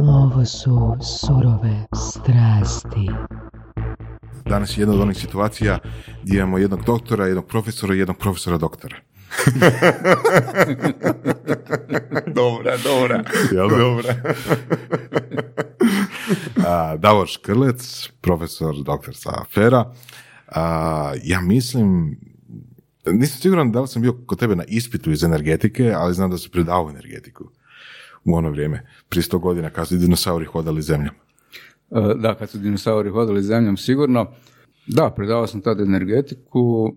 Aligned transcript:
Ovo 0.00 0.44
su 0.44 0.96
surove 1.02 1.86
strasti. 1.94 3.10
Danas 4.46 4.78
je 4.78 4.82
jedna 4.82 4.94
od 4.94 5.00
onih 5.00 5.16
situacija 5.16 5.78
gdje 6.22 6.38
imamo 6.38 6.58
jednog 6.58 6.84
doktora, 6.84 7.26
jednog 7.26 7.46
profesora 7.46 7.94
i 7.94 7.98
jednog 7.98 8.18
profesora 8.18 8.58
doktora. 8.58 8.96
dobra, 12.40 12.76
dobra. 12.84 13.24
Jel 13.52 13.68
dobra? 13.68 14.14
A, 16.66 16.96
Davor 16.96 17.28
Škrlec, 17.28 18.08
profesor 18.20 18.82
doktor 18.82 19.16
sa 19.16 19.30
afera. 19.40 19.92
A, 20.46 21.12
ja 21.24 21.40
mislim, 21.40 22.16
nisam 23.06 23.40
siguran 23.40 23.72
da 23.72 23.80
li 23.80 23.88
sam 23.88 24.02
bio 24.02 24.12
kod 24.26 24.38
tebe 24.38 24.56
na 24.56 24.64
ispitu 24.68 25.10
iz 25.10 25.22
energetike, 25.22 25.92
ali 25.96 26.14
znam 26.14 26.30
da 26.30 26.38
su 26.38 26.50
predavao 26.50 26.90
energetiku 26.90 27.50
u 28.24 28.34
ono 28.34 28.50
vrijeme, 28.50 28.82
prije 29.08 29.22
sto 29.22 29.38
godina 29.38 29.70
kad 29.70 29.88
su 29.88 29.96
dinosauri 29.96 30.44
hodali 30.44 30.82
zemljom. 30.82 31.14
E, 31.90 32.14
Da, 32.16 32.34
kad 32.34 32.50
su 32.50 32.58
dinosauri 32.58 33.10
hodali 33.10 33.42
zemljom 33.42 33.76
sigurno. 33.76 34.30
Da, 34.86 35.10
predavao 35.10 35.46
sam 35.46 35.60
tada 35.60 35.82
energetiku, 35.82 36.92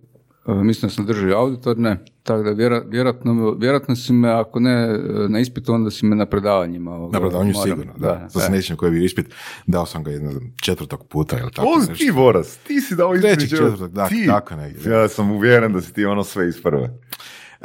e, 0.47 0.53
mislim 0.53 0.89
da 0.89 0.93
sam 0.93 1.05
držao 1.05 1.39
auditorne, 1.39 1.97
tako 2.23 2.43
da 2.43 2.51
vjerojatno, 2.83 3.51
vjerojatno 3.51 3.95
si 3.95 4.13
me, 4.13 4.29
ako 4.29 4.59
ne 4.59 4.71
e, 4.73 4.97
na 5.29 5.39
ispitu, 5.39 5.73
onda 5.73 5.91
si 5.91 6.05
me 6.05 6.15
na 6.15 6.25
predavanjima. 6.25 6.91
ovoga, 6.91 7.13
Na 7.13 7.21
predavanju 7.21 7.53
moram- 7.53 7.69
sigurno, 7.69 7.93
da. 7.97 8.29
Sad 8.29 8.63
se 8.63 8.75
koji 8.75 8.87
je 8.87 8.91
bio 8.91 9.03
ispit, 9.03 9.25
dao 9.67 9.85
sam 9.85 10.03
ga 10.03 10.11
jedno 10.11 10.31
četvrtog 10.55 11.07
puta 11.07 11.39
ili 11.39 11.51
tako 11.51 11.67
O, 11.67 11.77
nešto. 11.79 11.93
ti 11.95 12.11
Boras, 12.11 12.57
ti 12.57 12.81
si 12.81 12.95
dao 12.95 13.13
Trećeg, 13.13 13.31
između- 13.31 13.57
četvrtog, 13.57 13.91
da, 13.91 14.07
ti. 14.07 14.25
tako 14.27 14.55
negdje. 14.55 14.91
Ja 14.91 15.07
sam 15.07 15.31
uvjeren 15.31 15.73
da 15.73 15.81
si 15.81 15.93
ti 15.93 16.05
ono 16.05 16.23
sve 16.23 16.47
iz 16.49 16.61
prve. 16.63 16.99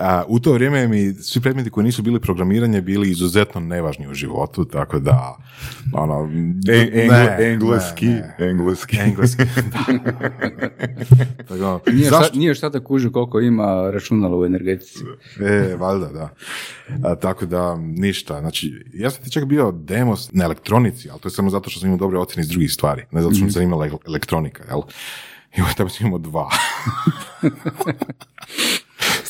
A, 0.01 0.25
u 0.29 0.41
to 0.41 0.53
vrijeme 0.53 0.89
mi 0.89 1.15
svi 1.15 1.41
predmeti 1.41 1.71
koji 1.71 1.85
nisu 1.85 2.03
bili 2.03 2.21
programiranje 2.21 2.81
bili 2.81 3.11
izuzetno 3.11 3.61
nevažni 3.61 4.09
u 4.09 4.15
životu, 4.15 4.65
tako 4.65 4.99
da 4.99 5.37
ono, 5.95 6.25
E, 6.25 6.27
ne, 6.27 7.07
engle- 7.07 7.53
engleski, 7.53 8.07
ne, 8.07 8.35
ne. 8.39 8.47
engleski. 8.47 8.97
engleski. 8.99 9.43
tako, 11.49 11.55
ono, 11.57 11.81
Nije, 11.87 12.05
zašto? 12.05 12.25
šta, 12.25 12.39
nije 12.39 12.55
šta 12.55 12.69
da 12.69 12.81
kuži 12.81 13.11
koliko 13.11 13.41
ima 13.41 13.91
računala 13.91 14.37
u 14.37 14.45
energetici. 14.45 14.99
E, 15.41 15.77
valjda, 15.77 16.07
da. 16.09 16.29
A, 17.03 17.15
tako 17.15 17.47
da, 17.47 17.77
ništa. 17.77 18.41
Znači, 18.41 18.85
ja 18.95 19.11
sam 19.11 19.25
ti 19.25 19.31
čak 19.31 19.45
bio 19.45 19.73
demos 19.73 20.33
na 20.33 20.45
elektronici, 20.45 21.11
ali 21.11 21.21
to 21.21 21.27
je 21.27 21.33
samo 21.33 21.51
zato 21.51 21.71
što 21.71 21.81
sam 21.81 21.87
imao 21.87 21.99
dobre 21.99 22.19
ocjene 22.19 22.41
iz 22.41 22.49
drugih 22.49 22.73
stvari, 22.73 23.05
ne 23.11 23.23
zato 23.23 23.35
što 23.35 23.45
me 23.45 23.51
zanimala 23.51 23.87
ele- 23.87 24.07
elektronika, 24.07 24.65
jel? 24.69 24.81
I 25.57 25.61
ovaj 25.61 25.75
tamo 25.75 25.89
sam 25.89 26.07
imao 26.07 26.19
dva. 26.19 26.49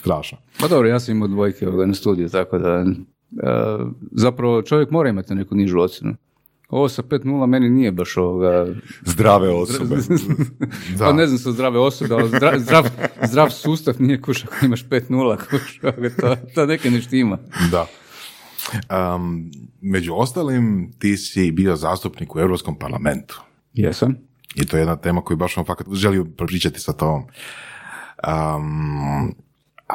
Strašno. 0.00 0.38
Pa 0.60 0.68
dobro, 0.68 0.88
ja 0.88 1.00
sam 1.00 1.16
imao 1.16 1.28
dvojke 1.28 1.68
ovoga 1.68 1.86
na 1.86 1.94
studiju, 1.94 2.28
tako 2.28 2.58
da 2.58 2.68
e, 2.78 2.86
zapravo 4.12 4.62
čovjek 4.62 4.90
mora 4.90 5.08
imati 5.08 5.34
neku 5.34 5.54
nižu 5.54 5.80
ocjenu. 5.80 6.16
Ovo 6.68 6.88
sa 6.88 7.02
5.0 7.02 7.46
meni 7.46 7.70
nije 7.70 7.92
baš 7.92 8.16
ovoga... 8.16 8.66
Zdrave 9.04 9.48
osobe. 9.48 9.96
Da. 10.98 11.04
Pa 11.04 11.12
ne 11.12 11.26
znam 11.26 11.38
sa 11.38 11.52
zdrave 11.52 11.78
osobe, 11.78 12.14
ali 12.14 12.28
zdrav, 12.28 12.58
zdrav, 12.58 12.88
zdrav 13.30 13.50
sustav 13.50 13.94
nije 13.98 14.22
kuš 14.22 14.44
ako 14.44 14.66
imaš 14.66 14.84
5.0, 14.84 15.36
kuš, 15.50 15.80
ovoga, 15.82 16.10
to, 16.20 16.36
to 16.54 16.66
neke 16.66 16.90
ne 16.90 17.00
štima. 17.00 17.38
Da. 17.70 17.86
Um, 19.14 19.50
među 19.80 20.14
ostalim, 20.14 20.92
ti 20.98 21.16
si 21.16 21.50
bio 21.50 21.76
zastupnik 21.76 22.34
u 22.36 22.40
Europskom 22.40 22.78
parlamentu. 22.78 23.42
Jesam. 23.72 24.16
I 24.54 24.66
to 24.66 24.76
je 24.76 24.80
jedna 24.80 24.96
tema 24.96 25.20
koju 25.20 25.36
baš 25.36 25.56
vam 25.56 25.66
fakat 25.66 25.86
želio 25.92 26.24
pričati 26.24 26.80
sa 26.80 26.92
tobom. 26.92 27.22
Um, 28.28 29.34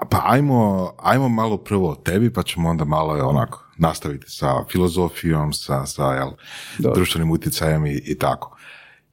pa 0.10 0.22
ajmo, 0.26 0.92
ajmo 0.98 1.30
malo 1.30 1.58
prvo 1.58 1.90
o 1.90 1.96
tebi, 1.96 2.34
pa 2.34 2.44
ćemo 2.44 2.70
onda 2.70 2.86
malo 2.86 3.30
onako 3.30 3.66
nastaviti 3.78 4.26
sa 4.28 4.64
filozofijom, 4.72 5.54
sa, 5.54 5.86
sa 5.86 6.14
jel, 6.14 6.30
društvenim 6.96 7.32
utjecajem 7.32 7.86
i, 7.86 8.02
i 8.06 8.18
tako. 8.18 8.58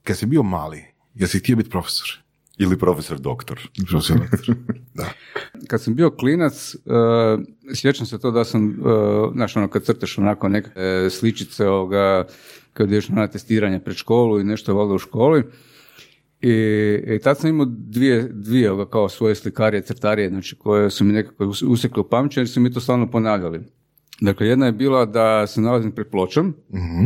Kad 0.05 0.19
si 0.19 0.27
bio 0.27 0.43
mali, 0.43 0.85
jesi 1.15 1.39
htio 1.39 1.57
biti 1.57 1.71
profesor? 1.71 2.23
Ili 2.59 2.79
profesor 2.79 3.19
doktor. 3.19 3.69
Profesor 3.91 4.19
doktor. 4.19 4.55
da. 4.95 5.09
Kad 5.69 5.83
sam 5.83 5.95
bio 5.95 6.11
klinac, 6.11 6.75
uh, 6.75 7.41
sjećam 7.75 8.07
se 8.07 8.19
to 8.19 8.31
da 8.31 8.45
sam, 8.45 8.69
uh, 8.69 9.33
znaš, 9.35 9.57
ono, 9.57 9.69
kad 9.69 9.85
crtaš 9.85 10.19
onako 10.19 10.49
neke 10.49 10.71
e, 10.81 11.11
sličice 11.11 11.69
ovoga, 11.69 12.27
kad 12.73 12.89
ideš 12.89 13.09
na 13.09 13.27
testiranje 13.27 13.81
pred 13.81 13.97
školu 13.97 14.41
i 14.41 14.45
nešto 14.45 14.75
valjda 14.75 14.95
u 14.95 14.99
školi. 14.99 15.45
I, 16.43 16.55
i 17.07 17.19
tad 17.19 17.39
sam 17.39 17.51
imao 17.51 17.67
dvije, 17.69 18.23
dvije 18.25 18.71
kao 18.91 19.09
svoje 19.09 19.35
slikarije, 19.35 19.83
crtarije, 19.83 20.29
znači 20.29 20.57
koje 20.57 20.91
su 20.91 21.05
mi 21.05 21.13
nekako 21.13 21.45
us- 21.45 21.63
usekle 21.63 22.01
u 22.01 22.09
pamćenje 22.09 22.43
jer 22.43 22.49
su 22.49 22.61
mi 22.61 22.73
to 22.73 22.81
stalno 22.81 23.11
ponavljali. 23.11 23.61
Dakle, 24.21 24.47
jedna 24.47 24.67
je 24.67 24.73
bila 24.73 25.05
da 25.05 25.47
se 25.47 25.61
nalazim 25.61 25.93
pred 25.93 26.07
pločom 26.07 26.55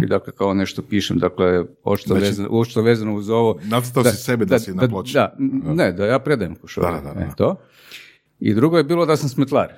i 0.03 0.07
dakle 0.07 0.33
kao 0.33 0.55
nešto 0.55 0.83
pišem, 0.83 1.19
dakle, 1.19 1.65
očito, 1.85 2.09
Znači- 2.09 2.27
vezano, 2.27 2.49
vezano 2.77 3.15
uz 3.15 3.29
ovo. 3.31 3.59
Nacrtao 3.65 4.05
si 4.05 4.17
sebe 4.17 4.45
da 4.45 4.59
si 4.59 4.71
na 4.73 4.89
ploči. 4.89 5.15
Da, 5.15 5.37
ne, 5.75 5.93
da 5.93 6.07
ja 6.07 6.19
predajem 6.19 6.55
kušu. 6.55 6.81
Da, 6.81 7.01
da, 7.01 7.13
da. 7.15 7.21
E, 7.21 7.29
to. 7.37 7.57
I 8.41 8.55
drugo 8.55 8.79
je 8.79 8.85
bilo 8.85 9.07
da 9.07 9.17
sam 9.17 9.29
smetlar. 9.29 9.73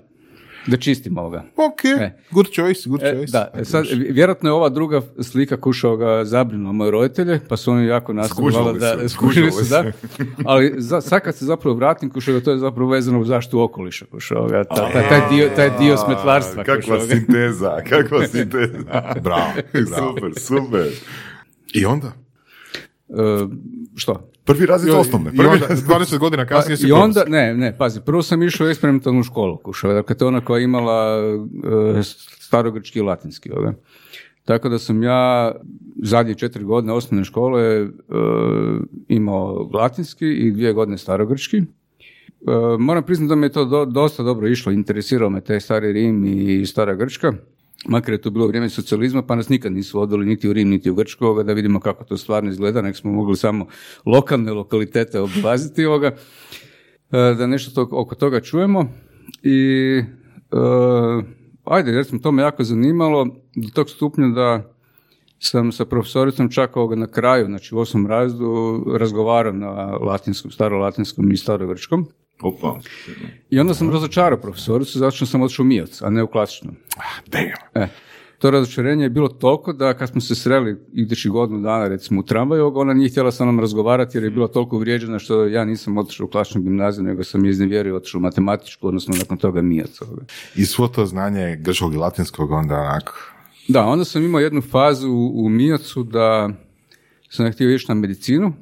Da 0.67 0.77
čistim 0.77 1.19
ovoga. 1.19 1.45
Ok, 1.57 1.85
E. 1.85 2.11
good 2.31 2.47
choice, 2.49 2.89
good 2.89 3.03
E, 3.03 3.07
choice. 3.07 3.33
da, 3.33 3.51
e, 3.55 3.65
sad, 3.65 3.85
vjerojatno 4.11 4.49
je 4.49 4.55
ova 4.55 4.69
druga 4.69 5.01
slika 5.21 5.57
kušao 5.57 5.97
ga 5.97 6.25
zabrinula 6.25 6.73
moje 6.73 6.91
roditelje, 6.91 7.41
pa 7.49 7.57
su 7.57 7.73
oni 7.73 7.87
jako 7.87 8.13
nastavili 8.13 8.53
Skužili 8.53 8.79
da, 8.79 9.09
skužili 9.09 9.53
su, 9.53 9.65
da. 9.65 9.85
Ali 10.45 10.75
za, 10.77 11.01
sad 11.01 11.21
kad 11.21 11.37
se 11.37 11.45
zapravo 11.45 11.77
vratim, 11.77 12.11
kušao 12.11 12.35
ga, 12.35 12.41
to 12.41 12.51
je 12.51 12.59
zapravo 12.59 12.91
vezano 12.91 13.21
u 13.21 13.25
zaštitu 13.25 13.61
okoliša, 13.61 14.07
kušao 14.07 14.47
ga, 14.47 14.65
ta- 14.65 14.75
ta- 14.93 15.09
taj, 15.09 15.29
dio, 15.31 15.51
taj 15.57 15.71
dio 15.79 15.97
smetlarstva. 15.97 16.65
Kakva 16.65 17.01
sinteza, 17.03 17.77
kakva 17.83 18.27
sinteza. 18.33 18.79
Bravo, 19.23 19.53
bravo. 19.73 20.13
super, 20.13 20.33
super. 20.37 20.87
I 21.75 21.85
onda? 21.87 22.13
E, 23.09 23.47
što? 23.97 24.31
Prvi 24.45 24.67
razred 24.67 24.95
osnovne. 24.95 25.31
I 25.35 25.37
Prvi 25.37 25.49
onda, 25.49 25.67
razred 25.67 25.89
20 25.89 26.19
godina 26.19 26.47
kasnije 26.47 26.77
si 26.77 26.89
I 26.89 26.93
onda, 26.93 27.25
ne, 27.25 27.55
ne, 27.55 27.77
pazi, 27.79 28.01
prvo 28.01 28.23
sam 28.23 28.43
išao 28.43 28.67
u 28.67 28.71
eksperimentalnu 28.71 29.23
školu, 29.23 29.57
kušao, 29.57 29.93
dakle 29.93 30.17
to 30.17 30.25
je 30.25 30.29
ona 30.29 30.41
koja 30.41 30.59
je 30.59 30.65
imala 30.65 31.19
e, 31.99 32.03
starogrčki 32.41 32.99
i 32.99 33.03
latinski, 33.03 33.53
ove. 33.53 33.75
Tako 34.45 34.69
da 34.69 34.79
sam 34.79 35.03
ja 35.03 35.53
zadnje 36.03 36.35
četiri 36.35 36.65
godine 36.65 36.93
osnovne 36.93 37.25
škole 37.25 37.63
e, 37.63 37.89
imao 39.09 39.71
latinski 39.75 40.27
i 40.27 40.51
dvije 40.51 40.73
godine 40.73 40.99
starogrčki. 40.99 41.57
E, 41.57 41.65
moram 42.79 43.03
priznati 43.03 43.29
da 43.29 43.35
mi 43.35 43.47
je 43.47 43.53
to 43.53 43.65
do- 43.65 43.85
dosta 43.85 44.23
dobro 44.23 44.49
išlo, 44.49 44.73
interesirao 44.73 45.31
me 45.31 45.41
taj 45.41 45.61
stari 45.61 45.93
Rim 45.93 46.25
i 46.25 46.67
stara 46.67 46.95
Grčka. 46.95 47.33
Makar 47.87 48.15
je 48.15 48.21
to 48.21 48.31
bilo 48.31 48.47
vrijeme 48.47 48.71
socijalizma, 48.71 49.22
pa 49.22 49.34
nas 49.37 49.49
nikad 49.49 49.72
nisu 49.72 50.00
odveli 50.00 50.27
niti 50.27 50.49
u 50.49 50.53
Rim, 50.53 50.69
niti 50.69 50.91
u 50.91 50.94
Grčku, 50.94 51.25
ovoga, 51.25 51.43
da 51.43 51.53
vidimo 51.53 51.81
kako 51.81 52.05
to 52.05 52.16
stvarno 52.16 52.50
izgleda, 52.50 52.83
nek 52.83 52.97
smo 52.97 53.12
mogli 53.12 53.37
samo 53.37 53.66
lokalne 54.06 54.53
lokalitete 54.53 55.21
obilaziti 55.21 55.84
ovoga, 55.84 56.06
e, 56.06 57.34
da 57.38 57.47
nešto 57.47 57.71
to, 57.71 57.88
oko 57.93 58.15
toga 58.15 58.41
čujemo. 58.41 58.93
I 59.43 60.03
e, 60.53 60.59
ajde, 61.65 61.91
jer 61.91 62.05
sam 62.05 62.19
to 62.19 62.33
me 62.33 62.43
jako 62.43 62.65
zanimalo 62.65 63.27
do 63.55 63.69
tog 63.75 63.91
stupnja 63.91 64.28
da 64.28 64.75
sam 65.38 65.72
sa 65.72 65.84
profesoricom 65.84 66.50
čak 66.50 66.77
ovoga 66.77 66.97
na 66.97 67.06
kraju, 67.06 67.47
znači 67.47 67.75
u 67.75 67.78
osmom 67.78 68.06
razdu, 68.06 68.84
razgovarao 68.99 69.53
na 69.53 69.71
latinskom, 69.87 70.50
starolatinskom 70.50 71.33
i 71.33 71.37
starogrčkom. 71.37 72.06
Opa. 72.43 72.81
I 73.50 73.60
onda 73.60 73.75
sam 73.75 73.91
razočarao 73.91 74.41
profesoricu 74.41 74.99
zato 74.99 75.16
što 75.16 75.26
sam 75.26 75.43
otišao 75.43 75.62
u 75.62 75.66
Mijac, 75.66 76.03
a 76.03 76.10
ne 76.10 76.22
u 76.22 76.26
klasično. 76.26 76.72
Damn. 77.26 77.53
E, 77.75 77.88
to 78.38 78.50
razočarenje 78.50 79.04
je 79.04 79.10
bilo 79.10 79.28
toliko 79.28 79.72
da 79.72 79.94
kad 79.94 80.09
smo 80.09 80.21
se 80.21 80.34
sreli 80.34 80.76
idući 80.93 81.28
godinu 81.28 81.60
dana 81.60 81.88
recimo 81.88 82.21
u 82.21 82.22
tramvaju, 82.22 82.72
ona 82.75 82.94
nije 82.94 83.10
htjela 83.10 83.32
sa 83.32 83.44
mnom 83.44 83.60
razgovarati 83.60 84.16
jer 84.16 84.25
je 84.25 84.31
bila 84.31 84.49
toliko 84.49 84.76
uvrijeđena 84.76 85.19
što 85.19 85.47
ja 85.47 85.65
nisam 85.65 85.99
otišao 85.99 86.26
u 86.26 86.31
klasičnu 86.31 86.62
gimnaziju, 86.62 87.04
nego 87.04 87.25
sam 87.25 87.44
je 87.44 87.50
iznevjerio 87.50 87.97
otišao 87.97 88.19
u 88.19 88.22
matematičku, 88.22 88.88
odnosno 88.88 89.15
nakon 89.19 89.37
toga 89.37 89.62
Mijac. 89.62 90.00
I 90.56 90.65
svo 90.65 90.88
to 90.88 91.06
znanje 91.06 91.56
grčkog 91.60 91.94
i 91.94 91.97
latinskog 91.97 92.50
onda 92.50 92.75
onako... 92.75 93.12
Da, 93.69 93.84
onda 93.84 94.05
sam 94.05 94.25
imao 94.25 94.41
jednu 94.41 94.61
fazu 94.61 95.11
u 95.34 95.49
Mijacu 95.49 96.02
da 96.02 96.50
sam 97.31 97.52
htio 97.52 97.75
ići 97.75 97.87
na 97.88 97.94
medicinu. 97.94 98.52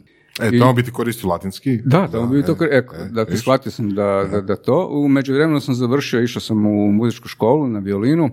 E, 0.41 0.59
tamo 0.59 0.73
bi 0.73 0.83
ti 0.83 0.91
koristio 0.91 1.29
latinski? 1.29 1.77
Da, 1.85 2.09
da, 2.13 2.21
bi 2.21 2.43
to, 2.43 2.57
e, 2.61 2.69
eko, 2.71 2.97
e, 2.97 3.09
dakle, 3.09 3.37
shvatio 3.37 3.73
sam 3.73 3.91
da, 3.91 4.29
da, 4.31 4.41
da 4.41 4.57
to. 4.57 4.89
U 4.91 5.09
međuvremenu 5.09 5.61
sam 5.61 5.75
završio, 5.75 6.23
išao 6.23 6.41
sam 6.41 6.67
u 6.67 6.93
muzičku 6.93 7.29
školu 7.29 7.69
na 7.69 7.79
violinu 7.79 8.31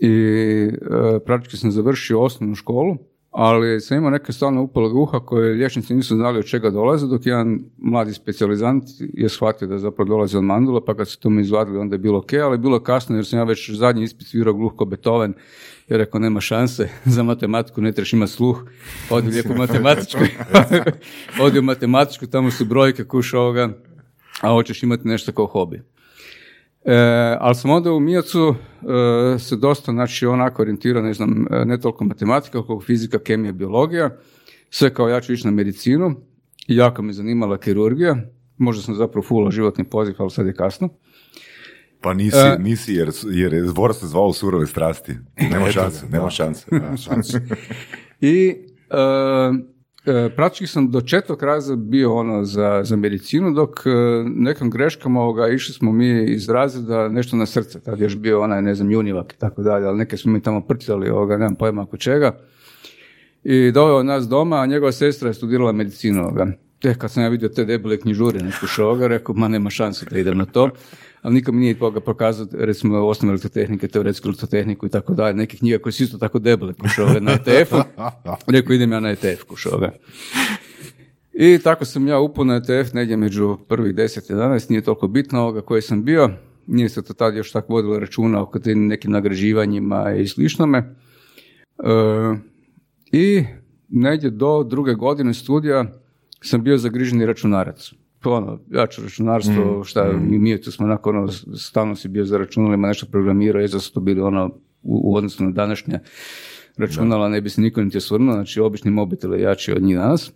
i 0.00 0.10
e, 0.10 1.18
praktički 1.26 1.56
sam 1.56 1.70
završio 1.70 2.20
osnovnu 2.20 2.54
školu, 2.54 2.96
ali 3.30 3.80
sam 3.80 3.96
imao 3.96 4.10
neke 4.10 4.32
stalne 4.32 4.60
upale 4.60 4.88
uha 4.92 5.20
koje 5.20 5.54
liječnici 5.54 5.94
nisu 5.94 6.16
znali 6.16 6.38
od 6.38 6.44
čega 6.44 6.70
dolaze, 6.70 7.06
dok 7.06 7.26
jedan 7.26 7.60
mladi 7.76 8.14
specijalizant 8.14 8.84
je 8.98 9.28
shvatio 9.28 9.68
da 9.68 9.78
zapravo 9.78 10.08
dolazi 10.08 10.36
od 10.36 10.44
mandula, 10.44 10.84
pa 10.84 10.94
kad 10.94 11.08
su 11.08 11.20
to 11.20 11.30
mi 11.30 11.42
izvadili 11.42 11.78
onda 11.78 11.94
je 11.94 11.98
bilo 11.98 12.18
ok, 12.18 12.32
ali 12.32 12.58
bilo 12.58 12.76
je 12.76 12.84
kasno 12.84 13.16
jer 13.16 13.26
sam 13.26 13.38
ja 13.38 13.44
već 13.44 13.70
zadnji 13.70 14.02
ispit 14.02 14.26
svirao 14.26 14.54
gluh 14.54 14.72
ko 14.76 14.84
Beethoven, 14.84 15.34
jer 15.88 15.98
rekao 15.98 16.20
nema 16.20 16.40
šanse, 16.40 16.88
za 17.14 17.22
matematiku 17.22 17.80
ne 17.80 17.92
trebaš 17.92 18.12
imati 18.12 18.32
sluh, 18.32 18.64
odi 19.10 19.28
lijepo 19.28 19.52
u 19.52 19.56
matematičku, 19.56 20.20
odi 21.44 21.58
u 21.58 21.62
matematičku, 21.62 22.26
tamo 22.26 22.50
su 22.50 22.64
brojke 22.64 23.04
kuš 23.04 23.34
ovoga, 23.34 23.68
a 24.40 24.48
hoćeš 24.48 24.82
imati 24.82 25.08
nešto 25.08 25.32
kao 25.32 25.46
hobi. 25.46 25.82
E, 26.84 27.36
ali 27.40 27.54
sam 27.54 27.70
onda 27.70 27.92
u 27.92 28.00
Mijacu 28.00 28.54
e, 28.54 29.38
se 29.38 29.56
dosta, 29.56 29.92
znači, 29.92 30.26
onako 30.26 30.62
orijentirao, 30.62 31.02
ne 31.02 31.14
znam, 31.14 31.46
e, 31.50 31.64
ne 31.64 31.80
toliko 31.80 32.04
matematika, 32.04 32.62
koliko 32.62 32.84
fizika, 32.84 33.18
kemija, 33.18 33.52
biologija. 33.52 34.10
Sve 34.70 34.94
kao 34.94 35.08
ja 35.08 35.20
ću 35.20 35.32
ići 35.32 35.46
na 35.46 35.50
medicinu. 35.50 36.14
Jako 36.66 37.02
me 37.02 37.12
zanimala 37.12 37.58
kirurgija. 37.58 38.16
Možda 38.56 38.82
sam 38.82 38.94
zapravo 38.94 39.22
fulao 39.22 39.50
životni 39.50 39.84
poziv, 39.84 40.14
ali 40.18 40.30
sad 40.30 40.46
je 40.46 40.54
kasno. 40.54 40.88
Pa 42.02 42.14
nisi, 42.14 42.36
E. 42.36 42.58
nisi 42.58 42.94
jer, 42.94 43.10
jer 43.24 43.52
je 43.52 43.62
Dvor 43.62 43.94
se 43.94 44.06
zvao 44.06 44.32
surove 44.32 44.66
strasti. 44.66 45.12
Nema 45.50 45.70
šanse, 45.70 46.06
nema 46.70 46.96
šanse. 46.96 47.40
I 48.20 48.56
e, 50.06 50.30
praktički 50.36 50.66
sam 50.66 50.90
do 50.90 51.00
četvrtog 51.00 51.42
raza 51.42 51.76
bio 51.76 52.14
ono 52.14 52.44
za, 52.44 52.80
za 52.84 52.96
medicinu, 52.96 53.50
dok 53.50 53.70
nekim 54.24 54.70
greškama 54.70 55.20
ovoga, 55.20 55.48
išli 55.48 55.74
smo 55.74 55.92
mi 55.92 56.24
iz 56.32 56.48
razreda 56.48 57.08
nešto 57.08 57.36
na 57.36 57.46
srce. 57.46 57.80
Tad 57.80 58.00
je 58.00 58.04
još 58.04 58.16
bio 58.16 58.42
onaj, 58.42 58.62
ne 58.62 58.74
znam, 58.74 58.90
junivak 58.90 59.32
i 59.32 59.38
tako 59.38 59.62
dalje, 59.62 59.86
ali 59.86 59.98
neke 59.98 60.16
smo 60.16 60.32
mi 60.32 60.42
tamo 60.42 60.60
prtljali, 60.60 61.10
ovoga, 61.10 61.36
nemam 61.36 61.54
pojma 61.54 61.82
oko 61.82 61.96
čega. 61.96 62.38
I 63.44 63.70
doveo 63.70 64.02
nas 64.02 64.28
doma, 64.28 64.56
a 64.56 64.66
njegova 64.66 64.92
sestra 64.92 65.28
je 65.28 65.34
studirala 65.34 65.72
medicinu. 65.72 66.22
Ovoga. 66.22 66.46
Te, 66.82 66.94
kad 66.94 67.10
sam 67.10 67.22
ja 67.22 67.28
vidio 67.28 67.48
te 67.48 67.64
debele 67.64 67.96
knjižure 67.96 68.40
nešto 68.42 68.66
šoga, 68.66 69.06
rekao, 69.06 69.34
ma 69.34 69.48
nema 69.48 69.70
šanse 69.70 70.06
da 70.10 70.18
idem 70.18 70.38
na 70.38 70.44
to. 70.44 70.70
Ali 71.22 71.34
niko 71.34 71.52
mi 71.52 71.60
nije 71.60 71.78
toga 71.78 72.00
pokazao, 72.00 72.46
recimo, 72.52 73.06
osnovne 73.06 73.32
elektrotehnike, 73.32 73.88
teoretsku 73.88 74.28
elektrotehniku 74.28 74.86
i 74.86 74.88
tako 74.88 75.14
dalje. 75.14 75.34
Neke 75.34 75.56
knjige 75.56 75.78
koje 75.78 75.92
su 75.92 76.02
isto 76.02 76.18
tako 76.18 76.38
debele 76.38 76.74
kušove 76.74 77.20
na 77.20 77.32
ETF-u. 77.32 77.76
Rekao, 78.46 78.74
idem 78.74 78.92
ja 78.92 79.00
na 79.00 79.10
ETF 79.10 79.42
kušove. 79.48 79.90
I 81.32 81.58
tako 81.58 81.84
sam 81.84 82.08
ja 82.08 82.18
upao 82.18 82.44
na 82.44 82.56
ETF 82.56 82.92
negdje 82.92 83.16
među 83.16 83.58
prvih 83.68 83.94
10 83.94 84.32
11, 84.32 84.70
nije 84.70 84.82
toliko 84.82 85.08
bitno 85.08 85.40
ovoga 85.40 85.60
koji 85.60 85.82
sam 85.82 86.04
bio. 86.04 86.30
Nije 86.66 86.88
se 86.88 87.02
to 87.02 87.14
tad 87.14 87.36
još 87.36 87.52
tako 87.52 87.72
vodilo 87.72 87.98
računa 87.98 88.46
tim 88.62 88.86
nekim 88.86 89.10
nagrađivanjima 89.12 90.12
i 90.12 90.28
sličnome. 90.28 90.78
E, 90.78 90.84
I 93.12 93.44
negdje 93.88 94.30
do 94.30 94.62
druge 94.62 94.94
godine 94.94 95.34
studija 95.34 96.01
sam 96.42 96.64
bio 96.64 96.78
zagriženi 96.78 97.26
računarac. 97.26 97.92
Pa 98.20 98.30
ono, 98.30 98.60
ja 98.70 98.86
ću 98.86 99.02
računarstvo, 99.02 99.84
šta, 99.84 100.12
mi, 100.12 100.38
mi 100.38 100.60
tu 100.60 100.72
smo 100.72 100.86
onako, 100.86 101.10
ono, 101.10 101.28
stalno 101.56 101.96
si 101.96 102.08
bio 102.08 102.24
za 102.24 102.38
računalima, 102.38 102.88
nešto 102.88 103.06
programirao, 103.06 103.60
je 103.60 103.68
su 103.68 103.92
to 103.92 104.00
bili 104.00 104.20
ono, 104.20 104.46
u, 104.82 105.12
u 105.12 105.16
odnosu 105.16 105.44
na 105.44 105.50
današnje 105.50 105.98
računala, 106.76 107.28
ne 107.28 107.40
bi 107.40 107.50
se 107.50 107.60
niko 107.60 107.82
niti 107.82 107.98
osvrnuo, 107.98 108.34
znači 108.34 108.60
obični 108.60 108.90
mobitel 108.90 109.34
je 109.34 109.40
jači 109.40 109.72
od 109.72 109.82
njih 109.82 109.96
danas. 109.96 110.32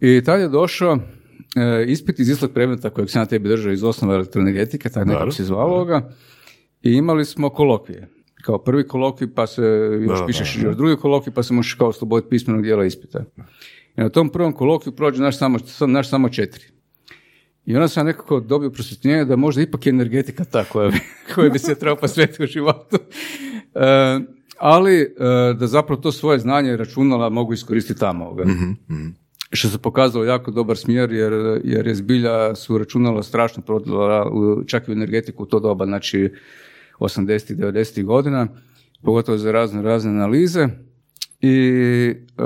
I 0.00 0.22
tad 0.24 0.40
je 0.40 0.48
došao 0.48 0.98
e, 1.56 1.84
ispit 1.86 2.18
iz 2.18 2.28
istog 2.28 2.52
predmeta 2.52 2.90
kojeg 2.90 3.10
sam 3.10 3.22
ja 3.22 3.26
tebi 3.26 3.48
držao 3.48 3.72
iz 3.72 3.84
osnova 3.84 4.14
elektroenergetike, 4.14 4.88
tako 4.88 5.08
nekako 5.08 5.30
se 5.30 5.44
zvalo 5.44 5.84
ga, 5.84 6.10
i 6.82 6.92
imali 6.92 7.24
smo 7.24 7.50
kolokvije. 7.50 8.08
Kao 8.42 8.58
prvi 8.58 8.88
kolokvij, 8.88 9.34
pa 9.34 9.46
se 9.46 9.62
još 10.00 10.20
Da, 10.20 10.26
pišeš 10.26 10.56
da, 10.56 10.62
da. 10.62 10.68
još 10.68 10.76
drugi 10.76 10.96
kolokvij, 10.96 11.34
pa 11.34 11.42
se 11.42 11.54
možeš 11.54 11.74
kao 11.74 11.88
osloboditi 11.88 12.30
pismenog 12.30 12.62
dijela 12.62 12.84
ispita. 12.84 13.24
I 13.96 14.00
na 14.00 14.08
tom 14.08 14.28
prvom 14.28 14.52
kolokviju 14.52 14.96
prođe 14.96 15.22
naš 15.22 15.38
samo, 15.38 15.58
naš 15.86 16.10
samo 16.10 16.28
četiri. 16.28 16.64
I 17.66 17.74
onda 17.76 17.88
sam 17.88 18.06
nekako 18.06 18.40
dobio 18.40 18.70
prosvjetljenje 18.70 19.24
da 19.24 19.36
možda 19.36 19.62
ipak 19.62 19.86
je 19.86 19.90
energetika 19.90 20.44
ta 20.44 20.64
koja 20.64 20.90
bi, 20.90 20.96
koja 21.34 21.50
bi 21.50 21.58
se 21.58 21.74
trebao 21.74 21.96
posvetiti 21.96 22.42
u 22.42 22.46
životu. 22.46 22.96
E, 23.74 24.20
ali 24.58 25.00
e, 25.00 25.06
da 25.54 25.66
zapravo 25.66 26.00
to 26.02 26.12
svoje 26.12 26.38
znanje 26.38 26.76
računala 26.76 27.28
mogu 27.28 27.52
iskoristiti 27.52 28.00
tamo. 28.00 28.24
ovoga. 28.24 28.44
Što 29.52 29.68
se 29.68 29.78
pokazalo 29.78 30.24
jako 30.24 30.50
dobar 30.50 30.76
smjer 30.76 31.12
jer, 31.12 31.32
jer 31.64 31.86
je 31.86 31.94
zbilja 31.94 32.54
su 32.54 32.78
računala 32.78 33.22
strašno 33.22 33.62
prodala 33.62 34.30
u- 34.30 34.64
čak 34.64 34.88
i 34.88 34.90
u 34.90 34.94
energetiku 34.94 35.42
u 35.42 35.46
to 35.46 35.60
doba, 35.60 35.86
znači 35.86 36.32
80-ih, 36.98 37.56
90-ih 37.58 38.04
godina, 38.04 38.46
pogotovo 39.02 39.38
za 39.38 39.52
razne 39.52 39.82
razne 39.82 40.10
analize. 40.10 40.68
I 41.42 42.14
e, 42.38 42.42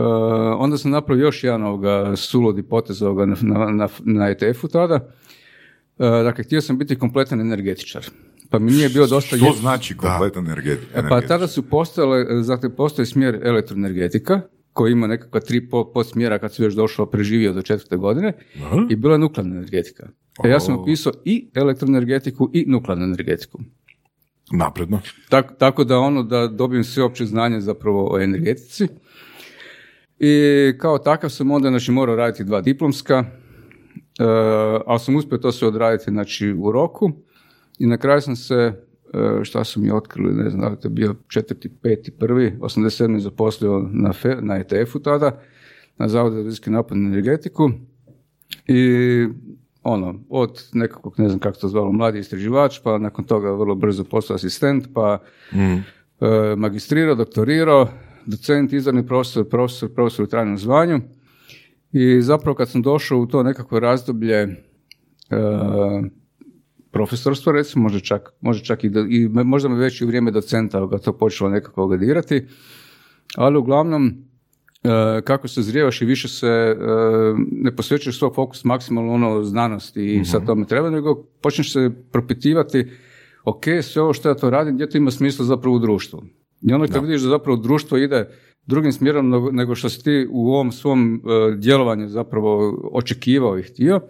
onda 0.58 0.78
sam 0.78 0.90
napravio 0.90 1.24
još 1.24 1.44
jedan 1.44 1.62
ovoga 1.62 2.16
suludi 2.16 2.62
potez 2.62 3.02
ovoga 3.02 3.26
na, 3.26 3.36
na, 3.70 3.88
na, 4.04 4.28
ETF-u 4.28 4.68
tada. 4.68 4.94
E, 5.98 6.22
dakle, 6.22 6.44
htio 6.44 6.60
sam 6.60 6.78
biti 6.78 6.98
kompletan 6.98 7.40
energetičar. 7.40 8.06
Pa 8.50 8.58
mi 8.58 8.72
nije 8.72 8.88
bio 8.88 9.06
dosta... 9.06 9.36
Što 9.36 9.52
znači 9.60 9.96
kompletan 9.96 10.46
energetika? 10.46 10.98
E, 10.98 11.08
Pa 11.08 11.20
tada 11.20 11.48
su 11.48 11.62
postojale, 11.62 12.24
dakle, 12.42 12.76
postoji 12.76 13.06
smjer 13.06 13.40
elektroenergetika, 13.42 14.40
koji 14.72 14.92
ima 14.92 15.06
nekakva 15.06 15.40
tri 15.40 15.68
po, 15.68 15.92
podsmjera 15.92 16.38
kad 16.38 16.54
su 16.54 16.64
još 16.64 16.74
došao, 16.74 17.06
preživio 17.06 17.52
do 17.52 17.62
četvrte 17.62 17.96
godine, 17.96 18.32
i 18.90 18.96
bila 18.96 19.14
je 19.14 19.18
nuklearna 19.18 19.56
energetika. 19.56 20.08
E, 20.44 20.48
ja 20.48 20.60
sam 20.60 20.78
O. 20.78 20.82
upisao 20.82 21.12
i 21.24 21.50
elektroenergetiku 21.54 22.50
i 22.52 22.64
nuklearnu 22.68 23.04
energetiku. 23.04 23.58
Napredno. 24.52 25.00
Tak, 25.28 25.58
tako 25.58 25.84
da 25.84 25.98
ono 25.98 26.22
da 26.22 26.48
dobijem 26.48 26.84
sveopće 26.84 27.26
znanje 27.26 27.60
zapravo 27.60 28.08
o 28.12 28.20
energetici. 28.20 28.88
I 30.18 30.72
kao 30.78 30.98
takav 30.98 31.30
sam 31.30 31.50
onda 31.50 31.68
znači, 31.68 31.92
morao 31.92 32.16
raditi 32.16 32.44
dva 32.44 32.60
diplomska, 32.60 33.14
e, 33.14 34.24
ali 34.86 34.98
sam 34.98 35.16
uspio 35.16 35.38
to 35.38 35.52
sve 35.52 35.68
odraditi 35.68 36.10
znači, 36.10 36.54
u 36.58 36.72
roku 36.72 37.10
i 37.78 37.86
na 37.86 37.96
kraju 37.96 38.20
sam 38.20 38.36
se, 38.36 38.54
e, 38.54 39.44
šta 39.44 39.64
su 39.64 39.80
mi 39.80 39.90
otkrili, 39.90 40.34
ne 40.34 40.50
znam 40.50 40.68
li 40.68 40.72
je 40.72 40.80
to 40.80 40.88
bio 40.88 41.14
četvrti, 41.28 41.68
peti, 41.82 42.10
prvi, 42.10 42.56
87. 42.60 43.18
zaposlio 43.18 43.88
na, 43.92 44.12
na 44.40 44.56
ETF-u 44.56 44.98
tada, 44.98 45.40
na 45.98 46.08
Zavodu 46.08 46.36
za 46.36 46.42
rizik 46.42 46.66
napad 46.66 46.98
na 46.98 47.08
energetiku 47.08 47.70
i 48.66 49.26
ono, 49.84 50.14
od 50.28 50.62
nekakvog, 50.72 51.14
ne 51.18 51.28
znam 51.28 51.40
kako 51.40 51.58
to 51.58 51.68
zvalo, 51.68 51.92
mladi 51.92 52.18
istraživač, 52.18 52.80
pa 52.82 52.98
nakon 52.98 53.24
toga 53.24 53.50
vrlo 53.52 53.74
brzo 53.74 54.04
postao 54.04 54.34
asistent, 54.34 54.88
pa 54.94 55.18
e, 55.52 56.56
magistrirao, 56.56 57.14
doktorirao, 57.14 57.88
docent, 58.26 58.72
izvorni 58.72 59.06
profesor, 59.06 59.48
profesor, 59.48 59.94
profesor 59.94 60.24
u 60.24 60.28
trajnom 60.28 60.58
zvanju. 60.58 61.00
I 61.92 62.22
zapravo 62.22 62.54
kad 62.54 62.68
sam 62.68 62.82
došao 62.82 63.18
u 63.18 63.26
to 63.26 63.42
nekakvo 63.42 63.80
razdoblje 63.80 64.36
e, 64.36 64.48
profesorstva, 66.90 67.52
recimo, 67.52 67.82
možda 67.82 68.00
čak, 68.00 68.32
možda 68.40 68.64
čak 68.64 68.84
i, 68.84 68.88
do- 68.88 69.06
i 69.08 69.28
možda 69.28 69.68
me 69.68 69.76
već 69.76 70.00
i 70.00 70.04
u 70.04 70.06
vrijeme 70.06 70.30
docenta 70.30 70.86
ga 70.86 70.98
to 70.98 71.12
počelo 71.12 71.50
nekako 71.50 71.86
ga 71.86 71.96
dirati, 71.96 72.46
ali 73.36 73.58
uglavnom 73.58 74.14
kako 75.24 75.48
se 75.48 75.62
zrijevaš 75.62 76.02
i 76.02 76.04
više 76.04 76.28
se 76.28 76.46
e, 76.46 76.76
ne 77.50 77.76
posvećuješ 77.76 78.18
svoj 78.18 78.30
fokus 78.34 78.64
maksimalno 78.64 79.12
ono 79.12 79.42
znanosti 79.44 80.14
i 80.14 80.24
sad 80.24 80.46
tome 80.46 80.66
treba, 80.66 80.90
nego 80.90 81.14
počneš 81.42 81.72
se 81.72 81.90
propitivati 82.12 82.86
ok, 83.44 83.64
sve 83.82 84.02
ovo 84.02 84.12
što 84.12 84.28
ja 84.28 84.34
to 84.34 84.50
radim, 84.50 84.74
gdje 84.74 84.88
to 84.88 84.98
ima 84.98 85.10
smisla 85.10 85.44
zapravo 85.44 85.76
u 85.76 85.78
društvu. 85.78 86.22
I 86.62 86.72
onda 86.72 86.86
kad 86.86 87.02
vidiš 87.04 87.22
da 87.22 87.28
zapravo 87.28 87.56
društvo 87.56 87.98
ide 87.98 88.28
drugim 88.66 88.92
smjerom 88.92 89.30
nego- 89.30 89.50
nego 89.52 89.74
što 89.74 89.88
si 89.88 90.04
ti 90.04 90.28
u 90.30 90.48
ovom 90.52 90.72
svom 90.72 91.14
e, 91.14 91.56
djelovanju 91.56 92.08
zapravo 92.08 92.78
očekivao 92.92 93.58
i 93.58 93.62
htio, 93.62 94.00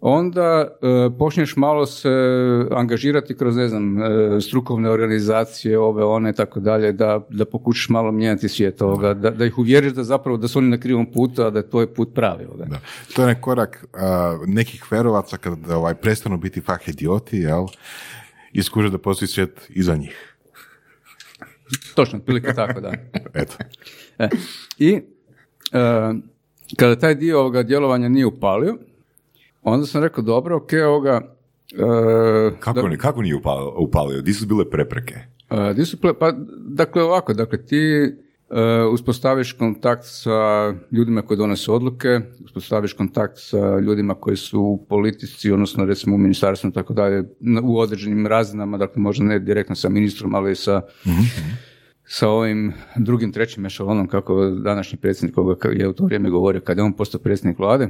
onda 0.00 0.68
e, 0.82 1.18
počneš 1.18 1.56
malo 1.56 1.86
se 1.86 2.08
angažirati 2.70 3.36
kroz, 3.36 3.56
ne 3.56 3.68
znam, 3.68 4.02
e, 4.02 4.40
strukovne 4.40 4.90
organizacije, 4.90 5.78
ove, 5.78 6.04
one, 6.04 6.32
tako 6.32 6.60
dalje, 6.60 6.92
da, 6.92 7.26
da 7.30 7.44
pokušaš 7.44 7.88
malo 7.88 8.12
mijenjati 8.12 8.48
svijet 8.48 8.82
ovoga, 8.82 9.14
da, 9.14 9.30
da 9.30 9.44
ih 9.44 9.58
uvjeriš 9.58 9.92
da 9.92 10.04
zapravo 10.04 10.36
da 10.36 10.48
su 10.48 10.58
oni 10.58 10.68
na 10.68 10.78
krivom 10.78 11.12
putu, 11.12 11.42
a 11.42 11.50
da 11.50 11.58
je 11.58 11.70
tvoj 11.70 11.94
put 11.94 12.14
pravi. 12.14 12.44
Ovoga. 12.44 12.64
Da. 12.64 12.80
To 13.16 13.28
je 13.28 13.40
korak 13.40 13.84
a, 13.92 14.38
nekih 14.46 14.92
verovaca 14.92 15.36
kada 15.36 15.76
ovaj, 15.76 15.94
prestanu 15.94 16.36
biti 16.36 16.60
fah 16.60 16.88
idioti, 16.88 17.38
jel? 17.38 17.66
I 18.52 18.62
skuže 18.62 18.90
da 18.90 18.98
postoji 18.98 19.28
svijet 19.28 19.66
iza 19.68 19.96
njih. 19.96 20.36
Točno, 21.94 22.18
otprilike 22.18 22.54
tako, 22.54 22.80
da. 22.80 22.92
Eto. 23.34 23.54
E, 24.18 24.28
I 24.78 24.92
e, 24.92 25.02
kada 26.76 26.98
taj 26.98 27.14
dio 27.14 27.40
ovoga 27.40 27.62
djelovanja 27.62 28.08
nije 28.08 28.26
upalio, 28.26 28.78
onda 29.62 29.86
sam 29.86 30.02
rekao, 30.02 30.24
dobro, 30.24 30.56
ok, 30.56 30.70
ovoga... 30.86 31.20
e, 31.72 32.50
Kako, 32.60 32.82
da- 32.82 32.88
ni, 32.88 32.96
kako 32.98 33.22
nije 33.22 33.34
upalio? 33.36 33.74
upalio? 33.78 34.22
Di 34.22 34.32
su 34.32 34.46
bile 34.46 34.70
prepreke? 34.70 35.14
E, 35.50 35.74
di 35.74 35.84
su 35.84 35.96
ple- 35.96 36.14
pa, 36.18 36.32
dakle 36.58 37.02
ovako, 37.02 37.34
dakle 37.34 37.66
ti 37.66 37.76
e, 38.50 38.62
uspostaviš 38.84 39.52
kontakt 39.52 40.02
sa 40.04 40.38
ljudima 40.92 41.22
koji 41.22 41.38
donose 41.38 41.72
odluke, 41.72 42.20
uspostaviš 42.44 42.92
kontakt 42.92 43.34
sa 43.36 43.78
ljudima 43.78 44.14
koji 44.14 44.36
su 44.36 44.60
u 44.60 44.86
politici, 44.88 45.52
odnosno 45.52 45.84
recimo 45.84 46.14
u 46.14 46.18
ministarstvu 46.18 46.70
tako 46.70 46.92
dalje, 46.94 47.24
u 47.62 47.78
određenim 47.78 48.26
razinama, 48.26 48.78
dakle 48.78 49.02
možda 49.02 49.24
ne 49.24 49.38
direktno 49.38 49.74
sa 49.74 49.88
ministrom, 49.88 50.34
ali 50.34 50.56
sa, 50.56 50.82
sa 52.04 52.28
ovim 52.28 52.72
drugim, 52.96 53.32
trećim 53.32 53.66
ešalonom, 53.66 54.08
kako 54.08 54.46
današnji 54.46 54.98
predsjednik 54.98 55.34
koga 55.34 55.68
je 55.68 55.88
u 55.88 55.92
to 55.92 56.04
vrijeme 56.04 56.30
govorio, 56.30 56.60
kada 56.60 56.80
je 56.80 56.84
on 56.84 56.92
postao 56.92 57.20
predsjednik 57.20 57.58
vlade. 57.58 57.88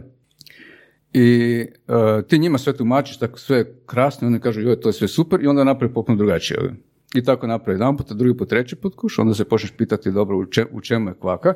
I 1.12 1.66
e, 1.88 2.22
ti 2.28 2.38
njima 2.38 2.58
sve 2.58 2.72
tumačiš, 2.76 3.18
tako 3.18 3.38
sve 3.38 3.64
krasno, 3.86 4.28
oni 4.28 4.40
kažu, 4.40 4.60
joj, 4.60 4.80
to 4.80 4.88
je 4.88 4.92
sve 4.92 5.08
super, 5.08 5.44
i 5.44 5.46
onda 5.46 5.64
napravi 5.64 5.94
potpuno 5.94 6.18
drugačije. 6.18 6.58
I 7.14 7.24
tako 7.24 7.46
napravi 7.46 7.74
jedan 7.74 7.96
put, 7.96 8.12
drugi 8.12 8.36
put, 8.36 8.48
treći 8.48 8.76
put 8.76 8.94
kuš, 8.94 9.18
onda 9.18 9.34
se 9.34 9.44
počneš 9.44 9.72
pitati, 9.76 10.10
dobro, 10.10 10.38
u, 10.38 10.46
če- 10.46 10.66
u 10.72 10.80
čemu 10.80 11.10
je 11.10 11.14
kvaka. 11.14 11.54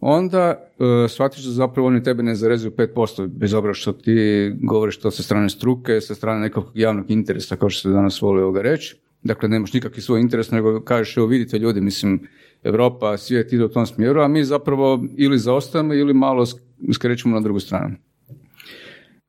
onda 0.00 0.70
uh, 0.78 1.10
shvatiš 1.10 1.44
da 1.44 1.50
zapravo 1.50 1.88
oni 1.88 2.02
tebe 2.02 2.22
ne 2.22 2.34
zarezuju 2.34 2.70
5%, 2.70 3.26
bez 3.26 3.54
obzira 3.54 3.74
što 3.74 3.92
ti 3.92 4.52
govoriš 4.62 4.98
to 4.98 5.10
sa 5.10 5.22
strane 5.22 5.48
struke, 5.48 6.00
sa 6.00 6.14
strane 6.14 6.40
nekog 6.40 6.64
javnog 6.74 7.10
interesa, 7.10 7.56
kao 7.56 7.70
što 7.70 7.88
se 7.88 7.94
danas 7.94 8.22
voli 8.22 8.42
ovoga 8.42 8.62
reći. 8.62 8.96
Dakle, 9.22 9.48
nemaš 9.48 9.72
nikakvi 9.72 10.02
svoj 10.02 10.20
interes, 10.20 10.50
nego 10.50 10.80
kažeš, 10.80 11.16
evo 11.16 11.26
vidite 11.26 11.58
ljudi, 11.58 11.80
mislim, 11.80 12.20
Europa, 12.62 13.16
svijet 13.16 13.52
ide 13.52 13.64
u 13.64 13.68
tom 13.68 13.86
smjeru, 13.86 14.20
a 14.20 14.28
mi 14.28 14.44
zapravo 14.44 15.04
ili 15.16 15.38
zaostajemo 15.38 15.94
ili 15.94 16.14
malo 16.14 16.44
skrećemo 16.92 17.34
na 17.34 17.40
drugu 17.40 17.60
stranu. 17.60 17.96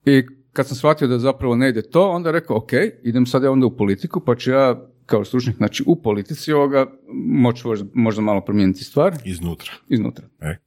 I 0.07 0.25
kad 0.53 0.67
sam 0.67 0.77
shvatio 0.77 1.07
da 1.07 1.19
zapravo 1.19 1.55
ne 1.55 1.69
ide 1.69 1.81
to, 1.81 2.09
onda 2.09 2.31
rekao, 2.31 2.57
ok, 2.57 2.71
idem 3.03 3.25
sad 3.25 3.43
ja 3.43 3.51
onda 3.51 3.65
u 3.65 3.77
politiku, 3.77 4.19
pa 4.19 4.35
ću 4.35 4.51
ja 4.51 4.87
kao 5.05 5.25
stručnjak, 5.25 5.55
znači 5.55 5.83
u 5.87 5.95
politici 5.95 6.53
ovoga, 6.53 6.85
moći 7.25 7.63
možda 7.93 8.21
malo 8.21 8.41
promijeniti 8.41 8.83
stvar. 8.83 9.15
Iznutra. 9.25 9.71
Iznutra. 9.89 10.25
E. 10.39 10.57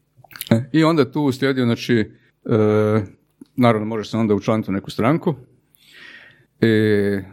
E, 0.50 0.64
I 0.73 0.85
onda 0.85 1.12
tu 1.12 1.23
uslijedio, 1.23 1.64
znači, 1.64 1.94
e, 1.94 2.06
naravno 3.56 3.87
možeš 3.87 4.11
se 4.11 4.16
onda 4.16 4.35
učlaniti 4.35 4.70
u 4.70 4.75
neku 4.75 4.90
stranku. 4.90 5.35
I 6.61 6.68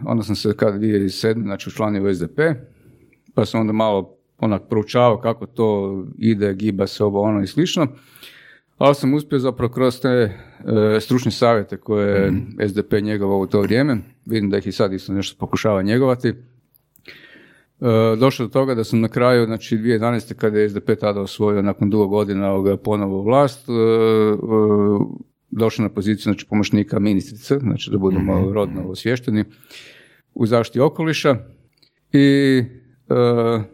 onda 0.06 0.24
sam 0.24 0.36
se 0.36 0.54
kad 0.58 0.74
2007. 0.74 1.42
znači 1.42 1.70
učlanio 1.70 2.04
u 2.04 2.14
SDP, 2.14 2.40
pa 3.34 3.46
sam 3.46 3.62
onda 3.62 3.74
malo 3.74 4.18
onak 4.38 4.62
proučavao 4.70 5.20
kako 5.22 5.46
to 5.46 6.04
ide, 6.18 6.54
giba 6.54 6.88
se 6.88 7.04
ovo 7.04 7.22
ono 7.22 7.42
i 7.42 7.48
slično. 7.48 7.88
Ali 8.78 8.96
sam 8.96 9.14
uspio 9.14 9.40
zapravo 9.40 9.74
kroz 9.74 10.00
te 10.02 10.08
e, 10.10 10.32
stručne 11.00 11.32
savjete 11.32 11.78
koje 11.78 12.24
je 12.24 12.32
mm 12.32 12.58
SDP 12.70 12.94
njegovao 13.02 13.40
u 13.40 13.48
to 13.48 13.62
vrijeme, 13.62 13.98
vidim 14.26 14.50
da 14.50 14.58
ih 14.58 14.68
i 14.68 14.72
sad 14.72 14.94
isto 14.94 15.14
nešto 15.14 15.36
pokušava 15.40 15.82
njegovati, 15.82 16.34
E, 17.82 18.16
došlo 18.16 18.46
do 18.46 18.52
toga 18.52 18.76
da 18.76 18.84
sam 18.84 19.02
na 19.02 19.08
kraju, 19.08 19.46
znači 19.46 19.78
2011. 19.78 20.34
kada 20.34 20.60
je 20.60 20.70
SDP 20.70 20.90
tada 21.00 21.22
osvojio 21.22 21.62
nakon 21.62 21.90
dugo 21.90 22.08
godina 22.08 22.52
ovoga 22.52 22.78
ponovo 22.78 23.22
vlast, 23.22 23.70
e, 23.70 23.72
e, 23.72 23.76
došao 25.52 25.84
na 25.84 25.90
poziciju 25.90 26.24
znači, 26.24 26.46
pomoćnika 26.50 27.00
ministrice, 27.00 27.60
znači 27.60 27.92
da 27.92 27.98
budemo 27.98 28.42
mm 28.42 28.54
rodno 28.54 28.84
osvješteni 28.90 29.44
u 30.34 30.46
zaštiti 30.46 30.80
okoliša. 30.80 31.36
I 32.14 32.64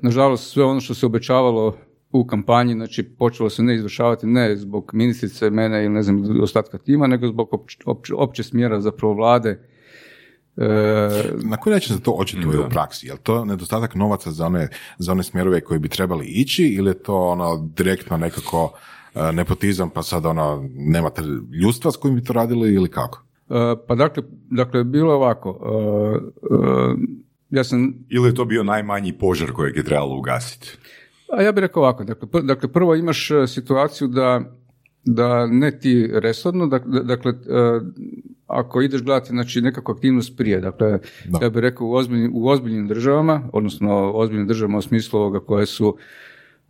nažalost 0.01 0.51
sve 0.51 0.63
ono 0.63 0.81
što 0.81 0.93
se 0.93 1.05
obećavalo 1.05 1.77
u 2.13 2.25
kampanji, 2.25 2.73
znači 2.73 3.03
počelo 3.03 3.49
se 3.49 3.63
ne 3.63 3.75
izvršavati 3.75 4.27
ne 4.27 4.55
zbog 4.55 4.91
ministrice, 4.93 5.49
mene 5.49 5.83
ili 5.85 5.93
ne 5.93 6.03
znam 6.03 6.41
ostatka 6.41 6.77
tima, 6.77 7.07
nego 7.07 7.27
zbog 7.27 7.49
opće, 7.85 8.13
opće 8.15 8.43
smjera 8.43 8.81
zapravo 8.81 9.13
vlade 9.13 9.59
E, 10.57 10.65
na 11.43 11.57
koji 11.57 11.73
način 11.73 11.95
se 11.95 12.03
to 12.03 12.11
očituje 12.11 12.59
u 12.59 12.69
praksi? 12.69 13.07
Je 13.07 13.13
li 13.13 13.19
to 13.23 13.45
nedostatak 13.45 13.95
novaca 13.95 14.31
za 14.31 14.45
one, 14.45 14.67
za 14.97 15.11
one 15.11 15.23
smjerove 15.23 15.61
koji 15.61 15.79
bi 15.79 15.89
trebali 15.89 16.25
ići 16.25 16.63
ili 16.63 16.89
je 16.89 17.03
to 17.03 17.17
ono 17.17 17.69
direktno 17.75 18.17
nekako 18.17 18.73
e, 19.15 19.31
nepotizam 19.31 19.89
pa 19.89 20.03
sad 20.03 20.25
ono 20.25 20.69
nemate 20.75 21.21
ljudstva 21.61 21.91
s 21.91 21.97
kojim 21.97 22.15
bi 22.15 22.23
to 22.23 22.33
radili 22.33 22.73
ili 22.73 22.89
kako? 22.89 23.23
E, 23.49 23.75
pa 23.87 23.95
dakle, 23.95 24.23
dakle 24.49 24.83
bilo 24.83 25.11
je 25.11 25.15
ovako. 25.15 25.59
ja 27.49 27.63
sam... 27.63 27.93
Ili 28.09 28.29
je 28.29 28.35
to 28.35 28.45
bio 28.45 28.63
najmanji 28.63 29.13
požar 29.13 29.51
kojeg 29.51 29.75
je 29.75 29.83
trebalo 29.83 30.15
ugasiti? 30.15 30.77
A 31.37 31.41
ja 31.41 31.51
bih 31.51 31.61
rekao 31.61 31.83
ovako. 31.83 32.03
Dakle, 32.03 32.41
dakle 32.41 32.71
prvo 32.71 32.95
imaš 32.95 33.29
situaciju 33.47 34.07
da 34.07 34.41
da 35.05 35.47
ne 35.47 35.79
ti 35.79 36.09
resorno, 36.13 36.67
dakle, 36.67 37.03
dakle 37.03 37.33
ako 38.47 38.81
ideš 38.81 39.01
gledati 39.01 39.29
znači, 39.29 39.61
nekakvu 39.61 39.91
aktivnost 39.91 40.37
prije, 40.37 40.59
dakle, 40.59 40.99
ja 41.41 41.49
bih 41.49 41.59
rekao 41.59 41.87
u 41.87 41.93
ozbiljnim, 41.93 42.31
u 42.35 42.47
ozbiljnim 42.47 42.87
državama, 42.87 43.49
odnosno 43.53 44.11
ozbiljnim 44.11 44.47
državama 44.47 44.77
u 44.77 44.81
smislu 44.81 45.19
ovoga 45.19 45.39
koje 45.39 45.65
su 45.65 45.97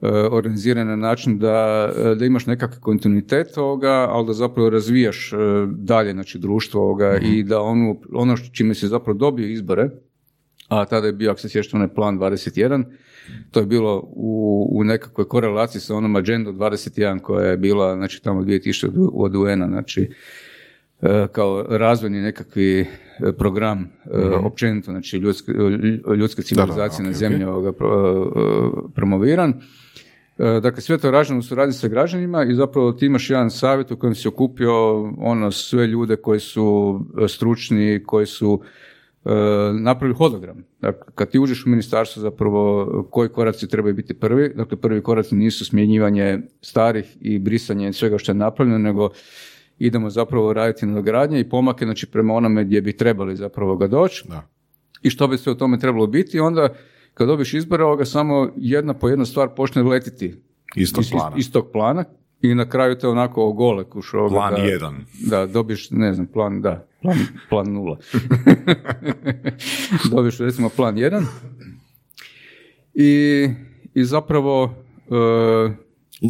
e, 0.01 0.07
organizirane 0.09 0.89
na 0.89 0.95
način 0.95 1.39
da, 1.39 1.89
e, 1.97 2.15
da 2.15 2.25
imaš 2.25 2.45
nekakav 2.45 2.79
kontinuitet 2.79 3.57
ovoga, 3.57 4.07
ali 4.09 4.27
da 4.27 4.33
zapravo 4.33 4.69
razvijaš 4.69 5.33
e, 5.33 5.37
dalje 5.67 6.13
znači, 6.13 6.39
društvo 6.39 6.81
ovoga 6.81 7.17
mhm. 7.17 7.33
i 7.33 7.43
da 7.43 7.61
ono, 7.61 7.95
ono 8.13 8.37
čime 8.37 8.73
se 8.73 8.87
zapravo 8.87 9.17
dobio 9.17 9.47
izbore, 9.47 9.89
a 10.67 10.85
tada 10.85 11.07
je 11.07 11.13
bio, 11.13 11.31
ako 11.31 11.39
se 11.39 11.49
sjećate, 11.49 11.77
onaj 11.77 11.93
plan 11.93 12.19
21, 12.19 12.83
to 13.51 13.59
je 13.59 13.65
bilo 13.65 14.03
u, 14.05 14.67
u 14.71 14.83
nekakvoj 14.83 15.27
korelaciji 15.27 15.81
sa 15.81 15.95
onom 15.95 16.15
agendom 16.15 16.57
21 16.57 17.19
koja 17.19 17.49
je 17.49 17.57
bila, 17.57 17.95
znači 17.95 18.23
tamo 18.23 18.41
2000 18.41 19.09
od 19.13 19.35
UN-a, 19.35 19.67
znači 19.67 20.09
E, 21.03 21.27
kao 21.31 21.65
razvojni 21.69 22.21
nekakvi 22.21 22.79
e, 22.79 22.85
program 23.37 23.79
mm 23.79 24.45
općenito, 24.45 24.91
znači 24.91 25.17
ljudske, 25.17 25.51
ljudske 26.17 26.41
civilizacije 26.41 27.05
na 27.05 27.13
zemlji 27.13 27.45
okay. 27.45 28.91
promoviran. 28.95 29.53
Dakle, 30.37 30.81
sve 30.81 30.97
to 30.97 31.11
rađeno 31.11 31.39
u 31.39 31.41
suradnji 31.41 31.73
sa 31.73 31.87
građanima 31.87 32.43
i 32.43 32.53
zapravo 32.53 32.91
ti 32.91 33.05
imaš 33.05 33.29
jedan 33.29 33.51
savjet 33.51 33.91
u 33.91 33.97
kojem 33.97 34.15
si 34.15 34.27
okupio 34.27 35.01
ono, 35.17 35.51
sve 35.51 35.87
ljude 35.87 36.15
koji 36.15 36.39
su 36.39 36.99
stručni, 37.27 38.03
koji 38.05 38.25
su 38.25 38.61
napravili 39.73 40.17
hologram. 40.17 40.63
Dakle, 40.81 41.13
kad 41.15 41.29
ti 41.29 41.39
uđeš 41.39 41.65
u 41.65 41.69
ministarstvo 41.69 42.21
zapravo 42.21 42.87
koji 43.11 43.29
koraci 43.29 43.67
trebaju 43.67 43.95
biti 43.95 44.13
prvi, 44.13 44.53
dakle 44.55 44.77
prvi 44.77 45.01
koraci 45.01 45.35
nisu 45.35 45.65
smjenjivanje 45.65 46.39
starih 46.61 47.17
i 47.21 47.39
brisanje 47.39 47.93
svega 47.93 48.17
što 48.17 48.31
je 48.31 48.35
napravljeno, 48.35 48.77
nego 48.77 49.09
idemo 49.79 50.09
zapravo 50.09 50.53
raditi 50.53 50.85
na 50.85 51.01
gradnje 51.01 51.39
i 51.39 51.49
pomake 51.49 51.85
znači 51.85 52.05
prema 52.05 52.33
onome 52.33 52.63
gdje 52.63 52.81
bi 52.81 52.97
trebali 52.97 53.35
zapravo 53.35 53.77
ga 53.77 53.87
doći 53.87 54.23
da. 54.27 54.47
i 55.01 55.09
što 55.09 55.27
bi 55.27 55.37
sve 55.37 55.51
o 55.51 55.55
tome 55.55 55.79
trebalo 55.79 56.07
biti 56.07 56.39
onda 56.39 56.69
kad 57.13 57.27
dobiš 57.27 57.53
izbore 57.53 57.83
ovoga 57.83 58.05
samo 58.05 58.49
jedna 58.55 58.93
po 58.93 59.09
jedna 59.09 59.25
stvar 59.25 59.49
počne 59.55 59.83
letiti 59.83 60.35
iz, 60.75 60.93
plana. 61.11 61.35
Iz, 61.37 61.51
tog 61.51 61.71
plana 61.71 62.03
i 62.43 62.55
na 62.55 62.69
kraju 62.69 62.95
te 62.95 63.07
onako 63.07 63.45
ogole 63.45 63.83
kuš 63.83 64.11
Plan 64.29 64.53
da, 64.53 64.61
jedan. 64.61 65.05
Da, 65.29 65.45
dobiš, 65.45 65.91
ne 65.91 66.13
znam, 66.13 66.27
plan, 66.27 66.61
da, 66.61 66.87
plan, 67.01 67.17
plan 67.49 67.73
nula. 67.73 67.97
dobiš 70.15 70.37
recimo 70.37 70.69
plan 70.69 70.97
jedan 70.97 71.25
i, 72.93 73.49
i 73.93 74.03
zapravo 74.03 74.63
uh, 74.63 75.71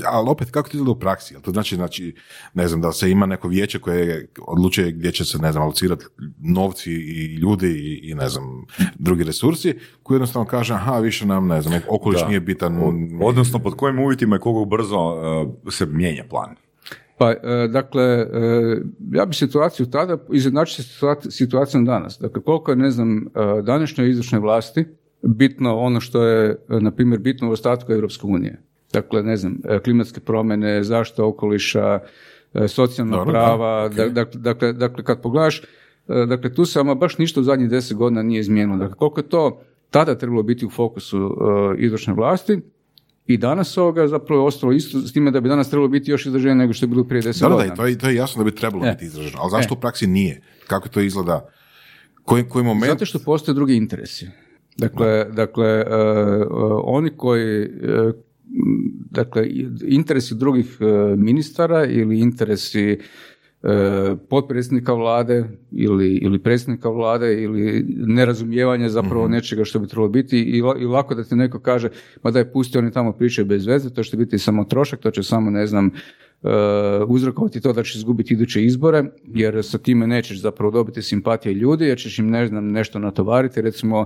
ali 0.06 0.30
opet, 0.30 0.52
kako 0.52 0.70
to 0.70 0.78
izgleda 0.78 0.92
u 0.92 1.00
praksi? 1.00 1.36
To 1.42 1.52
znači, 1.52 1.76
znači, 1.76 2.16
ne 2.54 2.68
znam, 2.68 2.82
da 2.82 2.92
se 2.92 3.12
ima 3.12 3.26
neko 3.26 3.48
vijeće 3.48 3.80
koje 3.80 4.28
odlučuje 4.48 4.92
gdje 4.92 5.12
će 5.12 5.26
se, 5.26 5.38
ne 5.38 5.52
znam, 5.52 5.64
alocirati 5.64 6.06
novci 6.40 6.92
i 6.92 7.36
ljudi 7.36 7.68
i, 7.68 8.10
i, 8.10 8.16
ne 8.16 8.30
znam, 8.30 8.66
drugi 8.96 9.24
resursi, 9.24 9.76
koji 10.04 10.16
jednostavno 10.16 10.48
kaže, 10.48 10.74
aha, 10.74 11.00
više 11.00 11.26
nam, 11.26 11.48
ne 11.48 11.62
znam, 11.62 11.82
okoliš 11.90 12.22
nije 12.28 12.40
bitan. 12.40 12.80
Odnosno, 13.22 13.60
pod 13.60 13.76
kojim 13.76 14.00
uvjetima 14.00 14.36
i 14.36 14.40
koliko 14.40 14.66
brzo 14.66 14.98
uh, 14.98 15.74
se 15.74 15.86
mijenja 15.86 16.24
plan? 16.30 16.56
Pa, 17.18 17.30
uh, 17.30 17.72
dakle, 17.72 18.24
uh, 18.24 18.78
ja 19.12 19.26
bi 19.26 19.36
situaciju 19.36 19.86
tada 19.86 20.18
izjednačio 20.34 20.86
situacijom 21.30 21.86
danas. 21.86 22.18
Dakle, 22.20 22.42
koliko 22.42 22.72
je, 22.72 22.78
ne 22.78 22.92
znam, 22.92 23.28
današnjoj 23.64 24.10
izvršnoj 24.10 24.42
vlasti 24.42 24.86
bitno 25.22 25.78
ono 25.78 26.00
što 26.00 26.24
je, 26.24 26.58
na 26.70 26.92
primjer, 26.92 27.20
bitno 27.20 27.50
u 27.50 27.52
ostatku 27.52 27.92
Europske 27.92 28.28
unije. 28.28 28.62
Dakle, 28.94 29.24
ne 29.24 29.38
znam, 29.38 29.58
e, 29.70 29.80
klimatske 29.80 30.20
promjene, 30.20 30.84
zaštita 30.84 31.26
okoliša, 31.26 32.00
e, 32.54 32.68
socijalna 32.68 33.26
prava, 33.26 33.90
dakle, 33.90 34.40
dakle, 34.40 34.74
dakle, 34.74 35.04
kad 35.04 35.22
pogledaš, 35.22 35.62
e, 35.62 36.26
dakle, 36.28 36.54
tu 36.54 36.66
se 36.66 36.80
ama 36.80 36.96
baš 36.96 37.18
ništa 37.18 37.40
u 37.40 37.44
zadnjih 37.44 37.70
deset 37.70 37.98
godina 37.98 38.24
nije 38.24 38.40
izmijenilo. 38.40 38.78
Dakle, 38.78 38.96
koliko 38.96 39.20
je 39.20 39.30
to 39.30 39.62
tada 39.90 40.18
trebalo 40.18 40.44
biti 40.44 40.66
u 40.66 40.70
fokusu 40.70 41.38
izvršne 41.78 42.14
vlasti, 42.14 42.60
i 43.28 43.38
danas 43.38 43.78
ovoga 43.78 44.08
zapravo 44.08 44.42
je 44.42 44.48
ostalo 44.48 44.72
isto 44.72 45.00
s 45.00 45.14
time 45.14 45.32
da 45.32 45.42
bi 45.42 45.50
danas 45.50 45.70
trebalo 45.70 45.88
biti 45.88 46.12
još 46.12 46.26
izraženo 46.26 46.56
nego 46.56 46.74
što 46.74 46.86
je 46.86 46.88
bilo 46.88 47.04
prije 47.04 47.22
deset 47.22 47.50
godina. 47.50 47.70
Da, 47.70 47.76
to 47.76 47.86
je, 47.86 47.98
to 47.98 48.10
je 48.10 48.16
jasno 48.16 48.44
da 48.44 48.52
bi 48.52 48.56
trebalo 48.56 48.84
biti 48.92 49.06
izraženo, 49.06 49.38
ali 49.42 49.52
zašto 49.52 49.74
u 49.74 49.78
praksi 49.78 50.08
nije? 50.08 50.42
Kako 50.68 50.90
to 50.90 51.00
izgleda? 51.00 51.50
Koji, 52.24 52.44
koji 52.44 52.66
moment? 52.66 52.92
Zato 52.92 53.06
što 53.06 53.20
postoje 53.20 53.56
drugi 53.56 53.76
interesi. 53.76 54.28
Dakle, 54.78 55.26
dakle 55.26 55.86
oni 56.84 57.10
koji, 57.18 57.70
dakle, 59.12 59.48
interesi 59.88 60.36
drugih 60.36 60.78
e, 60.80 61.16
ministara 61.16 61.86
ili 61.86 62.20
interesi 62.20 63.00
e, 63.64 64.16
potpredsjednika 64.30 64.94
vlade 64.94 65.44
ili, 65.72 66.16
ili 66.16 66.40
predsjednika 66.40 66.90
vlade 66.90 67.44
ili 67.44 67.86
nerazumijevanje 67.88 68.90
zapravo 68.90 69.28
mm 69.28 69.32
nečega 69.32 69.66
što 69.66 69.80
bi 69.80 69.88
trebalo 69.88 70.10
biti 70.10 70.40
i, 70.40 70.58
i 70.58 70.86
lako 70.86 71.16
da 71.16 71.24
ti 71.24 71.36
neko 71.36 71.60
kaže 71.60 71.90
ma 72.24 72.32
da 72.32 72.40
je 72.40 72.52
pusti 72.52 72.78
oni 72.78 72.92
tamo 72.92 73.12
pričaju 73.12 73.46
bez 73.46 73.66
veze, 73.66 73.90
to 73.90 74.04
će 74.04 74.18
biti 74.18 74.40
samo 74.40 74.64
trošak, 74.64 75.00
to 75.00 75.12
će 75.12 75.24
samo 75.24 75.52
ne 75.52 75.68
znam 75.68 75.86
uh, 75.86 76.52
uzrokovati 77.08 77.62
to 77.62 77.74
da 77.74 77.84
ćeš 77.84 77.96
izgubiti 77.96 78.34
iduće 78.34 78.64
izbore 78.64 79.04
jer 79.28 79.66
sa 79.66 79.78
time 79.78 80.08
nećeš 80.08 80.42
zapravo 80.42 80.72
dobiti 80.72 81.02
simpatije 81.02 81.54
ljudi 81.54 81.86
jer 81.86 81.98
ćeš 81.98 82.20
im 82.20 82.30
ne 82.30 82.48
znam 82.48 82.72
nešto 82.72 83.00
natovariti. 83.00 83.62
Recimo 83.62 84.06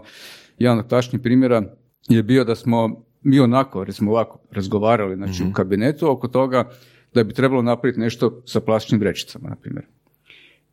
jedan 0.60 0.80
od 0.80 0.88
tačnih 0.88 1.22
primjera 1.22 1.64
je 2.10 2.24
bio 2.24 2.44
da 2.44 2.56
smo 2.56 3.08
mi 3.28 3.40
onako, 3.40 3.84
recimo 3.84 4.12
ovako, 4.12 4.40
razgovarali 4.52 5.16
znači, 5.16 5.44
u 5.44 5.46
mhm. 5.46 5.54
kabinetu 5.54 6.12
oko 6.12 6.28
toga 6.28 6.70
da 7.14 7.24
bi 7.24 7.34
trebalo 7.34 7.62
napraviti 7.62 8.00
nešto 8.00 8.42
sa 8.46 8.60
plastičnim 8.60 9.00
vrećicama, 9.00 9.50
na 9.50 9.56
primjer. 9.56 9.86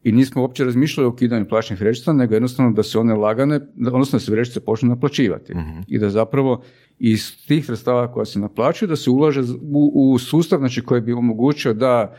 I 0.03 0.13
nismo 0.13 0.43
uopće 0.43 0.65
razmišljali 0.65 1.07
o 1.07 1.11
ukidanju 1.11 1.49
plastičnih 1.49 1.81
vrećica, 1.81 2.13
nego 2.13 2.35
jednostavno 2.35 2.73
da 2.73 2.83
se 2.83 2.99
one 2.99 3.15
lagane, 3.15 3.61
odnosno 3.87 4.17
da 4.17 4.21
se 4.21 4.33
vrećice 4.33 4.61
počnu 4.61 4.89
naplaćivati. 4.89 5.55
Mhm. 5.55 5.81
I 5.89 5.99
da 5.99 6.11
zapravo 6.11 6.63
iz 6.99 7.47
tih 7.47 7.67
sredstava 7.67 8.13
koja 8.13 8.25
se 8.25 8.39
naplaćuju 8.39 8.89
da 8.89 8.97
se 8.97 9.11
ulaže 9.11 9.41
u, 9.73 10.13
u 10.13 10.19
sustav 10.19 10.59
znači, 10.59 10.83
koji 10.83 11.01
bi 11.01 11.13
omogućio 11.13 11.75
da 11.75 12.17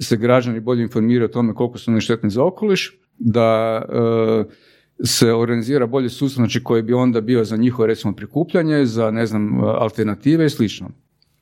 se 0.00 0.16
građani 0.16 0.60
bolje 0.60 0.82
informiraju 0.82 1.24
o 1.24 1.32
tome 1.32 1.54
koliko 1.54 1.78
su 1.78 1.90
oni 1.90 2.00
štetni 2.00 2.30
za 2.30 2.44
okoliš, 2.44 2.98
da 3.18 3.82
e, 3.88 4.54
se 5.02 5.32
organizira 5.32 5.86
bolji 5.86 6.08
sustav 6.08 6.40
znači, 6.40 6.62
koji 6.64 6.82
bi 6.82 6.92
onda 6.92 7.20
bio 7.20 7.44
za 7.44 7.56
njihovo 7.56 7.86
recimo 7.86 8.12
prikupljanje, 8.12 8.86
za 8.86 9.10
ne 9.10 9.26
znam 9.26 9.60
alternative 9.64 10.46
i 10.46 10.50
slično. 10.50 10.90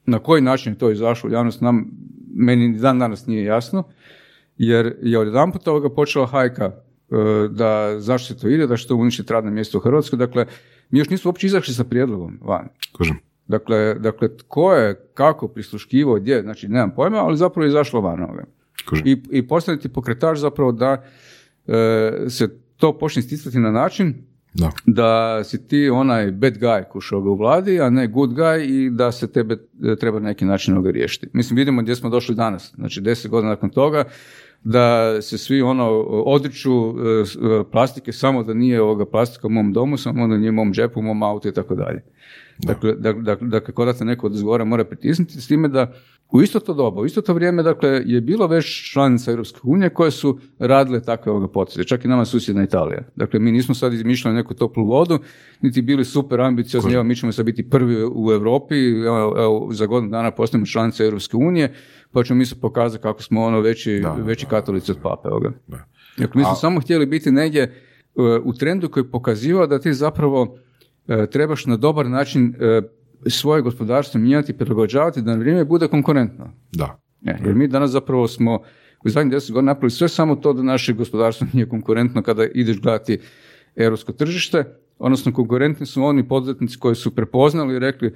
Na 0.07 0.19
koji 0.19 0.43
način 0.43 0.73
je 0.73 0.79
to 0.79 0.91
izašlo 0.91 1.31
u 1.31 1.33
javnost 1.33 1.61
nam 1.61 1.91
meni 2.35 2.69
ni 2.69 2.79
dan 2.79 2.99
danas 2.99 3.27
nije 3.27 3.45
jasno, 3.45 3.85
jer 4.57 4.97
je 5.03 5.19
od 5.19 5.27
jedan 5.27 5.53
puta 5.53 5.71
ovoga 5.71 5.95
počela 5.95 6.27
hajka 6.27 6.65
e, 6.65 6.73
da 7.51 8.01
zašto 8.01 8.35
se 8.35 8.41
to 8.41 8.49
ide, 8.49 8.67
da 8.67 8.77
što 8.77 8.97
uništiti 8.97 9.33
radno 9.33 9.51
mjesto 9.51 9.79
u 9.79 9.81
Hrvatskoj. 9.81 10.17
Dakle, 10.17 10.47
mi 10.91 10.99
još 10.99 11.11
nismo 11.11 11.29
uopće 11.29 11.47
izašli 11.47 11.75
sa 11.75 11.85
prijedlogom 11.85 12.39
van. 12.43 12.69
Kažem. 12.99 13.17
Dakle, 13.47 13.95
dakle, 13.95 14.37
tko 14.37 14.75
je, 14.75 15.09
kako 15.15 15.49
prisluškivo, 15.49 16.15
gdje, 16.15 16.43
znači 16.43 16.69
nemam 16.69 16.95
pojma, 16.95 17.19
ali 17.19 17.37
zapravo 17.37 17.65
je 17.65 17.69
izašlo 17.69 18.01
van 18.01 18.23
ovoga. 18.23 18.45
I, 19.05 19.23
i 19.31 19.49
postaviti 19.49 19.89
pokretač 19.89 20.39
zapravo 20.39 20.73
da 20.73 21.05
e, 21.67 22.25
se 22.29 22.49
to 22.83 22.99
počne 22.99 23.21
isticati 23.21 23.59
na 23.59 23.71
način 23.71 24.15
Da. 24.55 24.71
da 24.87 25.45
si 25.45 25.69
ti 25.69 25.89
onaj 25.89 26.31
bad 26.31 26.59
guy 26.59 26.89
kušao 26.89 27.21
ga 27.21 27.31
u 27.31 27.37
vladi, 27.37 27.81
a 27.81 27.91
ne 27.91 28.07
good 28.07 28.31
guy 28.31 28.65
i 28.65 28.91
da 28.91 29.13
se 29.13 29.33
tebe 29.33 29.55
e, 29.55 29.97
treba 29.97 30.21
na 30.21 30.29
neki 30.29 30.45
način 30.45 30.75
ovoga 30.75 30.91
riješiti. 30.91 31.27
Mislim, 31.33 31.57
vidimo 31.57 31.83
gdje 31.83 31.97
smo 31.97 32.11
došli 32.11 32.35
danas. 32.35 32.75
Znači, 32.75 33.01
deset 33.01 33.31
godina 33.31 33.51
nakon 33.51 33.71
toga, 33.71 34.05
da 34.65 35.17
se 35.23 35.39
svi 35.39 35.63
ono 35.63 35.89
odriču 36.27 36.73
e, 36.73 36.91
e, 36.91 37.65
plastike 37.73 38.13
samo 38.13 38.43
da 38.43 38.55
nije 38.55 38.83
ovoga 38.83 39.07
plastika 39.07 39.47
u 39.47 39.51
mom 39.51 39.73
domu, 39.73 39.97
samo 39.97 40.29
da 40.29 40.37
nije 40.37 40.51
u 40.51 40.55
mom 40.55 40.73
džepu, 40.73 41.01
u 41.01 41.03
mom 41.03 41.23
autu 41.23 41.49
i 41.49 41.53
tako 41.53 41.75
dalje. 41.75 42.03
Dakle, 42.63 42.93
dak- 42.93 43.23
dak- 43.23 43.49
dakle, 43.49 43.75
kod 43.75 43.87
da 43.87 43.93
te 43.93 44.05
neko 44.05 44.27
od 44.27 44.67
mora 44.67 44.85
pritisnuti 44.85 45.41
s 45.41 45.47
time 45.47 45.69
da 45.69 45.93
u 46.33 46.43
isto 46.43 46.61
to 46.61 46.75
doba, 46.75 47.01
u 47.01 47.07
isto 47.07 47.21
to 47.21 47.35
vrijeme, 47.35 47.63
dakle, 47.63 48.03
je 48.07 48.21
bilo 48.21 48.47
već 48.47 48.93
članica 48.93 49.31
Europske 49.31 49.61
unije 49.63 49.91
koje 49.91 50.11
su 50.11 50.39
radile 50.59 51.03
takve 51.03 51.33
ovoga 51.33 51.49
poteze, 51.49 51.85
čak 51.85 52.05
i 52.05 52.09
nama 52.09 52.25
susjedna 52.25 52.63
Italija. 52.63 53.03
Dakle, 53.17 53.41
mi 53.41 53.53
nismo 53.53 53.75
sad 53.75 53.93
izmišljali 53.93 54.37
neku 54.37 54.55
toplu 54.55 54.85
vodu, 54.87 55.19
niti 55.61 55.83
bili 55.83 56.05
super 56.05 56.41
ambiciozni, 56.41 56.93
evo, 56.95 57.05
mi 57.05 57.17
ćemo 57.17 57.33
sad 57.33 57.47
biti 57.47 57.71
prvi 57.71 58.05
u 58.15 58.33
Europi, 58.33 58.75
evo, 59.07 59.35
evo, 59.39 59.69
za 59.73 59.87
godinu 59.87 60.11
dana 60.11 60.31
postajemo 60.31 60.67
članica 60.67 61.05
Europske 61.05 61.37
unije, 61.37 61.75
pa 62.13 62.25
ćemo 62.25 62.39
mi 62.39 62.47
se 62.47 62.61
pokazati 62.61 63.03
kako 63.03 63.23
smo 63.23 63.43
ono 63.43 63.61
veći, 63.61 64.01
Da, 64.03 64.13
veći 64.13 64.47
katolici 64.47 64.93
od 64.93 64.99
pape. 65.03 65.29
Ovoga. 65.29 65.53
Da. 65.67 65.79
Dakle, 66.19 66.39
mi 66.39 66.45
smo 66.45 66.53
A- 66.53 66.57
samo 66.57 66.81
htjeli 66.81 67.07
biti 67.07 67.31
negdje 67.31 67.63
e, 67.63 67.71
u 68.45 68.53
trendu 68.55 68.89
koji 68.89 69.05
pokazivao 69.05 69.67
da 69.67 69.79
ti 69.79 69.93
zapravo 69.95 70.59
trebaš 71.31 71.67
na 71.67 71.77
dobar 71.77 72.07
način 72.07 72.55
e, 72.61 72.83
svoje 73.27 73.63
gospodarstvo 73.63 74.21
mijenjati, 74.21 74.53
prilagođavati 74.53 75.23
da 75.23 75.31
na 75.31 75.37
vrijeme 75.37 75.65
bude 75.65 75.89
konkurentno. 75.89 76.51
Da. 76.73 77.01
E, 77.27 77.39
jer 77.45 77.55
mi 77.55 77.69
danas 77.69 77.91
zapravo 77.91 78.29
smo 78.29 78.63
u 79.05 79.09
zadnjih 79.09 79.33
deset 79.33 79.53
godina 79.53 79.73
napravili 79.73 79.91
sve 79.91 80.09
samo 80.09 80.37
to 80.37 80.53
da 80.53 80.63
naše 80.63 80.93
gospodarstvo 80.93 81.47
nije 81.53 81.69
konkurentno 81.69 82.23
kada 82.23 82.45
ideš 82.55 82.81
gledati 82.81 83.19
europsko 83.77 84.13
tržište, 84.13 84.65
odnosno 84.99 85.33
konkurentni 85.33 85.87
su 85.87 86.05
oni 86.05 86.29
poduzetnici 86.29 86.79
koji 86.79 86.95
su 86.95 87.15
prepoznali 87.15 87.77
i 87.77 87.79
rekli 87.79 88.15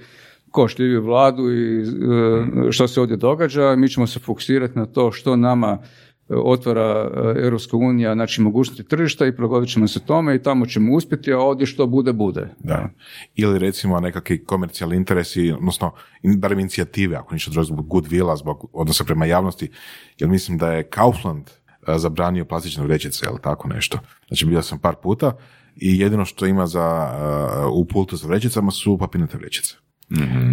ko 0.51 0.69
šljivi 0.69 0.99
vladu 0.99 1.53
i 1.53 1.81
e, 1.81 2.73
što 2.73 2.89
se 2.89 3.01
ovdje 3.01 3.17
događa, 3.17 3.77
mi 3.77 3.89
ćemo 3.89 4.07
se 4.07 4.21
fokusirati 4.21 4.79
na 4.79 4.87
to 4.87 5.13
što 5.13 5.37
nama 5.37 5.79
e, 5.83 5.87
otvara 6.29 7.11
e, 7.15 7.45
Europska 7.45 7.77
unija, 7.77 8.15
znači 8.15 8.41
mogućnosti 8.41 8.85
tržišta 8.85 9.27
i 9.27 9.33
prilagodit 9.33 9.71
ćemo 9.71 9.89
se 9.89 10.01
tome 10.01 10.35
i 10.35 10.43
tamo 10.43 10.67
ćemo 10.67 10.95
uspjeti, 10.95 11.33
a 11.33 11.39
ovdje 11.39 11.67
što 11.67 11.87
bude, 11.87 12.13
bude. 12.13 12.55
Da. 12.59 12.89
Ili 13.35 13.59
recimo 13.59 14.01
nekakvi 14.01 14.45
komercijalni 14.45 14.97
interesi, 14.97 15.53
odnosno 15.53 15.93
barem 16.39 16.59
inicijative, 16.59 17.17
ako 17.17 17.35
ništa 17.35 17.51
drugo 17.51 17.65
zbog 17.65 17.87
goodwilla, 17.89 18.37
zbog 18.37 18.71
odnosa 18.73 19.05
prema 19.05 19.27
javnosti, 19.27 19.71
jer 20.19 20.31
mislim 20.31 20.59
da 20.59 20.73
je 20.73 20.89
Kaufland 20.89 21.51
a, 21.87 21.99
zabranio 21.99 22.45
plastične 22.45 22.85
vrećice, 22.85 23.27
ili 23.31 23.39
tako 23.43 23.69
nešto. 23.69 23.99
Znači 24.29 24.47
bio 24.47 24.63
sam 24.63 24.79
par 24.79 24.95
puta 25.03 25.37
i 25.77 25.99
jedino 25.99 26.25
što 26.25 26.47
ima 26.47 26.67
za, 26.67 26.85
a, 26.85 27.69
u 27.73 27.85
pultu 27.85 28.17
za 28.17 28.29
vrećicama 28.29 28.71
su 28.71 28.99
papirnate 28.99 29.39
vrećice. 29.39 29.75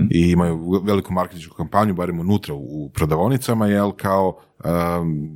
I 0.10 0.32
imaju 0.32 0.82
veliku 0.84 1.14
marketinšku 1.14 1.56
kampanju, 1.56 1.94
barem 1.94 2.20
unutra 2.20 2.54
u 2.54 2.90
prodavaonicama, 2.94 3.68
jel 3.68 3.92
kao 3.92 4.38
um, 4.66 5.30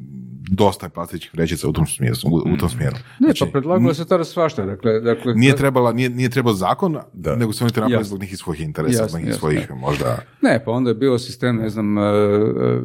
dosta 0.50 0.86
je 0.86 0.90
plastičnih 0.90 1.34
vrećica 1.34 1.70
u 1.70 1.74
tom 1.74 1.88
smjeru. 1.88 2.16
U, 2.32 2.54
u 2.54 2.58
tom 2.58 2.70
smjeru. 2.70 2.96
Ne, 3.20 3.28
Znači, 3.28 3.44
pa 3.46 3.52
predlagalo 3.52 3.94
se 3.94 4.08
tada 4.08 4.24
svašta. 4.24 4.66
Dakle, 4.66 5.00
dakle, 5.00 5.34
nije 5.34 5.56
trebala, 5.56 5.92
nije, 5.92 6.10
nije 6.10 6.30
trebao 6.30 6.54
zakon, 6.54 6.98
Da. 7.14 7.36
nego 7.36 7.54
su 7.54 7.66
oni 7.66 7.92
Jasno. 7.92 8.04
zbog 8.04 8.20
nekih 8.20 8.38
svojih 8.38 8.62
interesa, 8.62 9.02
Jasno, 9.02 9.08
zbog 9.08 9.22
nekih 9.22 9.36
svojih 9.40 9.72
možda... 9.72 10.20
Ne, 10.42 10.64
pa 10.66 10.72
onda 10.72 10.90
je 10.90 10.96
bio 10.96 11.20
sistem, 11.20 11.56
ne 11.56 11.70
znam, 11.70 11.98
e, 11.98 12.02
e, 12.02 12.82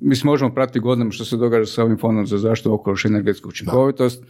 mi 0.00 0.16
se 0.16 0.26
možemo 0.26 0.54
pratiti 0.54 0.80
godinama 0.80 1.10
što 1.10 1.24
se 1.24 1.36
događa 1.36 1.66
sa 1.66 1.82
ovim 1.82 1.98
fondom 1.98 2.26
za 2.26 2.38
zaštitu 2.38 2.74
okoliša 2.74 3.08
i 3.08 3.10
energetsku 3.10 3.48
učinkovitost. 3.48 4.22
E, 4.22 4.26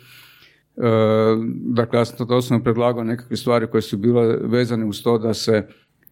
dakle, 1.50 1.98
ja 1.98 2.04
sam 2.04 2.26
to 2.26 2.36
osobno 2.36 2.64
predlagao 2.64 3.04
nekakve 3.04 3.36
stvari 3.36 3.66
koje 3.66 3.82
su 3.82 3.96
bile 3.96 4.36
vezane 4.42 4.84
uz 4.84 5.02
to 5.02 5.18
da 5.18 5.34
se 5.34 5.68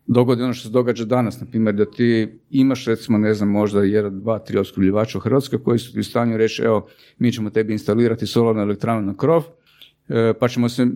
dogodi 0.06 0.42
ono 0.42 0.52
što 0.52 0.68
se 0.68 0.72
događa 0.72 1.04
danas, 1.04 1.40
na 1.40 1.46
primjer 1.46 1.74
da 1.74 1.90
ti 1.90 2.28
imaš 2.50 2.86
recimo, 2.86 3.18
ne 3.18 3.34
znam, 3.34 3.48
možda 3.48 3.82
jedan, 3.82 4.20
dva, 4.20 4.38
tri 4.38 4.58
opskrbljivača 4.58 5.18
u 5.18 5.20
Hrvatskoj 5.20 5.62
koji 5.62 5.78
su 5.78 5.92
ti 5.92 6.00
u 6.00 6.04
stanju 6.04 6.36
reći, 6.36 6.62
evo, 6.62 6.86
mi 7.18 7.32
ćemo 7.32 7.50
tebi 7.50 7.72
instalirati 7.72 8.26
solarnu 8.26 8.62
elektranu 8.62 9.06
na 9.06 9.16
krov, 9.16 9.44
E, 10.08 10.32
pa 10.40 10.48
ćemo 10.48 10.68
se 10.68 10.86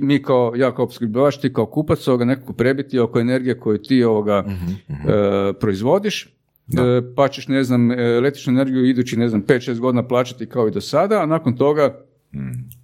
mi 0.00 0.22
kao 0.22 0.52
ja 0.56 0.74
kao 0.74 0.84
opskrbljivač 0.84 1.36
ti 1.36 1.52
kao 1.52 1.66
kupac 1.66 2.08
ovoga 2.08 2.24
nekako 2.24 2.52
prebiti 2.52 2.98
oko 2.98 3.20
energije 3.20 3.58
koju 3.58 3.78
ti 3.78 4.04
ovoga 4.04 4.44
e, 4.46 5.52
proizvodiš 5.60 6.36
E, 6.72 7.02
pa 7.16 7.28
ćeš 7.28 7.48
ne 7.48 7.64
znam 7.64 7.90
električnu 7.90 8.52
energiju 8.52 8.84
idući 8.84 9.16
ne 9.16 9.28
znam 9.28 9.42
5-6 9.42 9.78
godina 9.78 10.08
plaćati 10.08 10.46
kao 10.46 10.68
i 10.68 10.70
do 10.70 10.80
sada 10.80 11.22
a 11.22 11.26
nakon 11.26 11.56
toga 11.56 12.04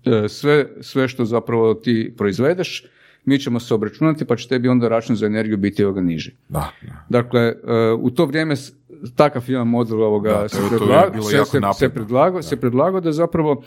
e, 0.04 0.28
sve, 0.28 0.66
sve 0.80 1.08
što 1.08 1.24
zapravo 1.24 1.74
ti 1.74 2.14
proizvedeš 2.18 2.86
mi 3.26 3.38
ćemo 3.38 3.60
se 3.60 3.74
obračunati 3.74 4.24
pa 4.24 4.36
će 4.36 4.48
tebi 4.48 4.68
onda 4.68 4.88
račun 4.88 5.16
za 5.16 5.26
energiju 5.26 5.56
biti 5.56 5.84
ovoga 5.84 6.00
niži. 6.00 6.32
Da, 6.48 6.70
da. 6.82 7.04
Dakle, 7.10 7.40
e, 7.42 7.54
u 7.92 8.10
to 8.10 8.26
vrijeme 8.26 8.54
takav 9.16 9.44
jedan 9.46 9.68
model 9.68 10.02
ovoga 10.02 10.30
Da, 10.32 10.48
se, 10.48 10.58
predla- 10.62 11.22
se, 11.22 11.44
se, 11.44 11.60
se, 11.78 11.88
predlagao, 11.88 12.42
se 12.42 12.56
predlagao 12.56 13.00
da 13.00 13.12
zapravo 13.12 13.62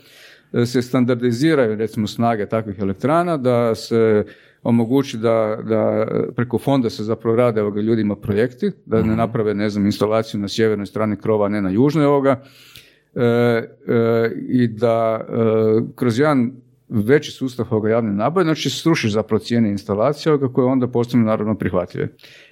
e, 0.53 0.65
se 0.65 0.81
standardiziraju 0.81 1.75
recimo 1.75 2.07
snage 2.07 2.45
takvih 2.45 2.79
elektrana, 2.79 3.37
da 3.37 3.75
se 3.75 4.25
omogući 4.63 5.17
da, 5.17 5.33
da 5.63 6.07
preko 6.31 6.57
fonda 6.57 6.89
se 6.89 7.03
zapravo 7.03 7.35
rade 7.35 7.61
ovoga 7.61 7.81
ljudima 7.81 8.15
projekti, 8.15 8.71
da 8.85 8.99
Mhm. 8.99 9.09
ne 9.09 9.15
naprave, 9.15 9.53
ne 9.53 9.69
znam, 9.69 9.85
instalaciju 9.85 10.39
na 10.39 10.47
sjevernoj 10.47 10.85
strani 10.85 11.15
krova, 11.15 11.45
a 11.45 11.49
ne 11.49 11.61
na 11.61 11.69
južnoj 11.69 12.05
ovoga, 12.05 12.43
E, 13.15 13.21
e, 13.21 13.63
i 14.39 14.67
da 14.69 15.21
e, 15.21 15.33
kroz 15.95 16.19
jedan 16.19 16.51
veći 16.89 17.31
sustav 17.31 17.65
ovoga 17.69 17.89
javne 17.89 18.13
nabave, 18.13 18.43
znači 18.43 18.69
srušiš 18.69 19.11
zapravo 19.11 19.39
cijene 19.39 19.69
instalacije 19.69 20.33
ovoga 20.33 20.53
koje 20.53 20.65
onda 20.65 20.87
postanu 20.87 21.23
naravno 21.23 21.55
prihvatljive. 21.55 22.07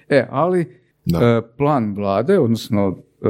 E, 0.08 0.26
ali 0.30 0.78
Da. 1.04 1.18
e, 1.18 1.42
plan 1.56 1.94
vlade, 1.94 2.38
odnosno 2.38 2.98
e, 3.22 3.28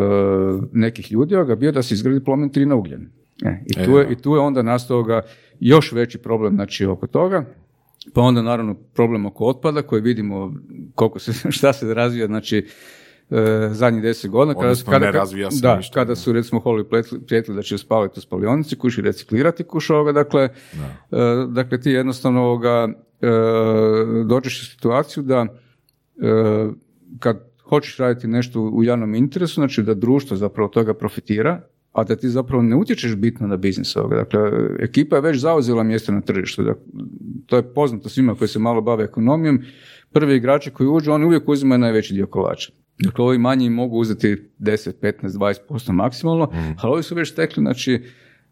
nekih 0.73 1.13
ljudi 1.13 1.35
ovoga 1.35 1.55
bio 1.55 1.73
da 1.73 1.83
se 1.83 1.95
izgradi 1.95 2.25
plomen 2.25 2.51
3 2.51 2.65
na 2.65 2.75
ugljen. 2.75 3.09
E, 3.45 3.65
i, 3.67 3.81
E, 3.81 3.85
tu 3.85 3.99
je, 3.99 4.05
da. 4.05 4.13
I 4.13 4.15
tu 4.17 4.35
je 4.35 4.41
onda 4.41 4.63
nastao 4.63 5.03
ga 5.03 5.23
još 5.61 5.93
veći 5.93 6.19
problem 6.19 6.55
znači, 6.55 6.87
oko 6.87 7.07
toga. 7.07 7.45
Pa 8.15 8.21
onda 8.21 8.43
naravno 8.43 8.75
problem 8.75 9.27
oko 9.27 9.45
otpada 9.45 9.83
koji 9.83 10.03
vidimo 10.03 10.55
koliko 10.95 11.19
se, 11.19 11.33
šta 11.59 11.73
se 11.73 11.95
razvija, 11.95 12.27
znači 12.27 12.59
e, 12.59 12.63
zadnjih 13.71 14.03
deset 14.03 14.31
godina. 14.31 14.55
Kada, 14.55 14.67
Odnosno, 14.67 14.93
kada, 14.93 15.07
ne 15.07 15.13
razvija 15.13 15.51
se 15.51 15.63
da, 15.63 15.77
ništa. 15.77 15.95
kada 15.95 16.17
su 16.17 16.33
recimo 16.33 16.61
holi 16.61 16.85
pletli- 16.85 17.27
prijetili 17.27 17.57
da 17.57 17.63
će 17.63 17.79
spaliti 17.79 18.19
u 18.19 18.23
spalionici, 18.23 18.77
kuši 18.77 19.03
reciklirati 19.03 19.65
kuš 19.65 19.91
ovoga, 19.91 20.13
dakle, 20.13 20.43
e, 20.43 20.51
dakle 21.49 21.81
ti 21.81 21.91
jednostavno 21.91 22.43
ovoga, 22.43 22.89
e, 23.21 23.29
dođeš 24.25 24.63
u 24.63 24.67
situaciju 24.67 25.23
da 25.23 25.47
e, 25.47 26.67
kad 27.19 27.49
hoćeš 27.69 27.97
raditi 27.97 28.29
nešto 28.29 28.61
u 28.61 28.85
javnom 28.85 29.15
interesu, 29.15 29.55
znači 29.55 29.83
da 29.83 29.95
društvo 29.95 30.37
zapravo 30.37 30.69
toga 30.69 30.95
profitira, 30.95 31.61
a 31.93 32.05
da 32.05 32.17
ti 32.17 32.29
zapravo 32.29 32.63
ne 32.63 32.77
utječeš 32.77 33.17
bitno 33.17 33.47
na 33.47 33.57
biznis 33.57 33.97
ovoga. 33.97 34.17
Dakle, 34.17 34.41
ekipa 34.79 35.17
je 35.17 35.23
već 35.23 35.37
zauzela 35.39 35.83
mjesto 35.83 36.13
na 36.13 36.21
tržištu. 36.21 36.63
Dakle, 36.63 36.83
to 37.47 37.57
je 37.57 37.75
poznato 37.75 38.09
svima 38.09 38.35
koji 38.35 38.49
se 38.49 38.59
malo 38.59 38.81
bave 38.81 39.05
ekonomijom. 39.05 39.61
Prvi 40.13 40.37
igrači 40.37 40.71
koji 40.71 40.89
uđu, 40.89 41.13
oni 41.13 41.25
uvijek 41.25 41.49
uzimaju 41.49 41.79
najveći 41.79 42.15
dio 42.15 42.27
kolača. 42.27 42.73
Dakle, 43.05 43.25
ovi 43.25 43.39
manji 43.39 43.71
mogu 43.71 43.99
uzeti 43.99 44.37
10, 44.59 44.93
15, 45.03 45.59
20% 45.69 45.93
maksimalno, 45.93 46.53
ali 46.83 46.93
ovi 46.93 47.03
su 47.03 47.15
već 47.15 47.33
stekli, 47.33 47.61
znači, 47.61 48.03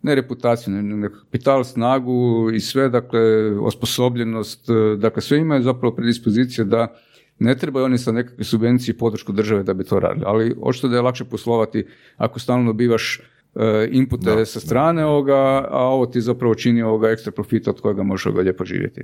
ne 0.03 0.15
reputaciju, 0.15 0.75
ne, 0.75 0.83
ne 0.83 1.09
kapital, 1.13 1.65
snagu 1.65 2.51
i 2.55 2.61
sve, 2.61 2.89
dakle, 2.89 3.21
osposobljenost, 3.61 4.71
e, 4.71 4.97
dakle, 4.97 5.23
sve 5.23 5.39
imaju 5.39 5.63
zapravo 5.63 5.95
predispozicije 5.95 6.65
da 6.65 6.95
ne 7.39 7.55
trebaju 7.59 7.85
oni 7.85 7.99
sa 7.99 8.13
nekakve 8.13 8.45
subvencije 8.45 8.93
i 8.93 8.99
podršku 8.99 9.33
države 9.33 9.63
da 9.63 9.75
bi 9.75 9.85
to 9.85 10.01
radili, 10.01 10.25
ali 10.27 10.55
očito 10.61 10.89
da 10.89 10.97
je 10.97 11.03
lakše 11.03 11.25
poslovati 11.25 11.87
ako 12.17 12.39
stalno 12.39 12.73
dobivaš 12.73 13.21
e, 13.55 13.89
inpute 13.91 14.45
sa 14.47 14.61
strane 14.61 15.05
ovoga, 15.05 15.69
a 15.71 15.79
ovo 15.79 16.07
ti 16.07 16.21
zapravo 16.21 16.55
čini 16.55 16.83
ovoga 16.83 17.11
ekstra 17.11 17.33
profita 17.33 17.71
od 17.71 17.81
kojega 17.81 18.03
možeš 18.03 18.27
ovoga 18.27 18.43
lijepo 18.43 18.65
živjeti. 18.65 19.01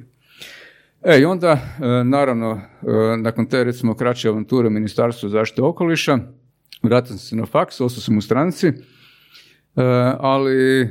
E, 1.04 1.20
i 1.20 1.24
onda, 1.24 1.52
e, 1.52 2.04
naravno, 2.04 2.60
e, 2.82 3.16
nakon 3.16 3.46
te, 3.46 3.64
recimo, 3.64 3.94
kraće 3.94 4.28
avanture 4.28 4.68
u 4.68 4.70
Ministarstvu 4.70 5.28
zaštite 5.28 5.62
okoliša, 5.62 6.18
vratio 6.82 7.08
sam 7.08 7.18
se 7.18 7.36
na 7.36 7.46
faks, 7.46 7.80
ostao 7.80 8.00
sam 8.00 8.18
u 8.18 8.20
stranci, 8.20 8.66
e, 8.66 8.72
ali 10.18 10.88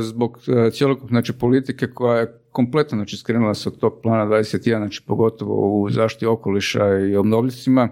zbog 0.00 0.38
cjelokupne 0.72 1.14
znači, 1.14 1.32
politike 1.32 1.86
koja 1.86 2.20
je 2.20 2.40
kompletno 2.52 2.96
znači, 2.96 3.16
skrenula 3.16 3.54
se 3.54 3.68
od 3.68 3.78
tog 3.78 4.00
plana 4.02 4.26
21, 4.26 4.78
znači 4.78 5.02
pogotovo 5.06 5.82
u 5.82 5.90
zaštiti 5.90 6.26
okoliša 6.26 6.98
i 6.98 7.16
obnovljicima, 7.16 7.88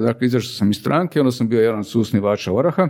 dakle, 0.00 0.26
izašao 0.26 0.52
sam 0.52 0.70
iz 0.70 0.76
stranke, 0.76 1.20
onda 1.20 1.32
sam 1.32 1.48
bio 1.48 1.60
jedan 1.60 1.78
od 1.78 1.86
susnivača 1.86 2.52
Oraha, 2.52 2.88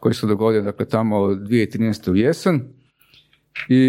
koji 0.00 0.14
se 0.14 0.26
dogodio, 0.26 0.62
dakle, 0.62 0.86
tamo 0.86 1.16
2013. 1.16 2.10
u 2.10 2.16
jesen, 2.16 2.62
i 3.68 3.82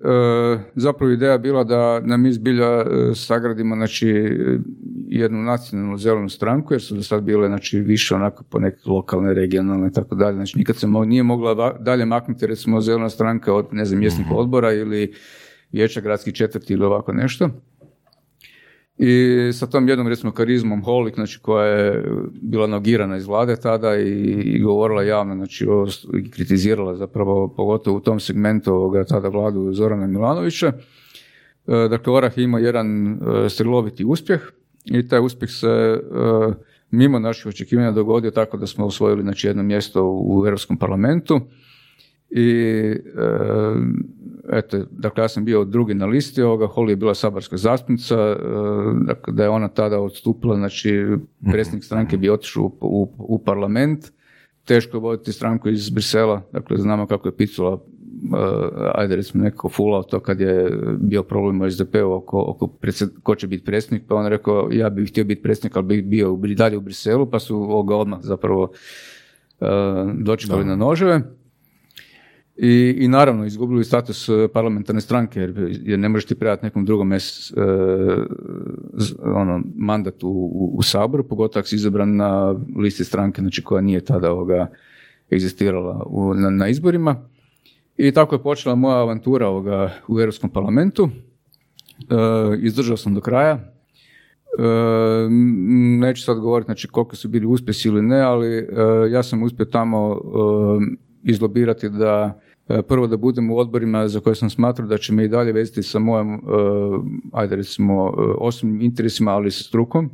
e, 0.00 0.58
zapravo 0.74 1.12
ideja 1.12 1.38
bila 1.38 1.64
da 1.64 2.00
nam 2.00 2.26
izbilja 2.26 2.80
e, 2.80 2.84
sagradimo 3.14 3.76
znači, 3.76 4.08
jednu 5.08 5.42
nacionalnu 5.42 5.96
zelenu 5.96 6.28
stranku, 6.28 6.74
jer 6.74 6.82
su 6.82 6.94
do 6.94 7.02
sad 7.02 7.22
bile 7.22 7.48
znači, 7.48 7.80
više 7.80 8.14
onako 8.14 8.44
po 8.44 8.58
neke 8.58 8.78
lokalne, 8.86 9.34
regionalne 9.34 9.88
i 9.88 9.92
tako 9.92 10.14
dalje. 10.14 10.34
Znači 10.34 10.58
nikad 10.58 10.76
se 10.76 10.86
mo- 10.86 11.04
nije 11.04 11.22
mogla 11.22 11.78
dalje 11.80 12.04
maknuti 12.04 12.46
recimo 12.46 12.80
zelena 12.80 13.08
stranka 13.10 13.54
od 13.54 13.66
ne 13.72 13.84
znam, 13.84 14.00
mjesnih 14.00 14.26
odbora 14.30 14.72
ili 14.72 15.12
vijeća 15.72 16.00
gradskih 16.00 16.34
četvrti 16.34 16.72
ili 16.72 16.84
ovako 16.84 17.12
nešto. 17.12 17.50
I 18.98 19.52
sa 19.52 19.66
tom 19.66 19.88
jednom 19.88 20.08
recimo 20.08 20.32
karizmom 20.32 20.82
Holik, 20.84 21.14
znači 21.14 21.38
koja 21.42 21.66
je 21.66 22.04
bila 22.42 22.66
nogirana 22.66 23.16
iz 23.16 23.26
vlade 23.26 23.56
tada 23.56 23.96
i, 23.96 24.10
i 24.44 24.60
govorila 24.60 25.02
javno, 25.02 25.34
znači 25.34 25.66
o, 25.68 25.86
i 26.18 26.30
kritizirala 26.30 26.96
zapravo 26.96 27.48
pogotovo 27.48 27.96
u 27.96 28.00
tom 28.00 28.20
segmentu 28.20 28.74
ovoga 28.74 29.04
tada 29.04 29.28
vladu 29.28 29.72
Zorana 29.72 30.06
Milanovića. 30.06 30.66
E, 30.66 31.88
Dakle, 31.90 32.12
Orah 32.12 32.38
ima 32.38 32.58
jedan 32.58 33.12
e, 33.12 33.48
striloviti 33.48 34.04
uspjeh 34.04 34.40
i 34.84 35.08
taj 35.08 35.20
uspjeh 35.20 35.50
se 35.50 35.68
e, 35.68 36.00
mimo 36.90 37.18
naših 37.18 37.46
očekivanja 37.46 37.90
dogodio 37.90 38.30
tako 38.30 38.56
da 38.56 38.66
smo 38.66 38.86
osvojili 38.86 39.22
znači, 39.22 39.46
jedno 39.46 39.62
mjesto 39.62 40.04
u 40.04 40.42
Europskom 40.46 40.76
parlamentu. 40.76 41.40
I 42.30 42.50
e, 42.80 42.96
eto, 44.52 44.78
dakle 44.90 45.24
ja 45.24 45.28
sam 45.28 45.44
bio 45.44 45.64
drugi 45.64 45.94
na 45.94 46.06
listi 46.06 46.42
ovoga, 46.42 46.66
Holly 46.66 46.88
je 46.88 46.96
bila 46.96 47.14
saborska 47.14 47.56
zastupnica, 47.56 48.14
e, 48.14 48.36
dakle 49.06 49.32
da 49.32 49.42
je 49.42 49.48
ona 49.48 49.68
tada 49.68 50.00
odstupila, 50.00 50.56
znači 50.56 51.06
predsjednik 51.50 51.84
stranke 51.84 52.16
bi 52.16 52.30
otišao 52.30 52.64
u, 52.64 52.72
u, 52.80 53.12
u 53.18 53.38
parlament, 53.38 54.12
teško 54.64 54.96
je 54.96 55.00
voditi 55.00 55.32
stranku 55.32 55.68
iz 55.68 55.90
Brisela, 55.90 56.42
dakle 56.52 56.76
znamo 56.76 57.06
kako 57.06 57.28
je 57.28 57.36
Picula, 57.36 57.72
e, 57.72 57.78
ajde 58.94 59.16
recimo 59.16 59.44
nekako 59.44 59.68
fulao 59.68 60.02
to 60.02 60.20
kad 60.20 60.40
je 60.40 60.70
bio 61.00 61.22
problem 61.22 61.60
u 61.60 61.70
SDP-u 61.70 62.12
oko, 62.12 62.44
oko 62.48 62.66
predsjed- 62.66 63.22
ko 63.22 63.34
će 63.34 63.46
biti 63.46 63.64
predsjednik, 63.64 64.02
pa 64.08 64.14
on 64.14 64.24
je 64.24 64.30
rekao 64.30 64.68
ja 64.72 64.90
bih 64.90 65.10
htio 65.10 65.24
biti 65.24 65.42
predsjednik, 65.42 65.76
ali 65.76 65.86
bih 65.86 66.04
bio 66.04 66.32
u, 66.32 66.36
dalje 66.56 66.76
u 66.76 66.80
Briselu, 66.80 67.30
pa 67.30 67.38
su 67.38 67.56
ovoga 67.56 67.96
odmah 67.96 68.18
zapravo 68.22 68.70
e, 69.60 69.66
dočekali 70.14 70.64
na 70.64 70.76
noževe. 70.76 71.22
I, 72.58 72.96
I 72.98 73.08
naravno, 73.08 73.44
izgubili 73.44 73.84
status 73.84 74.28
e, 74.28 74.48
parlamentarne 74.52 75.00
stranke, 75.00 75.40
jer, 75.40 75.78
jer 75.82 75.98
ne 75.98 76.08
možeš 76.08 76.26
ti 76.26 76.34
predati 76.34 76.64
nekom 76.66 76.84
drugom 76.84 77.08
mes, 77.08 77.50
e, 77.50 77.54
z- 78.94 79.14
ono, 79.22 79.62
mandat 79.76 80.22
u, 80.22 80.28
u, 80.28 80.74
u 80.78 80.82
Saboru, 80.82 81.24
pogotovo 81.28 81.60
ako 81.60 81.68
si 81.68 81.76
izabran 81.76 82.16
na 82.16 82.54
listi 82.76 83.04
stranke, 83.04 83.42
znači 83.42 83.62
koja 83.62 83.80
nije 83.80 84.00
tada 84.00 84.32
ovoga 84.32 84.70
egzistirala 85.32 86.02
u, 86.06 86.34
na, 86.34 86.50
na 86.50 86.68
izborima. 86.68 87.28
I 87.96 88.12
tako 88.12 88.34
je 88.34 88.42
počela 88.42 88.74
moja 88.74 88.96
avantura 88.96 89.48
ovoga 89.48 89.90
u 90.08 90.20
Europskom 90.20 90.50
parlamentu. 90.50 91.08
E, 92.00 92.14
izdržao 92.58 92.96
sam 92.96 93.14
do 93.14 93.20
kraja. 93.20 93.52
E, 93.52 93.62
neću 96.00 96.22
sad 96.22 96.38
govoriti 96.38 96.66
znači, 96.66 96.88
koliko 96.88 97.16
su 97.16 97.28
bili 97.28 97.46
uspjesi 97.46 97.88
ili 97.88 98.02
ne, 98.02 98.20
ali 98.20 98.48
e, 98.58 98.66
ja 99.10 99.22
sam 99.22 99.42
uspio 99.42 99.64
tamo 99.64 100.12
e, 100.14 100.18
izlobirati 101.22 101.88
da 101.88 102.40
prvo 102.88 103.06
da 103.06 103.16
budem 103.16 103.50
u 103.50 103.58
odborima 103.58 104.08
za 104.08 104.20
koje 104.20 104.34
sam 104.34 104.50
smatrao 104.50 104.88
da 104.88 104.98
će 104.98 105.12
me 105.12 105.24
i 105.24 105.28
dalje 105.28 105.52
vezati 105.52 105.82
sa 105.82 105.98
mojom, 105.98 106.34
e, 106.34 106.38
ajde 107.32 107.56
recimo, 107.56 108.06
e, 108.06 108.20
osobnim 108.38 108.80
interesima, 108.80 109.30
ali 109.30 109.48
i 109.48 109.50
sa 109.50 109.64
strukom. 109.64 110.10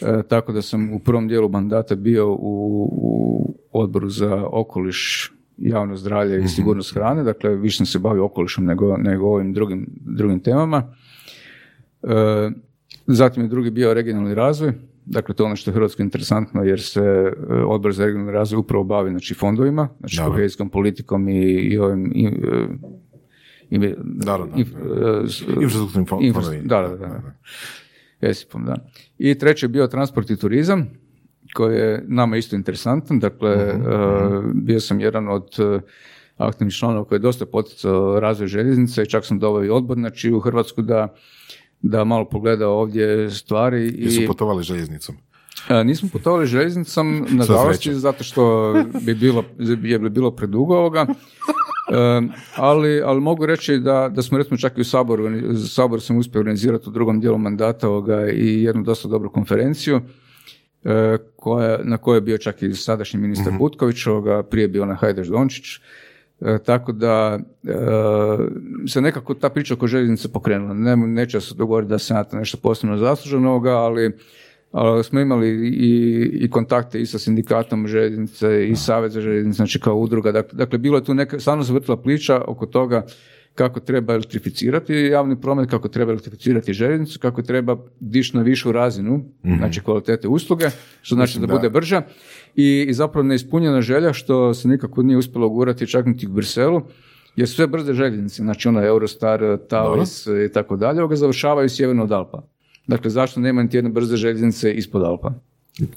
E, 0.00 0.22
tako 0.28 0.52
da 0.52 0.62
sam 0.62 0.92
u 0.92 0.98
prvom 0.98 1.28
dijelu 1.28 1.48
mandata 1.48 1.94
bio 1.94 2.32
u, 2.32 2.88
u 2.92 3.54
odboru 3.72 4.08
za 4.08 4.46
okoliš, 4.52 5.32
javno 5.58 5.96
zdravlje 5.96 6.44
i 6.44 6.48
sigurnost 6.48 6.94
hrane, 6.94 7.22
dakle 7.22 7.56
više 7.56 7.76
sam 7.76 7.86
se 7.86 7.98
bavio 7.98 8.24
okolišom 8.24 8.64
nego, 8.64 8.96
nego 8.96 9.26
ovim 9.26 9.52
drugim, 9.52 9.86
drugim 10.00 10.40
temama. 10.40 10.94
E, 12.02 12.50
zatim 13.06 13.42
je 13.42 13.48
drugi 13.48 13.70
bio 13.70 13.94
regionalni 13.94 14.34
razvoj, 14.34 14.72
dakle 15.10 15.34
to 15.34 15.42
je 15.42 15.46
ono 15.46 15.56
što 15.56 15.70
je 15.70 15.74
Hrvatsko 15.74 16.02
interesantno 16.02 16.62
jer 16.62 16.80
se 16.80 17.00
e, 17.00 17.32
odbor 17.54 17.92
za 17.92 18.04
regionalni 18.04 18.32
razvoj 18.32 18.58
upravo 18.58 18.84
bavi 18.84 19.10
znači 19.10 19.34
fondovima, 19.34 19.88
znači 20.00 20.16
kohezijskom 20.30 20.68
politikom 20.70 21.28
i, 21.28 21.42
i 21.42 21.78
ovim 21.78 22.12
i, 22.14 22.26
e, 22.26 22.30
i- 23.70 23.78
inf- 23.78 25.56
e, 25.56 25.62
Infrastrukturnim 25.62 26.06
fon- 26.06 26.20
infra- 26.22 26.32
fondovima. 26.32 26.62
Da, 26.68 26.88
da, 26.88 26.96
da. 26.96 28.76
I 29.18 29.38
treći 29.38 29.64
je 29.64 29.68
bio 29.68 29.86
transport 29.86 30.30
i 30.30 30.36
turizam, 30.36 30.86
koji 31.54 31.76
je 31.76 32.04
nama 32.08 32.36
isto 32.36 32.56
interesantan. 32.56 33.18
Dakle, 33.18 33.50
e, 33.50 33.78
bio 34.54 34.80
sam 34.80 35.00
jedan 35.00 35.28
od 35.28 35.48
aktivnih 36.36 36.74
članova 36.74 37.04
koji 37.04 37.16
je 37.16 37.20
dosta 37.20 37.46
poticao 37.46 38.20
razvoj 38.20 38.48
željeznice 38.48 39.02
i 39.02 39.06
čak 39.06 39.24
sam 39.26 39.38
doveo 39.38 39.64
i 39.64 39.70
odbor 39.70 39.96
znači, 39.96 40.32
u 40.32 40.40
Hrvatsku 40.40 40.82
da, 40.82 41.14
da 41.82 42.04
malo 42.04 42.24
pogleda 42.24 42.68
ovdje 42.68 43.30
stvari. 43.30 43.88
I 43.88 44.10
su 44.10 44.26
putovali 44.26 44.62
željeznicom. 44.62 45.16
E, 45.68 45.84
Nismo 45.84 46.08
putovali 46.12 46.46
željeznicom, 46.46 47.26
nažalost, 47.30 47.88
zato 47.88 48.24
što 48.24 48.74
bi 49.06 49.14
bilo, 49.14 49.44
je 49.58 49.98
bi 49.98 50.10
bilo 50.10 50.30
predugo 50.30 50.76
ovoga. 50.76 51.06
E, 51.90 52.22
ali, 52.56 53.02
ali 53.04 53.20
mogu 53.20 53.46
reći 53.46 53.78
da, 53.78 54.10
da 54.14 54.22
smo 54.22 54.38
recimo 54.38 54.56
čak 54.56 54.78
i 54.78 54.80
u 54.80 54.84
Saboru, 54.84 55.24
Sabor 55.68 56.00
sam 56.00 56.18
uspio 56.18 56.38
organizirati 56.38 56.88
u 56.88 56.92
drugom 56.92 57.20
dijelu 57.20 57.38
mandata 57.38 57.88
ovoga 57.88 58.30
i 58.30 58.62
jednu 58.62 58.82
dosta 58.82 59.08
dobru 59.08 59.30
konferenciju 59.32 60.00
e, 60.84 61.16
koja, 61.36 61.78
na 61.84 61.96
kojoj 61.96 62.16
je 62.16 62.20
bio 62.20 62.38
čak 62.38 62.62
i 62.62 62.74
sadašnji 62.74 63.20
ministar 63.20 63.52
Butković, 63.58 64.06
ovoga, 64.06 64.42
prije 64.42 64.64
je 64.64 64.68
bio 64.68 64.84
na 64.86 64.94
Hajdeš 64.94 65.28
Dončić, 65.28 65.64
E, 66.40 66.58
tako 66.58 66.92
da 66.92 67.38
e, 67.64 67.72
se 68.88 69.00
nekako 69.00 69.34
ta 69.34 69.48
priča 69.48 69.74
oko 69.74 69.86
željeznice 69.86 70.32
pokrenula. 70.32 70.74
Ne, 70.74 70.96
neće 70.96 71.40
se 71.40 71.54
dogovoriti 71.54 71.90
da 71.90 71.98
se 71.98 72.14
na 72.14 72.24
to 72.24 72.36
nešto 72.36 72.58
posebno 72.62 72.96
zasluženo 72.96 73.50
ovoga, 73.50 73.70
ali, 73.70 74.12
ali 74.72 75.04
smo 75.04 75.20
imali 75.20 75.48
i, 75.68 76.22
i 76.32 76.50
kontakte 76.50 77.00
i 77.00 77.06
sa 77.06 77.18
sindikatom 77.18 77.86
željeznice 77.86 78.68
i 78.68 78.76
savez 78.76 79.12
za 79.12 79.20
željeznice, 79.20 79.56
znači 79.56 79.80
kao 79.80 79.96
udruga. 79.96 80.32
Dakle, 80.32 80.56
dakle 80.56 80.78
bilo 80.78 80.96
je 80.96 81.04
tu 81.04 81.14
neka, 81.14 81.40
stvarno 81.40 81.64
se 81.64 81.72
vrtila 81.72 81.96
priča 81.96 82.42
oko 82.46 82.66
toga 82.66 83.06
kako 83.54 83.80
treba 83.80 84.14
elektrificirati 84.14 84.94
javni 84.94 85.40
promet, 85.40 85.70
kako 85.70 85.88
treba 85.88 86.12
elektrificirati 86.12 86.72
željeznicu, 86.72 87.18
kako 87.18 87.42
treba 87.42 87.76
dići 88.00 88.36
na 88.36 88.42
višu 88.42 88.72
razinu, 88.72 89.24
znači 89.58 89.80
kvalitete 89.80 90.28
usluge, 90.28 90.66
što 91.02 91.14
znači 91.14 91.40
da, 91.40 91.46
da- 91.46 91.54
bude 91.54 91.70
brža 91.70 92.02
i, 92.56 92.86
i 92.88 92.94
zapravo 92.94 93.26
neispunjena 93.26 93.80
želja 93.80 94.12
što 94.12 94.54
se 94.54 94.68
nikako 94.68 95.02
nije 95.02 95.18
uspjelo 95.18 95.46
ugurati 95.46 95.86
čak 95.86 96.06
niti 96.06 96.26
u 96.26 96.30
Briselu, 96.30 96.82
jer 97.36 97.48
sve 97.48 97.66
brze 97.66 97.92
željeznice, 97.92 98.42
znači 98.42 98.68
ona 98.68 98.84
Eurostar, 98.84 99.40
Thalys 99.40 100.46
i 100.46 100.52
tako 100.52 100.76
dalje, 100.76 101.00
ovoga 101.00 101.16
završavaju 101.16 101.68
sjeverno 101.68 102.02
od 102.02 102.12
Alpa. 102.12 102.42
Dakle, 102.86 103.10
zašto 103.10 103.40
nema 103.40 103.62
niti 103.62 103.76
jedne 103.76 103.90
brze 103.90 104.16
željeznice 104.16 104.72
ispod 104.72 105.02
Alpa? 105.02 105.32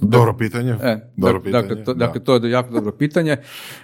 Dobro 0.01 0.33
pitanje. 0.33 0.71
E, 0.73 0.99
Dobro 1.17 1.33
dak- 1.33 1.43
pitanje. 1.43 1.61
dakle, 1.63 1.83
to, 1.83 1.93
da. 1.93 2.05
dakle, 2.05 2.21
to 2.21 2.35
je 2.35 2.51
jako 2.51 2.73
dobro 2.73 2.91
pitanje. 2.91 3.37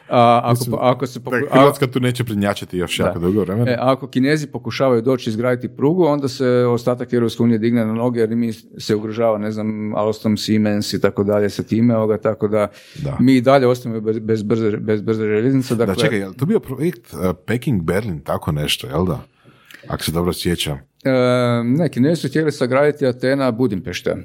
A, 0.09 0.41
ako, 0.43 0.51
Mislim, 0.51 0.75
ako 0.79 1.07
se 1.07 1.19
poku- 1.19 1.37
Da, 1.43 1.47
Hrvatska 1.51 1.87
tu 1.87 1.99
neće 1.99 2.23
prednjačiti 2.23 2.77
još 2.77 2.99
jako 2.99 3.19
dugo 3.19 3.41
vremena. 3.41 3.71
E, 3.71 3.77
ako 3.79 4.07
Kinezi 4.07 4.47
pokušavaju 4.47 5.01
doći 5.01 5.29
izgraditi 5.29 5.67
prugu, 5.69 6.05
onda 6.05 6.27
se 6.27 6.47
ostatak 6.47 7.13
Europske 7.13 7.43
unije 7.43 7.57
digne 7.57 7.85
na 7.85 7.93
noge 7.93 8.19
jer 8.19 8.29
mi 8.29 8.53
se 8.53 8.95
ugrožava, 8.95 9.37
ne 9.37 9.51
znam, 9.51 9.69
Alstom, 9.95 10.37
Siemens 10.37 10.93
i 10.93 11.01
tako 11.01 11.23
dalje 11.23 11.49
sa 11.49 11.63
time, 11.63 11.95
ovoga, 11.97 12.17
tako 12.17 12.47
da, 12.47 12.67
Da. 12.95 13.17
mi 13.19 13.33
i 13.33 13.41
dalje 13.41 13.67
ostajemo 13.67 14.01
bez, 14.01 14.19
bez, 14.19 14.43
brze, 14.43 14.71
bez 14.71 15.01
brze 15.01 15.23
željeznice. 15.25 15.75
Dakle, 15.75 15.93
Da, 15.95 16.01
čekaj, 16.01 16.19
je 16.19 16.33
to 16.33 16.45
bio 16.45 16.59
projekt 16.59 17.13
uh, 17.13 17.19
Peking 17.45 17.81
Berlin, 17.81 18.19
tako 18.19 18.51
nešto, 18.51 18.87
jel 18.87 19.05
da? 19.05 19.19
Ako 19.87 20.03
se 20.03 20.11
dobro 20.11 20.33
sjećam. 20.33 20.77
E, 21.03 21.11
ne, 21.65 21.89
Kinezi 21.89 22.15
su 22.15 22.27
htjeli 22.27 22.51
sagraditi 22.51 23.05
Atena 23.07 23.51
Budimpešte. 23.51 24.15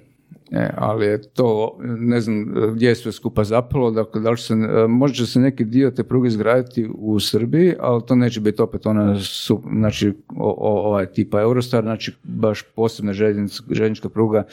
E, 0.56 0.70
ali 0.76 1.06
je 1.06 1.22
to, 1.22 1.78
ne 1.82 2.20
znam 2.20 2.54
gdje 2.74 2.88
je 2.88 2.94
sve 2.94 3.12
skupa 3.12 3.44
zapalo, 3.44 3.90
dakle, 3.90 4.20
da 4.20 4.30
li 4.30 4.38
se, 4.38 4.54
e, 4.54 4.86
možda 4.88 5.14
će 5.14 5.26
se 5.26 5.40
neki 5.40 5.64
dio 5.64 5.90
te 5.90 6.04
pruge 6.04 6.28
izgraditi 6.28 6.90
u 6.94 7.20
Srbiji, 7.20 7.74
ali 7.80 8.02
to 8.06 8.14
neće 8.14 8.40
biti 8.40 8.62
opet 8.62 8.86
ona, 8.86 9.20
su, 9.20 9.62
znači, 9.72 10.08
o, 10.36 10.50
o- 10.58 10.88
ovaj 10.88 11.06
tipa 11.06 11.40
Eurostar, 11.40 11.82
znači 11.82 12.12
baš 12.22 12.62
posebna 12.62 13.12
željeznička 13.12 14.08
pruga 14.08 14.44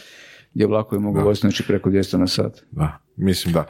gdje 0.54 0.68
vlakovi 0.68 1.02
mogu 1.02 1.20
voziti 1.22 1.48
znači, 1.48 1.64
preko 1.68 1.90
200 1.90 2.18
na 2.18 2.28
sat. 2.28 2.62
Da, 2.72 2.98
mislim 3.18 3.54
da. 3.54 3.66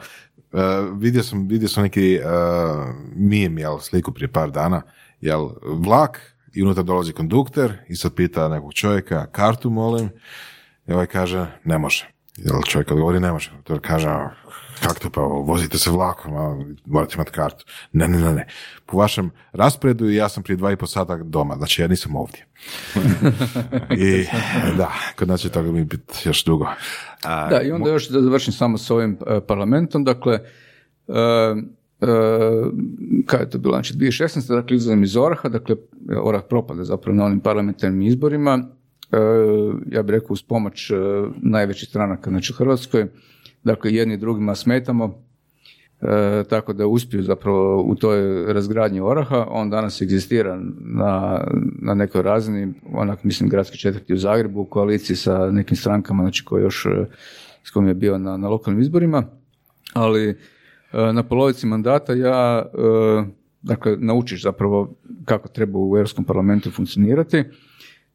Uh, 0.52 0.60
vidio, 1.00 1.22
sam, 1.22 1.48
vidio 1.48 1.68
sam 1.68 1.82
neki 1.82 2.18
uh, 2.24 2.94
meme, 3.16 3.60
jel, 3.60 3.78
sliku 3.78 4.12
prije 4.12 4.28
par 4.28 4.50
dana, 4.50 4.82
jel, 5.20 5.48
vlak 5.62 6.20
i 6.54 6.62
unutra 6.62 6.82
dolazi 6.82 7.12
kondukter 7.12 7.72
i 7.88 7.96
sad 7.96 8.14
pita 8.14 8.48
nekog 8.48 8.72
čovjeka, 8.74 9.26
kartu 9.26 9.70
molim, 9.70 10.08
i 10.88 10.92
ovaj 10.92 11.06
kaže, 11.06 11.46
ne 11.64 11.78
može. 11.78 12.12
Jel 12.36 12.62
čovjek 12.66 12.90
odgovori, 12.90 13.20
ne 13.20 13.32
može. 13.32 13.50
To 13.64 13.78
kaže, 13.80 14.08
kako 14.82 15.00
to 15.00 15.10
pa, 15.10 15.20
vozite 15.20 15.78
se 15.78 15.90
vlakom, 15.90 16.36
a 16.36 16.64
morate 16.86 17.14
imati 17.14 17.30
kartu. 17.30 17.64
Ne, 17.92 18.08
ne, 18.08 18.18
ne, 18.18 18.32
ne. 18.32 18.46
Po 18.86 18.96
vašem 18.96 19.30
raspredu 19.52 20.10
ja 20.10 20.28
sam 20.28 20.42
prije 20.42 20.56
dva 20.56 20.72
i 20.72 20.76
po 20.76 20.86
sata 20.86 21.16
doma, 21.16 21.56
znači 21.56 21.82
ja 21.82 21.88
nisam 21.88 22.16
ovdje. 22.16 22.46
I 24.06 24.24
da, 24.76 24.92
kod 25.18 25.28
nas 25.28 25.40
će 25.40 25.48
toga 25.48 25.72
mi 25.72 25.84
biti 25.84 26.28
još 26.28 26.44
dugo. 26.44 26.66
A, 27.24 27.48
Da, 27.48 27.62
i 27.62 27.72
onda 27.72 27.90
još 27.90 28.08
da 28.08 28.22
završim 28.22 28.52
samo 28.52 28.78
s 28.78 28.90
ovim 28.90 29.18
e, 29.26 29.40
parlamentom, 29.40 30.04
dakle, 30.04 30.34
e, 30.34 30.42
e, 32.00 32.06
kada 33.26 33.42
je 33.42 33.50
to 33.50 33.58
bilo, 33.58 33.74
znači 33.74 33.94
2016. 33.94 34.54
dakle 34.54 34.76
izlazim 34.76 35.02
iz 35.02 35.16
Oraha, 35.16 35.48
dakle 35.48 35.76
Orah 36.22 36.42
propada 36.48 36.84
zapravo 36.84 37.16
na 37.16 37.24
onim 37.24 37.40
parlamentarnim 37.40 38.02
izborima, 38.02 38.68
ja 39.90 40.02
bih 40.02 40.12
rekao 40.12 40.32
uz 40.32 40.42
pomoć 40.42 40.90
e, 40.90 40.94
najvećih 41.36 41.88
stranaka 41.88 42.30
znači 42.30 42.52
u 42.52 42.56
Hrvatskoj, 42.56 43.06
dakle 43.64 43.94
jedni 43.94 44.16
drugima 44.16 44.54
smetamo, 44.54 45.24
e, 46.00 46.44
tako 46.48 46.72
da 46.72 46.86
uspiju 46.86 47.22
zapravo 47.22 47.82
u 47.82 47.94
toj 47.94 48.52
razgradnji 48.52 49.00
Oraha, 49.00 49.46
on 49.50 49.70
danas 49.70 50.00
egzistira 50.00 50.60
na, 50.80 51.44
na 51.82 51.94
nekoj 51.94 52.22
razini, 52.22 52.74
onak 52.92 53.24
mislim 53.24 53.48
gradski 53.48 53.78
četvrti 53.78 54.14
u 54.14 54.18
Zagrebu 54.18 54.60
u 54.60 54.64
koaliciji 54.64 55.16
sa 55.16 55.50
nekim 55.50 55.76
strankama, 55.76 56.22
znači 56.22 56.44
koji 56.44 56.62
još 56.62 56.86
e, 56.86 57.06
s 57.64 57.70
kojim 57.70 57.88
je 57.88 57.94
bio 57.94 58.18
na, 58.18 58.36
na 58.36 58.48
lokalnim 58.48 58.82
izborima, 58.82 59.24
ali 59.92 60.28
e, 60.28 60.36
na 61.12 61.22
polovici 61.22 61.66
mandata 61.66 62.12
ja 62.12 62.62
e, 62.64 63.42
dakle 63.62 63.96
naučiš 63.96 64.42
zapravo 64.42 64.94
kako 65.24 65.48
treba 65.48 65.78
u 65.78 65.96
Europskom 65.96 66.24
parlamentu 66.24 66.70
funkcionirati. 66.70 67.44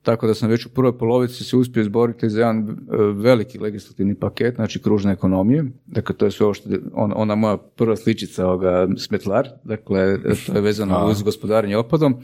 Tako 0.07 0.27
da 0.27 0.33
sam 0.33 0.49
već 0.49 0.65
u 0.65 0.69
prvoj 0.69 0.97
polovici 0.97 1.43
se 1.43 1.57
uspio 1.57 1.81
izboriti 1.81 2.29
za 2.29 2.39
jedan 2.39 2.59
e, 2.59 2.73
veliki 3.15 3.59
legislativni 3.59 4.15
paket, 4.15 4.55
znači 4.55 4.81
kružne 4.81 5.11
ekonomije. 5.11 5.65
Dakle, 5.85 6.15
to 6.15 6.25
je 6.25 6.31
sve 6.31 6.45
ovo 6.45 6.53
što, 6.53 6.69
on- 6.93 7.13
ona 7.15 7.35
moja 7.35 7.57
prva 7.57 7.95
sličica 7.95 8.45
ovoga 8.47 8.87
smetlar, 8.97 9.47
dakle, 9.63 10.17
to 10.45 10.55
je 10.55 10.61
vezano 10.61 11.07
uz 11.07 11.23
gospodarenje 11.23 11.77
otpadom. 11.77 12.15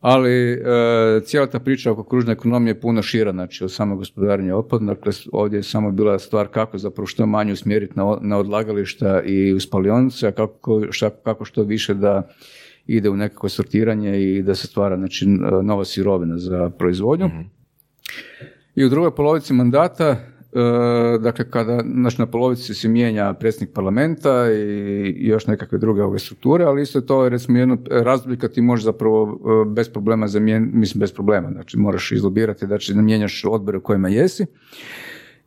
Ali 0.00 0.52
e, 0.52 0.58
cijela 1.24 1.46
ta 1.46 1.58
priča 1.58 1.92
oko 1.92 2.04
kružne 2.04 2.32
ekonomije 2.32 2.70
je 2.70 2.80
puno 2.80 3.02
šira, 3.02 3.32
znači 3.32 3.64
od 3.64 3.72
samog 3.72 3.98
gospodarenja 3.98 4.56
otpadom. 4.56 4.86
Dakle, 4.86 5.12
ovdje 5.32 5.56
je 5.56 5.62
samo 5.62 5.90
bila 5.90 6.18
stvar 6.18 6.48
kako 6.48 6.78
zapravo 6.78 7.06
što 7.06 7.26
manje 7.26 7.52
usmjeriti 7.52 7.92
na, 7.96 8.18
na 8.20 8.38
odlagališta 8.38 9.22
i 9.22 9.52
u 9.52 9.60
spalionice, 9.60 10.26
a 10.28 10.32
kako, 10.32 10.82
šta- 10.90 11.10
kako 11.22 11.44
što 11.44 11.62
više 11.62 11.94
da 11.94 12.28
ide 12.86 13.10
u 13.10 13.16
nekakvo 13.16 13.48
sortiranje 13.48 14.22
i 14.22 14.42
da 14.42 14.54
se 14.54 14.66
stvara 14.66 14.96
znači, 14.96 15.26
nova 15.62 15.84
sirovina 15.84 16.38
za 16.38 16.70
proizvodnju. 16.70 17.30
I 18.74 18.84
u 18.84 18.88
drugoj 18.88 19.14
polovici 19.14 19.52
mandata, 19.52 20.08
e, 20.08 20.18
dakle 21.20 21.50
kada 21.50 21.84
znači 21.94 22.20
na 22.20 22.26
polovici 22.26 22.74
se 22.74 22.88
mijenja 22.88 23.34
predsjednik 23.34 23.74
parlamenta 23.74 24.52
i, 24.52 24.56
i 25.16 25.26
još 25.26 25.46
nekakve 25.46 25.78
druge 25.78 26.02
ove 26.02 26.18
strukture, 26.18 26.64
ali 26.64 26.82
isto 26.82 27.00
to 27.00 27.24
je 27.24 27.30
recimo 27.30 27.58
jedno 27.58 27.78
razdoblje 27.90 28.38
kad 28.38 28.52
ti 28.52 28.60
možeš 28.60 28.84
zapravo 28.84 29.40
e, 29.66 29.70
bez 29.70 29.88
problema 29.88 30.28
zamijeniti, 30.28 30.76
mislim 30.76 31.00
bez 31.00 31.12
problema, 31.12 31.50
znači 31.52 31.78
moraš 31.78 32.12
izlobirati 32.12 32.66
da 32.66 32.78
će 32.78 32.94
mijenjaš 32.94 33.44
odbore 33.44 33.78
u 33.78 33.82
kojima 33.82 34.08
jesi. 34.08 34.46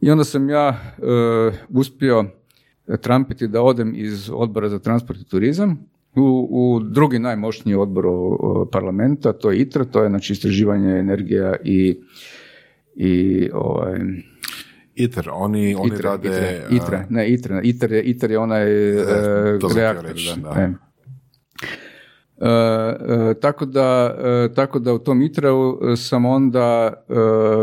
I 0.01 0.11
onda 0.11 0.23
sam 0.23 0.49
ja 0.49 0.69
e, 0.69 1.01
uspio 1.69 2.25
trampiti 3.01 3.47
da 3.47 3.61
odem 3.61 3.93
iz 3.95 4.29
odbora 4.33 4.69
za 4.69 4.79
transport 4.79 5.19
i 5.19 5.29
turizam 5.29 5.96
u, 6.17 6.47
u 6.51 6.79
drugi 6.79 7.19
najmoćniji 7.19 7.75
odbor 7.75 8.05
parlamenta, 8.71 9.33
to 9.33 9.51
je 9.51 9.57
ITRA, 9.57 9.85
to 9.85 10.03
je 10.03 10.09
znači 10.09 10.33
istraživanje 10.33 10.99
energija 10.99 11.55
i 11.63 12.01
i 12.95 13.49
ovaj 13.53 13.99
ITER, 14.95 15.29
oni, 15.33 15.75
oni 15.75 15.95
ITRA, 15.95 16.09
rade... 16.09 16.27
ITRA, 16.27 16.75
ITRA, 16.75 17.05
ne 17.09 17.29
ITRA, 17.29 17.61
ITR 17.61 17.91
je, 17.91 18.03
ITR 18.03 18.31
je 18.31 18.39
onaj 18.39 18.91
e, 18.91 19.59
to 19.59 19.69
sam 19.69 19.71
htio 19.71 19.81
reaktor, 19.81 20.05
reći, 20.05 20.39
da, 20.41 20.49
da. 20.49 20.61
e. 20.61 20.73
E, 22.41 22.49
e, 22.49 23.33
tako, 23.33 23.65
da, 23.65 24.15
e, 24.19 24.53
tako 24.53 24.79
da 24.79 24.93
u 24.93 24.99
tom 24.99 25.21
ITRA-u 25.21 25.79
sam 25.95 26.25
onda 26.25 26.93
e, 27.09 27.13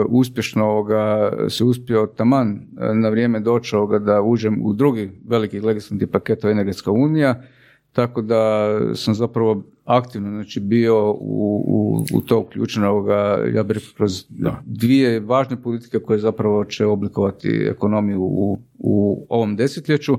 uspješno 0.08 0.64
ovoga, 0.64 1.32
se 1.48 1.64
uspio 1.64 2.06
taman 2.06 2.60
e, 2.80 2.94
na 2.94 3.08
vrijeme 3.08 3.40
doći 3.40 3.76
da 4.00 4.22
uđem 4.22 4.58
u 4.62 4.72
drugi 4.72 5.10
veliki 5.28 5.60
legislativni 5.60 6.06
paket, 6.06 6.44
Energetska 6.44 6.90
unija, 6.90 7.42
tako 7.94 8.22
da 8.22 8.70
sam 8.94 9.14
zapravo 9.14 9.62
aktivno 9.84 10.30
znači, 10.30 10.60
bio 10.60 11.10
u, 11.10 11.64
u, 11.66 12.04
u 12.16 12.20
to 12.20 12.38
uključeno 12.38 12.90
ovoga, 12.90 13.44
ja 13.54 13.62
bih 13.62 13.74
rekao, 13.74 13.92
kroz 13.96 14.24
dvije 14.64 15.20
važne 15.20 15.62
politike 15.62 15.98
koje 15.98 16.18
zapravo 16.18 16.64
će 16.64 16.86
oblikovati 16.86 17.68
ekonomiju 17.70 18.22
u, 18.22 18.58
u 18.78 19.26
ovom 19.28 19.56
desetljeću 19.56 20.18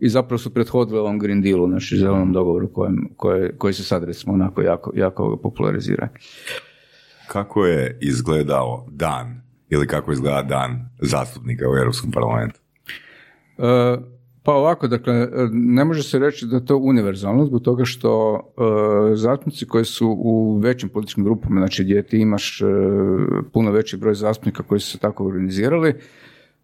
i 0.00 0.08
zapravo 0.08 0.38
su 0.38 0.54
prethodile 0.54 1.00
ovom 1.00 1.18
Green 1.18 1.42
Dealu, 1.42 1.68
znači 1.68 1.96
zelenom 1.96 2.32
dogovoru 2.32 2.68
kojem, 2.72 3.08
koje, 3.16 3.56
koji 3.58 3.74
se 3.74 3.84
sad 3.84 4.04
recimo 4.04 4.34
onako 4.34 4.62
jako, 4.62 4.92
jako 4.94 5.36
popularizira. 5.42 6.08
Kako 7.28 7.66
je 7.66 7.98
izgledao 8.00 8.86
dan 8.90 9.42
ili 9.68 9.86
kako 9.86 10.12
izgleda 10.12 10.42
dan 10.42 10.88
zastupnika 11.00 11.70
u 11.70 11.76
Europskom 11.76 12.10
parlamentu? 12.10 12.60
E, 13.58 14.13
pa 14.44 14.52
ovako, 14.52 14.88
dakle, 14.88 15.28
ne 15.52 15.84
može 15.84 16.02
se 16.02 16.18
reći 16.18 16.46
da 16.46 16.56
je 16.56 16.66
to 16.66 16.76
univerzalno 16.76 17.46
zbog 17.46 17.62
toga 17.62 17.84
što 17.84 18.40
e, 19.12 19.16
zastupnici 19.16 19.66
koji 19.66 19.84
su 19.84 20.08
u 20.18 20.58
većim 20.58 20.88
političkim 20.88 21.24
grupama, 21.24 21.60
znači 21.60 21.84
gdje 21.84 22.02
ti 22.02 22.18
imaš 22.18 22.60
e, 22.60 22.64
puno 23.52 23.70
veći 23.70 23.96
broj 23.96 24.14
zastupnika 24.14 24.62
koji 24.62 24.80
su 24.80 24.90
se 24.90 24.98
tako 24.98 25.26
organizirali, 25.26 25.94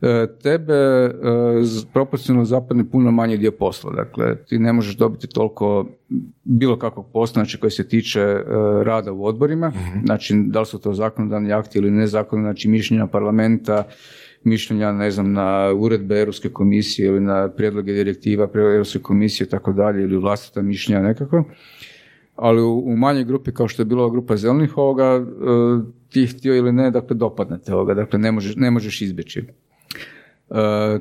e, 0.01 0.27
tebe 0.43 0.75
e, 0.75 1.11
proporcionalno 1.93 2.45
zapadne 2.45 2.91
puno 2.91 3.11
manji 3.11 3.39
dio 3.39 3.53
posla. 3.53 3.93
Dakle, 3.93 4.45
ti 4.45 4.59
ne 4.59 4.73
možeš 4.73 4.97
dobiti 4.97 5.27
toliko 5.27 5.87
bilo 6.45 6.79
kakvog 6.79 7.07
posla, 7.13 7.33
znači 7.33 7.59
koji 7.59 7.71
se 7.71 7.89
tiče 7.89 8.21
e, 8.21 8.45
rada 8.85 9.13
u 9.13 9.25
odborima, 9.25 9.73
znači 10.05 10.35
da 10.47 10.61
li 10.61 10.67
su 10.67 10.79
to 10.79 10.93
zakonodavni 10.93 11.53
akti 11.53 11.79
ili 11.79 11.91
nezakonodavni, 11.91 12.55
znači 12.55 12.69
mišljenja 12.69 13.07
parlamenta, 13.07 13.85
mišljenja, 14.45 14.93
ne 14.93 15.11
znam, 15.11 15.33
na 15.33 15.73
uredbe 15.77 16.21
Europske 16.21 16.49
komisije 16.49 17.09
ili 17.09 17.21
na 17.21 17.49
prijedloge 17.49 17.93
direktiva 17.93 18.49
pre- 18.49 18.73
Europske 18.75 18.99
komisije 18.99 19.47
i 19.47 19.51
tako 19.51 19.73
dalje 19.73 20.03
ili 20.03 20.17
vlastita 20.19 20.63
mišljenja 20.63 21.03
nekako. 21.03 21.45
Ali 22.37 22.63
u, 22.63 22.79
u 22.79 22.97
manjoj 22.97 23.25
grupi 23.25 23.53
kao 23.53 23.69
što 23.69 23.83
je 23.83 23.87
bila 23.87 24.11
grupa 24.11 24.37
zelenih 24.37 24.77
ovoga, 24.79 25.05
e, 25.05 25.23
ti 26.09 26.27
htio 26.27 26.57
ili 26.57 26.73
ne, 26.73 26.91
dakle 26.91 27.17
dopadnete 27.17 27.75
ovoga, 27.75 27.95
dakle 27.95 28.19
ne 28.19 28.33
možeš, 28.33 28.57
ne 28.57 28.71
možeš 28.71 29.03
izbjeći. 29.03 29.41
E, 29.41 29.45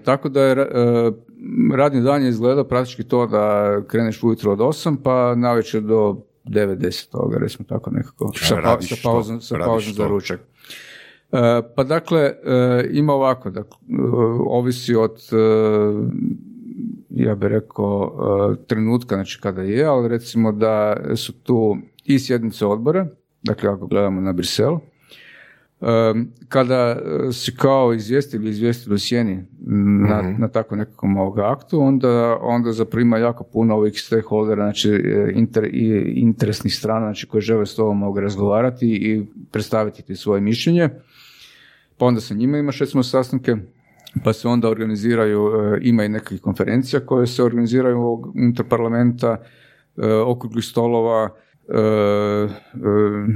tako 0.04 0.30
da 0.30 0.42
je 0.42 0.52
e, 0.52 0.66
radni 1.76 2.02
dan 2.02 2.24
je 2.24 2.30
izgledao 2.30 2.64
praktički 2.64 3.04
to 3.04 3.28
da 3.28 3.78
kreneš 3.88 4.24
ujutro 4.24 4.52
od 4.52 4.60
8 4.60 4.98
pa 5.04 5.36
navečer 5.36 5.82
do 5.82 6.18
9-10 6.46 7.12
toga, 7.12 7.38
recimo 7.38 7.66
tako 7.70 7.92
nekako, 7.92 8.32
sa, 8.36 8.56
pa- 8.56 8.62
sa 8.88 9.02
pauzom, 9.04 9.42
sa 9.42 9.56
pauzom 9.66 9.94
za 9.94 10.08
ručak. 10.08 10.40
E, 11.32 11.62
pa 11.76 11.84
dakle, 11.84 12.22
e, 12.22 12.34
ima 12.92 13.14
ovako, 13.14 13.50
dakle, 13.50 13.78
ovisi 14.46 14.96
od, 14.96 15.18
e, 15.32 15.36
ja 17.10 17.36
bih 17.36 17.50
rekao, 17.50 18.56
trenutka, 18.68 19.16
znači 19.16 19.40
kada 19.42 19.62
je, 19.62 19.86
ali 19.86 20.08
recimo 20.08 20.52
da 20.52 20.98
su 21.16 21.34
tu 21.34 21.78
i 22.06 22.20
sjednice 22.20 22.66
odbora, 22.66 23.08
dakle 23.44 23.70
ako 23.70 23.88
gledamo 23.88 24.22
na 24.22 24.34
Brisel, 24.34 24.78
kada 26.50 26.76
e, 26.76 27.32
si 27.32 27.56
kao 27.56 27.94
izvjestitelj 27.94 28.42
ili 28.42 28.50
izvjestitelj 28.50 28.94
u 28.94 28.98
sjeni 28.98 29.46
na, 30.10 30.36
na 30.38 30.48
tako 30.48 30.76
nekakvom 30.76 31.18
ovoga 31.18 31.52
aktu, 31.52 31.82
onda, 31.82 32.38
onda 32.42 32.72
zapravo 32.72 33.02
ima 33.02 33.18
jako 33.18 33.44
puno 33.44 33.76
ovih 33.76 34.02
stakeholdera, 34.02 34.64
znači 34.64 34.90
e, 34.90 35.32
inter, 35.36 35.66
i 35.74 36.14
interesnih 36.16 36.76
strana, 36.76 37.06
znači 37.06 37.28
koje 37.28 37.42
žele 37.42 37.66
s 37.66 37.76
tobom 37.76 38.04
ovoga 38.04 38.22
razgovarati 38.22 38.88
i 38.88 39.26
predstaviti 39.52 40.02
ti 40.02 40.16
svoje 40.16 40.42
mišljenje. 40.42 40.90
Pa 41.98 42.06
onda 42.06 42.22
sa 42.22 42.34
njima 42.34 42.58
imaš 42.58 42.80
recimo 42.80 43.04
sastanke, 43.04 43.56
pa 44.24 44.34
se 44.34 44.48
onda 44.48 44.70
organiziraju, 44.70 45.48
e, 45.48 45.80
ima 45.82 46.04
i 46.04 46.10
nekakvih 46.10 46.42
konferencija 46.42 47.00
koje 47.00 47.28
se 47.28 47.44
organiziraju 47.44 48.24
unutar 48.36 48.66
parlamenta, 48.70 49.38
okruglih 50.26 50.66
stolova, 50.66 51.30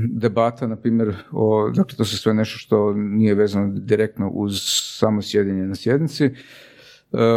debata, 0.09 0.67
na 0.67 0.75
primjer, 0.75 1.15
o, 1.31 1.69
dakle 1.75 1.97
to 1.97 2.05
su 2.05 2.17
sve 2.17 2.33
nešto 2.33 2.57
što 2.57 2.93
nije 2.93 3.35
vezano 3.35 3.73
direktno 3.73 4.29
uz 4.29 4.59
samo 4.99 5.21
sjedenje 5.21 5.63
na 5.63 5.75
sjednici. 5.75 6.25
E, 6.25 6.31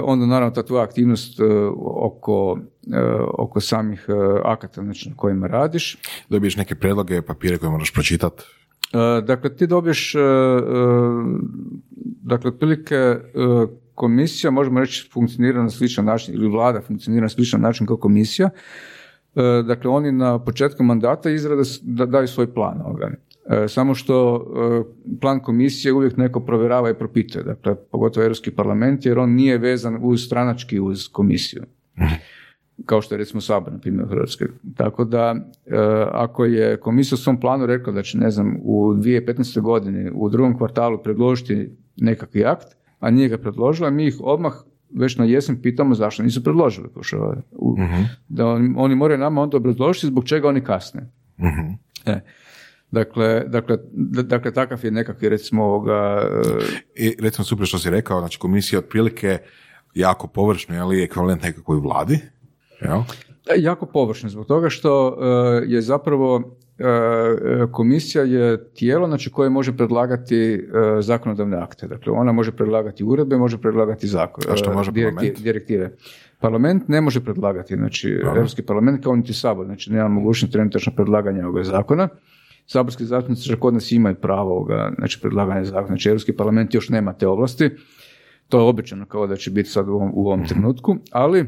onda 0.04 0.26
naravno 0.26 0.54
ta 0.54 0.62
tvoja 0.62 0.82
aktivnost 0.82 1.40
e, 1.40 1.44
oko, 1.80 2.58
e, 2.92 3.00
oko 3.38 3.60
samih 3.60 4.06
e, 4.08 4.12
akata 4.44 4.82
znači, 4.82 5.08
na 5.08 5.16
kojima 5.16 5.46
radiš, 5.46 5.98
Dobiješ 6.28 6.56
neke 6.56 6.74
predloge, 6.74 7.22
papire 7.22 7.58
koje 7.58 7.70
moraš 7.70 7.92
pročitati. 7.92 8.42
E, 8.92 9.20
Dakle, 9.20 9.56
ti 9.56 9.66
dobiješ, 9.66 10.14
e, 10.14 10.18
e, 10.18 10.22
dakle, 12.22 12.48
otprilike 12.48 12.94
e, 12.94 13.18
komisija, 13.94 14.50
možemo 14.50 14.80
reći, 14.80 15.10
funkcionira 15.12 15.62
na 15.62 15.70
sličan 15.70 16.04
način, 16.04 16.34
ili 16.34 16.48
vlada 16.48 16.80
funkcionira 16.80 17.22
na 17.22 17.28
sličan 17.28 17.60
način 17.60 17.86
kao 17.86 17.96
komisija. 17.96 18.50
E, 19.36 19.62
dakle, 19.62 19.90
oni 19.90 20.12
na 20.12 20.38
početku 20.38 20.84
mandata 20.84 21.30
izrade 21.30 21.62
da 21.82 22.06
daju 22.06 22.28
svoj 22.28 22.54
plan. 22.54 22.80
ovoga. 22.84 23.10
E, 23.50 23.68
Samo 23.68 23.94
što 23.94 24.36
e, 24.36 25.16
plan 25.20 25.40
komisije 25.40 25.92
uvijek 25.92 26.16
neko 26.16 26.40
provjerava 26.40 26.90
i 26.90 26.94
propituje, 26.94 27.44
dakle, 27.44 27.74
pogotovo 27.74 28.24
Europski 28.24 28.50
parlament, 28.50 29.06
jer 29.06 29.18
on 29.18 29.30
nije 29.30 29.58
vezan 29.58 29.98
uz 30.02 30.24
stranački 30.24 30.80
uz 30.80 31.08
komisiju. 31.08 31.62
Kao 32.86 33.02
što 33.02 33.14
je 33.14 33.18
recimo 33.18 33.40
Sabor, 33.40 33.72
na 33.72 33.78
primjer, 33.78 34.04
u 34.04 34.08
Hrvatskoj. 34.08 34.48
Tako 34.76 35.04
da, 35.04 35.34
ako 36.12 36.44
je 36.44 36.76
komisija 36.76 37.16
u 37.16 37.18
svom 37.18 37.40
planu 37.40 37.66
rekla 37.66 37.92
da 37.92 38.02
će, 38.02 38.18
ne 38.18 38.30
znam, 38.30 38.56
u 38.62 38.94
2015. 38.94 39.60
godini, 39.60 40.10
u 40.14 40.28
drugom 40.28 40.58
kvartalu 40.58 41.02
predložiti 41.02 41.70
nekakvi 41.96 42.44
akt, 42.44 42.66
a 43.00 43.10
nije 43.10 43.28
ga 43.28 43.38
predložila, 43.38 43.90
mi 43.90 44.06
ih 44.06 44.16
odmah 44.20 44.52
već 44.90 45.16
na 45.16 45.24
jesen 45.24 45.62
pitamo 45.62 45.94
zašto 45.94 46.22
nisu 46.22 46.44
predložili. 46.44 46.88
kao 46.94 47.02
što, 47.02 47.16
u- 47.52 47.76
Da 48.28 48.46
oni, 48.46 48.74
oni 48.76 48.94
moraju 48.94 49.18
nama 49.18 49.42
onda 49.42 49.56
obrazložiti 49.56 50.06
zbog 50.06 50.24
čega 50.24 50.48
oni 50.48 50.60
kasne. 50.60 51.10
Mhm. 51.38 51.72
E, 52.06 52.20
dakle, 52.90 53.44
dakle, 53.46 53.76
dakle, 54.22 54.52
takav 54.52 54.80
je 54.82 54.90
nekakvi, 54.90 55.28
recimo, 55.28 55.64
ovoga, 55.64 56.22
e, 56.96 57.04
I 57.04 57.16
recimo 57.20 57.44
super 57.44 57.66
što 57.66 57.78
si 57.78 57.90
rekao, 57.90 58.20
znači 58.20 58.38
komisija 58.38 58.78
otprilike 58.78 59.38
jako 59.94 60.26
površno, 60.26 60.76
ali 60.76 60.98
je 60.98 61.04
ekvivalent 61.04 61.42
nekakvoj 61.42 61.78
vladi. 61.78 62.18
Jel? 62.82 62.98
E, 63.46 63.54
Jako 63.56 63.86
površno, 63.86 64.28
zbog 64.28 64.46
toga 64.46 64.68
što 64.68 65.08
e, 65.10 65.24
je 65.66 65.82
zapravo 65.82 66.56
komisija 67.72 68.24
je 68.24 68.70
tijelo 68.70 69.06
znači, 69.06 69.30
koje 69.30 69.50
može 69.50 69.76
predlagati 69.76 70.36
e, 70.54 70.60
zakonodavne 71.00 71.56
akte. 71.56 71.86
Dakle, 71.88 72.12
ona 72.12 72.32
može 72.32 72.52
predlagati 72.52 73.04
uredbe, 73.04 73.36
može 73.36 73.58
predlagati 73.58 74.06
zakon, 74.06 74.44
A 74.52 74.56
što 74.56 74.70
e, 74.70 74.74
može 74.74 74.90
direkti- 74.92 75.14
parlament? 75.14 75.42
direktive. 75.42 75.90
Parlament 76.40 76.88
ne 76.88 77.00
može 77.00 77.24
predlagati, 77.24 77.76
znači 77.76 78.20
Europski 78.36 78.62
parlament 78.62 79.04
kao 79.04 79.16
niti 79.16 79.32
sabor, 79.32 79.66
znači 79.66 79.92
nema 79.92 80.08
mogućnost 80.08 80.52
trenutačno 80.52 80.92
predlaganja 80.96 81.44
ovoga 81.44 81.62
zakona. 81.62 82.08
Saborski 82.66 83.04
zastupnici 83.04 83.56
kod 83.60 83.74
nas 83.74 83.92
imaju 83.92 84.14
pravo 84.14 84.50
ovoga, 84.50 84.92
znači 84.98 85.20
predlaganja 85.22 85.64
zakona, 85.64 85.86
znači 85.86 86.08
Europski 86.08 86.32
parlament 86.32 86.74
još 86.74 86.88
nema 86.88 87.12
te 87.12 87.28
ovlasti. 87.28 87.70
To 88.48 88.58
je 88.58 88.64
obećano 88.64 89.06
kao 89.06 89.26
da 89.26 89.36
će 89.36 89.50
biti 89.50 89.70
sad 89.70 89.88
u 89.88 89.92
ovom, 89.92 90.10
u 90.14 90.26
ovom 90.26 90.46
trenutku, 90.46 90.96
ali 91.10 91.40
e, 91.40 91.46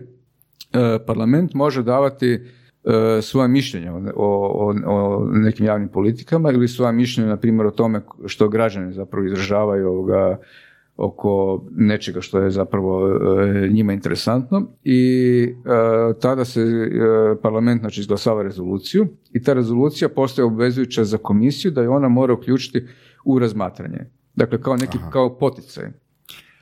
parlament 1.06 1.54
može 1.54 1.82
davati 1.82 2.40
e, 2.84 3.22
svoje 3.22 3.48
mišljenja 3.48 3.92
o, 3.94 4.00
o, 4.16 4.74
o 4.86 5.26
nekim 5.32 5.66
javnim 5.66 5.88
politikama 5.88 6.52
ili 6.52 6.68
svoja 6.68 6.92
mišljenja, 6.92 7.28
na 7.28 7.36
primjer, 7.36 7.66
o 7.66 7.70
tome 7.70 8.00
što 8.26 8.48
građani 8.48 8.92
zapravo 8.92 9.26
izražavaju 9.26 9.88
ovoga, 9.88 10.38
oko 10.98 11.64
nečega 11.70 12.20
što 12.20 12.38
je 12.38 12.50
zapravo 12.50 13.08
e, 13.08 13.68
njima 13.68 13.92
interesantno 13.92 14.66
i 14.84 15.54
e, 15.64 16.20
tada 16.20 16.44
se 16.44 16.60
e, 16.60 16.96
parlament 17.42 17.80
znači 17.80 18.00
izglasava 18.00 18.42
rezoluciju 18.42 19.06
i 19.32 19.42
ta 19.42 19.52
rezolucija 19.52 20.08
postaje 20.08 20.46
obvezujuća 20.46 21.04
za 21.04 21.18
komisiju 21.18 21.70
da 21.70 21.82
je 21.82 21.88
ona 21.88 22.08
mora 22.08 22.34
uključiti 22.34 22.86
u 23.24 23.38
razmatranje. 23.38 23.98
Dakle, 24.34 24.62
kao 24.62 24.76
neki, 24.76 24.98
kao 25.12 25.38
poticaj. 25.38 25.84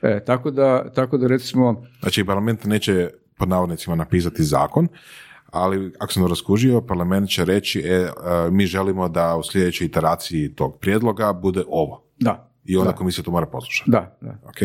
E, 0.01 0.23
tako 0.25 0.51
da, 0.51 0.91
tako 0.91 1.17
da 1.17 1.27
recimo, 1.27 1.83
Znači 1.99 2.25
parlament 2.25 2.65
neće 2.65 3.09
pod 3.37 3.49
navodnicima 3.49 3.95
napisati 3.95 4.43
zakon, 4.43 4.87
ali 5.57 5.93
ako 5.99 6.13
sam 6.13 6.21
dobro 6.23 6.35
skužio, 6.35 6.81
parlament 6.81 7.29
će 7.29 7.45
reći 7.45 7.79
e, 7.79 7.93
e, 7.93 8.09
mi 8.51 8.65
želimo 8.65 9.09
da 9.09 9.35
u 9.35 9.43
sljedećoj 9.43 9.85
iteraciji 9.87 10.55
tog 10.55 10.77
prijedloga 10.79 11.33
bude 11.33 11.63
ovo. 11.67 12.03
da, 12.19 12.51
I 12.65 12.77
onda 12.77 12.91
Da. 12.91 12.97
komisija 12.97 13.23
to 13.23 13.31
mora 13.31 13.45
poslušati. 13.45 13.91
da, 13.91 14.17
da. 14.21 14.39
Ok? 14.49 14.57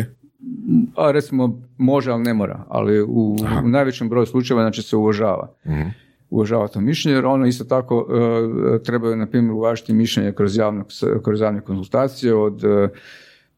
A 0.97 1.11
recimo 1.11 1.61
može, 1.79 2.11
ali 2.11 2.23
ne 2.23 2.35
mora, 2.35 2.65
ali 2.69 3.03
u, 3.03 3.37
u 3.65 3.69
najvećem 3.69 4.09
broju 4.09 4.27
slučajeva 4.27 4.63
znači 4.63 4.83
se 4.83 4.97
uvažava. 4.97 5.55
Mhm. 5.67 5.89
Uvažava 6.31 6.69
to 6.69 6.81
mišljenje, 6.81 7.17
jer 7.17 7.27
ono 7.27 7.47
isto 7.47 7.65
tako 7.65 8.07
e, 8.11 8.83
trebaju, 8.83 9.17
na 9.17 9.27
primjer, 9.27 9.53
uvažiti 9.53 9.93
mišljenje 9.93 10.33
kroz, 10.33 10.57
javnog, 10.57 10.87
kroz 11.25 11.41
javne 11.41 11.61
konzultacije 11.61 12.35
od 12.35 12.65
e, 12.65 12.89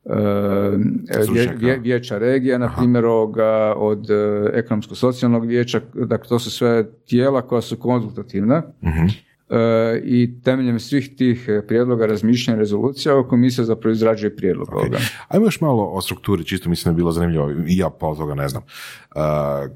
vje- 0.07 1.23
Stručnjaka. 1.23 1.57
vje- 1.57 1.79
vijeća 1.79 2.19
regija, 2.19 2.59
na 2.59 2.75
primjer, 2.77 3.05
ovoga, 3.05 3.47
od 3.77 4.11
e, 4.11 4.15
ekonomsko-socijalnog 4.55 5.47
vijeća, 5.47 5.81
dakle 5.95 6.29
to 6.29 6.39
su 6.39 6.51
sve 6.51 6.85
tijela 6.99 7.43
koja 7.43 7.61
su 7.61 7.77
konzultativna 7.77 8.63
Mhm. 8.83 9.07
e, 9.51 9.59
i 9.99 10.41
temeljem 10.43 10.81
svih 10.81 11.17
tih 11.17 11.45
e, 11.49 11.67
prijedloga, 11.67 12.07
razmišljanja, 12.07 12.59
rezolucija, 12.59 13.23
komisija 13.23 13.65
zapravo 13.65 13.93
izrađuje 13.93 14.37
prijedlog 14.37 14.69
ovoga. 14.73 14.99
Ajmo 15.29 15.47
još 15.47 15.61
malo 15.61 15.85
o 15.85 16.01
strukturi, 16.01 16.45
čisto 16.45 16.69
mislim 16.69 16.85
da 16.85 16.93
je 16.93 16.97
bilo 16.97 17.13
zanimljivo, 17.13 17.51
i 17.51 17.77
ja 17.77 17.91
pa 17.91 18.07
od 18.07 18.17
toga 18.17 18.35
ne 18.35 18.49
znam. 18.49 18.63
Uh, 18.63 19.21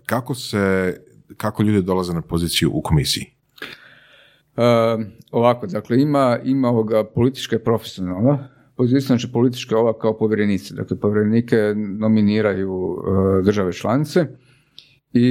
kako 0.06 0.34
se, 0.34 0.96
kako 1.36 1.62
ljudi 1.62 1.82
dolaze 1.82 2.12
na 2.14 2.22
poziciju 2.22 2.70
u 2.72 2.82
komisiji? 2.82 3.24
E, 4.56 4.62
ovako, 5.30 5.66
dakle, 5.66 6.00
ima, 6.00 6.38
ima 6.44 6.68
ovoga 6.68 7.04
politička 7.04 7.56
i 7.56 7.60
profesionalna 7.60 8.48
pozicija, 8.78 9.00
znači 9.06 9.32
politička 9.32 9.78
ova 9.78 9.98
kao 9.98 10.18
povjerenice. 10.18 10.74
Dakle, 10.74 10.96
povjerenike 10.96 11.56
nominiraju 11.98 12.96
e, 12.96 13.42
države 13.42 13.72
članice 13.72 14.26
i 15.12 15.28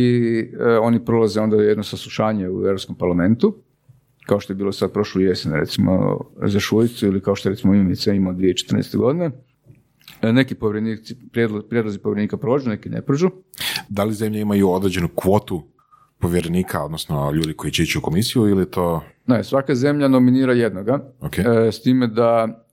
e, 0.59 0.77
oni 0.77 1.05
prolaze 1.05 1.41
onda 1.41 1.55
jedno 1.57 1.83
saslušanje 1.83 2.49
u 2.49 2.65
Europskom 2.65 2.95
parlamentu, 2.95 3.55
kao 4.25 4.39
što 4.39 4.53
je 4.53 4.57
bilo 4.57 4.71
sad 4.71 4.91
prošlu 4.91 5.21
jesen, 5.21 5.53
recimo 5.53 6.19
za 6.45 6.59
Šujicu 6.59 7.05
ili 7.07 7.21
kao 7.21 7.35
što 7.35 7.49
je 7.49 7.53
recimo 7.53 7.73
Mimica 7.73 8.13
imao 8.13 8.33
2014. 8.33 8.97
godine. 8.97 9.31
E, 10.21 10.33
Neki 10.33 10.55
povjerenici, 10.55 11.15
prijedlo- 11.33 11.61
prijedlozi 11.61 11.99
povjerenika 11.99 12.37
prođu, 12.37 12.69
neki 12.69 12.89
ne 12.89 13.01
prođu. 13.01 13.29
Da 13.89 14.03
li 14.03 14.13
zemlje 14.13 14.41
imaju 14.41 14.69
određenu 14.69 15.09
kvotu 15.15 15.61
povjerenika, 16.19 16.83
odnosno 16.83 17.31
ljudi 17.31 17.53
koji 17.53 17.71
će 17.71 17.83
ići 17.83 17.97
u 17.97 18.01
komisiju 18.01 18.47
ili 18.47 18.71
to... 18.71 19.01
Ne, 19.27 19.43
svaka 19.43 19.75
zemlja 19.75 20.07
nominira 20.07 20.53
jednoga, 20.53 21.13
Ok. 21.21 21.39
e, 21.39 21.43
s 21.71 21.81
time 21.81 22.07
da 22.07 22.63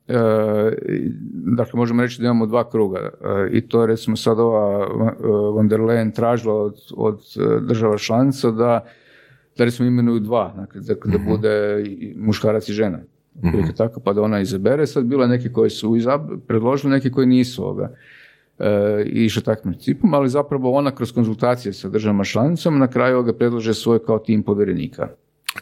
dakle 1.56 1.76
možemo 1.76 2.02
reći 2.02 2.20
da 2.20 2.24
imamo 2.24 2.46
dva 2.46 2.70
kruga 2.70 2.98
e, 2.98 3.10
i 3.52 3.60
to 3.68 3.80
je 3.80 3.86
recimo 3.86 4.16
sad 4.16 4.38
ova 4.38 4.86
e, 4.86 5.26
von 5.26 5.68
der 5.68 5.80
Leyen 5.80 6.14
tražila 6.14 6.54
od, 6.54 6.76
od 6.96 7.20
e, 7.36 7.60
država 7.60 7.98
članica 7.98 8.50
da 8.50 8.86
da 9.56 9.64
recimo 9.64 9.88
imenuju 9.88 10.20
dva, 10.20 10.52
dakle, 10.56 10.80
da, 10.80 10.94
da 10.94 11.18
bude 11.18 11.82
i 11.86 12.14
muškarac 12.18 12.68
i 12.68 12.72
žena. 12.72 12.98
Otprilike 13.36 13.72
tako, 13.72 14.00
pa 14.00 14.12
da 14.12 14.22
ona 14.22 14.40
izabere. 14.40 14.86
Sad 14.86 15.04
bilo 15.04 15.22
je 15.22 15.28
neki 15.28 15.52
koji 15.52 15.70
su 15.70 15.90
izab- 15.90 16.40
predložili, 16.46 16.92
neki 16.92 17.12
koji 17.12 17.26
nisu 17.26 17.62
ovoga. 17.62 17.90
E, 18.58 19.02
i 19.06 19.24
išli 19.24 19.42
takvim 19.42 19.72
principom, 19.72 20.14
ali 20.14 20.28
zapravo 20.28 20.72
ona 20.72 20.90
kroz 20.90 21.12
konzultacije 21.12 21.72
sa 21.72 21.88
državama 21.88 22.24
članicama 22.24 22.78
na 22.78 22.86
kraju 22.86 23.16
ovoga 23.16 23.32
predlaže 23.32 23.74
svoj 23.74 24.04
kao 24.04 24.18
tim 24.18 24.42
povjerenika 24.42 25.08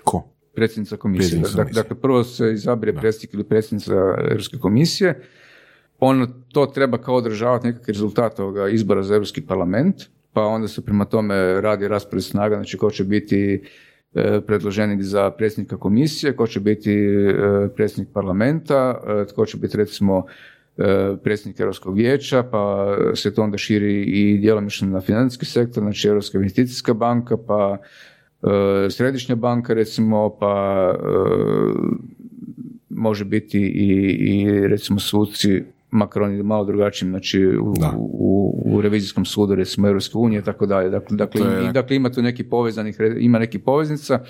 Ko? 0.04 0.31
Predsjednica 0.54 0.96
komisije. 0.96 1.40
Dakle, 1.56 1.72
dakle, 1.72 1.96
prvo 1.96 2.24
se 2.24 2.52
izabire 2.52 2.92
predsjednik 2.92 3.34
ili 3.34 3.44
predsjednica 3.44 3.94
Europske 4.30 4.58
komisije, 4.58 5.20
on 5.98 6.26
to 6.52 6.66
treba 6.66 6.98
kao 6.98 7.14
održavati 7.14 7.66
nekakvi 7.66 7.92
rezultat 7.92 8.40
ovoga 8.40 8.68
izbora 8.68 9.02
za 9.02 9.14
Europski 9.14 9.40
parlament, 9.40 9.96
pa 10.32 10.42
onda 10.42 10.68
se 10.68 10.84
prema 10.84 11.04
tome 11.04 11.60
radi 11.60 11.88
raspored 11.88 12.24
snaga, 12.24 12.56
znači 12.56 12.78
ko 12.78 12.90
će 12.90 13.04
biti 13.04 13.62
e, 14.14 14.40
predloženik 14.46 15.02
za 15.02 15.30
predsjednika 15.30 15.76
komisije, 15.76 16.36
ko 16.36 16.46
će 16.46 16.60
biti 16.60 16.92
e, 16.92 17.34
predsjednik 17.76 18.08
parlamenta, 18.14 19.00
e, 19.22 19.26
tko 19.26 19.46
će 19.46 19.56
biti 19.56 19.76
recimo 19.76 20.26
e, 20.78 21.16
predsjednik 21.22 21.60
Europskog 21.60 21.96
vijeća, 21.96 22.42
pa 22.42 22.96
se 23.14 23.34
to 23.34 23.42
onda 23.42 23.58
širi 23.58 24.02
i 24.02 24.38
djelomično 24.38 24.88
na 24.88 25.00
financijski 25.00 25.46
sektor, 25.46 25.82
znači 25.82 26.08
Europska 26.08 26.38
investicijska 26.38 26.94
banka, 26.94 27.36
pa 27.36 27.78
središnja 28.90 29.34
banka 29.34 29.74
recimo, 29.74 30.36
pa 30.40 30.54
e, 30.94 31.06
može 32.90 33.24
biti 33.24 33.58
i, 33.60 33.88
i 34.10 34.68
recimo 34.68 35.00
suci 35.00 35.62
makar 35.90 36.22
oni 36.22 36.42
malo 36.42 36.64
drugačijim, 36.64 37.10
znači 37.12 37.46
u, 37.46 37.74
u, 37.96 38.62
u 38.66 38.80
revizijskom 38.80 39.24
sudu 39.24 39.54
recimo 39.54 39.88
Europske 39.88 40.18
unije 40.18 40.38
i 40.38 40.44
tako 40.44 40.66
dalje. 40.66 40.90
Dakle, 40.90 41.16
dakle, 41.16 41.40
i- 41.64 41.72
dakle 41.72 41.96
ima 41.96 42.10
tu 42.10 42.22
neki 42.22 42.44
povezanih, 42.44 42.96
ima 43.18 43.38
neki 43.38 43.58
poveznica, 43.58 44.20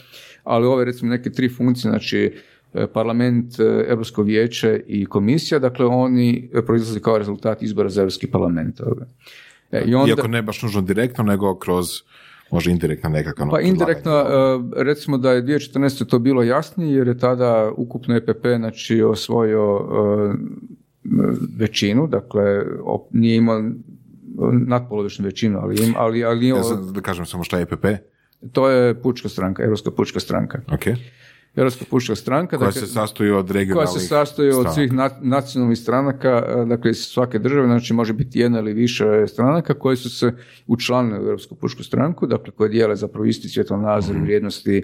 ali 0.44 0.66
ove 0.66 0.84
recimo 0.84 1.10
neke 1.10 1.30
tri 1.30 1.48
funkcije, 1.48 1.90
znači 1.90 2.32
e, 2.74 2.86
parlament, 2.86 3.60
e, 3.60 3.84
Europsko 3.88 4.22
vijeće 4.22 4.82
i 4.86 5.06
komisija, 5.06 5.58
dakle 5.58 5.86
oni 5.86 6.50
e, 6.54 6.62
proizlaze 6.62 7.00
kao 7.00 7.18
rezultat 7.18 7.62
izbora 7.62 7.88
za 7.88 8.00
Europski 8.00 8.26
parlament. 8.26 8.80
E, 9.72 9.82
I 9.86 9.94
onda, 9.94 10.10
Iako 10.10 10.28
ne 10.28 10.42
baš 10.42 10.62
nužno 10.62 10.80
direktno, 10.82 11.24
nego 11.24 11.54
kroz 11.54 11.86
možda 12.52 12.70
indirektno 12.70 13.10
nekakav... 13.10 13.50
pa 13.50 13.60
indirektno, 13.60 14.12
e, 14.12 14.82
recimo 14.84 15.18
da 15.18 15.32
je 15.32 15.42
2014. 15.42 16.06
to 16.06 16.18
bilo 16.18 16.42
jasnije, 16.42 16.96
jer 16.96 17.08
je 17.08 17.18
tada 17.18 17.70
ukupno 17.76 18.16
EPP 18.16 18.46
znači, 18.56 19.02
osvojio 19.02 19.80
e, 19.80 20.34
većinu, 21.58 22.06
dakle 22.06 22.62
op- 22.84 23.08
nije 23.12 23.36
imao 23.36 23.62
natpolovičnu 24.66 25.24
većinu, 25.24 25.58
ali, 25.62 25.84
im, 25.84 25.94
ali, 25.96 26.24
ali 26.24 26.48
Ja 26.48 26.62
sad 26.62 26.90
da 26.94 27.00
kažem 27.00 27.26
samo 27.26 27.44
šta 27.44 27.58
je 27.58 27.62
EPP, 27.62 27.86
to 28.52 28.68
je 28.68 29.02
pučka 29.02 29.28
stranka, 29.28 29.62
Europska 29.62 29.90
pučka 29.90 30.20
stranka. 30.20 30.60
ok, 30.72 30.84
Europska 31.54 31.84
pučka 31.86 32.14
stranka, 32.14 32.58
koja 32.58 32.66
dakle, 32.66 32.80
se 32.80 32.86
sastoji 32.86 33.30
od 33.30 33.46
koja 33.46 33.54
regionalnih 33.54 33.90
se 33.92 34.00
sastoji 34.00 34.48
od 34.48 34.54
stranaka. 34.54 34.72
svih 34.72 34.92
na- 34.92 35.10
nacionalnih 35.22 35.78
stranaka, 35.78 36.28
e, 36.48 36.64
dakle 36.66 36.90
iz 36.90 36.98
svake 36.98 37.38
države, 37.38 37.66
znači 37.66 37.94
može 37.94 38.12
biti 38.12 38.38
jedna 38.38 38.58
ili 38.58 38.72
više 38.72 39.04
stranaka 39.26 39.74
koje 39.74 39.96
su 39.96 40.10
se 40.10 40.32
učlanile 40.66 41.18
u 41.18 41.24
Europsku 41.24 41.54
pučku 41.54 41.82
stranku, 41.82 42.26
dakle 42.26 42.52
koje 42.52 42.68
dijele 42.68 42.96
zapravo 42.96 43.24
isti 43.24 43.48
svjetonazor, 43.48 44.14
Mhm. 44.14 44.24
vrijednosti 44.24 44.82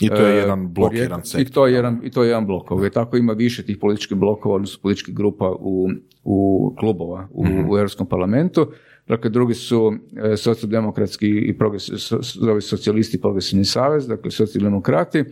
I 0.00 0.08
to 0.08 0.14
je 0.16 0.32
e, 0.32 0.36
jedan 0.36 0.68
blok, 0.68 0.86
porijekla- 0.86 1.02
jedan 1.02 1.20
I 1.20 1.26
sektor. 1.26 1.54
to 1.54 1.66
je 1.66 1.72
jedan, 1.74 2.00
i 2.04 2.10
to 2.10 2.22
je 2.22 2.28
jedan 2.28 2.46
blok. 2.46 2.70
Ovaj, 2.70 2.90
tako 2.90 3.16
ima 3.16 3.32
više 3.32 3.62
tih 3.62 3.76
političkih 3.78 4.16
blokova, 4.16 4.54
odnosno 4.54 4.78
političkih 4.82 5.14
grupa 5.14 5.50
u, 5.50 5.88
u 6.24 6.36
klubova 6.78 7.28
u, 7.30 7.42
u 7.68 7.78
Europskom 7.78 8.06
parlamentu. 8.06 8.66
Dakle, 9.08 9.30
drugi 9.30 9.54
su 9.54 9.92
e, 10.24 10.36
socijaldemokratski 10.36 11.28
i 11.28 11.58
progres, 11.58 11.90
so, 11.96 12.22
socijalisti 12.60 13.16
i 13.16 13.20
progresivni 13.20 13.64
savez, 13.64 14.06
dakle 14.06 14.30
socijaldemokrati. 14.30 15.24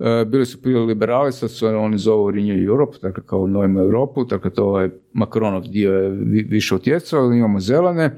E, 0.00 0.24
bili 0.24 0.46
su 0.46 0.62
prije 0.62 0.78
liberali, 0.78 1.32
sad 1.32 1.50
su 1.50 1.66
oni 1.66 1.98
zovu 1.98 2.30
Renew 2.30 2.66
Europe, 2.66 2.96
dakle 3.02 3.22
kao 3.26 3.46
Novimo 3.46 3.80
Europu, 3.80 4.24
dakle 4.24 4.50
to 4.50 4.80
je 4.80 5.00
Macronov 5.12 5.62
dio 5.62 5.92
je 5.92 6.10
vi- 6.10 6.46
više 6.48 6.74
utjecao, 6.74 7.20
ali 7.20 7.38
imamo 7.38 7.60
zelene, 7.60 8.16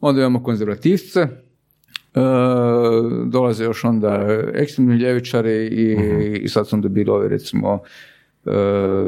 onda 0.00 0.20
imamo 0.20 0.42
konzervativce, 0.42 1.28
E, 2.14 2.20
dolaze 3.26 3.64
još 3.64 3.84
onda 3.84 4.26
ekstremni 4.54 4.96
ljevičari 4.96 5.66
i, 5.66 5.96
i 6.42 6.48
sad 6.48 6.68
su 6.68 6.76
onda 6.76 6.88
bili 6.88 7.10
ovi 7.10 7.28
recimo 7.28 7.78
e, 8.46 8.50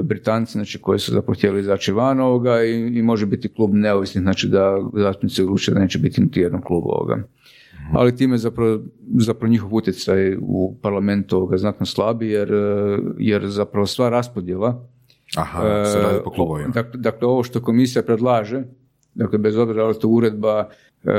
Britanci, 0.02 0.52
znači 0.52 0.78
koji 0.78 0.98
su 0.98 1.12
zapravo 1.12 1.34
htjeli 1.34 1.60
izaći 1.60 1.92
van 1.92 2.20
ovoga 2.20 2.64
i, 2.64 2.98
i 2.98 3.02
može 3.02 3.26
biti 3.26 3.48
klub 3.48 3.70
neovisnih, 3.74 4.22
znači 4.22 4.48
da 4.48 4.78
zastupnici 4.94 5.42
odluče 5.42 5.72
da 5.72 5.80
neće 5.80 5.98
biti 5.98 6.20
niti 6.20 6.40
jednom 6.40 6.62
klubu 6.62 6.88
ovoga. 6.88 7.22
Ali 7.92 8.16
time 8.16 8.38
zapravo, 8.38 8.78
zapravo 9.18 9.50
njihov 9.50 9.74
utjecaj 9.74 10.36
u 10.40 10.74
parlamentu 10.82 11.36
ovoga 11.36 11.56
znatno 11.56 11.86
slabi 11.86 12.28
jer, 12.28 12.52
e, 12.54 12.98
jer 13.18 13.46
zapravo 13.46 13.86
sva 13.86 14.08
raspodjela 14.08 14.88
Aha, 15.36 15.84
se 15.84 15.98
radi 15.98 16.18
po 16.24 16.30
E, 16.30 16.34
klubovima. 16.34 16.68
Dakle, 16.68 17.00
dakle, 17.00 17.28
ovo 17.28 17.42
što 17.42 17.62
komisija 17.62 18.02
predlaže, 18.02 18.62
dakle, 19.14 19.38
bez 19.38 19.56
obzira 19.56 19.88
li 19.88 19.98
to 19.98 20.08
uredba 20.08 20.68
e, 21.04 21.12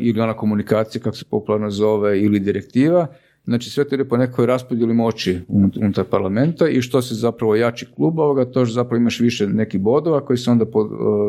ili 0.00 0.20
ona 0.20 0.34
komunikacija, 0.34 1.02
kako 1.02 1.16
se 1.16 1.24
popularno 1.30 1.70
zove, 1.70 2.20
ili 2.20 2.40
direktiva, 2.40 3.06
znači 3.44 3.70
sve 3.70 3.84
to 3.84 3.94
ide 3.94 4.04
po 4.04 4.16
nekoj 4.16 4.46
raspodjeli 4.46 4.94
moći 4.94 5.40
unut- 5.48 5.78
unutar 5.80 6.04
parlamenta 6.04 6.68
i 6.68 6.82
što 6.82 7.02
se 7.02 7.14
zapravo 7.14 7.56
jači 7.56 7.86
klub 7.96 8.18
ovoga, 8.18 8.44
to 8.44 8.66
što 8.66 8.74
zapravo 8.74 9.00
imaš 9.00 9.20
više 9.20 9.46
nekih 9.46 9.80
bodova 9.80 10.24
koji 10.24 10.36
se 10.36 10.50
onda 10.50 10.66
po 10.66 10.80
e, 10.80 10.86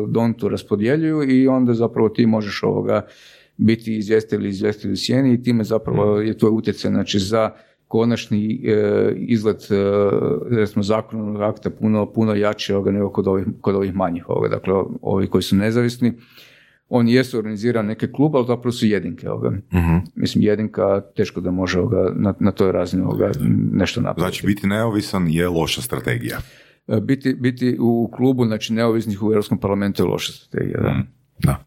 dontu 0.08 0.48
raspodjeljuju 0.48 1.30
i 1.30 1.48
onda 1.48 1.74
zapravo 1.74 2.08
ti 2.08 2.26
možeš 2.26 2.62
ovoga 2.62 3.06
biti 3.56 3.96
izvjestitelj 3.96 4.40
ili 4.40 4.48
izvjestitelj 4.48 4.92
u 4.92 4.96
sjeni 4.96 5.34
i 5.34 5.42
time 5.42 5.64
zapravo 5.64 6.20
je 6.20 6.38
tvoj 6.38 6.50
utjecaj 6.50 6.90
znači 6.90 7.18
za 7.18 7.50
konačni 7.88 8.60
e, 8.64 9.12
izgled 9.16 9.56
e, 9.56 9.74
recimo 10.50 10.82
zakonodavnog 10.82 11.42
akta 11.42 11.70
puno, 11.70 12.12
puno 12.12 12.34
jači 12.34 12.72
ovoga 12.72 12.90
nego 12.90 13.10
kod 13.10 13.28
ovih, 13.28 13.46
kod 13.60 13.74
ovih 13.74 13.94
manjih 13.94 14.28
ovoga. 14.28 14.48
Dakle, 14.48 14.72
ovi 15.02 15.26
koji 15.26 15.42
su 15.42 15.56
nezavisni, 15.56 16.12
oni 16.88 17.12
jesu 17.12 17.38
organizirani 17.38 17.88
neke 17.88 18.12
klub, 18.12 18.36
ali 18.36 18.46
zapravo 18.46 18.72
su 18.72 18.86
jedinke 18.86 19.30
ovoga. 19.30 19.50
Mhm. 19.50 19.96
Mislim, 20.14 20.44
jedinka 20.44 21.00
teško 21.16 21.40
da 21.40 21.50
može 21.50 21.78
ovoga, 21.78 22.12
na, 22.16 22.34
na 22.40 22.50
toj 22.50 22.72
razini 22.72 23.02
ovoga 23.02 23.30
nešto 23.72 24.00
napraviti. 24.00 24.36
Znači, 24.36 24.46
biti 24.46 24.66
neovisan 24.66 25.28
je 25.28 25.48
loša 25.48 25.82
strategija. 25.82 26.38
E, 26.88 27.00
biti, 27.00 27.34
biti 27.34 27.76
u 27.80 28.10
klubu, 28.16 28.46
znači 28.46 28.72
neovisnih 28.72 29.22
u 29.22 29.26
Europskom 29.26 29.58
parlamentu 29.58 30.02
je 30.02 30.06
loša 30.06 30.32
strategija. 30.32 30.80
Da. 30.80 31.02
Da. 31.38 31.64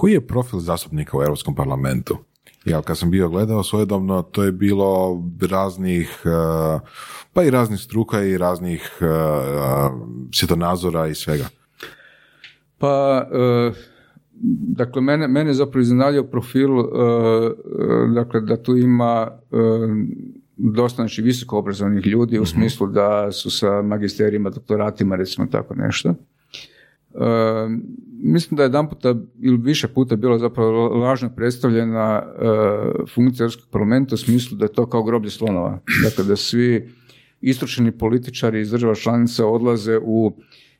Koji 0.00 0.12
je 0.12 0.26
profil 0.26 0.58
zastupnika 0.58 1.18
u 1.18 1.22
Europskom 1.22 1.54
parlamentu? 1.54 2.18
Ja 2.64 2.82
kad 2.82 2.98
sam 2.98 3.10
bio 3.10 3.28
gledao 3.28 3.62
svojedobno, 3.62 4.22
to 4.22 4.44
je 4.44 4.52
bilo 4.52 5.22
raznih, 5.50 6.22
eh, 6.24 6.80
pa 7.32 7.42
i 7.42 7.50
raznih 7.50 7.80
struka 7.80 8.22
i 8.22 8.38
raznih 8.38 8.98
eh, 9.00 9.06
svjetonazora 10.34 11.06
i 11.06 11.14
svega. 11.14 11.44
Pa, 12.78 13.26
e, 13.32 13.72
dakle, 14.76 15.02
mene, 15.02 15.28
mene 15.28 15.54
zapravo 15.54 15.82
iznenadio 15.82 16.24
profil, 16.24 16.70
e, 16.80 16.84
dakle, 18.14 18.40
da 18.40 18.62
tu 18.62 18.76
ima 18.76 19.28
e, 19.52 19.56
dosta 20.56 20.96
znači, 20.96 21.22
visoko 21.22 21.58
obrazovanih 21.58 22.06
ljudi 22.06 22.38
u 22.38 22.46
smislu 22.46 22.86
da 22.86 23.32
su 23.32 23.50
sa 23.50 23.82
magisterijima, 23.82 24.50
doktoratima, 24.50 25.16
recimo 25.16 25.46
tako 25.46 25.74
nešto. 25.74 26.14
E, 27.14 27.18
mislim 28.22 28.56
da 28.56 28.62
je 28.62 28.66
jedan 28.66 28.88
puta 28.88 29.14
ili 29.40 29.56
više 29.56 29.88
puta 29.88 30.16
bila 30.16 30.38
zapravo 30.38 30.88
lažno 30.88 31.30
predstavljena 31.36 32.22
e, 32.22 32.46
funkcija 33.14 33.44
Europskog 33.44 33.70
parlamenta 33.70 34.14
u 34.14 34.18
smislu 34.18 34.58
da 34.58 34.64
je 34.64 34.72
to 34.72 34.86
kao 34.86 35.02
groblje 35.02 35.30
slonova. 35.30 35.80
Dakle, 36.04 36.24
da 36.24 36.36
svi 36.36 36.90
istručeni 37.40 37.98
političari 37.98 38.60
iz 38.60 38.70
država 38.70 38.94
članica 38.94 39.46
odlaze 39.46 39.98
u 40.02 40.32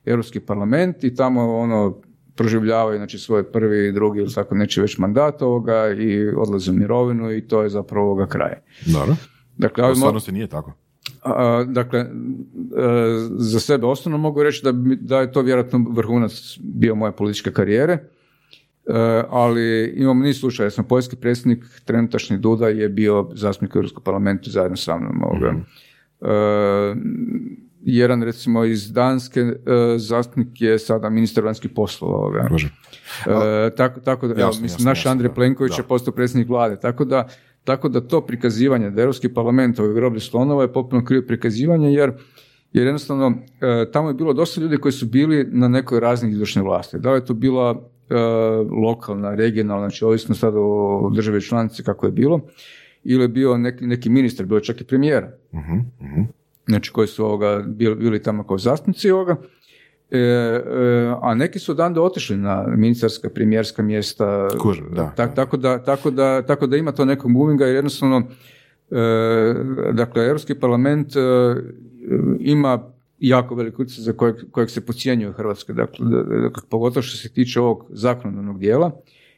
Europski 0.05 0.41
parlament 0.41 1.05
i 1.05 1.15
tamo 1.15 1.57
ono 1.57 2.01
proživljavaju 2.35 2.99
znači 2.99 3.19
svoj 3.19 3.53
prvi, 3.53 3.93
drugi 3.93 4.21
ili 4.21 4.35
tako 4.35 4.55
neći 4.55 4.81
već 4.81 4.99
mandat 4.99 5.43
ovoga 5.43 5.89
i 5.99 6.29
odlaze 6.29 6.71
u 6.71 6.75
mirovinu 6.75 7.33
i 7.33 7.49
to 7.49 7.63
je 7.63 7.69
zapravo 7.69 8.07
ovoga 8.07 8.27
kraja. 8.27 8.61
Dobro. 8.87 9.17
Dakle, 9.57 9.95
stvarnosti 9.95 10.33
nije 10.33 10.47
tako. 10.47 10.73
A, 11.23 11.65
dakle, 11.69 12.01
e, 12.01 12.07
za 13.29 13.61
sebe 13.61 13.87
osnovno 13.87 14.19
mogu 14.19 14.43
reći 14.43 14.65
da, 14.65 14.73
da 15.01 15.21
je 15.21 15.33
to 15.33 15.43
vjerojatno 15.43 15.87
vrhunac 15.91 16.59
bio 16.61 16.95
moje 16.95 17.13
političke 17.13 17.53
karijere, 17.53 17.99
E, 18.87 19.25
ali 19.31 19.93
imamo 19.97 20.25
niz 20.25 20.41
slučaja. 20.41 20.67
Ja 20.67 20.71
sam 20.71 20.85
poljski 20.85 21.17
predsjednik, 21.17 21.65
trenutačni 21.85 22.39
Duda 22.39 22.69
je 22.69 22.89
bio 22.89 23.31
zastupnik 23.35 23.75
u 23.75 23.79
Europskom 23.79 24.03
parlamentu 24.03 24.51
zajedno 24.51 24.77
sa 24.77 24.97
mnom. 24.97 25.23
Ovoga. 25.23 25.55
E, 26.21 26.95
jedan 27.83 28.23
recimo 28.23 28.65
iz 28.65 28.93
Danske 28.93 29.45
zastupnik 29.97 30.61
je 30.61 30.79
sada 30.79 31.11
ministar 31.11 31.45
vanjskih 31.45 31.71
poslova. 31.75 32.17
Ovoga. 32.17 32.49
Može. 32.51 32.69
E, 33.27 33.71
tako, 33.77 34.01
tako 34.01 34.29
da, 34.29 34.41
Jasno, 34.41 34.63
mislim, 34.63 34.77
jasno, 34.77 34.91
naš 34.91 35.07
Andrej. 35.07 35.35
Plenković 35.35 35.77
Da. 35.77 35.83
je 35.83 35.89
postao 35.89 36.15
predsjednik 36.15 36.49
vlade, 36.49 36.81
tako 36.81 37.05
da, 37.05 37.29
tako 37.65 37.89
da 37.89 38.01
to 38.01 38.21
prikazivanje, 38.27 38.91
da 38.91 39.03
Europski 39.03 39.29
parlament 39.29 39.79
ovih 39.79 39.95
groblje 39.95 40.21
slonova 40.21 40.63
je 40.63 40.73
potpuno 40.73 41.05
krivo 41.05 41.25
prikazivanje, 41.27 41.93
jer 41.93 42.13
jer 42.73 42.87
jednostavno 42.87 43.33
e, 43.61 43.91
tamo 43.93 44.09
je 44.09 44.15
bilo 44.15 44.33
dosta 44.33 44.61
ljudi 44.61 44.77
koji 44.77 44.93
su 44.93 45.07
bili 45.07 45.49
na 45.51 45.69
nekoj 45.69 46.01
razini 46.01 46.33
izvršne 46.33 46.63
vlasti. 46.63 46.99
Da 46.99 47.13
li 47.13 47.19
je 47.19 47.25
to 47.25 47.35
bila 47.35 47.71
e, 47.71 48.15
lokalna, 48.85 49.35
regionalna, 49.35 49.89
znači 49.89 50.05
ovisno 50.05 50.35
sad 50.35 50.55
o 50.57 51.11
državi 51.15 51.41
članici 51.41 51.83
kako 51.83 52.07
je 52.07 52.13
bilo, 52.13 52.41
ili 53.05 53.25
je 53.25 53.29
bio 53.29 53.59
neki, 53.59 53.87
neki 53.87 54.11
ministar, 54.11 54.47
bilo 54.47 54.59
je 54.59 54.65
čak 54.65 54.81
i 54.81 54.85
premijera 54.85 55.33
Mhm, 55.53 55.79
mhm. 56.03 56.23
znači 56.67 56.93
koji 56.93 57.09
su 57.09 57.25
ovoga, 57.25 57.65
bili, 57.67 57.97
bili 57.97 58.23
tamo 58.23 58.47
kao 58.47 58.59
zastupnici 58.59 59.11
ovoga, 59.11 59.37
E, 60.11 60.19
e, 60.19 60.63
a 61.23 61.35
neki 61.35 61.59
su 61.59 61.73
odande 61.73 62.01
otišli 62.01 62.37
na 62.37 62.65
ministarska, 62.77 63.29
premijerska 63.29 63.83
mjesta. 63.83 64.49
Kužim, 64.59 64.87
da. 64.93 65.13
Tak- 65.17 65.35
tako, 65.35 65.57
da, 65.57 65.83
tako, 65.83 66.11
da, 66.11 66.43
tako 66.43 66.67
da 66.67 66.77
ima 66.77 66.93
to 66.93 67.05
nekog 67.05 67.31
movinga 67.31 67.67
jer 67.67 67.75
jednostavno 67.75 68.23
e, 68.91 69.55
dakle, 69.93 70.27
Europski 70.27 70.55
parlament 70.55 71.17
e, 71.17 71.21
ima 72.41 72.83
jako 73.19 73.55
velik 73.55 73.79
utjecaj 73.79 74.03
za 74.05 74.13
kojeg, 74.13 74.37
kojeg 74.51 74.71
se 74.71 74.81
podcjenjuje 74.81 75.31
u 75.31 75.33
Hrvatskoj, 75.33 75.75
dakle, 75.75 76.07
da- 76.07 76.23
dakle, 76.23 76.63
pogotovo 76.71 77.03
što 77.03 77.17
se 77.17 77.29
tiče 77.33 77.61
ovog 77.61 77.87
zakonodavnog 77.91 78.59
dijela 78.59 78.91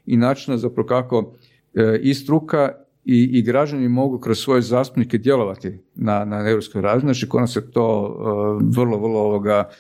i 0.07 0.17
načina 0.17 0.59
zapravo 0.59 0.87
kako 0.87 1.33
e, 1.75 1.99
i 2.03 2.15
struka 2.15 2.73
i, 3.05 3.31
i 3.33 3.43
građani 3.43 3.89
mogu 3.89 4.19
kroz 4.19 4.39
svoje 4.39 4.63
zastupnike 4.63 5.19
djelovati 5.19 5.79
na, 5.95 6.25
na 6.25 6.49
europskoj 6.49 6.83
razini, 6.83 7.15
znači 7.15 7.29
kod 7.29 7.41
nas 7.41 7.53
se 7.53 7.71
to 7.71 8.17
e, 8.61 8.65
vrlo, 8.77 8.99
vrlo 8.99 9.21
ovoga 9.21 9.69
e, 9.69 9.75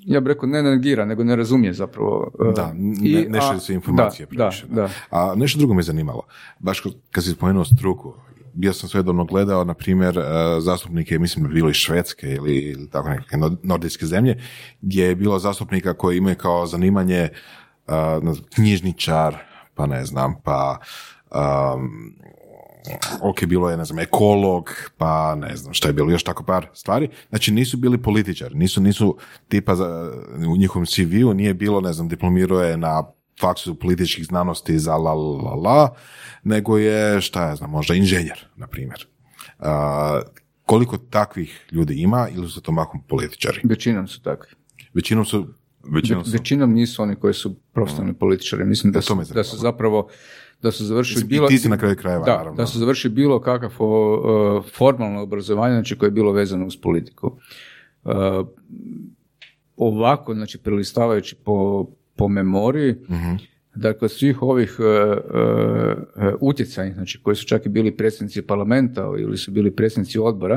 ja 0.00 0.20
bih 0.20 0.28
rekao 0.28 0.48
ne 0.48 0.62
negira, 0.62 1.04
nego 1.04 1.24
ne 1.24 1.36
razumije 1.36 1.72
zapravo. 1.72 2.30
Da, 2.56 2.72
ne, 2.74 3.26
ne 3.28 3.40
šalju 3.40 3.60
se 3.60 3.74
informacije 3.74 4.26
da, 4.26 4.30
previše. 4.30 4.66
Da, 4.66 4.74
da. 4.74 4.88
A 5.10 5.34
nešto 5.36 5.58
drugo 5.58 5.74
me 5.74 5.82
zanimalo. 5.82 6.22
Baš 6.58 6.80
kad- 6.80 6.92
si 7.20 7.30
spomenuo 7.30 7.64
struku, 7.64 8.14
bio 8.54 8.72
sam 8.72 8.88
svejedobno 8.88 9.24
gledao, 9.24 9.64
na 9.64 9.74
primjer, 9.74 10.18
e, 10.18 10.22
zastupnike, 10.60 11.18
mislim 11.18 11.48
bilo 11.48 11.70
iz 11.70 11.76
Švedske 11.76 12.26
ili, 12.28 12.54
ili 12.54 12.90
tako 12.90 13.08
neke 13.08 13.36
nor- 13.36 13.56
nordijske 13.62 14.06
zemlje, 14.06 14.36
gdje 14.80 15.04
je 15.04 15.14
bilo 15.14 15.38
zastupnika 15.38 15.94
koji 15.94 16.16
imaju 16.16 16.36
kao 16.36 16.66
zanimanje 16.66 17.28
znam, 17.86 18.20
knjižničar, 18.54 19.36
pa 19.74 19.86
ne 19.86 20.04
znam, 20.04 20.34
pa 20.44 20.78
um, 21.30 22.14
ok, 23.20 23.44
bilo 23.44 23.70
je, 23.70 23.76
ne 23.76 23.84
znam, 23.84 23.98
ekolog, 23.98 24.70
pa 24.96 25.34
ne 25.34 25.56
znam 25.56 25.74
šta 25.74 25.88
je 25.88 25.92
bilo, 25.92 26.10
još 26.10 26.24
tako 26.24 26.44
par 26.44 26.66
stvari. 26.74 27.08
Znači 27.28 27.52
nisu 27.52 27.76
bili 27.76 28.02
političari, 28.02 28.54
nisu, 28.54 28.80
nisu 28.80 29.16
tipa 29.48 29.74
za, 29.74 30.12
u 30.48 30.56
njihovom 30.56 30.86
CV-u 30.86 31.34
nije 31.34 31.54
bilo, 31.54 31.80
ne 31.80 31.92
znam, 31.92 32.08
diplomirao 32.08 32.60
je 32.60 32.76
na 32.76 33.02
faksu 33.40 33.74
političkih 33.74 34.26
znanosti 34.26 34.78
za 34.78 34.96
la 34.96 35.12
la 35.14 35.54
la, 35.54 35.94
nego 36.42 36.78
je, 36.78 37.20
šta 37.20 37.48
ja 37.48 37.56
znam, 37.56 37.70
možda 37.70 37.94
inženjer, 37.94 38.46
na 38.56 38.66
primjer. 38.66 39.06
A, 39.58 40.20
koliko 40.64 40.98
takvih 40.98 41.66
ljudi 41.72 41.94
ima 41.94 42.28
ili 42.34 42.48
su 42.48 42.60
to 42.60 42.72
mahom 42.72 43.02
političari? 43.08 43.60
Većinom 43.64 44.08
su 44.08 44.22
takvi. 44.22 44.50
Većinom 44.94 45.24
su 45.24 45.46
Većinom 45.90 46.24
su. 46.24 46.30
Većinom 46.30 46.72
nisu 46.72 47.02
oni 47.02 47.16
koji 47.16 47.34
su 47.34 47.54
profesionalni 47.72 48.14
političari. 48.14 48.64
Mislim 48.64 48.92
da 48.92 48.98
E, 48.98 49.02
to 49.02 49.24
su, 49.24 49.34
da 49.34 49.44
su 49.44 49.56
zapravo 49.56 50.08
da 50.64 50.70
su 50.70 50.84
završili 50.84 51.20
i 51.24 51.28
bilo 51.28 51.48
ti 51.48 51.58
si 51.58 51.68
na 51.68 51.76
kraju 51.76 51.96
krajeva, 51.96 52.24
da, 52.24 52.36
naravno. 52.36 52.56
da 52.56 52.66
su 52.66 52.78
završili 52.78 53.14
bilo 53.14 53.40
kakav 53.40 53.72
o, 53.78 53.86
o, 53.86 54.62
formalno 54.62 55.22
obrazovanje, 55.22 55.74
znači 55.74 55.98
koje 55.98 56.06
je 56.06 56.10
bilo 56.10 56.32
vezano 56.32 56.66
uz 56.66 56.76
politiku. 56.76 57.32
E, 58.04 58.10
ovako, 59.76 60.34
znači 60.34 60.58
prelistavajući 60.58 61.36
po, 61.44 61.86
po 62.16 62.28
memoriji, 62.28 62.94
Mhm. 63.10 63.34
Dakle, 63.74 64.08
svih 64.08 64.42
ovih 64.42 64.76
uh, 64.78 64.86
uh, 66.16 66.34
utjecajnih, 66.40 66.94
znači 66.94 67.22
koji 67.22 67.36
su 67.36 67.46
čak 67.46 67.66
i 67.66 67.68
bili 67.68 67.96
predsjednici 67.96 68.42
parlamenta 68.42 69.12
ili 69.18 69.36
su 69.36 69.50
bili 69.50 69.70
predsjednici 69.70 70.18
odbora, 70.18 70.56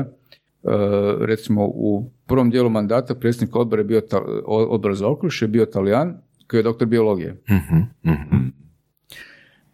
uh, 0.62 0.72
recimo 1.20 1.64
u 1.66 2.10
prvom 2.26 2.50
dijelu 2.50 2.70
mandata 2.70 3.14
predsjednik 3.14 3.56
odbora 3.56 3.80
je 3.80 3.84
bio 3.84 4.00
ta, 4.00 4.20
odbora 4.46 4.94
za 4.94 5.08
okoliš 5.08 5.42
je 5.42 5.48
bio 5.48 5.66
Talijan 5.66 6.16
koji 6.46 6.58
je 6.58 6.62
doktor 6.62 6.88
biologije. 6.88 7.42
Mhm, 7.50 8.12
mhm. 8.12 8.46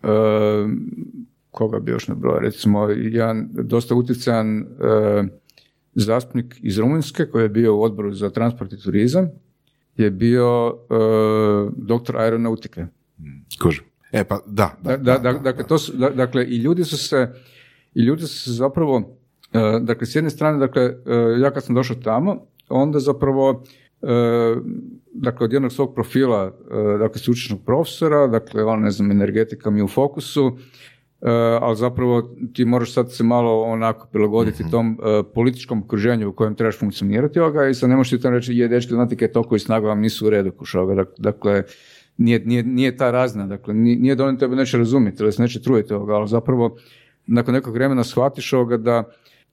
Uh, 0.04 0.70
koga 1.50 1.78
bi 1.78 1.90
još 1.90 2.08
nabrojao? 2.08 2.40
Recimo, 2.40 2.88
jedan 2.88 3.48
dosta 3.52 3.94
utjecajan 3.94 4.58
uh, 4.60 4.66
zastupnik 5.94 6.56
iz 6.62 6.78
Rumunjske 6.78 7.26
koji 7.26 7.42
je 7.42 7.48
bio 7.48 7.76
u 7.76 7.82
odboru 7.82 8.12
za 8.12 8.30
transport 8.30 8.72
i 8.72 8.82
turizam 8.82 9.28
je 9.96 10.10
bio 10.10 10.66
uh, 10.68 11.72
doktor 11.76 12.16
aeronautike. 12.16 12.86
Kužim. 13.62 13.84
E 14.12 14.24
pa 14.24 14.38
da, 14.46 14.76
da, 14.82 14.96
Da, 14.96 15.18
da, 15.18 15.32
dakle, 15.32 15.66
to 15.66 15.78
su, 15.78 15.92
da- 15.96 16.10
dakle, 16.10 16.44
i 16.44 16.56
ljudi 16.56 16.84
su 16.84 16.98
se, 16.98 17.32
i 17.94 18.02
ljudi 18.02 18.22
su 18.22 18.38
se 18.44 18.50
zapravo, 18.50 19.16
dakle, 19.80 20.06
s 20.06 20.14
jedne 20.14 20.30
strane, 20.30 20.58
dakle, 20.58 20.94
ja 21.40 21.50
kad 21.50 21.64
sam 21.64 21.74
došao 21.74 21.96
tamo, 21.96 22.46
onda 22.68 22.98
zapravo, 22.98 23.64
dakle, 25.12 25.44
od 25.44 25.52
jednog 25.52 25.72
svog 25.72 25.94
profila, 25.94 26.46
uh, 26.46 26.98
dakle, 26.98 27.18
sveučilišnog 27.18 27.60
profesora, 27.64 28.26
dakle, 28.26 28.64
on, 28.64 28.80
ne 28.80 28.90
znam, 28.90 29.10
energetika 29.10 29.70
mi 29.70 29.82
u 29.82 29.88
fokusu, 29.88 30.46
uh, 30.46 30.54
ali 31.60 31.76
zapravo 31.76 32.22
ti 32.52 32.64
moraš 32.64 32.92
sad 32.92 33.12
se 33.12 33.24
malo 33.24 33.62
onako 33.62 34.08
prilagoditi 34.12 34.70
tom 34.70 34.92
uh, 34.92 35.26
političkom 35.34 35.82
okruženju 35.82 36.28
u 36.28 36.32
kojem 36.32 36.54
trebaš 36.54 36.78
funkcionirati 36.78 37.40
ovoga 37.40 37.68
i 37.68 37.74
sad 37.74 37.90
ne 37.90 37.96
možeš 37.96 38.10
ti 38.10 38.20
tamo 38.20 38.34
reći 38.34 38.54
je 38.54 38.68
dečki 38.68 38.94
znate 38.94 39.16
kaj 39.16 39.32
toliko 39.32 39.56
i 39.56 39.58
snaga 39.58 39.88
vam 39.88 40.00
nisu 40.00 40.26
u 40.26 40.30
redu 40.30 40.52
kuš 40.52 40.74
ovoga. 40.74 40.94
Dak- 40.94 41.18
dakle 41.18 41.62
nije, 42.16 42.38
nije, 42.44 42.62
nije 42.62 42.96
ta 42.96 43.10
razna, 43.10 43.46
dakle 43.46 43.74
nije, 43.74 44.14
da 44.14 44.24
oni 44.24 44.38
tebe 44.38 44.56
neće 44.56 44.78
razumjeti 44.78 45.22
ili 45.22 45.32
se 45.32 45.42
neće 45.42 45.62
truditi 45.62 45.94
ovoga, 45.94 46.14
ali 46.14 46.28
zapravo 46.28 46.76
nakon 47.26 47.54
nekog 47.54 47.74
vremena 47.74 48.04
shvatiš 48.04 48.52
ovoga 48.52 48.76
da 48.76 49.04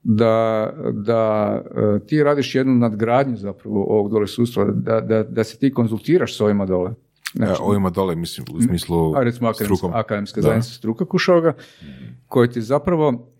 da, 0.04 0.74
da 0.92 1.62
e, 1.96 2.06
ti 2.06 2.24
radiš 2.24 2.56
jednu 2.56 2.76
nadgradnju 2.76 3.38
zapravo 3.38 3.84
ovog 3.84 4.12
dole 4.12 4.28
sustava, 4.28 4.72
da, 4.72 5.02
da, 5.02 5.24
da 5.24 5.44
se 5.44 5.58
ti 5.58 5.74
konzultiraš 5.74 6.38
s 6.38 6.42
ovima 6.42 6.66
dole. 6.66 6.94
E, 7.40 7.54
ovima 7.60 7.90
dole, 7.90 8.16
mislim, 8.16 8.46
u 8.54 8.62
smislu 8.62 9.16
a 9.16 9.24
recimo 9.24 9.50
akademska, 9.50 9.76
strukom. 9.76 10.00
akademska 10.00 10.42
Da. 10.42 10.46
zajednica 10.48 10.74
struka 10.74 11.06
Kušoga, 11.06 11.54
koji 12.28 12.50
ti 12.50 12.62
zapravo 12.62 13.31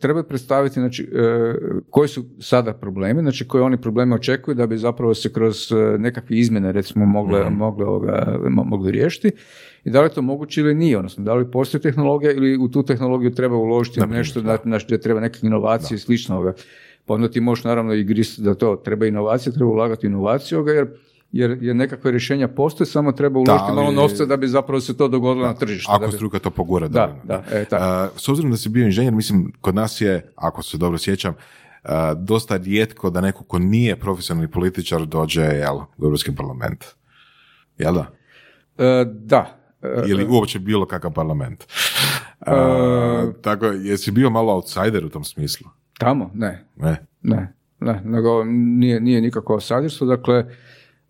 treba 0.00 0.22
predstaviti 0.22 0.80
znači, 0.80 1.02
e, 1.02 1.54
koji 1.90 2.08
su 2.08 2.24
sada 2.38 2.72
problemi, 2.72 3.20
znači 3.20 3.48
koje 3.48 3.62
oni 3.62 3.76
probleme 3.76 4.14
očekuju 4.14 4.54
da 4.54 4.66
bi 4.66 4.78
zapravo 4.78 5.14
se 5.14 5.32
kroz 5.32 5.72
e, 5.72 5.98
nekakve 5.98 6.36
izmjene 6.36 6.72
recimo 6.72 7.06
mogle, 7.06 7.50
mogle, 7.50 7.86
ovoga, 7.86 8.38
mo- 8.42 8.64
mogli 8.64 8.90
riješiti. 8.90 9.30
I 9.84 9.90
da 9.90 10.00
li 10.00 10.06
je 10.06 10.14
to 10.14 10.22
moguće 10.22 10.60
ili 10.60 10.74
nije, 10.74 10.98
odnosno 10.98 11.24
da 11.24 11.34
li 11.34 11.50
postoji 11.50 11.80
tehnologija 11.80 12.32
ili 12.32 12.56
u 12.56 12.68
tu 12.68 12.82
tehnologiju 12.82 13.34
treba 13.34 13.56
uložiti 13.56 14.00
nešto 14.00 14.42
na, 14.42 14.58
na 14.64 14.78
što 14.78 14.98
treba 14.98 15.20
neke 15.20 15.38
inovacije 15.42 15.96
i 15.96 15.98
sličnoga. 15.98 16.52
Pa 17.06 17.14
onda 17.14 17.30
ti 17.30 17.40
možeš 17.40 17.64
naravno 17.64 17.94
i 17.94 18.04
grist 18.04 18.40
da 18.40 18.54
to. 18.54 18.76
Treba 18.76 19.06
inovacije, 19.06 19.52
treba 19.52 19.70
ulagati 19.70 20.06
inovaciju 20.06 20.58
ovoga, 20.58 20.72
jer 20.72 20.86
jer, 21.32 21.58
jer 21.60 21.76
nekakve 21.76 22.10
rješenja 22.10 22.48
postoje, 22.48 22.86
samo 22.86 23.12
treba 23.12 23.38
uložiti 23.38 23.58
ali- 23.60 23.74
malo 23.76 23.92
novca 23.92 24.24
da 24.24 24.36
bi 24.36 24.48
zapravo 24.48 24.80
se 24.80 24.96
to 24.96 25.08
dogodilo 25.08 25.46
na 25.46 25.54
tržištu. 25.54 25.92
Ako 25.92 26.00
da 26.00 26.06
bi- 26.06 26.16
struka 26.16 26.38
to 26.38 26.50
pogura. 26.50 26.88
Da, 26.88 27.16
da, 27.24 27.44
e, 27.52 27.64
tako. 27.64 27.84
A, 27.84 28.08
s 28.16 28.28
obzirom 28.28 28.50
da 28.50 28.56
si 28.56 28.68
bio 28.68 28.84
inženjer, 28.84 29.14
mislim, 29.14 29.52
kod 29.60 29.74
nas 29.74 30.00
je, 30.00 30.32
ako 30.36 30.62
se 30.62 30.78
dobro 30.78 30.98
sjećam, 30.98 31.34
a, 31.82 32.14
dosta 32.14 32.56
rijetko 32.56 33.10
da 33.10 33.20
neko 33.20 33.44
ko 33.44 33.58
nije 33.58 33.96
profesionalni 33.96 34.50
političar 34.50 35.06
dođe 35.06 35.42
jel, 35.42 35.76
u 35.76 36.04
Europski 36.04 36.34
parlament. 36.34 36.84
Jel 37.78 37.94
da? 37.94 38.06
E, 38.78 39.04
da. 39.04 39.56
E, 39.82 40.02
Ili 40.06 40.26
uopće 40.28 40.58
bilo 40.58 40.86
kakav 40.86 41.12
parlament. 41.12 41.64
Tako, 43.42 43.66
jesi 43.66 44.10
bio 44.10 44.30
malo 44.30 44.52
outsider 44.54 45.04
u 45.04 45.08
tom 45.08 45.24
smislu? 45.24 45.68
tamo? 45.98 46.30
Ne. 46.34 46.64
Ne? 46.76 47.06
Ne. 47.22 47.52
Ne. 47.80 48.00
Nego 48.04 48.44
nije, 48.44 49.00
nije 49.00 49.20
nikako 49.20 49.60
sadrstvo. 49.60 50.06
Dakle, 50.06 50.44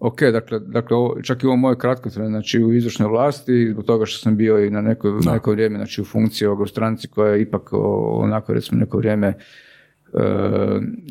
ok, 0.01 0.23
dakle, 0.23 0.59
dakle 0.59 0.97
ovo, 0.97 1.23
čak 1.23 1.43
i 1.43 1.47
ovo 1.47 1.57
moje 1.57 1.79
kratko 1.79 2.11
znači 2.11 2.65
u 2.65 2.73
izvršnoj 2.73 3.09
vlasti, 3.09 3.69
zbog 3.73 3.85
toga 3.85 4.07
što 4.07 4.19
sam 4.19 4.37
bio 4.37 4.65
i 4.65 4.71
na 4.71 4.81
neko, 4.81 5.19
neko 5.33 5.51
vrijeme 5.51 5.77
znači 5.77 6.01
u 6.01 6.05
funkciji 6.05 6.47
ovoga 6.47 6.63
u 6.63 6.67
stranci 6.67 7.09
koja 7.09 7.33
je 7.33 7.43
ipak 7.43 7.73
onako 7.73 8.53
recimo 8.53 8.81
neko 8.81 8.99
vrijeme 8.99 9.27
e, 9.27 9.35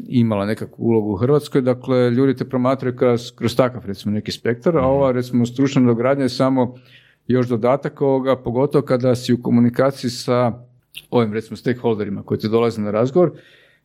imala 0.08 0.46
nekakvu 0.46 0.84
ulogu 0.86 1.14
u 1.14 1.16
Hrvatskoj, 1.16 1.62
dakle 1.62 2.10
ljudi 2.10 2.36
te 2.36 2.46
promatraju 2.46 2.96
kroz, 2.96 3.32
kroz 3.36 3.56
takav 3.56 3.86
recimo 3.86 4.14
neki 4.14 4.32
spektar, 4.32 4.78
a 4.78 4.86
ova 4.86 5.12
recimo 5.12 5.46
stručna 5.46 5.82
dogradnja 5.82 6.24
je 6.24 6.30
samo 6.30 6.76
još 7.28 7.48
dodatak 7.48 8.02
ovoga, 8.02 8.36
pogotovo 8.36 8.82
kada 8.82 9.16
si 9.16 9.34
u 9.34 9.42
komunikaciji 9.42 10.10
sa 10.10 10.52
ovim 11.10 11.34
recimo 11.34 11.58
stakeholderima 11.58 12.24
koji 12.24 12.40
ti 12.40 12.50
dolaze 12.50 12.82
na 12.82 12.92
razgovor, 12.92 13.32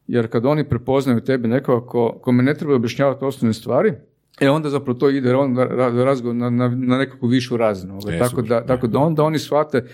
jer 0.07 0.29
kad 0.29 0.47
oni 0.47 0.69
prepoznaju 0.69 1.21
tebe 1.21 1.49
nekoga 1.49 1.87
ko, 1.87 2.19
kome 2.23 2.43
ne 2.43 2.55
treba 2.55 2.75
objašnjavati 2.75 3.25
osnovne 3.25 3.53
stvari, 3.53 3.93
e 4.41 4.51
onda 4.51 4.71
zapravo 4.71 4.99
to 4.99 5.11
ide 5.11 5.35
onda 5.35 5.63
ra- 5.63 6.05
razgovor 6.05 6.37
na, 6.37 6.51
na, 6.51 6.69
na 6.69 6.99
nekakvu 6.99 7.29
višu 7.29 7.57
razinu. 7.57 7.95
ovoga. 7.95 8.13
E, 8.13 8.19
tako, 8.19 8.31
super. 8.31 8.45
da, 8.45 8.67
tako 8.67 8.87
da 8.87 8.99
onda 8.99 9.23
oni 9.23 9.39
shvate 9.39 9.85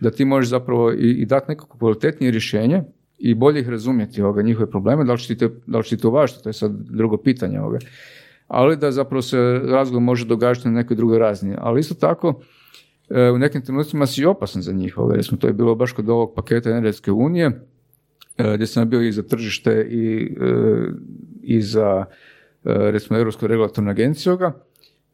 da 0.00 0.10
ti 0.10 0.24
možeš 0.24 0.50
zapravo 0.50 0.92
i, 0.92 1.10
i 1.10 1.26
dati 1.26 1.46
nekako 1.48 1.78
kvalitetnije 1.78 2.30
rješenje 2.30 2.82
i 3.18 3.34
bolje 3.34 3.60
ih 3.60 3.68
razumjeti 3.68 4.22
ovoga, 4.22 4.42
njihove 4.42 4.70
probleme, 4.70 5.04
da 5.04 5.12
li 5.12 5.18
će 5.18 5.26
ti, 5.28 5.36
te, 5.36 5.48
da 5.66 5.78
li 5.78 5.84
će 5.84 5.96
ti 5.96 6.02
to 6.02 6.08
uvažiti, 6.08 6.42
to 6.42 6.48
je 6.48 6.52
sad 6.52 6.72
drugo 6.72 7.16
pitanje. 7.16 7.60
Ovoga. 7.60 7.78
Ali 8.48 8.76
da 8.76 8.92
zapravo 8.92 9.22
se 9.22 9.60
razgovor 9.64 10.02
može 10.02 10.26
događati 10.26 10.68
na 10.68 10.74
nekoj 10.74 10.96
drugoj 10.96 11.18
razini. 11.18 11.54
Ali 11.58 11.80
isto 11.80 11.94
tako, 11.94 12.40
e, 13.10 13.30
u 13.30 13.38
nekim 13.38 13.62
trenucima 13.62 14.06
si 14.06 14.24
opasan 14.24 14.62
za 14.62 14.72
njih. 14.72 14.98
Ovoga. 14.98 15.14
Recimo, 15.14 15.38
to 15.38 15.46
je 15.46 15.52
bilo 15.52 15.74
baš 15.74 15.92
kod 15.92 16.08
ovog 16.08 16.34
paketa 16.34 16.70
energetske 16.70 17.12
unije, 17.12 17.46
e, 18.38 18.54
gdje 18.54 18.66
sam 18.66 18.90
bio 18.90 19.02
i 19.02 19.12
za 19.12 19.22
tržište 19.22 19.86
i, 19.90 20.36
e, 20.40 20.88
i 21.42 21.62
za 21.62 22.04
recimo 22.66 23.18
Europsku 23.18 23.46
regulatornu 23.46 23.90
agenciju 23.90 24.32
ovoga. 24.32 24.52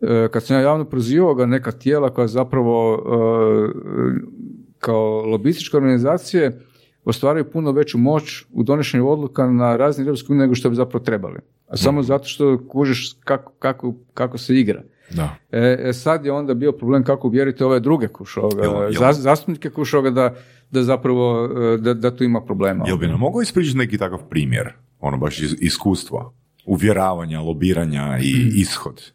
E, 0.01 0.29
kad 0.29 0.45
sam 0.45 0.57
ja 0.57 0.63
javno 0.63 0.85
prozivao 0.85 1.35
ga 1.35 1.47
neka 1.47 1.73
tijela 1.73 2.11
koja 2.11 2.27
zapravo 2.27 2.95
e, 2.95 3.73
kao 4.79 5.27
lobističke 5.27 5.77
organizacije 5.77 6.61
ostvaraju 7.05 7.51
puno 7.51 7.73
veću 7.73 7.99
moć 7.99 8.45
u 8.53 8.63
donošenju 8.63 9.09
odluka 9.09 9.47
na 9.47 9.77
razini 9.77 10.07
Europske 10.07 10.33
unije 10.33 10.41
nego 10.41 10.55
što 10.55 10.71
bi 10.71 10.77
zapravo 10.77 11.05
trebali. 11.05 11.39
A 11.69 11.77
samo 11.77 12.03
zato 12.03 12.25
što 12.25 12.69
kužiš 12.69 13.17
kako, 13.25 13.53
kako, 13.59 13.95
kako 14.15 14.39
se 14.39 14.57
igra. 14.57 14.83
Da. 15.11 15.37
E, 15.53 15.79
e, 15.85 15.93
sad 15.93 16.25
je 16.25 16.33
onda 16.33 16.55
bio 16.55 16.73
problem 16.73 17.05
kako 17.05 17.27
uvjeriti 17.27 17.65
ove 17.65 17.81
druge 17.81 18.09
kušoga, 18.09 18.89
zastupnike 19.13 19.71
kušoga 19.71 20.11
da, 20.11 20.35
da 20.71 20.83
zapravo 20.83 21.49
e, 21.75 21.79
da, 21.79 21.95
da 21.95 22.17
tu 22.17 22.25
ima 22.25 22.41
problema. 22.41 22.85
Jel 22.87 22.97
bi 22.97 23.07
nam 23.07 23.19
mogao 23.19 23.43
ispričati 23.43 23.79
neki 23.79 23.99
takav 23.99 24.19
primjer, 24.31 24.73
ono 25.01 25.17
baš 25.17 25.41
iz 25.41 25.55
iskustva, 25.61 26.33
uvjeravanja, 26.67 27.41
lobiranja 27.41 28.19
i 28.23 28.51
ishod? 28.55 29.13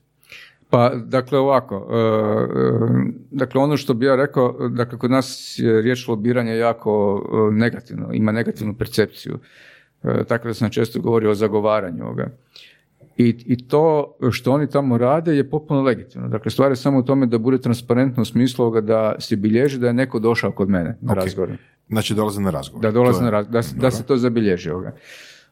Pa, 0.70 0.92
dakle, 0.96 1.40
ovako, 1.40 1.88
e, 1.90 1.96
e, 1.96 3.12
dakle, 3.32 3.62
ono 3.62 3.78
što 3.78 3.94
bi 3.94 4.06
ja 4.06 4.16
rekao, 4.16 4.70
dakle, 4.70 4.98
kod 5.00 5.12
nas 5.12 5.56
je 5.58 5.82
riječ 5.82 6.08
lobiranja 6.08 6.54
jako 6.54 7.22
e, 7.52 7.56
negativno, 7.56 8.10
ima 8.14 8.32
negativnu 8.32 8.74
percepciju. 8.74 9.40
Tako 10.28 10.48
da 10.48 10.54
sam 10.54 10.70
često 10.70 11.02
govorio 11.02 11.32
o 11.32 11.36
zagovaranju 11.36 12.04
ovoga. 12.04 12.28
I, 13.18 13.36
I 13.46 13.68
to 13.68 13.84
što 14.32 14.52
oni 14.52 14.70
tamo 14.70 14.98
rade 14.98 15.36
je 15.36 15.50
potpuno 15.50 15.82
legitimno. 15.82 16.28
Dakle, 16.28 16.52
stvar 16.52 16.72
je 16.72 16.76
samo 16.76 17.00
u 17.00 17.04
tome 17.04 17.26
da 17.26 17.38
bude 17.38 17.58
transparentno 17.58 18.22
u 18.22 18.26
smislu 18.26 18.64
ovoga 18.64 18.82
da 18.82 19.16
se 19.20 19.36
bilježi 19.36 19.80
da 19.80 19.88
je 19.88 19.94
neko 19.94 20.20
došao 20.20 20.52
kod 20.52 20.70
mene 20.70 20.98
na 21.02 21.12
Ok. 21.12 21.18
razgovor. 21.18 21.58
Znači 21.90 22.14
dolaze 22.14 22.42
na 22.42 22.50
razgovor. 22.50 22.82
Da 22.82 22.92
dolaze 22.92 23.20
je- 23.20 23.24
na 23.24 23.32
raz- 23.32 23.48
da, 23.48 23.64
se- 23.64 23.76
da 23.76 23.92
se 23.92 24.04
to 24.04 24.18
zabilježi 24.18 24.70
ovoga. 24.70 24.92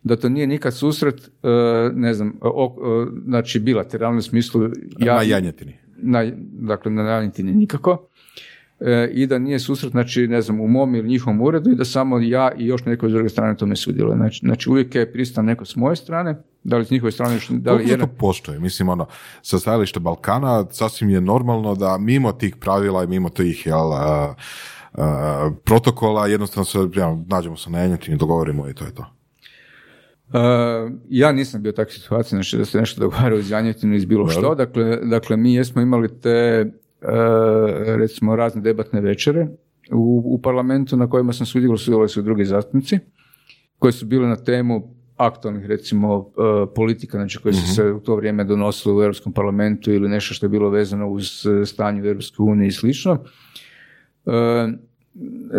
Da 0.06 0.16
to 0.16 0.30
nije 0.30 0.48
nikad 0.48 0.74
susret, 0.74 1.22
e, 1.44 1.48
ne 1.94 2.14
znam, 2.14 2.34
o- 2.42 2.50
o- 2.78 3.08
znači 3.26 3.60
bilateralno 3.60 4.20
u 4.20 4.22
smislu 4.22 4.64
ja, 5.00 5.16
Na 5.16 5.22
janjetini. 5.22 5.78
na, 5.98 6.32
dakle 6.52 6.92
na 6.92 7.04
janjetini 7.04 7.52
nikako. 7.52 8.08
E, 8.80 9.10
I 9.14 9.28
da 9.28 9.40
nije 9.40 9.60
susret, 9.60 9.92
znači 9.92 10.28
ne 10.28 10.42
znam, 10.42 10.62
u 10.62 10.68
mom 10.68 10.96
ili 10.96 11.08
njihovom 11.08 11.42
uredu 11.42 11.72
i 11.72 11.76
da 11.76 11.86
samo 11.86 12.20
ja 12.20 12.52
i 12.58 12.66
još 12.66 12.86
neko 12.86 13.10
s 13.10 13.14
druge 13.14 13.30
strane 13.30 13.58
tome 13.58 13.76
sudjeluje. 13.76 14.18
Znači, 14.18 14.40
znači 14.40 14.70
uvijek 14.70 14.96
je 14.96 15.12
pristan 15.12 15.46
neko 15.46 15.66
s 15.66 15.76
moje 15.76 15.96
strane, 15.96 16.36
da 16.64 16.78
li 16.78 16.86
s 16.86 16.90
njihove 16.90 17.12
strane, 17.12 17.40
da 17.50 17.74
li 17.74 17.84
jedan, 17.84 18.08
to 18.08 18.16
postoje? 18.16 18.60
Mislim, 18.60 18.90
ono, 18.90 19.06
sa 19.42 19.60
stajališta 19.60 20.00
Balkana 20.00 20.66
sasvim 20.72 21.10
je 21.10 21.22
normalno 21.22 21.76
da 21.76 21.98
mimo 21.98 22.32
tih 22.32 22.56
pravila 22.56 23.04
i 23.04 23.08
mimo 23.08 23.30
tih 23.30 23.66
jel, 23.66 23.94
a, 23.94 24.36
a, 24.94 25.52
protokola 25.64 26.28
jednostavno 26.28 26.66
se, 26.66 26.80
ja, 26.96 27.18
nađemo 27.28 27.58
se 27.58 27.70
na 27.70 27.80
janjetini, 27.80 28.18
dogovorimo 28.18 28.70
i 28.70 28.74
to 28.74 28.86
je 28.86 28.94
to. 28.96 29.06
Uh, 30.28 30.92
ja 31.10 31.32
nisam 31.32 31.62
bio 31.62 31.70
u 31.70 31.74
takvoj 31.74 31.94
situaciji, 31.94 32.30
znači 32.30 32.58
da 32.58 32.66
se 32.66 32.80
nešto 32.80 33.02
dogovarao 33.02 33.38
iz 33.38 33.52
janjetinu 33.52 33.96
iz 33.96 34.06
bilo 34.06 34.28
što. 34.28 34.56
Dakle, 34.56 34.98
dakle, 34.98 35.38
mi 35.38 35.54
jesmo 35.54 35.82
imali 35.82 36.20
te, 36.22 36.66
uh, 37.02 37.08
recimo, 37.98 38.36
razne 38.36 38.62
debatne 38.62 39.02
večere 39.02 39.48
u, 39.92 40.22
u 40.26 40.42
parlamentu 40.42 40.98
na 40.98 41.10
kojima 41.10 41.34
sam 41.34 41.46
sudjelovao, 41.46 41.78
sudjelovali 41.78 42.10
su 42.10 42.20
i 42.20 42.24
drugi 42.24 42.46
zastupnici, 42.46 43.00
koji 43.80 43.94
su 43.94 44.06
bili 44.06 44.28
na 44.28 44.36
temu 44.36 44.96
aktualnih 45.18 45.66
recimo 45.66 46.32
e, 46.38 46.74
politika 46.76 47.18
znači 47.18 47.40
koje 47.40 47.54
su 47.54 47.76
se 47.76 47.84
u 47.92 48.00
to 48.00 48.16
vrijeme 48.16 48.44
donosile 48.44 48.96
u 48.96 49.02
Europskom 49.02 49.34
parlamentu 49.34 49.92
ili 49.92 50.10
nešto 50.10 50.34
što 50.34 50.46
je 50.46 50.50
bilo 50.50 50.70
vezano 50.70 51.08
uz 51.08 51.46
e, 51.46 51.66
stanje 51.66 52.02
u 52.02 52.06
Europskoj 52.06 52.44
uniji 52.44 52.68
i 52.68 52.72
slično. 52.72 53.24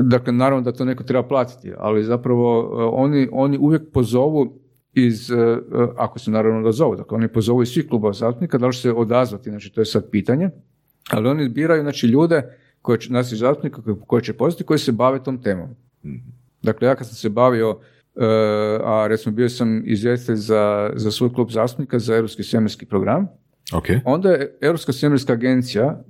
Dakle, 0.03 0.33
naravno 0.33 0.63
da 0.63 0.73
to 0.73 0.85
neko 0.85 1.05
treba 1.05 1.23
platiti, 1.23 1.73
ali 1.79 2.05
zapravo 2.05 2.61
e, 2.61 2.85
oni, 2.93 3.29
oni 3.33 3.59
uvijek 3.59 3.83
pozovu 3.93 4.59
iz, 4.93 5.31
e, 5.31 5.35
e, 5.35 5.59
ako 5.97 6.19
se 6.19 6.31
naravno 6.31 6.63
da 6.63 6.73
zovu, 6.73 6.97
dakle 6.97 7.17
oni 7.17 7.29
pozovu 7.29 7.63
iz 7.63 7.69
svih 7.69 7.89
klubova 7.89 8.13
zastupnika, 8.13 8.59
da 8.59 8.67
li 8.67 8.73
će 8.73 8.81
se 8.81 8.93
odazvati, 8.93 9.51
znači 9.51 9.73
to 9.73 9.81
je 9.81 9.85
sad 9.85 10.11
pitanje, 10.11 10.51
ali 11.11 11.29
oni 11.29 11.49
biraju 11.49 11.83
znači 11.83 12.07
ljude 12.07 12.43
koje 12.83 12.99
će, 12.99 13.13
nas 13.13 13.33
zastupnika 13.33 13.83
koje 14.07 14.23
će 14.23 14.33
pozvati, 14.33 14.65
koji 14.65 14.79
se 14.79 14.93
bave 14.93 15.23
tom 15.23 15.43
temom. 15.43 15.69
Dakle, 16.63 16.89
ja 16.89 16.95
kad 16.95 17.07
sam 17.07 17.17
se 17.17 17.29
bavio, 17.29 17.79
a 18.85 19.07
recimo 19.09 19.35
bio 19.35 19.49
sam 19.49 19.83
izvjestitelj 19.87 20.37
za, 20.37 20.93
za 20.95 21.11
svoj 21.11 21.33
klub 21.33 21.51
zastupnika 21.51 21.99
za 21.99 22.17
Europski 22.17 22.43
svemirski 22.43 22.87
program, 22.87 23.29
Ok. 23.73 23.87
Onda 24.05 24.31
je 24.31 24.59
Europska 24.61 24.93
svemirska 24.93 25.33
agencija 25.33 26.05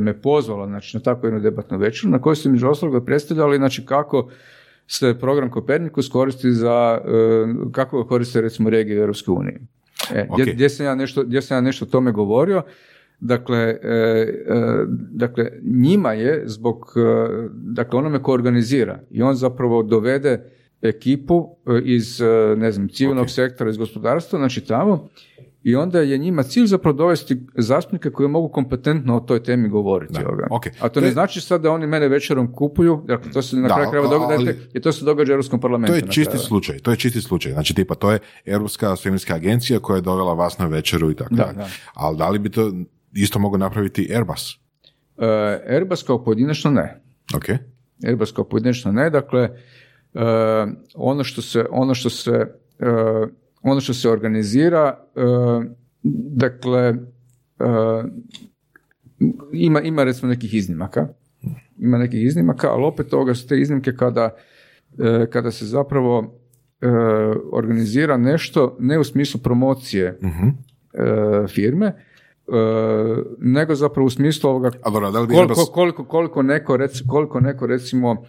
me 0.00 0.20
pozvala 0.20 0.66
znači, 0.66 0.96
na 0.96 1.02
takvu 1.02 1.26
jednu 1.26 1.40
debatnu 1.40 1.78
večer 1.78 2.10
na 2.10 2.20
kojoj 2.20 2.36
su 2.36 2.50
među 2.50 2.68
ostaloga 2.68 3.04
predstavljali 3.04 3.56
znači, 3.56 3.86
kako 3.86 4.30
se 4.86 5.14
program 5.20 5.50
Kopernikus 5.50 6.08
koristi 6.08 6.52
za, 6.52 7.00
e, 7.04 7.70
kako 7.72 8.02
ga 8.02 8.08
koriste 8.08 8.40
recimo 8.40 8.70
regije 8.70 8.98
u 8.98 9.00
Europskoj 9.00 9.32
uniji. 9.32 9.58
E, 10.14 10.28
gdje, 10.32 10.44
Ok. 10.44 10.54
gdje, 10.54 10.68
sam 10.68 10.86
ja 10.86 10.94
nešto, 10.94 11.22
gdje 11.22 11.42
sam 11.42 11.56
ja 11.56 11.60
nešto 11.60 11.84
o 11.84 11.88
tome 11.88 12.12
govorio, 12.12 12.62
Dakle, 13.20 13.58
e, 13.58 13.76
e, 13.82 14.24
dakle, 15.10 15.50
njima 15.62 16.12
je 16.12 16.42
zbog, 16.46 16.92
e, 16.96 17.48
dakle, 17.52 17.98
onome 17.98 18.22
ko 18.22 18.32
organizira 18.32 19.00
i 19.10 19.22
on 19.22 19.34
zapravo 19.34 19.82
dovede 19.82 20.50
ekipu 20.82 21.48
e, 21.66 21.80
iz, 21.84 22.20
e, 22.20 22.56
ne 22.56 22.72
znam, 22.72 22.88
civilnog 22.88 23.30
sektora, 23.30 23.70
iz 23.70 23.76
gospodarstva, 23.76 24.38
znači 24.38 24.60
tamo, 24.60 25.08
i 25.62 25.76
onda 25.76 26.00
je 26.00 26.18
njima 26.18 26.42
cilj 26.42 26.66
zapravo 26.66 26.96
dovesti 26.96 27.40
zastupnike 27.54 28.10
koji 28.10 28.28
mogu 28.28 28.48
kompetentno 28.48 29.16
o 29.16 29.20
toj 29.20 29.42
temi 29.42 29.68
govoriti. 29.68 30.12
Da, 30.12 30.28
ovoga. 30.28 30.46
ok. 30.50 30.66
A 30.80 30.88
to 30.88 31.00
ne 31.00 31.06
je- 31.06 31.12
znači 31.12 31.40
sad 31.40 31.60
da 31.60 31.70
oni 31.70 31.86
mene 31.86 32.08
večerom 32.08 32.52
kupuju, 32.52 33.02
dakle 33.06 33.32
to 33.32 33.42
se 33.42 33.56
na 33.56 33.68
kraju 33.68 33.90
krajeva 33.90 34.08
događa, 34.10 34.52
jer 34.72 34.82
to 34.82 34.92
se 34.92 35.04
događa 35.04 35.32
u 35.32 35.34
Europskom 35.34 35.60
parlamentu. 35.60 35.92
To 35.92 35.96
je 35.96 36.02
čisti 36.02 36.24
kraju. 36.24 36.38
slučaj, 36.38 36.78
to 36.78 36.90
je 36.90 36.96
čisti 36.96 37.20
slučaj. 37.20 37.52
Znači, 37.52 37.74
tipa, 37.74 37.94
to 37.94 38.12
je 38.12 38.18
Europska 38.44 38.96
svemirska 38.96 39.34
agencija 39.34 39.80
koja 39.80 39.96
je 39.96 40.02
dovela 40.02 40.34
vas 40.34 40.58
na 40.58 40.66
večeru 40.66 41.10
i 41.10 41.14
tako 41.14 41.34
Da, 41.34 41.52
da. 41.56 41.68
Ali 41.94 42.16
da 42.16 42.28
li 42.28 42.38
bi 42.38 42.50
to 42.50 42.72
isto 43.12 43.38
mogao 43.38 43.58
napraviti 43.58 44.10
Airbus? 44.14 44.54
E, 45.18 45.26
Airbus 45.68 46.02
kao 46.02 46.24
pojedinačno 46.24 46.70
ne. 46.70 47.02
Ok. 47.36 47.44
Airbus 48.06 48.32
kao 48.32 48.44
pojedinačno 48.44 48.92
ne, 48.92 49.10
dakle 49.10 49.40
e, 49.42 49.50
ono 50.94 51.24
što 51.24 51.42
se 51.42 51.66
ono 51.70 51.94
što 51.94 52.10
se 52.10 52.30
e, 52.30 52.46
ono 53.62 53.80
što 53.80 53.94
se 53.94 54.10
organizira 54.10 54.98
e, 55.16 55.20
dakle 56.36 56.80
e, 56.80 56.94
ima, 59.52 59.80
ima 59.80 60.04
recimo 60.04 60.28
nekih 60.28 60.54
iznimaka. 60.54 61.08
Ima 61.78 61.98
nekih 61.98 62.24
iznimaka, 62.24 62.70
ali 62.70 62.84
opet 62.84 63.08
toga 63.08 63.34
su 63.34 63.48
te 63.48 63.60
iznimke 63.60 63.96
kada, 63.96 64.36
e, 64.98 65.26
kada 65.30 65.50
se 65.50 65.66
zapravo 65.66 66.34
organizira 67.52 68.16
nešto 68.16 68.76
ne 68.80 68.98
u 68.98 69.04
smislu 69.04 69.40
promocije 69.40 70.06
e, 70.06 70.18
firme, 71.48 71.92
nego 73.38 73.74
zapravo 73.74 74.06
u 74.06 74.10
smislu 74.10 74.50
ovoga 74.50 74.70
A 74.82 74.90
dobro, 74.90 75.10
da 75.10 75.20
li 75.20 75.26
bi 75.26 75.34
koliko, 75.34 75.64
koliko, 75.64 76.04
koliko, 76.04 76.42
neko, 76.42 76.76
rec, 76.76 77.02
koliko 77.08 77.40
neko 77.40 77.66
recimo 77.66 78.24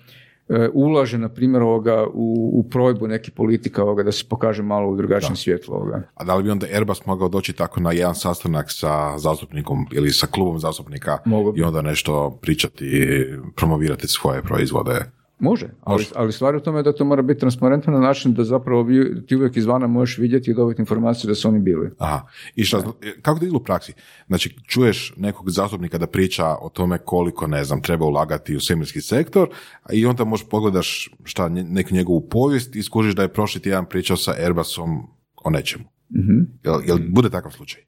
ulaže 0.74 1.18
na 1.18 1.30
primjer 1.30 1.64
ovoga 1.64 2.08
u, 2.14 2.52
u 2.54 2.64
projbu 2.70 3.08
nekih 3.08 3.34
politika 3.34 3.84
ovoga 3.84 4.04
da 4.04 4.12
se 4.12 4.26
pokaže 4.30 4.64
malo 4.64 4.90
u 4.90 4.96
drugačijem 4.96 5.36
svjetlu 5.36 5.76
ovoga. 5.76 6.02
A 6.16 6.24
da 6.24 6.36
li 6.36 6.44
bi 6.44 6.50
onda 6.50 6.68
Airbus 6.74 7.06
mogao 7.06 7.30
doći 7.30 7.54
tako 7.54 7.80
na 7.80 7.92
jedan 7.92 8.16
sastanak 8.16 8.66
sa 8.70 9.18
zastupnikom 9.18 9.86
ili 9.92 10.10
sa 10.10 10.28
klubom 10.28 10.60
zastupnika 10.60 11.18
i 11.56 11.64
onda 11.64 11.82
nešto 11.82 12.38
pričati 12.42 13.26
promovirati 13.56 14.08
svoje 14.08 14.42
proizvode? 14.42 15.19
Može, 15.40 15.70
ali, 15.82 16.06
ali 16.16 16.32
stvar 16.32 16.54
je 16.54 16.58
u 16.58 16.64
tome 16.64 16.84
da 16.84 16.94
to 16.94 17.06
mora 17.06 17.22
biti 17.22 17.40
transparentno 17.40 17.94
na 17.94 18.00
način 18.00 18.34
da 18.34 18.44
zapravo 18.44 18.84
vi, 18.84 19.26
ti 19.26 19.36
uvijek 19.36 19.58
izvana 19.58 19.88
možeš 19.88 20.18
vidjeti 20.18 20.52
i 20.52 20.54
dobiti 20.54 20.82
informaciju 20.82 21.28
da 21.28 21.36
su 21.36 21.48
oni 21.48 21.60
bili. 21.60 21.92
Aha. 21.98 22.28
I 22.56 22.64
šta, 22.64 22.84
kako 23.22 23.40
to 23.40 23.46
ide 23.46 23.56
u 23.56 23.64
praksi? 23.64 23.94
Znači, 24.28 24.56
čuješ 24.68 25.14
nekog 25.18 25.50
zastupnika 25.50 25.98
da 25.98 26.08
priča 26.08 26.46
o 26.46 26.70
tome 26.70 26.98
koliko, 26.98 27.48
ne 27.48 27.64
znam, 27.64 27.82
treba 27.82 28.06
ulagati 28.06 28.56
u 28.56 28.60
svemirski 28.60 29.02
sektor 29.02 29.50
a 29.84 29.94
i 29.94 30.06
onda 30.06 30.24
možeš 30.24 30.48
pogledaš 30.50 31.10
šta, 31.24 31.50
neku 31.50 31.94
njegovu 31.94 32.28
povijest 32.30 32.76
i 32.76 32.84
skužiš 32.84 33.16
da 33.16 33.22
je 33.22 33.34
prošli 33.34 33.62
tjedan 33.62 33.86
pričao 33.86 34.18
sa 34.18 34.32
Airbusom 34.32 35.08
o 35.44 35.50
nečemu. 35.50 35.86
Mhm. 36.16 36.40
Jel, 36.64 36.82
jel 36.86 36.98
bude 37.10 37.30
takav 37.30 37.52
slučaj? 37.52 37.82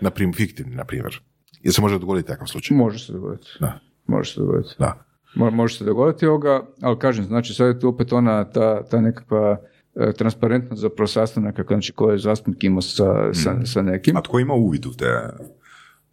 Na 0.00 0.10
prim, 0.10 0.32
fiktivni, 0.32 0.74
na 0.74 0.84
primjer. 0.84 1.20
Jel 1.62 1.72
se 1.72 1.80
može 1.80 1.98
dogoditi 1.98 2.28
takav 2.28 2.46
slučaj? 2.46 2.76
Može 2.76 3.06
se 3.06 3.12
dogoditi. 3.12 3.48
Da. 3.60 3.80
Može 4.06 4.32
se 4.32 4.40
dogoditi. 4.40 4.74
Da. 4.78 5.05
Mo- 5.36 5.50
Može 5.50 5.76
se 5.78 5.84
dogoditi 5.84 6.26
ovoga, 6.26 6.62
ali 6.80 6.98
kažem, 6.98 7.24
znači 7.24 7.54
sad 7.54 7.66
je 7.66 7.80
tu 7.80 7.88
opet 7.88 8.12
ona, 8.12 8.44
ta, 8.44 8.82
ta 8.82 9.00
nekakva 9.00 9.56
e, 9.94 10.12
transparentnost 10.12 10.82
zapravo 10.82 11.06
sastanaka, 11.06 11.64
znači 11.68 11.92
koje 11.92 12.14
je 12.14 12.18
zastupnik 12.18 12.64
imao 12.64 12.82
sa, 12.82 13.34
sa, 13.34 13.54
sa 13.64 13.82
nekim. 13.82 14.16
A 14.16 14.22
tko 14.22 14.38
ima 14.38 14.54
uvid 14.54 14.86
u 14.86 14.92
te 14.92 15.06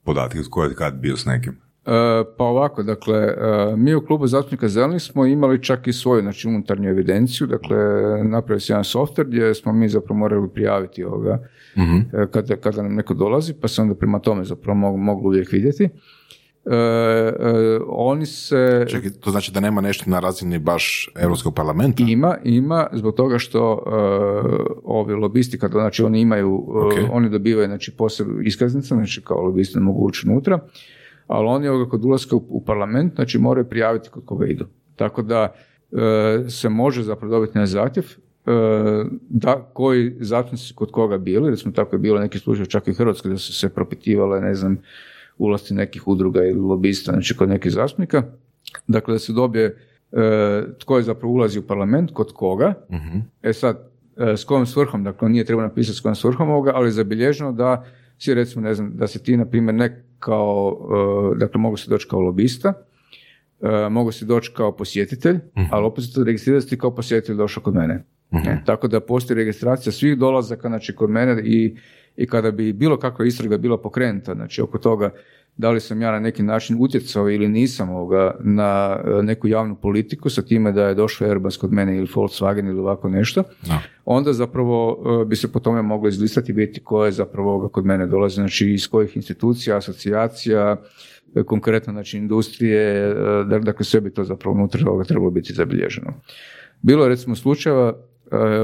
podatke, 0.03 0.41
tko 0.41 0.63
je 0.63 0.76
kad 0.76 0.93
bio 0.93 1.17
s 1.17 1.26
nekim? 1.26 1.53
E, 1.86 2.24
pa 2.38 2.43
ovako, 2.43 2.84
dakle, 2.84 3.17
e, 3.17 3.36
mi 3.78 3.95
u 3.95 4.05
klubu 4.05 4.28
zastupnika 4.28 4.67
Zelenih 4.67 5.01
smo 5.01 5.26
imali 5.26 5.63
čak 5.63 5.88
i 5.88 5.93
svoju, 5.93 6.21
znači 6.21 6.47
unutarnju 6.47 6.89
evidenciju, 6.89 7.47
dakle, 7.47 7.78
napravili 8.24 8.61
smo 8.61 8.74
jedan 8.74 8.84
software 8.84 9.28
gdje 9.28 9.53
smo 9.53 9.74
mi 9.74 9.89
zapravo 9.89 10.19
morali 10.19 10.49
prijaviti 10.53 11.03
ovoga 11.03 11.39
e, 12.13 12.28
kada, 12.32 12.55
kada 12.55 12.82
nam 12.82 12.95
neko 12.95 13.13
dolazi, 13.13 13.53
pa 13.61 13.67
se 13.67 13.82
onda 13.82 13.95
prema 13.95 14.19
tome 14.19 14.43
zapravo 14.43 14.76
mogu, 14.78 14.97
mogli 14.97 15.28
uvijek 15.28 15.51
vidjeti. 15.51 15.89
E, 16.66 16.76
e, 16.76 17.80
oni 17.88 18.26
se... 18.26 18.86
Čekaj, 18.89 19.11
to 19.11 19.32
znači 19.32 19.51
da 19.51 19.59
nema 19.59 19.82
nešto 19.82 20.09
na 20.09 20.20
razini 20.20 20.59
baš 20.59 21.09
Europskog 21.16 21.55
parlamenta? 21.55 22.03
Ima, 22.07 22.38
ima, 22.43 22.88
zbog 22.93 23.16
toga 23.16 23.38
što 23.38 23.74
uh, 23.74 23.82
ovi 24.84 25.14
lobisti, 25.14 25.59
kada 25.59 25.74
znači 25.74 26.03
oni 26.03 26.22
imaju, 26.22 26.53
uh, 26.55 26.86
Ok. 26.86 26.93
oni 27.11 27.30
dobivaju 27.30 27.68
znači 27.68 27.91
posebnu 27.91 28.41
iskaznicu, 28.41 28.88
znači 28.88 29.22
kao 29.22 29.41
lobisti 29.41 29.78
ne 29.78 29.84
mogu 29.84 30.05
ući 30.05 30.28
unutra, 30.30 30.59
ali 31.28 31.47
oni 31.47 31.68
ovoga 31.68 31.89
kod 31.89 32.05
ulaska 32.05 32.36
u, 32.36 32.45
u 32.49 32.66
parlament, 32.66 33.16
znači 33.16 33.38
moraju 33.39 33.70
prijaviti 33.70 34.09
kod 34.09 34.26
koga 34.26 34.45
idu. 34.45 34.66
Tako 34.95 35.22
da 35.22 35.53
uh, 35.91 35.99
se 36.49 36.70
može 36.70 37.03
zapravo 37.03 37.32
dobiti 37.32 37.57
na 37.57 37.66
zahtjev 37.66 38.03
uh, 38.03 38.53
da 39.30 39.70
koji 39.74 40.16
zastupnici 40.20 40.74
kod 40.76 40.91
koga 40.91 41.18
bili, 41.18 41.49
recimo 41.49 41.74
tako 41.74 41.95
je 41.95 41.99
bilo 41.99 42.20
neki 42.20 42.39
slučaj 42.39 42.66
čak 42.66 42.88
i 42.88 42.91
u 42.91 42.95
Hrvatskoj 42.95 43.32
da 43.32 43.38
su 43.38 43.53
se 43.53 43.70
propitivale, 43.70 44.41
ne 44.41 44.55
znam, 44.55 44.78
ulasti 45.43 45.73
nekih 45.73 46.07
udruga 46.07 46.43
ili 46.43 46.59
lobista, 46.59 47.11
znači 47.11 47.37
kod 47.37 47.49
nekih 47.49 47.71
zastupnika, 47.71 48.23
dakle 48.87 49.13
da 49.13 49.19
se 49.19 49.33
dobije 49.33 49.65
e, 49.65 50.63
tko 50.79 50.97
je 50.97 51.03
zapravo 51.03 51.33
ulazi 51.33 51.59
u 51.59 51.67
parlament, 51.67 52.11
kod 52.13 52.33
koga. 52.33 52.73
E 53.43 53.53
sad, 53.53 53.89
e, 54.17 54.37
s 54.37 54.43
kojom 54.43 54.65
svrhom, 54.65 55.03
dakle 55.03 55.29
nije 55.29 55.45
treba 55.45 55.61
napisati 55.61 55.97
s 55.97 56.01
kojom 56.01 56.15
svrhom 56.15 56.49
ovoga, 56.49 56.71
ali 56.75 56.87
je 56.87 56.91
zabilježeno 56.91 57.51
da 57.51 57.85
si 58.17 58.33
recimo, 58.33 58.63
ne 58.63 58.73
znam, 58.73 58.91
da 58.95 59.07
se 59.07 59.23
ti, 59.23 59.37
na 59.37 59.45
primjer, 59.45 59.75
ne 59.75 60.05
kao, 60.19 60.77
e, 61.35 61.39
dakle 61.39 61.61
mogu 61.61 61.77
se 61.77 61.89
doći 61.89 62.07
kao 62.09 62.19
lobista, 62.19 62.73
e, 63.61 63.89
mogu 63.89 64.11
si 64.11 64.25
doći 64.25 64.51
kao 64.55 64.71
posjetitelj, 64.71 65.39
ali 65.71 65.85
opet 65.85 66.03
se 66.03 66.13
to 66.13 66.23
registrira 66.23 66.57
da 66.57 66.61
si 66.61 66.69
ti 66.69 66.77
kao 66.77 66.95
posjetitelj 66.95 67.35
došao 67.35 67.63
kod 67.63 67.75
mene. 67.75 68.03
E, 68.31 68.57
tako 68.65 68.87
da 68.87 68.99
postoji 68.99 69.37
registracija 69.37 69.93
svih 69.93 70.17
dolazaka 70.17 70.67
znači, 70.67 70.95
kod 70.95 71.09
mene 71.09 71.41
i, 71.45 71.75
i 72.18 72.28
kada 72.28 72.51
bi 72.51 72.74
bilo 72.74 72.97
kakva 72.97 73.26
istraga 73.26 73.57
bila 73.57 73.78
pokrenuta, 73.78 74.34
znači 74.34 74.61
oko 74.61 74.78
toga 74.78 75.09
da 75.57 75.72
li 75.72 75.80
sam 75.80 76.01
ja 76.01 76.11
na 76.11 76.20
neki 76.20 76.43
način 76.43 76.78
utjecao 76.80 77.30
ili 77.30 77.47
nisam 77.47 77.89
ovoga 77.89 78.36
na 78.39 78.99
e, 79.20 79.24
neku 79.24 79.47
javnu 79.47 79.76
politiku 79.76 80.30
sa 80.30 80.41
time 80.41 80.72
da 80.72 80.88
je 80.88 80.95
došao 80.95 81.28
Airbus 81.28 81.57
kod 81.57 81.74
mene 81.74 81.97
ili 81.97 82.07
Volkswagen 82.07 82.70
ili 82.70 82.80
ovako 82.80 83.09
nešto, 83.09 83.43
Da. 83.68 83.80
onda 84.05 84.34
zapravo 84.34 84.97
e, 85.22 85.26
bi 85.26 85.36
se 85.36 85.51
po 85.51 85.59
tome 85.59 85.82
moglo 85.82 86.09
izlistati 86.09 86.51
i 86.51 86.55
vidjeti 86.55 86.84
ko 86.84 87.05
je 87.05 87.11
zapravo 87.11 87.49
ovoga 87.51 87.68
kod 87.70 87.86
mene 87.86 88.07
dolazi, 88.07 88.36
znači 88.36 88.72
iz 88.72 88.88
kojih 88.88 89.16
institucija, 89.16 89.78
asocijacija, 89.78 90.78
e, 91.36 91.43
konkretno 91.43 91.93
znači 91.93 92.18
industrije, 92.18 93.14
da- 93.49 93.59
dakle 93.59 93.86
sve 93.86 94.01
bi 94.01 94.14
to 94.14 94.24
zapravo 94.24 94.55
unutra 94.55 94.89
ovoga 94.89 95.03
trebalo 95.03 95.32
biti 95.32 95.53
zabilježeno. 95.53 96.14
Bilo 96.82 97.03
je 97.03 97.09
recimo 97.09 97.36
slučajeva 97.36 97.93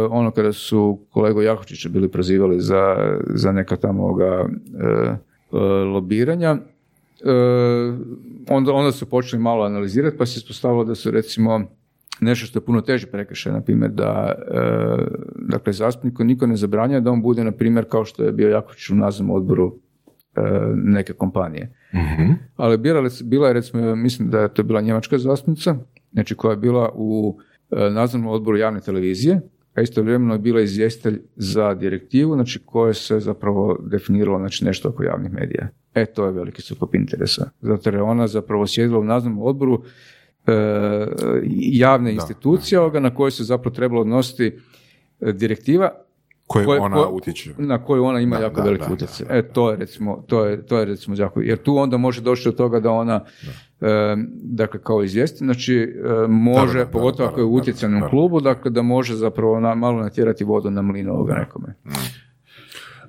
ono 0.09 0.31
kada 0.31 0.53
su 0.53 0.99
kolegu 1.09 1.41
Jakovčića 1.41 1.89
bili 1.89 2.07
prozivali 2.07 2.61
za, 2.61 2.95
za 3.25 3.51
neka 3.51 3.75
tamo 3.75 4.03
ovoga, 4.03 4.25
e, 4.25 4.45
e, 5.51 5.57
lobiranja, 5.85 6.57
onda, 8.49 8.73
onda 8.73 8.91
su 8.91 9.05
počeli 9.05 9.41
malo 9.41 9.65
analizirati 9.65 10.17
pa 10.17 10.25
se 10.25 10.37
ispostavilo 10.37 10.83
da 10.83 10.95
su 10.95 11.11
recimo 11.11 11.61
nešto 12.21 12.45
što 12.45 12.59
je 12.59 12.65
puno 12.65 12.81
teže 12.81 13.07
prekršaj, 13.07 13.53
na 13.53 13.61
primjer 13.61 13.91
da 13.91 14.31
e, 14.31 14.59
dakle 15.37 15.73
zastupniku 15.73 16.23
niko 16.23 16.47
ne 16.47 16.55
zabranjuje 16.55 17.01
da 17.01 17.11
on 17.11 17.21
bude 17.21 17.43
na 17.43 17.51
primjer 17.51 17.85
kao 17.85 18.05
što 18.05 18.23
je 18.23 18.31
bio 18.31 18.49
Jakovčić 18.49 18.89
u 18.89 18.95
nadzornom 18.95 19.35
odboru 19.35 19.75
e, 20.35 20.41
neke 20.75 21.13
kompanije. 21.13 21.73
Ali 22.55 22.77
bila, 22.77 22.99
je- 22.99 23.23
bila 23.23 23.47
je 23.47 23.53
recimo, 23.53 23.95
mislim 23.95 24.29
da 24.29 24.39
je 24.39 24.49
to 24.49 24.63
bila 24.63 24.81
njemačka 24.81 25.17
zastupnica, 25.17 25.75
znači 26.11 26.35
koja 26.35 26.51
je 26.51 26.57
bila 26.57 26.91
u 26.95 27.39
nadzornom 27.71 28.27
odboru 28.27 28.57
javne 28.57 28.79
televizije 28.79 29.41
a 29.79 29.81
istovremeno 29.81 30.33
je 30.33 30.39
bila 30.39 30.61
izvjestitelj 30.61 31.21
za 31.35 31.73
direktivu, 31.73 32.33
znači 32.33 32.59
koje 32.65 32.93
se 32.93 33.19
zapravo 33.19 33.77
definiralo 33.81 34.39
znači 34.39 34.65
nešto 34.65 34.89
oko 34.89 35.03
javnih 35.03 35.31
medija. 35.31 35.67
E, 35.93 36.05
to 36.05 36.25
je 36.25 36.31
veliki 36.31 36.61
sukob 36.61 36.95
interesa. 36.95 37.49
Zato 37.61 37.89
je 37.89 38.01
ona 38.01 38.27
zapravo 38.27 38.67
sjedila 38.67 38.99
u 38.99 39.03
nadzornom 39.03 39.41
odboru 39.41 39.83
e, 40.47 40.51
javne 41.71 42.13
institucije 42.13 42.79
ovoga 42.79 42.99
na 42.99 43.15
koje 43.15 43.31
se 43.31 43.43
zapravo 43.43 43.75
trebalo 43.75 44.01
odnositi 44.01 44.57
e, 45.21 45.31
direktiva 45.31 45.91
Koje, 46.49 46.65
koje- 46.65 46.79
ona 46.79 47.07
utječe. 47.07 47.53
na 47.57 47.83
koju 47.85 48.03
ona 48.03 48.19
ima 48.19 48.37
Da, 48.37 48.43
jako 48.43 48.55
da, 48.55 48.63
veliki 48.63 48.85
da, 48.87 48.93
utjecaj. 48.93 49.25
da, 49.27 49.35
E, 49.35 49.41
to 49.43 49.71
je 49.71 49.77
recimo, 49.77 50.23
to 50.27 50.45
je, 50.45 50.65
to 50.65 50.77
je 50.77 50.85
recimo 50.85 51.15
jako, 51.19 51.41
jer 51.41 51.57
tu 51.57 51.77
onda 51.77 51.97
može 51.97 52.21
doći 52.21 52.45
do 52.45 52.51
toga 52.51 52.79
da 52.79 52.91
ona, 52.91 53.23
e, 53.81 54.15
dakle, 54.33 54.79
kao 54.81 55.03
izvijesti, 55.03 55.37
znači, 55.37 55.75
e, 56.23 56.27
može, 56.27 56.73
Da, 56.73 56.79
da, 56.79 56.85
da, 56.85 56.91
pogotovo 56.91 57.27
da, 57.27 57.31
ako 57.31 57.39
je 57.39 57.45
u 57.45 57.49
da, 57.49 57.55
da, 57.55 57.61
utjecajnom 57.61 58.01
da. 58.01 58.07
klubu, 58.09 58.39
dakle, 58.41 58.71
da 58.71 58.81
može 58.81 59.15
zapravo 59.15 59.59
na, 59.59 59.75
malo 59.75 60.01
natjerati 60.01 60.43
vodu 60.43 60.69
na 60.69 60.81
mlin 60.81 61.09
ovoga 61.09 61.33
nekome. 61.33 61.75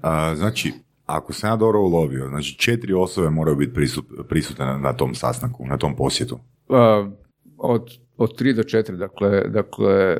A, 0.02 0.34
znači, 0.36 0.72
ako 1.06 1.32
sam 1.32 1.50
ja 1.50 1.56
dobro 1.56 1.80
ulovio, 1.80 2.28
znači 2.28 2.58
četiri 2.58 2.92
osobe 2.92 3.30
moraju 3.30 3.56
biti 3.56 3.74
prisut, 3.74 4.04
prisutne 4.28 4.64
na, 4.66 4.78
na 4.78 4.92
tom 4.92 5.14
sastanku, 5.14 5.66
na 5.66 5.76
tom 5.78 5.96
posjetu. 5.96 6.38
A, 6.68 7.10
od, 7.58 7.86
od 8.16 8.36
tri 8.36 8.52
do 8.54 8.62
četiri, 8.62 8.96
dakle, 8.96 9.40
dakle 9.48 10.16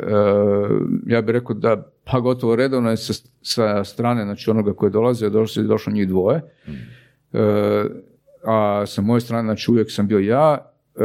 ja 1.07 1.23
bih 1.23 1.33
rekao 1.33 1.55
da 1.57 1.87
pa 2.11 2.21
gotovo 2.21 2.57
redovno 2.57 2.91
je 2.91 2.97
sa, 2.97 3.13
sa 3.43 3.85
strane 3.85 4.25
znači 4.25 4.51
onoga 4.51 4.73
koji 4.73 4.89
je 4.89 4.93
dolazio, 4.93 5.31
došlo, 5.31 5.63
došlo 5.63 5.93
njih 5.93 6.09
dvoje, 6.09 6.43
E, 7.33 7.85
a 8.45 8.87
sa 8.87 9.03
moje 9.03 9.21
strane 9.21 9.43
znači 9.43 9.71
uvijek 9.71 9.91
sam 9.91 10.07
bio 10.07 10.19
ja, 10.19 10.59
e, 10.97 11.03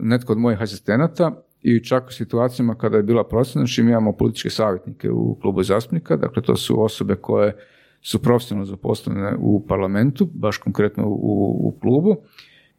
netko 0.00 0.32
od 0.32 0.38
mojih 0.38 0.62
asistenata 0.62 1.42
i 1.62 1.84
čak 1.84 2.08
u 2.08 2.12
situacijama 2.12 2.74
kada 2.74 2.96
je 2.96 3.02
bila 3.02 3.24
procjena, 3.24 3.66
znači 3.66 3.82
mi 3.82 3.90
imamo 3.90 4.12
političke 4.12 4.50
savjetnike 4.50 5.10
u 5.10 5.38
klubu 5.40 5.62
zastupnika, 5.62 6.16
dakle 6.16 6.42
to 6.42 6.56
su 6.56 6.82
osobe 6.82 7.14
koje 7.14 7.56
su 8.02 8.22
profesionalno 8.22 8.66
zaposlene 8.66 9.36
u 9.38 9.66
parlamentu, 9.66 10.28
baš 10.34 10.56
konkretno 10.56 11.04
u, 11.06 11.56
u 11.60 11.78
klubu, 11.80 12.16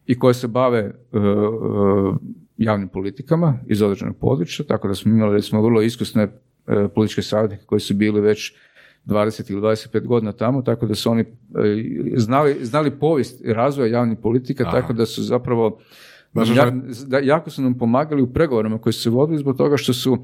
i 0.06 0.18
koje 0.18 0.34
se 0.34 0.48
bave 0.48 0.78
e, 0.78 0.82
e, 0.82 1.20
javnim 2.56 2.88
politikama 2.88 3.58
iz 3.66 3.82
određenog 3.82 4.16
područja, 4.16 4.64
tako 4.66 4.88
da 4.88 4.94
smo 4.94 5.12
imali 5.12 5.32
recimo 5.32 5.62
vrlo 5.62 5.82
iskusne 5.82 6.28
političke 6.94 7.22
savjetnike 7.22 7.64
koji 7.66 7.80
su 7.80 7.94
bili 7.94 8.20
već 8.20 8.54
20 9.06 9.50
ili 9.52 9.60
25 9.60 10.06
godina 10.06 10.32
tamo, 10.32 10.62
tako 10.62 10.86
da 10.86 10.94
su 10.94 11.10
oni 11.10 11.20
e, 11.22 11.26
znali, 12.16 12.56
znali 12.62 12.90
povijest 12.90 13.42
razvoja 13.44 13.90
javnih 13.90 14.18
politika, 14.22 14.64
Aha. 14.66 14.80
tako 14.80 14.92
da 14.92 15.06
su 15.06 15.22
zapravo 15.22 15.78
ja- 16.56 16.70
da, 17.06 17.18
jako 17.18 17.50
su 17.50 17.62
nam 17.62 17.78
pomagali 17.78 18.22
u 18.22 18.32
pregovorima 18.32 18.78
koji 18.78 18.92
su 18.92 19.02
se 19.02 19.10
vodili 19.10 19.38
zbog 19.38 19.56
toga 19.56 19.76
što 19.76 19.92
su 19.92 20.14
e, 20.14 20.18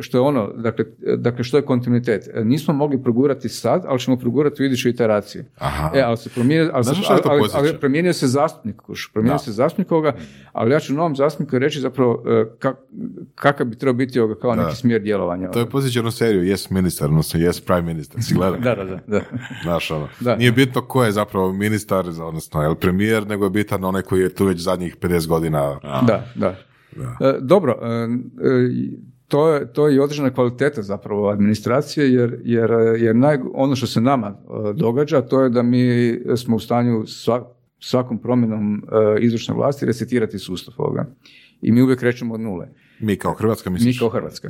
što 0.00 0.16
je 0.16 0.22
ono, 0.22 0.52
dakle, 0.52 0.84
dakle 1.16 1.44
što 1.44 1.56
je 1.56 1.62
kontinuitet. 1.62 2.28
E, 2.34 2.44
Nismo 2.44 2.74
mogli 2.74 3.02
progurati 3.02 3.48
sad, 3.48 3.84
ali 3.86 3.98
ćemo 4.00 4.16
progurati 4.16 4.62
u 4.62 4.66
idućoj 4.66 4.90
iteraciji. 4.90 5.42
Aha. 5.58 5.90
E, 5.94 6.02
ali 6.02 6.16
se 6.16 6.30
promijenio, 6.30 6.70
ali, 6.74 6.84
ali, 6.88 7.20
ali, 7.24 7.40
podsjeća? 7.40 7.58
ali 7.58 7.78
promijenio 7.78 8.12
se 8.12 8.26
zastupnik, 8.26 8.76
kuš, 8.76 9.10
promijenio 9.12 9.34
Da. 9.34 9.38
se 9.38 9.52
zastupnik 9.52 9.92
ovoga, 9.92 10.12
ali 10.52 10.72
ja 10.72 10.80
ću 10.80 10.94
novom 10.94 11.16
zastupniku 11.16 11.58
reći 11.58 11.80
zapravo 11.80 12.22
e, 12.26 12.44
kak- 12.58 12.76
kakav 13.34 13.66
bi 13.66 13.76
trebao 13.76 13.94
biti 13.94 14.20
ovoga 14.20 14.40
kao 14.40 14.56
Da. 14.56 14.64
neki 14.64 14.76
smjer 14.76 15.02
djelovanja. 15.02 15.50
To 15.50 15.58
je 15.58 15.66
posjeća 15.66 15.98
jednu 15.98 16.10
seriju 16.10 16.42
Yes 16.42 16.72
Ministar, 16.72 17.08
odnosno 17.08 17.40
Yes 17.40 17.64
Prime 17.66 17.82
Minister. 17.82 18.22
Si 18.22 18.34
gledao? 18.34 18.60
Da, 18.66 18.74
da, 18.74 18.84
da. 18.84 18.98
da. 19.06 19.20
Znaš, 19.62 19.90
ono, 19.90 20.08
Da. 20.20 20.36
nije 20.36 20.52
bitno 20.52 20.80
ko 20.82 21.04
je 21.04 21.12
zapravo 21.12 21.52
ministar, 21.52 22.04
odnosno 22.20 22.62
je 22.62 22.74
premijer, 22.74 23.26
nego 23.26 23.44
je 23.44 23.50
bitan 23.50 23.84
onaj 23.84 24.02
koji 24.02 24.20
je 24.20 24.34
tu 24.34 24.44
već 24.44 24.58
zadnjih 24.58 24.96
50 24.96 25.26
godina. 25.26 25.78
Da, 26.06 26.24
da. 26.34 26.56
E, 27.20 27.38
dobro, 27.40 27.78
e, 27.82 27.86
e, 27.86 28.70
to 29.30 29.48
je, 29.54 29.72
to 29.72 29.88
je 29.88 29.96
i 29.96 30.00
određena 30.00 30.30
kvaliteta 30.30 30.82
zapravo 30.82 31.28
administracije, 31.28 32.12
jer, 32.12 32.40
jer, 32.44 32.70
jer 32.98 33.16
naj, 33.16 33.38
ono 33.54 33.76
što 33.76 33.86
se 33.86 34.00
nama 34.00 34.28
e, 34.28 34.72
događa, 34.72 35.20
to 35.20 35.40
je 35.42 35.50
da 35.50 35.62
mi 35.62 36.14
smo 36.36 36.56
u 36.56 36.58
stanju 36.58 37.02
sva- 37.06 37.44
svakom 37.80 38.18
promjenom 38.18 38.74
e, 38.74 38.80
izvršne 39.20 39.54
vlasti 39.54 39.86
resetirati 39.86 40.38
sustav 40.38 40.74
ovoga. 40.78 41.06
I 41.62 41.72
mi 41.72 41.82
uvijek 41.82 41.98
krećemo 41.98 42.34
od 42.34 42.40
nule. 42.40 42.68
Mi 43.00 43.16
kao 43.16 43.34
Hrvatska 43.34 43.70
Mi 43.70 43.74
misliš? 43.74 43.98
kao 43.98 44.08
Hrvatska. 44.08 44.48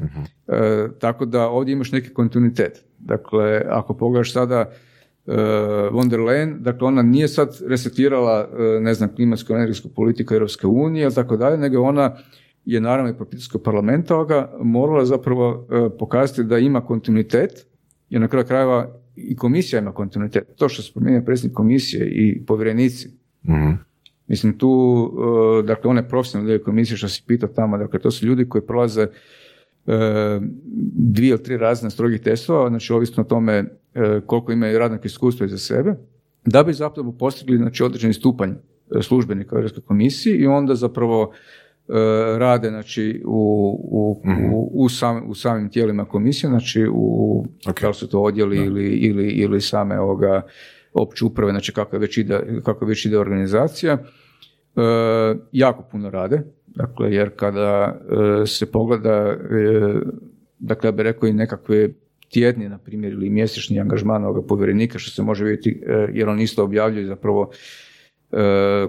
E, 0.49 0.89
tako 0.99 1.25
da 1.27 1.49
ovdje 1.49 1.73
imaš 1.73 1.93
neki 1.93 2.09
kontinuitet. 2.15 2.85
Dakle, 2.99 3.63
ako 3.69 3.95
pogledaš 3.95 4.33
sada 4.33 4.71
e, 5.27 5.35
von 5.93 6.09
der 6.09 6.21
Leyen, 6.21 6.59
dakle 6.59 6.89
ona 6.89 7.03
nije 7.03 7.29
sad 7.29 7.59
resetirala, 7.67 8.49
e, 8.59 8.81
ne 8.81 8.95
znam, 8.95 9.15
klimatsku 9.15 9.53
energetsku 9.53 9.89
politiku 9.89 10.35
Europske 10.35 10.67
unije 10.67 11.05
ili 11.05 11.15
tako 11.15 11.37
dalje, 11.37 11.57
nego 11.57 11.83
ona 11.83 12.17
je 12.75 12.81
naravno 12.81 13.11
i 13.11 13.17
po 13.19 13.25
pritisku 13.25 13.59
parlamenta 13.59 14.15
ovoga 14.15 14.53
morala 14.63 15.05
zapravo 15.05 15.67
e, 15.71 15.99
pokazati 15.99 16.45
da 16.45 16.59
ima 16.59 16.81
kontinuitet, 16.87 17.67
jer 18.11 18.21
na 18.21 18.29
kraju 18.29 18.47
krajeva 18.47 19.01
i 19.17 19.37
komisija 19.37 19.81
ima 19.81 19.93
kontinuitet. 19.93 20.57
To 20.57 20.69
što 20.69 20.83
se 20.83 20.93
promijenio 20.93 21.25
predsjednik 21.25 21.57
komisije 21.57 22.07
i 22.11 22.45
povjerenici, 22.47 23.21
Mhm. 23.49 23.71
Mislim, 24.27 24.59
tu, 24.59 25.13
e, 25.59 25.67
dakle, 25.67 25.91
one 25.91 26.09
profesionalne 26.09 26.59
komisije 26.59 26.97
što 26.97 27.09
si 27.09 27.23
pitao 27.27 27.49
tamo, 27.49 27.79
dakle, 27.79 28.01
to 28.01 28.11
su 28.11 28.27
ljudi 28.27 28.49
koji 28.49 28.63
prolaze 28.67 29.03
e, 29.03 29.09
dvije 30.95 31.31
ili 31.31 31.43
tri 31.43 31.57
razine 31.57 31.91
strogih 31.91 32.21
testova, 32.21 32.69
znači 32.69 32.93
ovisno 32.93 33.23
o 33.23 33.27
tome 33.27 33.65
koliko 34.27 34.53
imaju 34.53 34.79
radnog 34.79 35.05
iskustva 35.07 35.47
iza 35.47 35.59
sebe, 35.59 35.95
da 36.45 36.63
bi 36.63 36.73
zapravo 36.73 37.13
postigli 37.13 37.57
znači, 37.57 37.83
određeni 37.83 38.15
stupanj 38.15 38.51
službenika 39.03 39.57
u 39.57 39.59
Europskoj 39.59 39.83
komisiji 39.83 40.37
i 40.37 40.47
onda 40.47 40.75
zapravo 40.75 41.33
rade 42.39 42.69
znači, 42.69 43.23
u, 43.27 43.79
u, 43.91 44.23
u, 44.53 44.71
u, 44.85 44.89
sam- 44.89 45.31
u 45.31 45.35
samim 45.35 45.69
tijelima 45.69 46.05
komisije, 46.05 46.51
znači 46.51 46.87
u, 46.93 47.45
Ok. 47.69 47.81
da 47.81 47.89
li 47.89 47.95
su 47.95 48.09
to 48.09 48.21
odjeli 48.23 48.57
ili, 48.57 48.85
ili, 48.89 49.29
ili 49.29 49.61
same 49.61 50.01
ovoga 50.01 50.43
opće 50.93 51.25
uprave, 51.25 51.53
znači 51.53 51.73
kako 51.73 51.99
već 51.99 52.19
ide, 52.19 52.41
kako 52.65 52.85
već 52.85 53.07
ide 53.07 53.19
organizacija. 53.19 53.93
E, 53.93 54.01
jako 55.53 55.83
puno 55.91 56.11
rade, 56.11 56.43
dakle, 56.67 57.15
jer 57.15 57.31
kada 57.37 58.01
e, 58.43 58.47
se 58.47 58.67
pogleda, 58.73 59.17
e, 59.27 59.37
dakle, 60.59 60.89
ja 60.89 60.93
bih 60.93 61.03
rekao 61.03 61.29
i 61.29 61.33
nekakve 61.33 61.89
tjedni, 62.33 62.69
na 62.69 62.79
primjer, 62.79 63.13
ili 63.13 63.31
mjesečni 63.31 63.81
angažman 63.81 64.25
ovoga 64.25 64.47
povjerenika, 64.47 64.99
što 64.99 65.11
se 65.11 65.23
može 65.23 65.45
vidjeti, 65.45 65.83
e, 65.87 66.09
jer 66.13 66.29
on 66.29 66.41
isto 66.41 66.65
objavljuje 66.65 67.07
zapravo 67.07 67.51
e, 67.53 67.57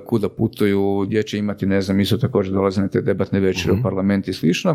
kuda 0.06 0.30
putuju, 0.30 1.04
gdje 1.08 1.24
će 1.24 1.38
imati, 1.38 1.66
ne 1.66 1.82
znam, 1.82 2.00
isto 2.00 2.18
također 2.18 2.54
dolaze 2.54 2.82
na 2.82 2.88
te 2.88 3.02
debatne 3.02 3.40
večere 3.40 3.74
u 3.74 3.84
parlament 3.84 4.28
i 4.28 4.34
slično. 4.34 4.72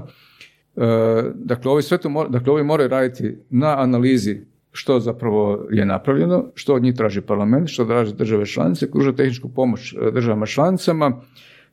E, 0.77 1.23
dakle, 1.35 1.71
ovi 1.71 1.83
sve 1.83 1.99
to 1.99 2.09
mora- 2.09 2.29
dakle, 2.29 2.53
ovi 2.53 2.65
moraju 2.65 2.89
raditi 2.89 3.37
na 3.51 3.83
analizi 3.83 4.41
što 4.73 5.01
zapravo 5.01 5.67
je 5.71 5.87
napravljeno, 5.87 6.45
što 6.55 6.75
od 6.75 6.83
njih 6.83 6.95
traži 6.95 7.21
parlament, 7.21 7.69
što 7.69 7.85
traže 7.85 8.15
države 8.15 8.47
članice, 8.47 8.91
pružati 8.91 9.17
tehničku 9.17 9.49
pomoć 9.49 9.93
e, 9.93 10.11
državama 10.11 10.47
članicama, 10.47 11.21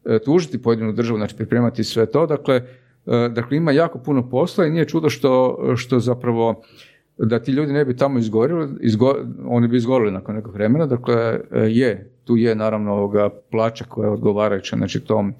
e, 0.05 0.19
tužiti 0.19 0.61
pojedinu 0.61 0.93
državu, 0.93 1.17
znači 1.17 1.35
pripremati 1.35 1.83
sve 1.83 2.05
to. 2.05 2.25
Dakle, 2.25 2.55
e, 2.55 3.29
dakle, 3.29 3.57
ima 3.57 3.71
jako 3.71 3.99
puno 3.99 4.29
posla 4.29 4.65
i 4.65 4.71
nije 4.71 4.87
čudo 4.87 5.09
što, 5.09 5.59
što 5.75 5.99
zapravo 5.99 6.63
da 7.17 7.39
ti 7.39 7.51
ljudi 7.51 7.73
ne 7.73 7.85
bi 7.85 7.97
tamo 7.97 8.19
izgorili, 8.19 8.69
izgo, 8.81 9.15
oni 9.45 9.67
bi 9.67 9.77
izgorili 9.77 10.11
nakon 10.11 10.35
nekog 10.35 10.53
vremena, 10.53 10.85
dakle 10.85 11.15
e, 11.15 11.59
je, 11.69 12.12
tu 12.25 12.37
je 12.37 12.55
naravno 12.55 12.93
ovoga 12.93 13.29
plaća 13.51 13.85
koja 13.85 14.05
je 14.05 14.11
odgovarajuća 14.11 14.77
znači 14.77 14.99
tom, 14.99 15.33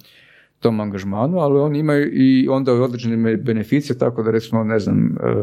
tom 0.60 0.80
angažmanu, 0.80 1.40
ali 1.40 1.60
oni 1.60 1.80
imaju 1.80 2.10
i 2.14 2.48
onda 2.50 2.74
određene 2.74 3.38
beneficije, 3.38 3.98
tako 3.98 4.24
da 4.24 4.32
recimo, 4.32 4.64
ne 4.64 4.80
znam, 4.80 5.06
e, 5.06 5.34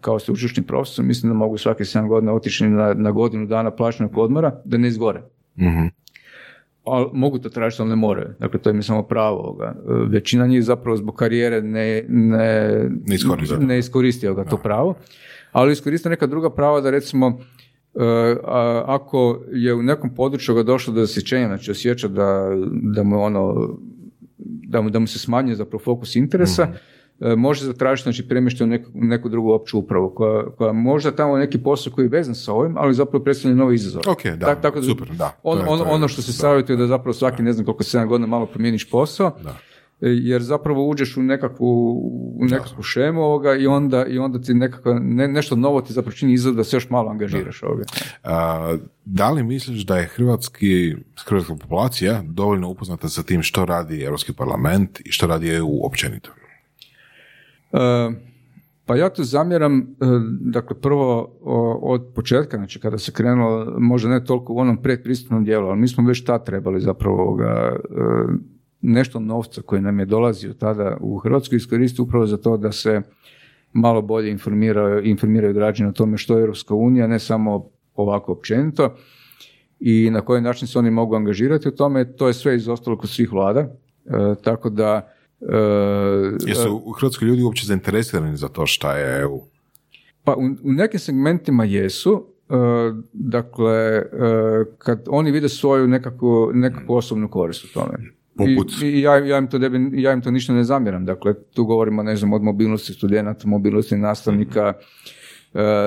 kao 0.00 0.18
sveučilišni 0.18 0.62
profesor, 0.62 1.04
mislim 1.04 1.32
da 1.32 1.38
mogu 1.38 1.58
svake 1.58 1.84
7 1.84 2.08
godina 2.08 2.32
otići 2.32 2.66
na, 2.66 2.94
na 2.94 3.10
godinu 3.10 3.46
dana 3.46 3.70
plaćenog 3.70 4.18
odmora, 4.18 4.60
da 4.64 4.78
ne 4.78 4.88
izgore. 4.88 5.22
Mhm. 5.58 5.86
Ali 6.84 7.06
mogu 7.12 7.38
to 7.38 7.48
tražiti, 7.48 7.82
ali 7.82 7.90
ne 7.90 7.96
moraju. 7.96 8.28
Dakle, 8.38 8.60
to 8.60 8.70
im 8.70 8.76
je 8.76 8.82
samo 8.82 9.02
pravo. 9.02 9.38
ovoga. 9.38 9.74
E, 9.76 9.92
Većina 10.08 10.46
njih 10.46 10.64
zapravo 10.64 10.96
zbog 10.96 11.14
karijere 11.14 11.62
ne, 11.62 12.04
ne, 12.08 12.70
Ne 13.06 13.14
ne 13.66 13.78
iskoristi 13.78 14.26
ovoga, 14.26 14.44
to 14.44 14.56
pravo. 14.56 14.94
Ali 15.52 15.72
iskoriste 15.72 16.08
neka 16.08 16.26
druga 16.26 16.50
prava 16.50 16.80
da 16.80 16.90
recimo 16.90 17.38
a, 18.44 18.84
ako 18.86 19.40
je 19.52 19.74
u 19.74 19.82
nekom 19.82 20.14
području 20.14 20.54
ga 20.54 20.62
došlo 20.62 20.94
do 20.94 21.00
zasjećenja, 21.00 21.46
znači 21.46 21.70
osjeća 21.70 22.08
da, 22.08 22.48
da 22.72 23.02
mu 23.02 23.22
ono 23.22 23.68
da 24.38 24.80
mu, 24.80 24.90
da 24.90 24.98
mu 24.98 25.06
se 25.06 25.18
smanjuje 25.18 25.56
zapravo 25.56 25.80
fokus 25.80 26.16
interesa, 26.16 26.68
e, 27.20 27.36
može 27.36 27.64
zatražiti 27.64 28.04
znači 28.04 28.28
premještaj 28.28 28.64
u 28.64 28.68
neku, 28.68 28.90
neku 28.94 29.28
drugu 29.28 29.52
opću 29.52 29.78
upravu 29.78 30.10
koja, 30.10 30.44
koja 30.46 30.72
možda 30.72 31.10
tamo 31.10 31.36
neki 31.36 31.58
posao 31.58 31.92
koji 31.92 32.04
je 32.04 32.08
vezan 32.08 32.34
sa 32.34 32.52
ovim, 32.52 32.74
ali 32.76 32.94
zapravo 32.94 33.24
predstavlja 33.24 33.56
novi 33.56 33.74
izazov. 33.74 34.02
Ok, 34.06 34.22
da, 34.26 34.46
Tak- 34.46 34.60
tako 34.62 34.82
super, 34.82 35.08
da. 35.08 35.36
On, 35.42 35.58
je- 35.58 35.64
on- 35.68 35.82
ono 35.84 36.08
što 36.08 36.22
se 36.22 36.28
da. 36.28 36.32
savjetuje 36.34 36.76
da 36.76 36.86
zapravo 36.86 37.12
svaki 37.12 37.42
ne 37.42 37.52
znam 37.52 37.64
koliko 37.66 37.82
7 37.82 38.06
godina 38.06 38.26
malo 38.26 38.46
promijeniš 38.46 38.90
posao, 38.90 39.30
Da. 39.44 39.56
E, 40.00 40.08
jer 40.08 40.42
zapravo 40.42 40.88
uđeš 40.88 41.16
u 41.16 41.22
nekakvu, 41.22 41.92
u 42.40 42.44
nekakvu 42.44 42.82
šemu 42.82 43.22
ovoga 43.22 43.54
i 43.54 43.66
onda, 43.66 44.06
i 44.06 44.18
onda 44.18 44.40
ti 44.40 44.54
nekako, 44.54 44.94
ne, 44.94 45.28
nešto 45.28 45.56
novo 45.56 45.80
ti 45.80 45.92
zapravo 45.92 46.16
čini 46.16 46.32
izazov 46.32 46.54
da 46.54 46.64
se 46.64 46.76
još 46.76 46.90
malo 46.90 47.10
angažiraš 47.10 47.62
ovoga. 47.62 47.84
A, 48.22 48.76
da 49.04 49.30
li 49.30 49.42
misliš 49.42 49.86
da 49.86 49.96
je 49.96 50.06
hrvatski, 50.06 50.96
hrvatska 51.26 51.56
populacija 51.56 52.22
dovoljno 52.26 52.68
upoznata 52.68 53.08
sa 53.08 53.22
tim 53.22 53.42
što 53.42 53.64
radi 53.64 54.02
Europski 54.02 54.32
parlament 54.32 55.00
i 55.04 55.12
što 55.12 55.26
radi 55.26 55.48
EU 55.48 55.86
općenito? 55.86 56.30
E, 57.72 58.10
Pa 58.86 58.96
ja 58.96 59.08
tu 59.10 59.24
zamjeram, 59.24 59.78
e, 59.78 59.84
dakle 60.40 60.80
prvo 60.80 61.30
od 61.82 62.12
početka, 62.14 62.56
znači 62.56 62.80
kada 62.80 62.98
se 62.98 63.12
krenulo, 63.12 63.74
možda 63.78 64.08
ne 64.08 64.24
toliko 64.24 64.52
u 64.52 64.58
onom 64.58 64.82
predpristupnom 64.82 65.44
dijelu, 65.44 65.68
ali 65.68 65.78
mi 65.80 65.88
smo 65.88 66.08
već 66.08 66.24
tad 66.24 66.46
trebali 66.46 66.80
zapravo 66.80 67.38
e, 67.40 67.72
nešto 68.84 69.20
novca 69.20 69.62
koji 69.62 69.82
nam 69.82 69.98
je 69.98 70.06
dolazio 70.06 70.54
tada 70.54 70.96
u 71.00 71.18
Hrvatsku 71.18 71.54
iskoristiti 71.54 72.02
upravo 72.02 72.26
za 72.26 72.36
to 72.36 72.56
da 72.56 72.72
se 72.72 73.02
malo 73.72 74.02
bolje 74.02 74.30
informiraju, 74.30 75.04
informiraju 75.04 75.54
građani 75.54 75.90
o 75.90 75.92
tome 75.92 76.16
što 76.16 76.36
je 76.36 76.40
Europska 76.40 76.74
unija, 76.74 77.06
ne 77.06 77.18
samo 77.18 77.70
ovako 77.94 78.32
općenito 78.32 78.96
i 79.80 80.10
na 80.10 80.20
koji 80.20 80.42
način 80.42 80.68
se 80.68 80.78
oni 80.78 80.90
mogu 80.90 81.16
angažirati 81.16 81.68
u 81.68 81.70
tome. 81.70 82.16
To 82.16 82.26
je 82.26 82.34
sve 82.34 82.56
izostalo 82.56 82.96
kod 82.98 83.10
svih 83.10 83.32
vlada, 83.32 83.60
e, 83.60 83.70
tako 84.42 84.70
da... 84.70 85.12
E, 85.40 85.56
Jesu 86.46 86.82
u 86.84 86.92
Hrvatskoj 86.92 87.28
ljudi 87.28 87.42
uopće 87.42 87.66
zainteresirani 87.66 88.36
za 88.36 88.48
to 88.48 88.66
šta 88.66 88.96
je 88.96 89.20
EU? 89.20 89.40
Pa 90.24 90.34
u, 90.34 90.42
u 90.62 90.72
nekim 90.72 91.00
segmentima 91.00 91.64
jesu, 91.64 92.26
e, 92.48 92.54
dakle, 93.12 94.02
kad 94.78 95.04
oni 95.08 95.30
vide 95.30 95.48
svoju 95.48 95.88
nekakvu, 95.88 96.50
nekakvu 96.54 96.94
osobnu 96.94 97.30
korist 97.30 97.64
u 97.64 97.72
tome. 97.74 98.14
Poput... 98.36 98.72
I, 98.82 99.00
ja, 99.00 99.16
ja, 99.16 99.38
im 99.38 99.46
to 99.46 99.58
ja 99.92 100.12
im 100.12 100.20
to 100.20 100.30
ništa 100.30 100.52
ne 100.52 100.64
zamjeram. 100.64 101.04
Dakle, 101.04 101.34
tu 101.54 101.64
govorimo, 101.64 102.02
ne 102.02 102.16
znam, 102.16 102.32
od 102.32 102.42
mobilnosti 102.42 102.92
studenata, 102.92 103.48
mobilnosti 103.48 103.96
nastavnika, 103.96 104.72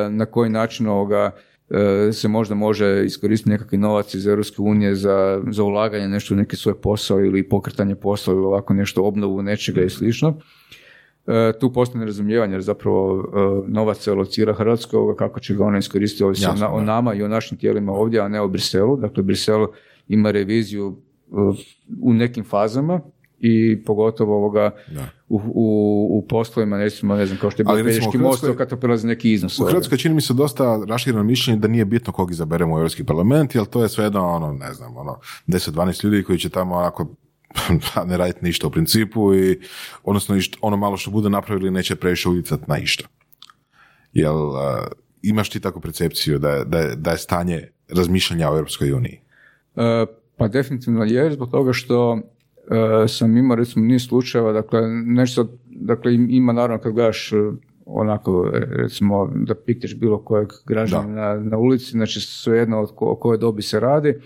na 0.10 0.26
koji 0.26 0.50
način 0.50 0.88
ovoga 0.88 1.32
E, 1.70 2.12
se 2.14 2.28
možda 2.28 2.56
može 2.56 3.06
iskoristiti 3.06 3.50
nekakvi 3.50 3.78
novac 3.78 4.14
iz 4.14 4.28
Europske 4.28 4.62
unije 4.62 4.96
za, 4.96 5.42
za 5.50 5.64
ulaganje 5.64 6.08
nešto 6.08 6.34
u 6.34 6.38
neki 6.38 6.56
svoj 6.56 6.82
posao 6.82 7.20
ili 7.20 7.50
pokretanje 7.50 7.96
posla 7.96 8.34
ili 8.34 8.44
ovako 8.44 8.74
nešto 8.74 9.04
obnovu 9.04 9.42
nečega 9.42 9.82
i 9.82 9.90
slično. 9.90 10.38
E, 11.28 11.54
tu 11.60 11.74
postoji 11.74 12.00
nerazumijevanje 12.00 12.54
jer 12.54 12.62
zapravo 12.62 13.24
novac 13.68 13.98
se 13.98 14.12
alocira 14.12 14.54
Hrvatskoj, 14.54 15.16
kako 15.18 15.40
će 15.40 15.56
ga 15.56 15.64
ona 15.64 15.78
iskoristiti 15.78 16.24
ovisi 16.24 16.46
o 16.72 16.82
nama 16.82 17.14
i 17.14 17.24
o 17.24 17.28
našim 17.28 17.58
tijelima 17.58 17.92
ovdje, 17.92 18.20
a 18.20 18.28
ne 18.28 18.42
o 18.42 18.48
Briselu. 18.48 18.98
Dakle, 18.98 19.24
Brisel 19.24 19.68
ima 20.08 20.32
reviziju 20.32 20.98
u 22.02 22.14
nekim 22.14 22.44
fazama 22.44 23.02
i 23.40 23.84
pogotovo 23.86 24.36
ovoga 24.36 24.72
u, 25.30 25.42
u, 25.46 26.08
u 26.18 26.28
poslovima, 26.30 26.78
recimo, 26.78 27.16
ne 27.16 27.26
znam, 27.26 27.40
kao 27.40 27.52
što 27.52 27.62
je 27.62 27.66
bio 27.66 27.84
Pelješki 27.84 28.18
most, 28.18 28.46
kad 28.58 28.70
to 28.70 28.78
prelazi 28.78 29.08
neki 29.08 29.34
iznos. 29.34 29.60
U 29.60 29.66
Hrvatskoj 29.66 29.98
čini 29.98 30.16
mi 30.16 30.22
se 30.22 30.34
dosta 30.34 30.84
rašireno 30.88 31.24
mišljenje 31.24 31.60
da 31.60 31.68
nije 31.68 31.86
bitno 31.86 32.14
kog 32.14 32.32
izaberemo 32.32 32.76
u 32.76 32.78
Europski 32.78 33.04
parlament, 33.04 33.56
jer 33.56 33.66
to 33.66 33.84
je 33.84 33.90
svejedno, 33.90 34.28
ono, 34.28 34.54
ne 34.54 34.74
znam, 34.74 34.98
ono, 34.98 35.20
10-12 35.48 36.04
ljudi 36.04 36.24
koji 36.24 36.40
će 36.40 36.50
tamo 36.50 36.76
onako 36.76 37.16
ne 38.10 38.18
raditi 38.18 38.46
ništa 38.46 38.68
u 38.68 38.72
principu 38.72 39.36
i 39.36 39.60
odnosno 40.04 40.36
ono 40.62 40.78
malo 40.78 40.98
što 40.98 41.12
bude 41.12 41.30
napravili 41.30 41.72
neće 41.72 41.96
previše 41.96 42.30
utjecati 42.30 42.64
na 42.68 42.78
išta. 42.78 43.08
Jel 44.14 44.38
imaš 45.22 45.50
ti 45.50 45.60
takvu 45.60 45.82
percepciju 45.82 46.40
da 46.40 46.50
je, 46.50 46.66
da 46.66 46.96
da 46.96 47.12
je 47.12 47.18
stanje 47.18 47.68
razmišljanja 47.90 48.52
o 48.52 48.56
Europskoj 48.56 48.92
uniji? 48.92 49.22
E, 49.76 50.06
pa 50.38 50.48
definitivno 50.48 51.04
je, 51.04 51.32
zbog 51.32 51.52
toga 51.52 51.74
što 51.74 52.22
E, 52.72 53.08
sam 53.08 53.38
imao 53.38 53.56
recimo 53.56 53.86
niz 53.86 54.08
slučajeva, 54.08 54.52
dakle 54.52 54.82
nešto, 55.06 55.48
dakle 55.66 56.16
ima 56.16 56.54
naravno 56.54 56.84
kad 56.84 56.94
gledaš 56.94 57.32
e, 57.32 57.36
onako 57.86 58.50
recimo 58.54 59.32
da 59.36 59.56
piktiš 59.56 60.00
bilo 60.00 60.24
kojeg 60.24 60.48
građana 60.66 61.08
na, 61.08 61.40
na 61.40 61.58
ulici, 61.58 61.92
znači 61.92 62.20
svejedno 62.22 62.80
o, 62.80 62.88
o 63.00 63.16
kojoj 63.16 63.38
dobi 63.38 63.62
se 63.62 63.80
radi, 63.80 64.10
e, 64.10 64.18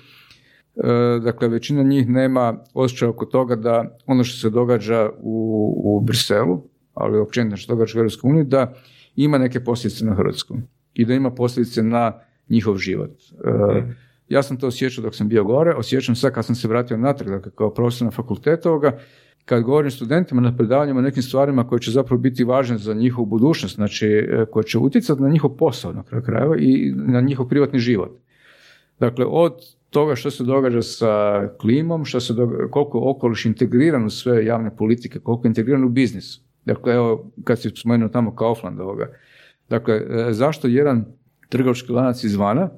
dakle 1.23 1.47
većina 1.47 1.83
njih 1.83 2.09
nema 2.09 2.57
osjećaj 2.73 3.07
oko 3.07 3.25
toga 3.25 3.55
da 3.55 3.97
ono 4.05 4.23
što 4.23 4.37
se 4.37 4.49
događa 4.49 5.09
u, 5.19 5.73
u 5.83 6.01
Briselu, 6.01 6.61
ali 6.93 7.19
općenito 7.19 7.57
što 7.57 7.73
događa 7.73 7.91
u 7.91 7.99
Hrvatskoj 7.99 8.29
uniji, 8.29 8.43
da 8.43 8.73
ima 9.15 9.37
neke 9.37 9.63
posljedice 9.63 10.05
na 10.05 10.15
Hrvatsku 10.15 10.57
i 10.93 11.05
da 11.05 11.13
ima 11.13 11.31
posljedice 11.31 11.83
na 11.83 12.13
njihov 12.49 12.77
život. 12.77 13.11
Mm. 13.45 13.91
Ja 14.31 14.43
sam 14.43 14.57
to 14.57 14.67
osjećao 14.67 15.03
dok 15.03 15.15
sam 15.15 15.27
bio 15.27 15.43
gore, 15.43 15.73
osjećam 15.73 16.15
sad 16.15 16.33
kad 16.33 16.45
sam 16.45 16.55
se 16.55 16.67
vratio 16.67 16.97
natrag, 16.97 17.29
dakle 17.29 17.51
kao 17.55 17.73
profesor 17.73 18.05
na 18.05 18.11
fakultetu 18.11 18.69
ovoga, 18.69 18.99
kad 19.45 19.63
govorim 19.63 19.91
studentima 19.91 20.41
na 20.41 20.57
predavanjima 20.57 20.99
o 20.99 21.01
nekim 21.01 21.23
stvarima 21.23 21.67
koje 21.67 21.79
će 21.79 21.91
zapravo 21.91 22.21
biti 22.21 22.43
važne 22.43 22.77
za 22.77 22.93
njihovu 22.93 23.25
budućnost, 23.25 23.75
znači 23.75 24.07
e, 24.07 24.45
koje 24.51 24.63
će 24.63 24.77
utjecati 24.77 25.21
na 25.21 25.29
njihov 25.29 25.49
posao 25.49 25.93
na 25.93 26.03
kraju 26.03 26.23
krajeva 26.23 26.55
i 26.57 26.93
na 26.95 27.21
njihov 27.21 27.47
privatni 27.47 27.79
život. 27.79 28.11
Dakle, 28.99 29.25
od 29.25 29.53
toga 29.89 30.15
što 30.15 30.31
se 30.31 30.43
događa 30.43 30.81
sa 30.81 31.47
klimom, 31.57 32.05
što 32.05 32.19
se 32.19 32.33
događa, 32.33 32.67
koliko 32.71 32.97
je 32.97 33.09
okoliš 33.09 33.45
integriran 33.45 34.05
u 34.05 34.09
sve 34.09 34.45
javne 34.45 34.75
politike, 34.75 35.19
koliko 35.19 35.47
je 35.47 35.49
integriran 35.49 35.83
u 35.83 35.89
biznis. 35.89 36.39
Dakle, 36.65 36.93
evo, 36.93 37.31
kad 37.43 37.59
si 37.59 37.69
spomenuo 37.69 38.09
tamo 38.09 38.35
Kaufland 38.35 38.79
ovoga. 38.79 39.09
Dakle, 39.69 39.95
e, 39.95 40.33
zašto 40.33 40.67
jedan 40.67 41.05
trgovački 41.49 41.91
lanac 41.91 42.23
izvana 42.23 42.69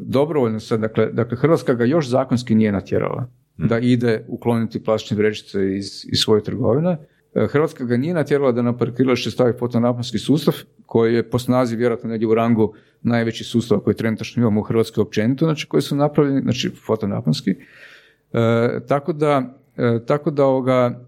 dobrovoljno 0.00 0.60
sad, 0.60 0.80
dakle, 0.80 1.06
dakle 1.12 1.36
Hrvatska 1.36 1.74
ga 1.74 1.84
još 1.84 2.08
zakonski 2.08 2.54
nije 2.54 2.72
natjerala 2.72 3.28
hmm. 3.56 3.68
da 3.68 3.78
ide 3.78 4.24
ukloniti 4.28 4.84
plastične 4.84 5.16
vrećice 5.16 5.76
iz, 5.76 6.06
iz 6.12 6.18
svoje 6.18 6.42
trgovine. 6.42 6.98
E, 7.34 7.46
Hrvatska 7.46 7.84
ga 7.84 7.96
nije 7.96 8.14
natjerala 8.14 8.52
da 8.52 8.62
na 8.62 8.76
parkiralište 8.76 9.30
stavi 9.30 9.52
fotonaponski 9.58 10.18
sustav 10.18 10.54
koji 10.86 11.14
je 11.14 11.30
po 11.30 11.38
snazi 11.38 11.76
vjerojatno 11.76 12.10
negdje 12.10 12.28
u 12.28 12.34
rangu 12.34 12.74
najveći 13.02 13.44
sustav 13.44 13.78
koji 13.78 13.96
trenutačno 13.96 14.40
imamo 14.40 14.60
u 14.60 14.64
Hrvatskoj 14.64 15.02
općenito, 15.02 15.44
znači 15.44 15.66
koji 15.66 15.82
su 15.82 15.96
napravljeni, 15.96 16.42
znači 16.42 16.70
fotonaponski. 16.86 17.50
E, 17.50 18.80
tako 18.88 19.12
da, 19.12 19.54
e, 19.76 20.00
tako 20.06 20.30
da 20.30 20.44
ovoga, 20.44 21.04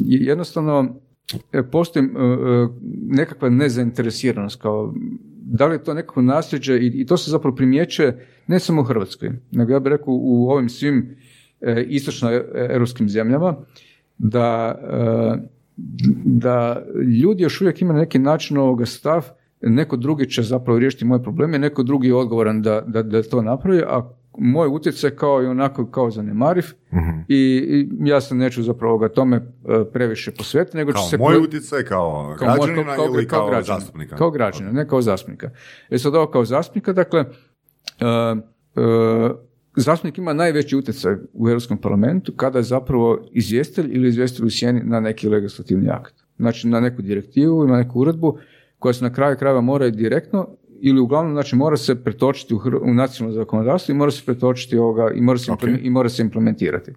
jednostavno 0.00 1.00
postoji 1.72 2.08
nekakva 3.08 3.48
nezainteresiranost 3.48 4.62
kao 4.62 4.94
da 5.48 5.66
li 5.66 5.74
je 5.74 5.84
to 5.84 5.94
nekako 5.94 6.22
nasljeđe 6.22 6.78
i, 6.78 6.86
i 6.86 7.06
to 7.06 7.16
se 7.16 7.30
zapravo 7.30 7.56
primjećuje 7.56 8.26
ne 8.46 8.58
samo 8.58 8.80
u 8.80 8.84
Hrvatskoj, 8.84 9.30
nego 9.50 9.72
ja 9.72 9.80
bih 9.80 9.90
rekao 9.90 10.14
u 10.14 10.50
ovim 10.50 10.68
svim 10.68 11.16
e, 11.60 11.84
istočno-europskim 11.88 13.08
zemljama, 13.08 13.56
da, 14.18 14.78
e, 14.82 15.48
da 16.24 16.82
ljudi 17.22 17.42
još 17.42 17.60
uvijek 17.60 17.82
imaju 17.82 18.00
neki 18.00 18.18
način 18.18 18.58
ovoga 18.58 18.86
stav, 18.86 19.28
neko 19.60 19.96
drugi 19.96 20.30
će 20.30 20.42
zapravo 20.42 20.78
riješiti 20.78 21.04
moje 21.04 21.22
probleme, 21.22 21.58
neko 21.58 21.82
drugi 21.82 22.08
je 22.08 22.14
odgovoran 22.14 22.62
da, 22.62 22.80
da, 22.86 23.02
da 23.02 23.22
to 23.22 23.42
napravi, 23.42 23.82
a 23.86 24.10
moj 24.38 24.68
utjecaj 24.68 25.10
kao 25.10 25.42
i 25.42 25.46
onako 25.46 25.86
kao 25.86 26.10
zanemariv 26.10 26.64
uh 26.90 26.98
i, 27.28 27.88
ja 28.00 28.20
se 28.20 28.34
neću 28.34 28.62
zapravo 28.62 28.98
ga 28.98 29.08
tome 29.08 29.36
e, 29.36 29.42
previše 29.92 30.30
posvetiti, 30.30 30.76
nego 30.76 30.92
kao 30.92 31.02
ću 31.02 31.08
se... 31.08 31.18
moj 31.18 31.36
utjecaj 31.36 31.82
kao, 31.82 32.36
kao 32.38 32.56
građanina 32.56 32.96
kao, 32.96 33.06
ili 33.06 33.28
kao, 33.28 33.46
građanina, 33.46 33.80
zastupnika? 33.80 34.16
Kao 34.16 34.30
građanina, 34.30 34.72
ne 34.72 34.88
kao 34.88 35.02
zastupnika. 35.02 35.50
E 35.90 35.98
sad 35.98 36.14
ovo 36.14 36.26
kao 36.26 36.44
zastupnika, 36.44 36.92
dakle, 36.92 37.20
uh, 37.20 38.38
uh, 38.74 39.36
zastupnik 39.76 40.18
ima 40.18 40.32
najveći 40.32 40.76
utjecaj 40.76 41.14
u 41.32 41.48
Europskom 41.48 41.78
parlamentu 41.78 42.32
kada 42.36 42.58
je 42.58 42.62
zapravo 42.62 43.18
izvjestelj 43.32 43.90
ili 43.92 44.08
izvjestelj 44.08 44.46
u 44.46 44.50
sjeni 44.50 44.80
na 44.84 45.00
neki 45.00 45.28
legislativni 45.28 45.88
akt. 45.90 46.14
Znači 46.36 46.68
na 46.68 46.80
neku 46.80 47.02
direktivu, 47.02 47.66
na 47.66 47.76
neku 47.76 48.00
uredbu 48.00 48.38
koja 48.78 48.92
se 48.92 49.04
na 49.04 49.12
kraju 49.12 49.36
krajeva 49.36 49.60
mora 49.60 49.90
direktno 49.90 50.48
ili 50.88 51.00
uglavnom 51.00 51.34
znači 51.34 51.56
mora 51.56 51.76
se 51.76 52.04
pretočiti 52.04 52.54
u, 52.54 52.60
u 52.82 52.94
nacionalno 52.94 53.34
zakonodavstvo 53.34 53.92
i 53.92 53.96
mora 53.96 54.10
se 54.10 54.22
pretočiti 54.26 54.78
ovoga 54.78 55.10
i 55.14 55.20
mora 55.20 55.38
se, 55.38 55.52
i 55.82 55.90
mora 55.90 56.08
se 56.08 56.22
implementirati. 56.22 56.92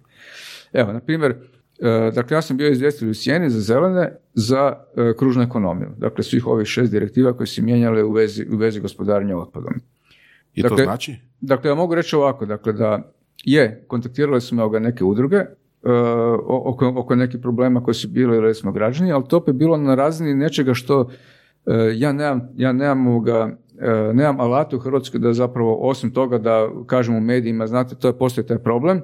Evo, 0.73 0.93
na 0.93 0.99
primjer, 0.99 1.31
e, 1.31 2.11
dakle 2.15 2.37
ja 2.37 2.41
sam 2.41 2.57
bio 2.57 2.69
izvjestitelj 2.69 3.09
u 3.09 3.13
Sjeni 3.13 3.49
za 3.49 3.59
zelene 3.59 4.11
za 4.33 4.73
e, 4.97 5.13
kružnu 5.17 5.43
ekonomiju. 5.43 5.89
Dakle, 5.97 6.23
svih 6.23 6.47
ovih 6.47 6.67
šest 6.67 6.91
direktiva 6.91 7.33
koje 7.33 7.47
su 7.47 7.63
mijenjale 7.63 8.03
u 8.03 8.11
vezi, 8.11 8.45
u 8.51 8.57
vezi 8.57 8.79
gospodarenja 8.79 9.37
otpadom. 9.37 9.73
I 10.53 10.61
dakle, 10.61 10.77
to 10.77 10.83
znači? 10.83 11.15
Dakle, 11.41 11.69
ja 11.69 11.75
mogu 11.75 11.95
reći 11.95 12.15
ovako, 12.15 12.45
dakle 12.45 12.73
da 12.73 13.11
je, 13.43 13.83
kontaktirali 13.87 14.41
su 14.41 14.55
me 14.55 14.61
ovoga 14.61 14.79
neke 14.79 15.03
udruge, 15.03 15.37
e, 15.37 15.47
oko, 16.45 16.93
oko 16.95 17.15
nekih 17.15 17.39
problema 17.41 17.83
koji 17.83 17.95
su 17.95 18.07
bili 18.07 18.41
recimo 18.41 18.71
građani, 18.71 19.11
ali 19.11 19.23
to 19.27 19.37
opet 19.37 19.55
bilo 19.55 19.77
na 19.77 19.95
razini 19.95 20.33
nečega 20.33 20.73
što 20.73 21.09
ja 21.95 22.11
nemam, 22.11 22.49
ja 22.57 22.73
nemam 22.73 23.07
ovoga, 23.07 23.57
nemam 24.13 24.39
alata 24.39 24.75
u 24.75 24.79
Hrvatskoj 24.79 25.19
da 25.19 25.33
zapravo 25.33 25.77
osim 25.81 26.11
toga 26.11 26.37
da 26.37 26.69
kažem 26.85 27.15
u 27.15 27.21
medijima, 27.21 27.67
znate, 27.67 27.95
to 27.95 28.07
je 28.07 28.17
postoji 28.17 28.47
taj 28.47 28.57
problem, 28.57 29.01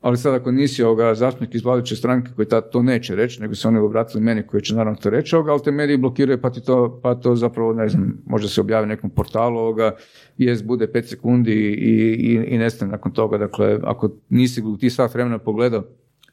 ali 0.00 0.16
sad 0.16 0.34
ako 0.34 0.52
nisi 0.52 0.82
ovoga 0.82 1.14
zastupnik 1.14 1.54
iz 1.54 1.64
vladajuće 1.64 1.96
stranke 1.96 2.30
koji 2.36 2.48
tad 2.48 2.70
to 2.70 2.82
neće 2.82 3.16
reći, 3.16 3.42
nego 3.42 3.54
se 3.54 3.68
oni 3.68 3.78
obratili 3.78 4.24
meni 4.24 4.42
koji 4.42 4.62
će 4.62 4.74
naravno 4.74 4.98
to 5.02 5.10
reći, 5.10 5.36
ovoga, 5.36 5.52
ali 5.52 5.62
te 5.62 5.70
mediji 5.70 5.96
blokiraju 5.96 6.40
pa 6.40 6.50
ti 6.50 6.64
to, 6.64 7.00
pa 7.02 7.14
to 7.14 7.36
zapravo, 7.36 7.72
ne 7.72 7.88
znam, 7.88 8.22
može 8.26 8.48
se 8.48 8.60
objavi 8.60 8.86
nekom 8.86 9.10
portalu 9.10 9.58
ovoga, 9.58 9.94
jest 10.38 10.64
bude 10.64 10.92
pet 10.92 11.08
sekundi 11.08 11.52
i, 11.52 12.14
i, 12.14 12.54
i 12.54 12.58
nestane 12.58 12.92
nakon 12.92 13.12
toga. 13.12 13.38
Dakle, 13.38 13.78
ako 13.82 14.10
nisi 14.28 14.62
ti 14.80 14.90
sat 14.90 15.14
vremena 15.14 15.38
pogledao, 15.38 15.84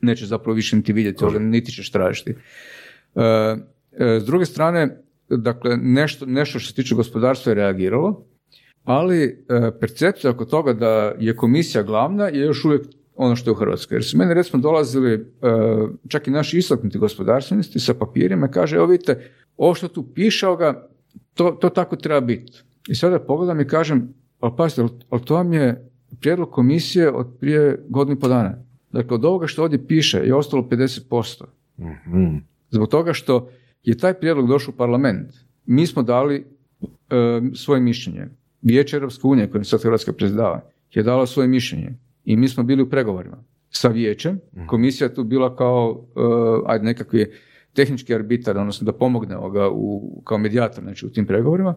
neće 0.02 0.26
zapravo 0.26 0.56
više 0.56 0.76
niti 0.76 0.94
vidjeti, 0.94 1.24
ovoga, 1.24 1.40
niti 1.40 1.72
ćeš 1.72 1.92
tražiti. 1.92 2.36
E, 3.16 3.22
e, 3.92 4.20
s 4.20 4.26
druge 4.26 4.46
strane, 4.46 5.04
dakle 5.38 5.78
nešto, 5.78 6.26
nešto 6.26 6.60
što 6.60 6.70
se 6.70 6.76
tiče 6.76 6.96
gospodarstva 6.96 7.50
je 7.50 7.56
reagiralo, 7.56 8.26
ali 8.84 9.24
e, 9.24 9.36
percepcija 9.80 10.32
oko 10.32 10.46
toga 10.46 10.74
da 10.74 11.14
je 11.20 11.36
komisija 11.36 11.84
glavna 11.84 12.28
je 12.28 12.40
još 12.40 12.66
uvijek 12.66 12.82
ono 13.16 13.36
što 13.36 13.50
je 13.50 13.52
u 13.52 13.56
Hrvatskoj. 13.56 13.96
Jer 13.96 14.04
su 14.04 14.18
meni 14.18 14.34
recimo 14.34 14.62
dolazili 14.62 15.14
e, 15.14 15.20
čak 16.08 16.28
i 16.28 16.32
naši 16.32 16.58
istaknuti 16.58 16.98
gospodarstvenici 16.98 17.80
sa 17.80 17.94
papirima 17.94 18.48
i 18.48 18.52
kaže, 18.52 18.76
evo 18.76 18.86
vidite, 18.86 19.32
ovo 19.58 19.76
što 19.76 19.88
tu 19.88 20.04
piše, 20.14 20.48
ovoga, 20.48 20.88
to, 21.34 21.52
to 21.52 21.70
tako 21.70 21.96
treba 21.96 22.22
biti. 22.22 22.52
I 22.88 22.96
sada 22.96 23.20
pogledam 23.20 23.62
i 23.62 23.68
kažem, 23.68 24.14
ali 24.40 24.54
pazite, 24.58 24.82
ali- 25.10 25.26
to 25.26 25.36
vam 25.36 25.54
je 25.54 25.90
prijedlog 26.20 26.52
komisije 26.52 27.12
od 27.12 27.28
prije 27.40 27.86
godinu 27.90 28.18
i 28.18 28.20
po 28.20 28.28
dana. 28.28 28.58
Dakle, 28.92 29.16
od 29.16 29.26
ovoga 29.26 29.48
što 29.48 29.64
ovdje 29.64 29.88
piše 29.88 30.18
je 30.18 30.36
ostalo 30.36 30.68
50%. 30.72 31.44
Mhm. 31.80 32.36
Zbog 32.70 32.90
toga 32.90 33.14
što 33.14 33.50
je 33.84 33.98
taj 33.98 34.14
prijedlog 34.14 34.48
došao 34.48 34.74
u 34.74 34.78
parlament, 34.78 35.28
mi 35.66 35.88
smo 35.88 36.04
dali 36.04 36.36
e, 36.36 36.46
svoje 37.56 37.82
mišljenje. 37.82 38.28
Vijeće 38.62 38.96
Europske 38.96 39.28
unije, 39.28 39.52
kojim 39.52 39.66
sad 39.66 39.82
Hrvatska 39.82 40.14
predsjedava, 40.14 40.62
je 40.92 41.04
dalo 41.04 41.26
svoje 41.26 41.48
mišljenje. 41.48 41.94
I 42.26 42.38
mi 42.38 42.48
smo 42.48 42.64
bili 42.64 42.84
u 42.84 42.90
pregovorima 42.90 43.44
sa 43.70 43.88
vijećem. 43.88 44.40
Komisija 44.68 45.08
je 45.08 45.14
tu 45.14 45.24
bila 45.24 45.56
kao 45.56 46.06
e, 46.16 46.20
ajde, 46.66 46.86
nekakvi 46.86 47.32
tehnički 47.74 48.16
arbitar, 48.16 48.58
odnosno 48.58 48.86
da 48.86 48.94
pomogne 48.94 49.38
ovoga 49.38 49.70
u, 49.70 50.22
kao 50.26 50.38
medijator 50.38 50.84
znači, 50.84 51.06
u 51.06 51.10
tim 51.10 51.26
pregovorima. 51.26 51.76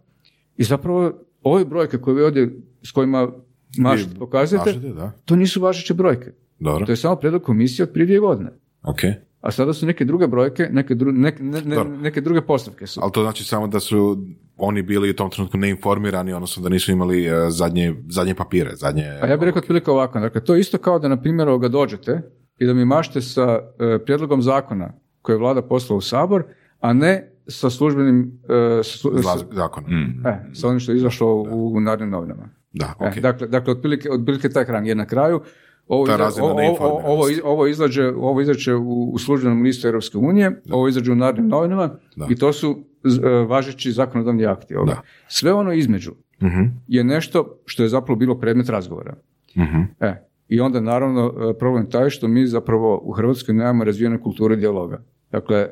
I 0.57 0.65
zapravo 0.65 1.13
ove 1.43 1.65
brojke 1.65 1.99
koje 1.99 2.15
vi 2.15 2.23
ovdje 2.23 2.57
s 2.83 2.91
kojima 2.91 3.33
mašete, 3.79 4.11
Vi 4.13 4.19
pokazujete, 4.19 4.71
mašete, 4.71 4.89
da. 4.89 5.13
to 5.25 5.37
nisu 5.37 5.61
važeće 5.61 5.95
brojke. 5.95 6.33
Dobro, 6.59 6.87
To 6.87 6.93
je 6.93 6.97
samo 6.97 7.17
prijedlog 7.17 7.43
komisije 7.43 7.85
od 7.85 7.91
prije 7.93 8.07
dvije 8.07 8.21
godine. 8.21 8.51
ok. 8.83 9.01
A 9.47 9.51
sada 9.51 9.73
su 9.73 9.87
neke 9.87 10.05
druge 10.05 10.27
brojke, 10.27 10.69
neke, 10.73 10.95
dru, 10.95 11.13
nek- 11.13 11.41
ne- 11.41 11.63
ne- 11.63 11.75
Dobro. 11.77 11.97
neke 11.97 12.21
druge 12.21 12.41
postavke 12.43 12.87
su. 12.87 13.01
Ali 13.03 13.13
to 13.13 13.23
znači 13.23 13.45
samo 13.45 13.67
da 13.67 13.81
su 13.81 14.17
oni 14.57 14.83
bili 14.83 15.11
u 15.11 15.15
tom 15.15 15.31
trenutku 15.31 15.59
neinformirani, 15.59 16.33
odnosno 16.33 16.63
da 16.63 16.69
nisu 16.69 16.93
imali 16.93 17.25
e, 17.25 17.51
zadnje, 17.51 17.95
zadnje 18.09 18.35
papire, 18.35 18.71
zadnje... 18.75 19.03
A 19.23 19.27
ja 19.27 19.37
bih 19.37 19.45
rekao 19.45 19.59
otprilike 19.61 19.91
ovako, 19.91 20.21
dakle, 20.21 20.41
to 20.41 20.55
je 20.55 20.61
isto 20.61 20.79
kao 20.79 20.99
da, 20.99 21.09
na 21.09 21.17
primjer, 21.17 21.49
ovoga 21.49 21.69
dođete 21.69 22.23
i 22.59 22.67
da 22.67 22.75
mi 22.75 22.85
mašete 22.85 23.21
sa 23.21 23.43
e, 23.81 23.99
prijedlogom 23.99 24.43
zakona 24.43 24.93
koji 25.23 25.35
je 25.35 25.41
vlada 25.41 25.63
poslala 25.63 25.99
u 25.99 26.03
Sabor, 26.03 26.43
a 26.81 26.93
ne 26.93 27.13
sa 27.49 27.71
službenim, 27.71 28.41
e, 28.45 28.83
sa, 28.83 28.99
slu- 28.99 29.15
Zla- 29.15 29.39
sa- 29.39 29.47
zakon. 29.53 29.85
e, 30.25 30.55
sa 30.55 30.69
onim 30.69 30.81
što 30.81 30.93
je 30.93 30.97
izašlo 30.97 31.35
u, 31.35 31.73
u 31.75 31.81
Narodnim 31.81 32.11
novinama. 32.11 32.49
Da, 32.73 32.95
E, 33.01 33.09
ok. 33.09 33.19
dakle, 33.19 33.47
dakle 33.49 33.73
otprilike, 33.73 34.11
otprilike 34.11 34.49
taj 34.49 34.65
rang. 34.65 34.87
Jer 34.87 34.97
na 34.97 35.07
kraju 35.07 35.41
ovo, 35.89 36.07
Ta 36.07 36.17
razina 36.17 36.45
o- 36.45 36.49
o- 36.49 36.53
o- 36.53 36.55
neinformiranosti. 36.55 37.09
ovo, 37.09 37.29
iz- 37.29 37.41
ovo 37.45 37.67
izlaže, 37.67 38.07
ovo 38.09 38.41
izađe 38.41 38.75
u, 38.75 39.05
u 39.05 39.19
službenom 39.19 39.63
listu 39.63 39.87
Europske 39.87 40.19
unije, 40.19 40.63
ovo 40.71 40.89
izađe 40.89 41.13
u 41.13 41.17
Narodnim 41.17 41.49
novinama 41.49 41.91
Da. 42.17 42.27
i 42.31 42.37
to 42.37 42.53
su 42.53 42.75
z- 43.05 43.21
e, 43.21 43.29
važeći 43.29 43.93
zakonodavni 43.93 44.47
akti. 44.47 44.75
Da. 44.77 45.01
Sve 45.29 45.53
ono 45.53 45.73
između 45.73 46.13
Mhm, 46.41 46.61
je 46.89 47.05
nešto 47.05 47.59
što 47.65 47.83
je 47.83 47.89
zapravo 47.89 48.17
bilo 48.17 48.35
predmet 48.35 48.69
razgovora. 48.69 49.15
mhm. 49.57 49.81
E, 50.01 50.15
I 50.49 50.61
onda 50.61 50.81
naravno 50.81 51.27
e, 51.51 51.55
problem 51.55 51.85
je 51.85 51.91
taj 51.91 52.11
što 52.11 52.29
mi 52.29 52.47
zapravo 52.47 53.01
u 53.03 53.13
Hrvatskoj 53.13 53.55
nemamo 53.55 53.85
razvijenu 53.85 54.21
kulturu 54.21 54.57
dijaloga. 54.57 55.03
Dakle, 55.33 55.57
e, 55.57 55.69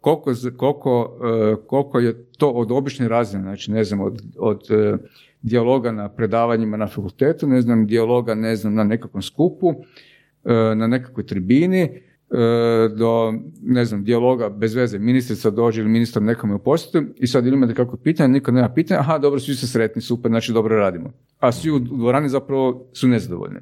koliko, 0.00 0.32
koliko, 0.56 1.18
koliko 1.66 1.98
je 1.98 2.24
to 2.28 2.48
od 2.48 2.70
obične 2.70 3.08
razine, 3.08 3.42
znači 3.42 3.72
ne 3.72 3.84
znam, 3.84 4.00
od, 4.00 4.22
od 4.38 4.60
dijaloga 5.44 5.92
na 5.92 6.08
predavanjima 6.08 6.76
na 6.76 6.86
fakultetu, 6.86 7.46
ne 7.46 7.60
znam, 7.60 7.86
dijaloga 7.86 8.34
ne 8.34 8.56
znam, 8.56 8.74
na 8.74 8.84
nekakvom 8.84 9.22
skupu, 9.22 9.74
e, 10.44 10.74
na 10.74 10.86
nekakvoj 10.86 11.26
tribini, 11.26 11.80
e, 11.80 12.00
do, 12.96 13.34
ne 13.62 13.84
znam, 13.84 14.04
dijaloga 14.04 14.48
bez 14.48 14.74
veze, 14.74 14.98
ministrica 14.98 15.50
dođe 15.50 15.80
ili 15.80 15.90
ministar 15.90 16.22
nekome 16.22 16.54
u 16.54 16.58
posjetu 16.58 17.02
i 17.16 17.26
sad 17.26 17.46
ili 17.46 17.56
ima 17.56 17.66
nekako 17.66 17.96
pitanje, 17.96 18.28
niko 18.28 18.52
nema 18.52 18.68
pitanja, 18.68 19.00
aha, 19.00 19.18
dobro, 19.18 19.40
svi 19.40 19.54
su 19.54 19.68
sretni, 19.68 20.02
super, 20.02 20.30
znači 20.30 20.52
dobro 20.52 20.76
radimo. 20.76 21.12
A 21.38 21.52
svi 21.52 21.70
u 21.70 21.78
dvorani 21.78 22.28
zapravo 22.28 22.86
su 22.92 23.08
nezadovoljni. 23.08 23.60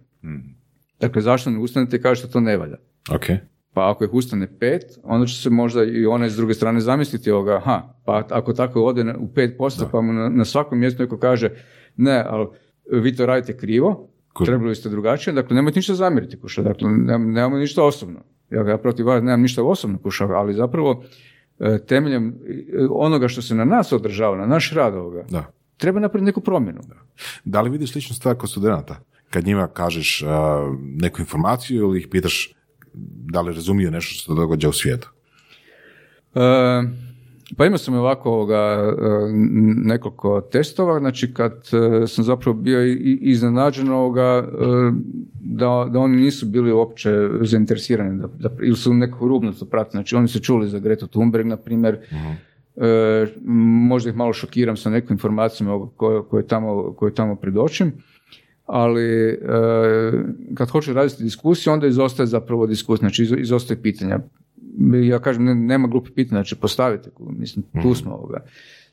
Dakle, 1.00 1.22
zašto 1.22 1.50
ne 1.50 1.58
ustanete 1.58 1.96
i 1.96 2.02
kažete 2.02 2.32
to 2.32 2.40
ne 2.40 2.56
valja? 2.56 2.76
Ok. 3.10 3.26
Pa 3.74 3.90
ako 3.90 4.04
ih 4.04 4.14
ustane 4.14 4.58
pet, 4.58 4.82
onda 5.02 5.26
će 5.26 5.36
se 5.36 5.50
možda 5.50 5.84
i 5.84 6.06
one 6.06 6.30
s 6.30 6.36
druge 6.36 6.54
strane 6.54 6.80
zamisliti 6.80 7.30
ovoga, 7.30 7.56
aha, 7.56 7.94
pa 8.04 8.24
ako 8.30 8.52
tako 8.52 8.82
ode 8.82 9.14
u 9.14 9.26
5%, 9.26 9.84
pa 9.92 10.00
mu 10.00 10.12
na, 10.12 10.28
na 10.28 10.44
svakom 10.44 10.78
mjestu 10.78 11.02
neko 11.02 11.18
kaže, 11.18 11.50
ne, 11.96 12.24
ali 12.28 12.46
vi 12.92 13.16
to 13.16 13.26
radite 13.26 13.56
krivo, 13.56 14.08
Kuž- 14.34 14.44
trebali 14.46 14.74
ste 14.74 14.88
drugačije, 14.88 15.34
dakle 15.34 15.56
nemojte 15.56 15.78
ništa 15.78 15.94
zamjeriti 15.94 16.40
kuša, 16.40 16.62
dakle 16.62 16.88
nem- 16.88 17.32
nemamo 17.32 17.56
ništa 17.56 17.84
osobno. 17.84 18.20
Ja, 18.50 18.62
ja 18.62 18.78
protiv 18.78 19.06
vas 19.06 19.22
nemam 19.22 19.42
ništa 19.42 19.62
osobno 19.62 19.98
kuša, 19.98 20.24
ali 20.26 20.54
zapravo 20.54 21.04
e, 21.58 21.78
temeljem 21.78 22.28
e, 22.28 22.32
onoga 22.90 23.28
što 23.28 23.42
se 23.42 23.54
na 23.54 23.64
nas 23.64 23.92
održava, 23.92 24.36
na 24.36 24.46
naš 24.46 24.72
rad 24.72 24.94
ovoga, 24.94 25.24
Da. 25.30 25.44
treba 25.76 26.00
napraviti 26.00 26.26
neku 26.26 26.40
promjenu. 26.40 26.80
Da 27.44 27.60
li 27.60 27.70
vidiš 27.70 27.92
sličnu 27.92 28.16
stvar 28.16 28.36
kod 28.36 28.50
studenta? 28.50 28.96
Kad 29.30 29.44
njima 29.44 29.66
kažeš 29.66 30.22
a, 30.22 30.60
neku 30.94 31.20
informaciju 31.20 31.78
ili 31.78 31.98
ih 31.98 32.08
pitaš 32.08 32.54
da 32.94 33.40
li 33.40 33.54
razumiju 33.54 33.90
nešto 33.90 34.14
što 34.14 34.32
se 34.34 34.40
događa 34.40 34.68
u 34.68 34.72
svijetu? 34.72 35.08
E, 36.34 36.40
pa 37.56 37.66
imao 37.66 37.78
sam 37.78 37.94
ovako 37.94 38.30
ovoga, 38.30 38.56
e, 38.56 38.92
nekoliko 39.84 40.40
testova, 40.40 40.98
znači 40.98 41.34
kad 41.34 41.52
e, 41.52 42.06
sam 42.06 42.24
zapravo 42.24 42.56
bio 42.56 42.86
iznenađen 43.20 43.88
ovoga, 43.88 44.22
e, 44.22 44.52
da, 45.40 45.88
da 45.90 45.98
oni 45.98 46.16
nisu 46.16 46.46
bili 46.46 46.72
uopće 46.72 47.10
zainteresirani 47.40 48.20
da, 48.20 48.26
da, 48.26 48.56
ili 48.62 48.76
su 48.76 48.94
nekako 48.94 49.28
rubno 49.28 49.52
to 49.52 49.64
prate, 49.64 49.90
znači 49.90 50.16
oni 50.16 50.28
su 50.28 50.40
čuli 50.40 50.68
za 50.68 50.78
Gretu 50.78 51.06
Thunberg, 51.06 51.46
na 51.46 51.56
primjer, 51.56 51.98
E, 52.76 53.26
možda 53.88 54.10
ih 54.10 54.16
malo 54.16 54.32
šokiram 54.32 54.76
sa 54.76 54.90
nekim 54.90 55.14
informacijama 55.14 55.88
koje, 55.96 56.22
koje, 56.22 56.46
tamo, 56.46 56.92
koje 56.92 57.14
tamo 57.14 57.36
predočim, 57.36 57.92
ali 58.66 59.04
e, 59.28 59.36
kad 60.54 60.70
hoću 60.70 60.92
raditi 60.92 61.22
diskusiju, 61.22 61.72
onda 61.72 61.86
izostaje 61.86 62.26
zapravo 62.26 62.66
diskusija, 62.66 63.00
znači 63.00 63.22
iz- 63.22 63.34
izostaje 63.38 63.82
pitanja. 63.82 64.18
Ja 65.02 65.18
kažem, 65.18 65.44
ne- 65.44 65.54
nema 65.54 65.88
glupih 65.88 66.12
pitanja, 66.14 66.38
znači 66.38 66.56
postavite, 66.56 67.10
mislim, 67.20 67.64
tu 67.82 67.94
smo 67.94 68.14
ovoga. 68.14 68.44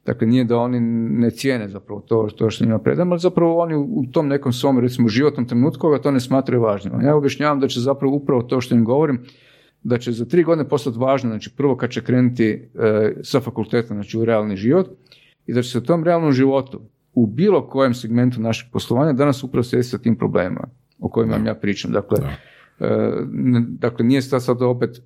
Dakle, 0.05 0.27
nije 0.27 0.43
da 0.43 0.57
oni 0.57 0.79
ne 1.19 1.29
cijene 1.31 1.67
zapravo 1.69 2.01
to, 2.01 2.29
to 2.35 2.49
što 2.49 2.65
njima 2.65 2.79
predam, 2.79 3.11
ali 3.11 3.19
zapravo 3.19 3.57
oni 3.57 3.75
u 3.75 4.03
tom 4.11 4.27
nekom 4.27 4.53
svom, 4.53 4.79
recimo, 4.79 5.07
životnom 5.07 5.47
trenutku 5.47 5.87
ovoga 5.87 6.01
to 6.01 6.11
ne 6.11 6.19
smatraju 6.19 6.61
važnim. 6.61 7.01
Ja 7.01 7.15
objašnjavam 7.15 7.59
da 7.59 7.67
će 7.67 7.79
zapravo 7.79 8.15
upravo 8.15 8.41
to 8.43 8.61
što 8.61 8.75
im 8.75 8.83
govorim, 8.85 9.19
da 9.83 9.97
će 9.97 10.11
za 10.11 10.25
tri 10.25 10.43
godine 10.43 10.69
postati 10.69 10.97
važno, 10.99 11.29
znači 11.29 11.49
prvo 11.57 11.75
kad 11.77 11.89
će 11.89 12.01
krenuti 12.03 12.45
e, 12.49 12.61
sa 13.23 13.39
fakulteta, 13.39 13.87
znači 13.87 14.17
u 14.17 14.25
realni 14.25 14.55
život, 14.55 14.87
i 15.47 15.53
da 15.53 15.61
će 15.61 15.69
se 15.69 15.77
u 15.77 15.81
tom 15.81 16.03
realnom 16.03 16.31
životu, 16.31 16.81
u 17.13 17.25
bilo 17.27 17.67
kojem 17.67 17.93
segmentu 17.93 18.41
našeg 18.41 18.71
poslovanja, 18.71 19.13
danas 19.13 19.43
upravo 19.43 19.63
sjesti 19.63 19.91
sa 19.91 19.97
tim 19.97 20.15
problemima 20.17 20.67
o 20.99 21.09
kojima 21.09 21.33
vam 21.33 21.45
ja 21.45 21.55
pričam. 21.55 21.91
Dakle, 21.91 22.17
e, 22.79 22.85
n- 23.33 23.65
dakle 23.69 24.05
nije 24.05 24.21
sad 24.21 24.43
sad 24.43 24.61
opet 24.61 25.01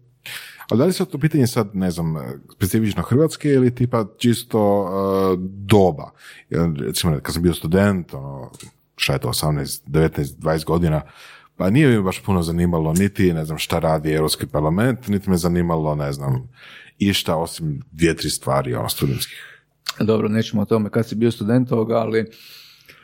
Ali 0.70 0.80
da 0.80 0.86
li 0.86 0.94
se 0.94 1.06
to 1.06 1.18
pitanje 1.18 1.48
sad, 1.48 1.70
ne 1.74 1.92
znam, 1.92 2.16
specifično 2.56 3.04
Hrvatske 3.04 3.50
ili 3.50 3.76
tipa 3.76 4.06
čisto 4.18 4.82
uh, 4.82 5.40
doba? 5.50 6.12
Recimo, 6.88 7.20
kad 7.22 7.34
sam 7.34 7.44
bio 7.44 7.54
student, 7.54 8.14
ono, 8.14 8.52
šta 8.96 9.14
je 9.14 9.20
to, 9.20 9.28
18, 9.28 9.82
19, 9.88 10.38
20 10.40 10.66
godina, 10.66 11.02
pa 11.58 11.70
nije 11.70 11.88
mi 11.88 12.04
baš 12.04 12.24
puno 12.24 12.44
zanimalo 12.44 12.94
niti, 12.94 13.34
ne 13.34 13.46
znam, 13.46 13.58
šta 13.58 13.80
radi 13.80 14.14
Europski 14.14 14.48
parlament, 14.48 15.08
niti 15.08 15.30
me 15.30 15.38
zanimalo, 15.38 15.96
ne 15.96 16.14
znam, 16.14 16.50
išta 17.00 17.36
osim 17.36 17.82
dvije, 17.92 18.16
tri 18.16 18.30
stvari, 18.30 18.74
ono, 18.74 18.90
studentskih. 18.90 19.53
Dobro, 20.00 20.28
nećemo 20.30 20.62
o 20.62 20.66
tome 20.66 20.90
kad 20.90 21.08
si 21.08 21.16
bio 21.16 21.32
student 21.32 21.72
ovoga, 21.72 21.96
ali... 21.96 22.26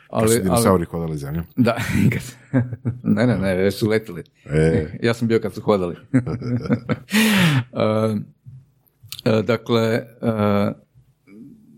Ali, 0.08 0.28
su 0.28 0.32
ali, 0.32 0.34
ali 0.34 0.42
dinosauri 0.42 0.84
hodali 0.84 1.18
zemljom. 1.18 1.44
da, 1.56 1.76
kad- 2.12 2.62
ne, 3.02 3.26
ne, 3.26 3.38
ne, 3.56 3.70
su 3.70 3.88
letili. 3.88 4.22
E. 4.46 4.86
Ja 5.02 5.14
sam 5.14 5.28
bio 5.28 5.40
kad 5.40 5.54
su 5.54 5.60
hodali. 5.60 5.96
E, 6.12 6.18
e, 9.30 9.42
dakle, 9.42 9.82
e, 9.82 10.02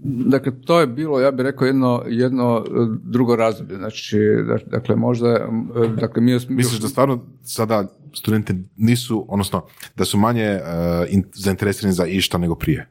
dakle, 0.04 0.52
to 0.60 0.80
je 0.80 0.86
bilo, 0.86 1.20
ja 1.20 1.30
bih 1.30 1.44
rekao, 1.44 1.66
jedno, 1.66 2.02
jedno 2.06 2.64
drugo 3.02 3.36
razdoblje. 3.36 3.76
Znači, 3.76 4.18
da- 4.46 4.70
dakle, 4.70 4.96
možda, 4.96 5.28
e, 5.28 5.48
dakle, 5.96 6.22
mi... 6.22 6.32
Misliš 6.48 6.80
da 6.80 6.88
stvarno 6.88 7.26
sada 7.42 7.84
studenti 8.14 8.54
nisu, 8.76 9.26
odnosno 9.28 9.66
da 9.96 10.04
su 10.04 10.18
manje 10.18 10.54
uh, 10.54 11.12
in- 11.12 11.24
zainteresirani 11.34 11.92
za 11.92 12.06
išta 12.06 12.38
nego 12.38 12.54
prije? 12.54 12.88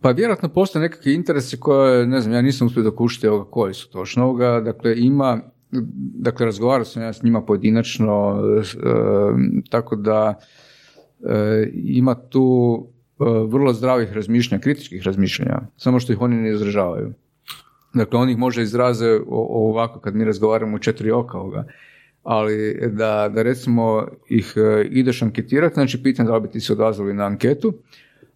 Pa 0.00 0.10
vjerojatno 0.10 0.48
postoje 0.48 0.82
nekakvi 0.82 1.14
interesi 1.14 1.60
koje, 1.60 2.06
ne 2.06 2.20
znam, 2.20 2.34
ja 2.34 2.42
nisam 2.42 2.66
uspio 2.66 2.82
dokušiti 2.82 3.28
ovoga 3.28 3.50
koji 3.50 3.74
su 3.74 3.90
točno 3.90 4.24
ovoga, 4.24 4.60
dakle 4.60 4.94
ima, 4.96 5.40
dakle 6.14 6.46
razgovarao 6.46 6.84
sam 6.84 7.02
ja 7.02 7.12
s 7.12 7.22
njima 7.22 7.42
pojedinačno, 7.42 8.42
e, 8.58 8.62
tako 9.70 9.96
da 9.96 10.34
e, 11.20 11.70
ima 11.74 12.14
tu 12.14 12.78
e, 13.20 13.24
vrlo 13.48 13.72
zdravih 13.72 14.12
razmišljanja, 14.12 14.60
kritičkih 14.60 15.02
razmišljanja, 15.02 15.60
samo 15.76 16.00
što 16.00 16.12
ih 16.12 16.20
oni 16.20 16.36
ne 16.36 16.50
izražavaju. 16.50 17.12
Dakle, 17.94 18.18
oni 18.18 18.32
ih 18.32 18.38
možda 18.38 18.62
izraze 18.62 19.20
ovako 19.28 20.00
kad 20.00 20.14
mi 20.14 20.24
razgovaramo 20.24 20.76
u 20.76 20.78
četiri 20.78 21.10
oka 21.10 21.38
ovoga, 21.38 21.64
ali 22.22 22.78
da, 22.92 23.30
da 23.34 23.42
recimo 23.42 24.06
ih 24.28 24.54
e, 24.56 24.84
ideš 24.90 25.22
anketirati, 25.22 25.74
znači 25.74 26.02
pitam 26.02 26.26
da 26.26 26.34
li 26.34 26.40
bi 26.40 26.48
ti 26.48 26.60
se 26.60 26.72
odazvali 26.72 27.14
na 27.14 27.24
anketu, 27.24 27.74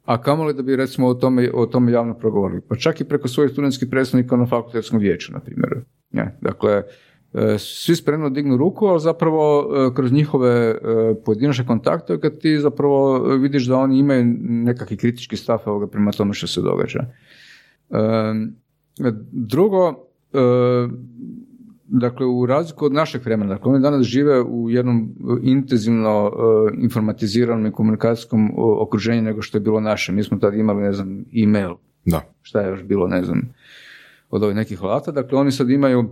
a 0.04 0.22
kamoli 0.22 0.54
da 0.54 0.62
bi 0.62 0.76
recimo 0.76 1.06
o 1.06 1.14
tome, 1.14 1.50
o 1.54 1.66
tome 1.66 1.92
javno 1.92 2.14
progovorili. 2.14 2.60
Pa 2.68 2.76
čak 2.76 3.00
i 3.00 3.04
preko 3.04 3.28
svojih 3.28 3.52
studentskih 3.52 3.88
predstavnika 3.90 4.36
na 4.36 4.46
fakultetskom 4.46 4.98
vijeću, 4.98 5.32
na 5.32 5.40
primjer. 5.40 5.70
Ja, 6.12 6.30
dakle, 6.40 6.82
e, 7.34 7.58
svi 7.58 7.96
spremno 7.96 8.30
dignu 8.30 8.56
ruku, 8.56 8.86
ali 8.86 9.00
zapravo 9.00 9.62
e, 9.62 9.94
kroz 9.94 10.12
njihove 10.12 10.50
e, 10.50 10.76
pojedinačne 11.24 11.66
kontakte 11.66 12.20
kad 12.20 12.38
ti 12.38 12.58
zapravo 12.58 13.18
vidiš 13.36 13.66
da 13.66 13.76
oni 13.76 13.98
imaju 13.98 14.24
nekakvi 14.40 14.96
kritički 14.96 15.36
stav 15.36 15.58
ovoga 15.66 15.86
prema 15.86 16.12
tome 16.12 16.34
što 16.34 16.46
se 16.46 16.60
događa. 16.60 17.04
Drugo, 19.32 20.08
dakle 21.86 22.26
u 22.26 22.46
razliku 22.46 22.84
od 22.84 22.92
našeg 22.92 23.24
vremena, 23.24 23.54
dakle 23.54 23.72
oni 23.72 23.82
danas 23.82 24.06
žive 24.06 24.42
u 24.42 24.70
jednom 24.70 25.14
intenzivno 25.42 26.32
informatiziranom 26.78 27.66
i 27.66 27.72
komunikacijskom 27.72 28.50
okruženju 28.56 29.22
nego 29.22 29.42
što 29.42 29.58
je 29.58 29.62
bilo 29.62 29.80
naše. 29.80 30.12
Mi 30.12 30.22
smo 30.22 30.38
tad 30.38 30.54
imali, 30.54 30.82
ne 30.82 30.92
znam, 30.92 31.24
e-mail. 31.42 31.74
Da. 32.04 32.20
Šta 32.42 32.60
je 32.60 32.68
još 32.68 32.82
bilo, 32.82 33.08
ne 33.08 33.24
znam, 33.24 33.42
od 34.30 34.42
ovih 34.42 34.56
nekih 34.56 34.82
alata. 34.82 35.12
Dakle, 35.12 35.38
oni 35.38 35.52
sad 35.52 35.70
imaju 35.70 36.08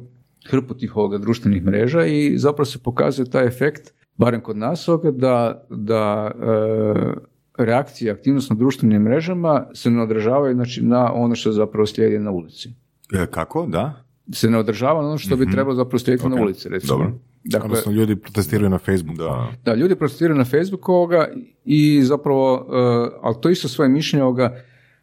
hrpu 0.50 0.74
tih 0.74 0.96
ovoga 0.96 1.18
društvenih 1.18 1.64
mreža 1.64 2.04
i 2.04 2.38
zapravo 2.38 2.64
se 2.64 2.78
pokazuje 2.78 3.30
taj 3.30 3.46
efekt, 3.46 3.92
barem 4.16 4.40
kod 4.40 4.56
nas 4.56 4.88
ovoga, 4.88 5.10
da, 5.10 5.66
da 5.70 6.30
e, 6.30 7.64
reakcije 7.64 8.12
aktivnost 8.12 8.50
na 8.50 8.56
društvenim 8.56 9.02
mrežama 9.02 9.66
se 9.74 9.90
ne 9.90 10.02
odražavaju 10.02 10.54
znači, 10.54 10.82
na 10.82 11.12
ono 11.14 11.34
što 11.34 11.52
zapravo 11.52 11.86
slijedi 11.86 12.18
na 12.18 12.30
ulici. 12.30 12.68
E, 13.14 13.26
kako, 13.26 13.66
da? 13.66 14.04
Se 14.32 14.50
ne 14.50 14.58
održava 14.58 15.00
ono 15.00 15.18
što 15.18 15.36
bi 15.36 15.42
mhm. 15.44 15.52
trebalo 15.52 15.76
zapravo 15.76 15.98
slijediti 15.98 16.28
na 16.28 16.42
ulici, 16.42 16.68
recimo. 16.68 16.92
Dobro. 16.92 17.12
Dakle, 17.44 17.64
Odnosno 17.64 17.92
ljudi 17.92 18.16
protestiraju 18.16 18.70
na 18.70 18.78
Facebooku. 18.78 19.18
Da. 19.18 19.52
da, 19.64 19.74
ljudi 19.74 19.94
protestiraju 19.94 20.38
na 20.38 20.44
Facebooku 20.44 20.92
ovoga 20.92 21.28
i 21.64 22.02
zapravo, 22.02 22.54
uh, 22.54 23.12
ali 23.22 23.36
to 23.40 23.50
isto 23.50 23.68
svoje 23.68 23.88
mišljenje 23.88 24.22
ovoga 24.22 24.62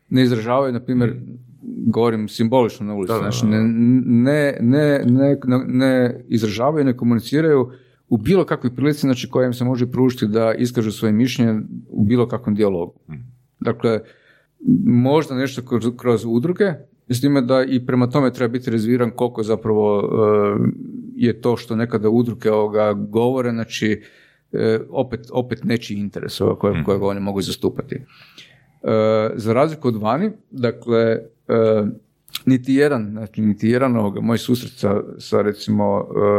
ne 0.10 0.24
izražavaju, 0.24 0.74
na 0.74 0.80
primjer, 0.80 1.16
govorim 1.86 2.28
simbolično 2.28 2.86
na 2.86 2.94
ulici, 2.94 3.14
znači 3.20 3.46
ne, 3.46 3.64
ne, 4.06 4.58
ne, 4.62 5.04
ne, 5.06 5.38
ne 5.68 6.24
izražavaju, 6.28 6.86
ne 6.86 6.98
komuniciraju 6.98 7.72
u 8.10 8.18
bilo 8.18 8.46
kakvoj 8.46 8.76
prilici 8.76 9.00
znači 9.00 9.30
koja 9.30 9.48
im 9.48 9.54
se 9.54 9.64
može 9.66 9.92
pružiti 9.92 10.28
da 10.28 10.54
iskažu 10.54 10.92
svoje 10.92 11.12
mišljenje 11.12 11.62
u 11.90 12.04
bilo 12.06 12.28
kakvom 12.28 12.56
dijalogu. 12.56 12.94
Hmm. 13.08 13.32
Dakle, 13.60 14.00
možda 14.86 15.36
nešto 15.36 15.62
kroz, 15.62 15.88
kroz 15.98 16.26
udruge, 16.26 16.74
s 17.10 17.22
time 17.22 17.42
da 17.42 17.64
i 17.64 17.86
prema 17.86 18.10
tome 18.10 18.34
treba 18.34 18.52
biti 18.52 18.72
razviran 18.72 19.12
koliko 19.12 19.44
zapravo 19.44 19.98
uh, 20.00 20.68
je 21.16 21.42
to 21.42 21.58
što 21.58 21.76
nekada 21.76 22.10
udruge 22.10 22.52
ovoga 22.52 22.94
govore, 22.94 23.52
znači 23.52 24.02
uh, 24.52 24.60
opet, 24.90 25.28
opet 25.32 25.64
nečiji 25.64 25.98
interes 25.98 26.42
koje, 26.60 26.74
hmm. 26.74 26.84
kojeg 26.84 27.04
oni 27.04 27.20
mogu 27.20 27.42
zastupati. 27.42 27.96
Uh, 27.96 28.90
za 29.36 29.54
razliku 29.54 29.88
od 29.88 29.96
vani, 29.96 30.32
dakle, 30.52 31.20
E, 31.50 31.86
niti 32.46 32.74
jedan, 32.74 33.10
znači 33.12 33.42
niti 33.42 33.70
jedan 33.70 33.98
ovoga, 33.98 34.22
moj 34.22 34.38
susret 34.38 34.72
sa, 34.72 35.02
sa 35.18 35.42
recimo 35.42 36.08
e, 36.16 36.30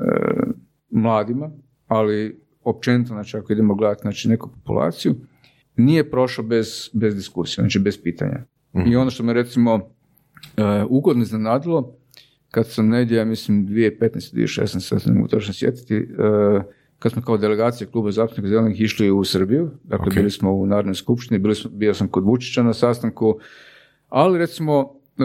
e, 0.00 0.42
mladima, 0.90 1.50
ali 1.86 2.40
općenito, 2.64 3.08
znači 3.08 3.36
ako 3.36 3.52
idemo 3.52 3.74
gledati 3.74 4.00
znači, 4.02 4.28
neku 4.28 4.50
populaciju, 4.50 5.14
nije 5.76 6.10
prošao 6.10 6.44
bez, 6.44 6.90
bez 6.92 7.14
diskusije, 7.14 7.62
znači 7.62 7.78
bez 7.78 8.02
pitanja. 8.02 8.44
I 8.74 8.78
mhm. 8.78 8.96
ono 8.96 9.10
što 9.10 9.22
me 9.22 9.32
recimo 9.32 9.80
ugodno 10.88 11.22
iznenadilo, 11.22 11.96
kad 12.50 12.68
sam 12.68 12.88
negdje, 12.88 13.18
ja 13.18 13.24
mislim 13.24 13.66
2015. 13.66 14.34
2016. 14.34 14.80
sad 14.80 15.02
se 15.02 15.10
ne 15.10 15.14
mogu 15.14 15.28
točno 15.28 15.52
sjetiti, 15.52 16.08
kad 16.98 17.12
smo 17.12 17.22
kao 17.22 17.36
delegacija 17.36 17.86
kluba 17.90 18.10
zastupnika 18.10 18.48
zelenih 18.48 18.80
išli 18.80 19.10
u 19.10 19.24
Srbiju, 19.24 19.70
dakle 19.84 20.12
bili 20.14 20.30
smo 20.30 20.52
u 20.52 20.66
Narodnoj 20.66 20.94
skupštini, 20.94 21.38
bili 21.38 21.54
smo, 21.54 21.70
bio 21.70 21.94
sam 21.94 22.08
kod 22.08 22.24
Vučića 22.24 22.62
na 22.62 22.72
sastanku, 22.72 23.38
ali 24.08 24.38
recimo, 24.38 24.94
e, 25.18 25.24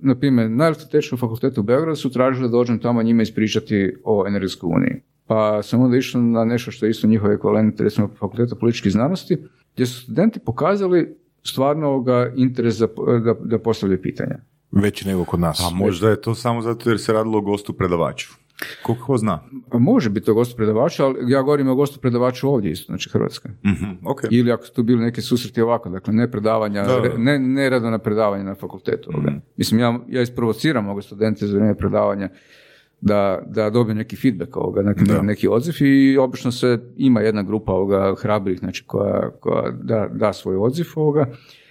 na 0.00 0.14
primjer, 0.14 0.50
na 0.50 0.66
elektrotečnom 0.66 1.18
fakultetu 1.18 1.60
u 1.60 1.64
Beogradu 1.64 1.96
su 1.96 2.10
tražili 2.10 2.48
da 2.48 2.52
dođem 2.52 2.78
tamo 2.78 3.02
njima 3.02 3.22
ispričati 3.22 3.96
o 4.04 4.24
energetskoj 4.26 4.68
uniji. 4.76 5.00
Pa 5.26 5.62
sam 5.62 5.80
onda 5.80 5.96
išao 5.96 6.22
na 6.22 6.44
nešto 6.44 6.70
što 6.70 6.86
je 6.86 6.90
isto 6.90 7.06
njihov 7.06 7.32
ekvivalent, 7.32 7.80
recimo 7.80 8.08
fakulteta 8.08 8.56
političkih 8.56 8.92
znanosti, 8.92 9.38
gdje 9.74 9.86
su 9.86 10.02
studenti 10.02 10.40
pokazali 10.40 11.16
stvarno 11.42 12.04
interes 12.36 12.78
da, 12.78 12.86
da, 13.24 13.34
da 13.44 13.58
postavljaju 13.58 14.02
pitanja. 14.02 14.36
Veći 14.72 15.08
nego 15.08 15.24
kod 15.24 15.40
nas. 15.40 15.60
A 15.60 15.74
možda 15.74 16.10
je 16.10 16.20
to 16.20 16.34
samo 16.34 16.62
zato 16.62 16.90
jer 16.90 17.00
se 17.00 17.12
radilo 17.12 17.38
o 17.38 17.40
gostu 17.40 17.72
predavaču. 17.72 18.32
Koliko 18.82 19.16
zna? 19.16 19.40
Može 19.72 20.10
biti 20.10 20.26
to 20.26 20.34
gostu 20.34 20.56
predavača, 20.56 21.04
ali 21.04 21.32
ja 21.32 21.42
govorim 21.42 21.68
o 21.68 21.74
gostu 21.74 22.00
predavaču 22.00 22.48
ovdje 22.48 22.70
isto, 22.70 22.86
znači 22.86 23.10
Hrvatska. 23.10 23.48
mm 23.48 24.06
Ili 24.30 24.52
ako 24.52 24.66
su 24.66 24.72
tu 24.72 24.82
bili 24.82 25.00
neki 25.00 25.20
susreti 25.22 25.60
ovako, 25.60 25.88
dakle 25.88 26.12
ne 26.12 26.30
predavanja, 26.30 26.84
ne, 27.18 27.38
ne 27.38 27.70
na 27.70 27.98
predavanja 27.98 28.44
na 28.44 28.54
fakultetu. 28.54 29.12
mm 29.12 29.40
Mislim, 29.56 29.80
ja, 29.80 29.98
ja 30.08 30.22
isprovociram 30.22 30.88
ove 30.88 31.02
studente 31.02 31.46
za 31.46 31.56
vrijeme 31.56 31.76
predavanja 31.76 32.28
da, 33.00 33.42
da 33.46 33.70
dobiju 33.70 33.94
neki 33.94 34.16
feedback 34.16 34.56
ovoga, 34.56 34.82
neki, 34.82 35.04
neki 35.22 35.48
odziv 35.48 35.74
i 35.80 36.18
obično 36.18 36.52
se 36.52 36.78
ima 36.96 37.20
jedna 37.20 37.42
grupa 37.42 37.72
ovoga 37.72 38.14
hrabrih, 38.18 38.58
znači 38.58 38.84
koja, 38.86 39.30
koja 39.30 39.70
da, 39.70 40.08
da 40.12 40.32
svoj 40.32 40.56
odziv 40.56 40.86
ovoga, 40.96 41.26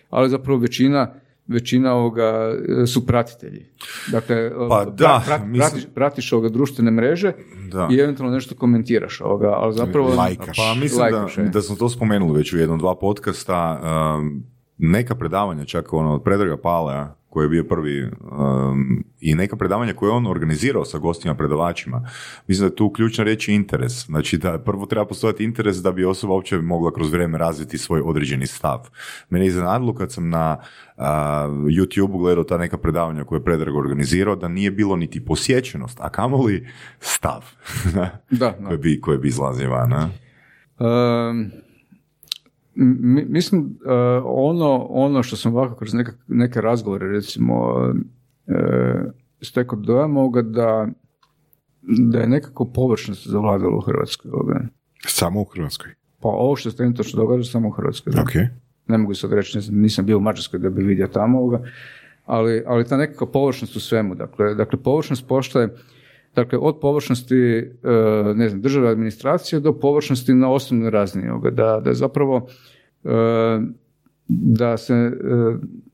ali 0.09 0.29
zapravo 0.29 0.59
većina 0.59 1.13
većina 1.49 1.93
ovoga 1.93 2.55
e, 2.83 2.85
su 2.85 3.05
pratitelji. 3.05 3.65
Dakle, 4.11 4.51
pa 4.69 4.85
da, 4.85 5.23
pratiš, 5.25 5.87
pratiš 5.95 6.33
ovoga 6.33 6.49
društvene 6.49 6.91
mreže 6.91 7.33
da. 7.71 7.87
i 7.91 7.97
eventualno 7.97 8.35
nešto 8.35 8.55
komentiraš 8.55 9.21
ovoga, 9.21 9.47
ali 9.47 9.73
zapravo... 9.73 10.15
Lajkaš. 10.15 10.57
Pa 10.57 10.79
mislim 10.79 11.11
da, 11.11 11.49
da 11.51 11.61
smo 11.61 11.75
to 11.75 11.89
spomenuli 11.89 12.37
već 12.37 12.53
u 12.53 12.57
jednom, 12.57 12.79
dva 12.79 12.95
podcasta, 12.95 13.81
um, 14.19 14.43
neka 14.77 15.15
predavanja, 15.15 15.65
čak 15.65 15.93
ono 15.93 16.13
od 16.13 16.23
Predraga 16.23 16.57
Palea, 16.57 17.15
koji 17.29 17.45
je 17.45 17.49
bio 17.49 17.63
prvi 17.63 18.03
um, 18.03 19.03
i 19.19 19.35
neka 19.35 19.55
predavanja 19.55 19.93
koje 19.93 20.09
je 20.09 20.13
on 20.13 20.27
organizirao 20.27 20.85
sa 20.85 20.97
gostima 20.97 21.35
predavačima. 21.35 22.09
Mislim 22.47 22.67
da 22.67 22.71
je 22.71 22.75
tu 22.75 22.93
ključna 22.93 23.23
riječ 23.23 23.47
interes. 23.47 24.05
Znači 24.05 24.37
da 24.37 24.59
prvo 24.59 24.85
treba 24.85 25.05
postojati 25.05 25.43
interes 25.43 25.77
da 25.77 25.91
bi 25.91 26.05
osoba 26.05 26.33
uopće 26.33 26.57
mogla 26.57 26.93
kroz 26.93 27.11
vrijeme 27.11 27.37
razviti 27.37 27.77
svoj 27.77 28.01
određeni 28.05 28.47
stav. 28.47 28.89
Mene 29.29 29.45
je 29.45 29.47
iznenadilo 29.47 29.93
kad 29.93 30.11
sam 30.11 30.29
na 30.29 30.57
uh, 30.97 31.03
YouTube 31.67 32.17
gledao 32.17 32.43
ta 32.43 32.57
neka 32.57 32.77
predavanja 32.77 33.23
koje 33.23 33.37
je 33.37 33.43
Predrag 33.43 33.75
organizirao 33.75 34.35
da 34.35 34.47
nije 34.47 34.71
bilo 34.71 34.95
niti 34.95 35.25
posjećenost, 35.25 35.97
a 36.01 36.09
kamoli 36.09 36.67
stav 36.99 37.45
da, 38.31 38.57
koji, 38.67 38.77
bi, 38.77 39.01
koji 39.01 39.17
bi 39.17 39.27
izlazio 39.27 39.69
van. 39.69 39.93
Um, 39.93 41.51
mislim, 42.75 43.61
uh, 43.61 43.71
ono, 44.25 44.87
ono 44.89 45.23
što 45.23 45.35
sam 45.35 45.55
ovako 45.55 45.75
kroz 45.75 45.93
neka, 45.93 46.11
neke 46.27 46.61
razgovore, 46.61 47.07
recimo, 47.07 47.73
uh, 48.47 49.11
stekao 49.41 49.79
dojam 49.79 50.17
ovoga 50.17 50.41
da, 50.41 50.87
da 51.81 52.19
je 52.19 52.27
nekako 52.27 52.65
površnost 52.65 53.27
zavladalo 53.27 53.77
u 53.77 53.81
Hrvatskoj. 53.81 54.31
Ovoga. 54.31 54.67
Samo 55.05 55.41
u 55.41 55.45
Hrvatskoj? 55.45 55.91
Pa 56.21 56.27
ovo 56.27 56.55
što 56.55 56.71
se 56.71 56.93
to 56.93 57.03
što 57.03 57.17
događa, 57.17 57.43
samo 57.43 57.67
u 57.67 57.71
Hrvatskoj. 57.71 58.13
Da. 58.13 58.21
Okay. 58.21 58.47
Ne 58.87 58.97
mogu 58.97 59.13
sad 59.13 59.33
reći, 59.33 59.71
nisam 59.71 60.05
bio 60.05 60.17
u 60.17 60.21
Mađarskoj 60.21 60.59
da 60.59 60.69
bi 60.69 60.83
vidio 60.83 61.07
tamo 61.07 61.39
ovoga, 61.39 61.61
ali, 62.25 62.63
ali 62.67 62.85
ta 62.85 62.97
nekakva 62.97 63.27
površnost 63.27 63.75
u 63.75 63.79
svemu. 63.79 64.15
Dakle, 64.15 64.55
dakle 64.55 64.79
površnost 64.83 65.27
poštaje 65.27 65.75
Dakle, 66.35 66.59
od 66.61 66.79
površnosti 66.81 67.35
e, 67.35 67.65
ne 68.35 68.49
znam, 68.49 68.61
države 68.61 68.89
administracije 68.89 69.59
do 69.59 69.73
površnosti 69.79 70.33
na 70.33 70.51
osnovnoj 70.51 70.89
razini 70.89 71.27
da, 71.51 71.81
da 71.85 71.93
zapravo 71.93 72.47
e, 73.03 73.59
da 74.27 74.77
se 74.77 74.93
e, 74.93 75.11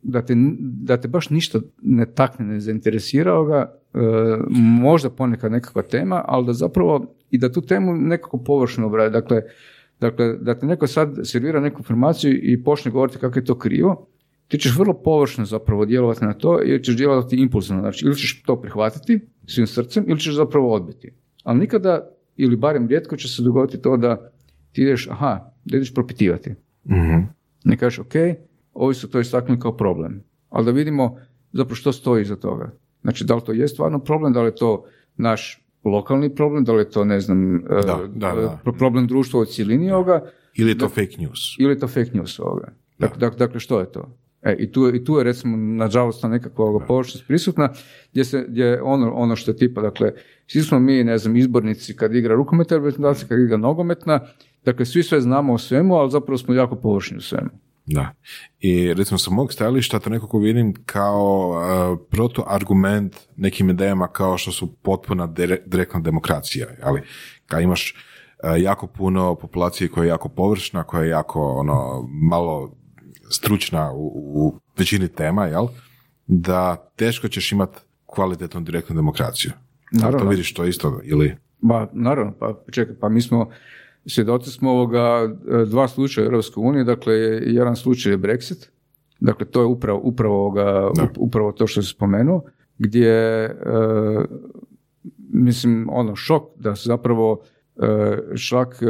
da 0.01 0.21
te, 0.21 0.33
da 0.59 0.97
te 0.97 1.07
baš 1.07 1.29
ništa 1.29 1.59
ne 1.81 2.05
takne, 2.05 2.45
ne 2.45 2.59
zainteresira 2.59 3.43
ga, 3.43 3.71
možda 4.81 5.09
ponekad 5.09 5.51
nekakva 5.51 5.81
tema, 5.81 6.23
ali 6.27 6.45
da 6.45 6.53
zapravo 6.53 7.05
i 7.31 7.37
da 7.37 7.51
tu 7.51 7.61
temu 7.61 7.95
nekako 7.95 8.37
površno 8.37 8.87
obrade. 8.87 9.09
Dakle, 9.09 9.41
dakle, 9.99 10.33
da 10.33 10.59
te 10.59 10.65
neko 10.65 10.87
sad 10.87 11.19
servira 11.23 11.59
neku 11.59 11.79
informaciju 11.79 12.39
i 12.43 12.63
počne 12.63 12.91
govoriti 12.91 13.17
kako 13.17 13.39
je 13.39 13.45
to 13.45 13.57
krivo, 13.57 14.07
ti 14.47 14.57
ćeš 14.57 14.77
vrlo 14.77 14.93
površno 14.93 15.45
zapravo 15.45 15.85
djelovati 15.85 16.25
na 16.25 16.33
to 16.33 16.59
ili 16.63 16.83
ćeš 16.83 16.97
djelovati 16.97 17.35
impulsivno. 17.35 17.81
Znači, 17.81 18.05
ili 18.05 18.15
ćeš 18.15 18.43
to 18.45 18.61
prihvatiti 18.61 19.19
svim 19.47 19.67
srcem 19.67 20.05
ili 20.07 20.19
ćeš 20.19 20.35
zapravo 20.35 20.73
odbiti. 20.73 21.11
Ali 21.43 21.59
nikada, 21.59 22.09
ili 22.37 22.55
barem 22.55 22.87
rijetko 22.87 23.17
će 23.17 23.27
se 23.27 23.43
dogoditi 23.43 23.81
to 23.81 23.97
da 23.97 24.31
ti 24.71 24.81
ideš, 24.81 25.07
aha, 25.11 25.51
da 25.65 25.77
ideš 25.77 25.93
propitivati. 25.93 26.49
Mm-hmm. 26.89 27.29
Ne 27.63 27.77
kažeš, 27.77 27.99
ok, 27.99 28.13
ovi 28.73 28.95
su 28.95 29.09
to 29.09 29.19
istaknuli 29.19 29.59
kao 29.59 29.77
problem. 29.77 30.23
Ali 30.49 30.65
da 30.65 30.71
vidimo 30.71 31.17
zapravo 31.53 31.75
što 31.75 31.91
stoji 31.91 32.21
iza 32.21 32.35
toga. 32.35 32.71
Znači, 33.01 33.23
da 33.23 33.35
li 33.35 33.41
to 33.45 33.51
je 33.51 33.67
stvarno 33.67 33.99
problem, 33.99 34.33
da 34.33 34.41
li 34.41 34.47
je 34.47 34.55
to 34.55 34.85
naš 35.17 35.65
lokalni 35.83 36.35
problem, 36.35 36.63
da 36.63 36.73
li 36.73 36.81
je 36.81 36.89
to, 36.89 37.05
ne 37.05 37.19
znam, 37.19 37.63
da, 37.69 37.77
e, 37.77 38.07
da, 38.15 38.59
da. 38.65 38.71
problem 38.71 39.07
društva 39.07 39.39
u 39.39 39.45
cijelini 39.45 39.91
ovoga. 39.91 40.29
Ili 40.55 40.71
je 40.71 40.77
to 40.77 40.89
fake 40.89 41.15
news. 41.17 41.39
Ili 41.59 41.73
je 41.73 41.79
to 41.79 41.87
fake 41.87 42.11
news 42.13 42.39
ovoga. 42.39 42.73
Dakle, 42.99 43.37
dakle, 43.37 43.59
što 43.59 43.79
je 43.79 43.91
to? 43.91 44.17
E, 44.45 44.55
i, 44.59 44.71
tu, 44.71 44.95
I 44.95 45.03
tu 45.03 45.17
je 45.17 45.23
recimo 45.23 45.57
nažalost 45.57 46.23
nekakva 46.23 46.79
površnost 46.87 47.27
prisutna 47.27 47.69
gdje, 48.11 48.25
se, 48.25 48.45
gdje 48.49 48.81
ono, 48.81 49.13
ono 49.13 49.35
što 49.35 49.51
je 49.51 49.57
tipa, 49.57 49.81
dakle, 49.81 50.11
svi 50.47 50.61
smo 50.61 50.79
mi, 50.79 51.03
ne 51.03 51.17
znam, 51.17 51.35
izbornici 51.35 51.95
kad 51.95 52.15
igra 52.15 52.35
rukometna 52.35 52.77
reprezentacija, 52.77 53.27
kad 53.27 53.39
igra 53.39 53.57
nogometna, 53.57 54.19
dakle 54.65 54.85
svi 54.85 55.03
sve 55.03 55.21
znamo 55.21 55.53
o 55.53 55.57
svemu, 55.57 55.95
ali 55.95 56.11
zapravo 56.11 56.37
smo 56.37 56.53
jako 56.53 56.75
površni 56.75 57.17
u 57.17 57.21
svemu. 57.21 57.49
Da. 57.85 58.13
I 58.59 58.93
recimo 58.93 59.17
sa 59.17 59.31
mog 59.31 59.53
stajališta 59.53 59.99
to 59.99 60.09
nekako 60.09 60.39
vidim 60.39 60.73
kao 60.85 61.49
uh, 61.49 61.99
protuargument 62.09 63.15
nekim 63.35 63.69
idejama 63.69 64.07
kao 64.07 64.37
što 64.37 64.51
su 64.51 64.75
potpuna 64.75 65.27
direktna 65.65 65.99
demokracija. 65.99 66.67
Ali 66.83 67.01
kad 67.45 67.61
imaš 67.61 67.95
jako 68.59 68.87
puno 68.87 69.35
populacije 69.35 69.89
koja 69.89 70.03
je 70.03 70.09
jako 70.09 70.29
površna, 70.29 70.83
koja 70.83 71.03
je 71.03 71.09
jako 71.09 71.51
ono, 71.51 72.09
malo 72.11 72.71
stručna 73.29 73.91
u, 73.93 74.11
u 74.15 74.59
većini 74.77 75.07
tema, 75.07 75.45
jel? 75.45 75.67
da 76.27 76.89
teško 76.95 77.27
ćeš 77.27 77.51
imati 77.51 77.77
kvalitetnu 78.05 78.61
direktnu 78.61 78.95
demokraciju. 78.95 79.51
Naravno. 79.91 80.19
To 80.19 80.29
vidiš 80.29 80.53
to 80.53 80.65
isto 80.65 80.99
ili... 81.03 81.35
Ba, 81.59 81.89
naravno, 81.93 82.33
pa 82.39 82.63
čekaj, 82.71 82.95
pa 82.99 83.09
mi 83.09 83.21
smo 83.21 83.49
svjedoci 84.05 84.51
smo 84.51 84.71
ovoga 84.71 85.29
e, 85.61 85.65
dva 85.65 85.87
slučaja 85.87 86.25
u 86.25 86.27
Europskoj 86.27 86.61
uniji, 86.61 86.83
dakle 86.83 87.15
jedan 87.45 87.75
slučaj 87.75 88.13
je 88.13 88.17
Brexit, 88.17 88.69
dakle 89.19 89.45
to 89.45 89.61
je 89.61 89.65
upravo, 89.65 89.99
upravo, 90.03 90.35
ovoga, 90.35 90.91
upravo 91.17 91.51
to 91.51 91.67
što 91.67 91.81
se 91.81 91.89
spomenuo, 91.89 92.43
gdje 92.77 93.11
e, 93.11 93.55
mislim 95.17 95.87
ono 95.91 96.15
šok 96.15 96.43
da 96.55 96.75
su 96.75 96.87
zapravo 96.87 97.41
e, 97.75 98.17
šlak 98.35 98.81
e, 98.81 98.85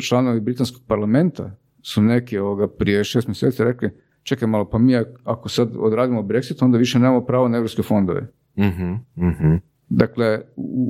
članovi 0.00 0.40
britanskog 0.40 0.82
parlamenta 0.86 1.56
su 1.82 2.02
neki 2.02 2.38
ovoga 2.38 2.68
prije 2.68 3.04
šest 3.04 3.28
mjeseci 3.28 3.64
rekli 3.64 3.90
čekaj 4.22 4.48
malo, 4.48 4.70
pa 4.70 4.78
mi 4.78 4.96
ako 5.24 5.48
sad 5.48 5.68
odradimo 5.78 6.22
Brexit, 6.22 6.64
onda 6.64 6.78
više 6.78 6.98
nemamo 6.98 7.26
pravo 7.26 7.48
na 7.48 7.56
europske 7.56 7.82
fondove. 7.82 8.32
mm 8.56 9.56
Dakle, 9.90 10.40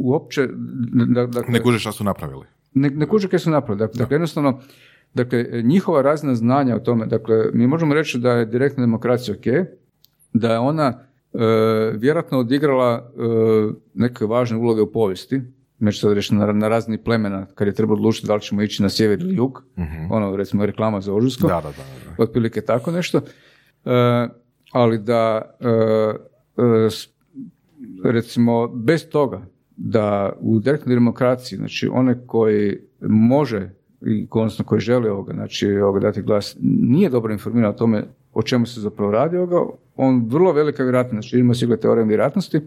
uopće... 0.05 0.49
Dakle, 1.29 1.53
ne 1.53 1.63
kuže 1.63 1.79
šta 1.79 1.93
su 1.93 2.05
napravili. 2.05 2.47
Ne, 2.75 2.91
ne 2.91 3.07
kuže 3.07 3.29
kaj 3.29 3.39
su 3.39 3.51
napravili. 3.51 3.79
Dakle, 3.79 3.99
dakle, 3.99 4.15
jednostavno, 4.15 4.61
dakle, 5.15 5.47
njihova 5.65 6.03
razina 6.03 6.35
znanja 6.35 6.77
o 6.77 6.81
tome, 6.81 7.07
dakle, 7.07 7.37
mi 7.53 7.67
možemo 7.67 7.95
reći 7.95 8.19
da 8.19 8.33
je 8.33 8.47
direktna 8.47 8.83
demokracija 8.83 9.37
ok, 9.37 9.69
da 10.33 10.53
je 10.53 10.59
ona 10.59 10.87
e, 11.33 11.39
vjerojatno 11.97 12.39
odigrala 12.39 12.95
e, 12.95 13.23
neke 13.95 14.25
važne 14.25 14.57
uloge 14.57 14.83
u 14.83 14.93
povijesti, 14.93 15.41
sad 15.93 16.13
reći 16.13 16.35
na, 16.35 16.53
na 16.53 16.69
razni 16.69 16.99
plemena, 16.99 17.47
kad 17.55 17.67
je 17.67 17.75
treba 17.75 17.93
odlučiti 17.93 18.27
da 18.27 18.35
li 18.35 18.41
ćemo 18.41 18.63
ići 18.63 18.83
na 18.83 18.89
sjever 18.89 19.21
ili 19.21 19.35
jug, 19.35 19.65
uh 19.77 19.85
ono 20.11 20.37
recimo 20.37 20.67
reklama 20.67 21.01
za 21.01 21.15
Ožusko, 21.15 21.49
da, 21.49 21.55
da, 21.55 21.71
da, 21.71 22.23
otprilike 22.23 22.61
tako 22.61 22.91
nešto, 22.91 23.21
e, 23.85 24.29
ali 24.73 24.99
da 24.99 25.43
e, 25.61 25.69
e, 26.57 26.89
recimo 28.05 28.69
bez 28.69 29.09
toga 29.09 29.47
da 29.77 30.33
u 30.41 30.59
direktnoj 30.59 30.95
demokraciji, 30.95 31.57
znači 31.57 31.89
one 31.93 32.27
koji 32.27 32.79
može 33.01 33.71
i 34.07 34.27
odnosno 34.31 34.65
koji 34.65 34.81
želi 34.81 35.09
ovoga, 35.09 35.35
znači 35.35 35.71
ovoga 35.71 36.01
dati 36.01 36.23
glas, 36.23 36.57
nije 36.61 37.11
dobro 37.11 37.33
informiran 37.33 37.71
o 37.71 37.79
tome 37.79 38.05
o 38.33 38.43
čemu 38.43 38.67
se 38.67 38.81
zapravo 38.81 39.11
radi 39.11 39.37
ovoga, 39.37 39.57
on 39.97 40.27
vrlo 40.29 40.53
velika 40.53 40.83
vjerojatnost, 40.83 41.13
znači 41.29 41.39
imamo 41.39 41.55
sigurno 41.55 41.81
teorem 41.81 42.09
vjerojatnosti, 42.09 42.61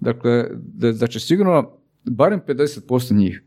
dakle 0.00 0.44
da, 0.56 0.92
da 0.92 1.06
će 1.06 1.20
sigurno 1.20 1.70
barem 2.06 2.40
50% 2.46 3.14
njih 3.14 3.42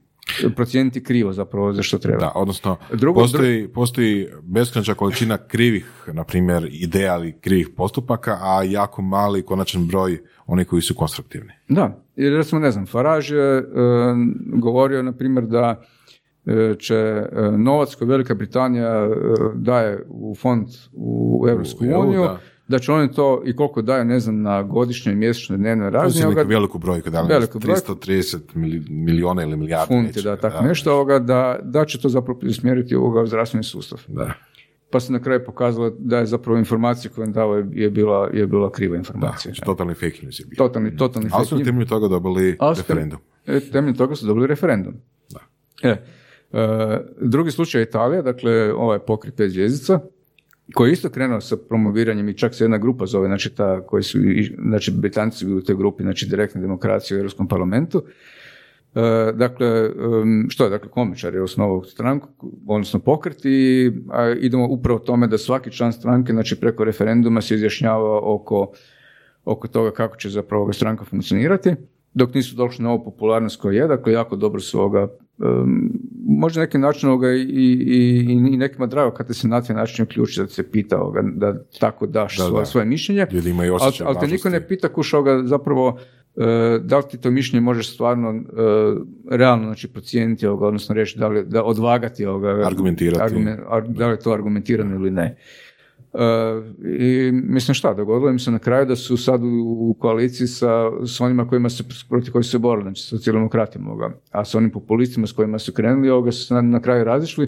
procijeniti 0.56 1.04
krivo 1.04 1.34
zapravo 1.34 1.74
za 1.74 1.84
što 1.84 1.98
treba. 1.98 2.20
Da, 2.20 2.32
odnosno 2.36 2.78
Drugo, 2.94 3.22
postoji, 3.22 3.68
postoji 3.68 4.28
beskonačna 4.44 4.94
količina 4.94 5.38
krivih, 5.38 5.86
na 6.14 6.24
primjer, 6.24 6.70
ideja 6.72 7.16
ili 7.18 7.40
krivih 7.40 7.70
postupaka, 7.78 8.38
a 8.42 8.64
jako 8.64 9.02
mali 9.02 9.42
konačan 9.42 9.88
broj 9.88 10.18
onih 10.46 10.68
koji 10.68 10.82
su 10.82 10.96
konstruktivni. 10.96 11.52
Da, 11.70 12.04
jer 12.16 12.34
recimo, 12.34 12.62
ne 12.62 12.72
znam, 12.72 12.86
Farage 12.86 13.36
je 13.36 13.58
e, 13.58 13.64
govorio, 14.56 15.04
na 15.04 15.14
primjer, 15.14 15.46
da 15.46 15.82
e, 16.46 16.76
će 16.80 16.96
e, 16.96 17.28
novac 17.58 17.96
koji 17.96 18.08
Velika 18.08 18.36
Britanija 18.36 19.10
daje 19.56 20.06
u 20.10 20.36
fond 20.36 20.68
u 20.94 21.46
Europsku 21.50 21.86
uniju, 21.86 22.22
da 22.22 22.40
će 22.80 22.92
oni 22.92 23.12
to 23.12 23.42
i 23.46 23.56
koliko 23.56 23.82
daju, 23.82 24.06
ne 24.06 24.20
znam, 24.20 24.42
na 24.42 24.64
godišnjoj, 24.64 25.16
mjesečnoj, 25.16 25.58
dnevnoj 25.58 25.90
razini. 25.90 26.36
To 26.36 26.44
veliku 26.44 26.78
brojku, 26.80 27.10
da 27.10 27.22
li 27.22 27.28
veliku 27.28 27.60
330 27.60 28.38
milijuna 28.90 29.44
ili 29.44 29.58
milijarda. 29.58 29.86
Funti, 29.86 30.22
da, 30.22 30.38
tako 30.38 30.64
nešto, 30.64 30.94
ovoga, 30.94 31.20
da, 31.20 31.60
da 31.64 31.86
će 31.86 32.00
to 32.02 32.10
zapravo 32.10 32.40
usmjeriti 32.44 32.96
ovoga 32.96 33.22
u 33.22 33.28
zdravstveni 33.28 33.64
sustav. 33.64 34.02
Da. 34.08 34.34
Pa 34.92 35.00
se 35.00 35.14
na 35.14 35.22
kraju 35.22 35.46
pokazalo 35.46 35.90
da 36.00 36.18
je 36.18 36.26
zapravo 36.26 36.60
informacija 36.60 37.12
koju 37.16 37.26
je 37.26 37.32
dao 37.32 37.56
je 37.56 37.90
bila, 37.90 38.30
je 38.34 38.48
bila 38.48 38.72
kriva 38.72 38.98
informacija. 38.98 39.54
Da, 39.60 39.66
totalni 39.66 39.94
fake 39.94 40.20
news 40.22 40.40
je 40.40 40.46
bio. 40.46 40.58
Totalni, 40.58 40.98
totalni 40.98 41.30
Ali 41.32 41.46
su 41.46 41.58
na 41.58 41.64
temelju 41.64 41.88
toga 41.88 42.08
dobili 42.08 42.58
referendum. 42.78 43.20
E, 43.48 43.60
temelju 43.60 43.96
toga 43.96 44.16
su 44.16 44.28
dobili 44.28 44.48
referendum. 44.48 44.94
Da. 45.30 45.40
E, 45.90 45.90
e, 45.90 47.00
drugi 47.22 47.52
slučaj 47.52 47.82
je 47.82 47.86
Italija, 47.86 48.22
dakle 48.22 48.74
ovaj 48.74 49.00
pokrit 49.00 49.36
pet 49.36 49.52
zvjezdica, 49.52 50.00
koji 50.74 50.90
je 50.90 50.94
isto 50.94 51.10
krenuo 51.10 51.42
sa 51.42 51.58
promoviranjem 51.58 52.30
i 52.30 52.38
čak 52.38 52.56
se 52.56 52.64
jedna 52.64 52.78
grupa 52.78 53.06
zove, 53.06 53.28
znači, 53.28 53.50
ta, 53.50 53.82
koji 53.86 54.04
su, 54.04 54.18
znači 54.68 54.92
Britanci 54.92 55.48
u 55.48 55.62
toj 55.62 55.76
grupi, 55.76 56.04
znači 56.04 56.28
direktna 56.30 56.62
demokracija 56.62 57.18
u 57.18 57.20
Europskom 57.20 57.48
parlamentu. 57.48 58.04
E, 58.96 59.32
dakle, 59.34 59.90
što 60.50 60.64
je, 60.64 60.70
dakle, 60.70 60.90
komičar 60.90 61.34
je 61.34 61.42
osnovao 61.42 61.84
stranku, 61.84 62.28
odnosno 62.68 63.00
pokret 63.00 63.46
i 63.46 63.92
a, 64.10 64.36
idemo 64.40 64.68
upravo 64.68 65.00
tome 65.00 65.28
da 65.28 65.38
svaki 65.38 65.72
član 65.72 65.94
stranke, 65.94 66.34
znači 66.34 66.60
preko 66.60 66.84
referenduma 66.84 67.42
se 67.42 67.56
izjašnjava 67.56 68.20
oko, 68.24 68.72
oko 69.46 69.68
toga 69.68 69.92
kako 69.92 70.18
će 70.18 70.30
zapravo 70.30 70.74
stranka 70.74 71.06
funkcionirati 71.06 71.76
dok 72.14 72.34
nisu 72.34 72.56
došli 72.56 72.84
na 72.84 72.92
ovu 72.92 73.04
popularnost 73.04 73.62
koja 73.62 73.82
je, 73.82 73.88
dakle 73.88 74.14
jako 74.14 74.36
dobro 74.36 74.62
su 74.62 74.80
ovoga, 74.80 75.08
um, 75.40 75.92
možda 76.26 76.62
neki 76.62 76.78
način 76.78 77.10
ovoga 77.10 77.32
i, 77.32 77.42
i, 77.42 78.26
i 78.30 78.58
nekima 78.58 78.86
drago 78.86 79.12
kad 79.12 79.28
te 79.28 79.34
se 79.34 79.48
na 79.48 79.62
taj 79.62 79.76
način 79.76 80.06
uključi 80.06 80.42
da 80.42 80.48
se 80.48 80.72
pita 80.72 81.02
ovoga, 81.02 81.22
da 81.24 81.64
tako 81.80 82.08
daš 82.08 82.38
da, 82.38 82.44
svoje, 82.44 82.66
svoje 82.66 82.86
mišljenje, 82.86 83.26
ali, 83.82 83.94
ali 84.06 84.18
te 84.20 84.28
niko 84.28 84.50
ne 84.50 84.68
pita 84.68 84.88
kuš 84.88 85.14
ovoga 85.14 85.42
zapravo 85.44 85.88
uh, 85.88 86.46
da 86.82 86.98
li 86.98 87.04
ti 87.12 87.18
to 87.18 87.32
mišljenje 87.32 87.62
možeš 87.62 87.94
stvarno 87.94 88.30
uh, 88.30 88.44
realno 89.32 89.66
znači, 89.66 89.88
procijeniti 89.88 90.48
ovoga, 90.48 90.68
odnosno 90.68 90.96
reći 90.96 91.20
da 91.20 91.28
li 91.28 91.46
da 91.46 91.64
odvagati 91.64 92.26
ovoga, 92.26 92.68
argumentirati. 92.68 93.22
Argument, 93.24 93.60
da 93.88 94.08
li 94.08 94.14
je 94.14 94.20
to 94.20 94.32
argumentirano 94.32 94.96
ili 94.96 95.12
ne. 95.12 95.36
I 97.00 97.32
mislim 97.32 97.76
šta, 97.76 97.94
dogodilo 97.94 98.30
im 98.30 98.40
se 98.40 98.52
na 98.52 98.60
kraju 98.60 98.86
da 98.86 98.96
su 98.96 99.18
sad 99.18 99.42
u, 99.44 99.96
koaliciji 100.00 100.48
sa, 100.48 100.92
s 101.06 101.22
onima 101.22 101.48
kojima 101.48 101.70
se, 101.70 101.84
protiv 102.10 102.32
koji 102.32 102.44
su 102.44 102.52
se 102.52 102.58
borili, 102.58 102.84
znači 102.84 103.02
socijaldemokratima 103.02 103.90
ovoga, 103.90 104.20
a 104.32 104.46
sa 104.46 104.58
onim 104.58 104.72
populistima 104.72 105.28
s 105.28 105.32
kojima 105.32 105.60
su 105.60 105.74
krenuli 105.74 106.10
ovoga 106.10 106.32
su 106.32 106.46
se 106.46 106.54
na, 106.54 106.82
kraju 106.82 107.04
razišli, 107.04 107.48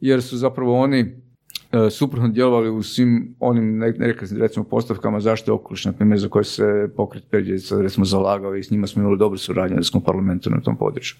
jer 0.00 0.22
su 0.22 0.36
zapravo 0.36 0.80
oni 0.80 1.02
uh, 1.02 1.80
suprotno 1.90 2.28
djelovali 2.28 2.70
u 2.70 2.82
svim 2.82 3.34
onim 3.40 3.78
nekakvim 3.78 4.40
recimo 4.40 4.64
postavkama 4.64 5.20
zaštite 5.20 5.52
okoliša, 5.52 5.88
na 5.90 5.96
primjer 5.96 6.18
za 6.18 6.28
koje 6.28 6.44
se 6.44 6.88
pokret 6.96 7.24
Peđevica 7.30 7.82
recimo 7.82 8.04
zalagao 8.04 8.56
i 8.56 8.62
s 8.62 8.70
njima 8.70 8.86
smo 8.86 9.02
imali 9.02 9.18
dobru 9.18 9.38
suradnju 9.38 9.76
u 9.94 10.00
parlamentu 10.00 10.50
na 10.50 10.60
tom 10.60 10.76
području. 10.76 11.16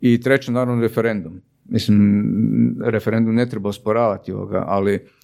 I 0.00 0.20
treće, 0.20 0.52
naravno, 0.52 0.82
referendum. 0.82 1.40
Mislim, 1.64 2.76
referendum 2.84 3.34
ne 3.34 3.50
treba 3.50 3.68
osporavati 3.68 4.32
ovoga, 4.32 4.64
ali 4.66 4.94
E, 4.94 5.23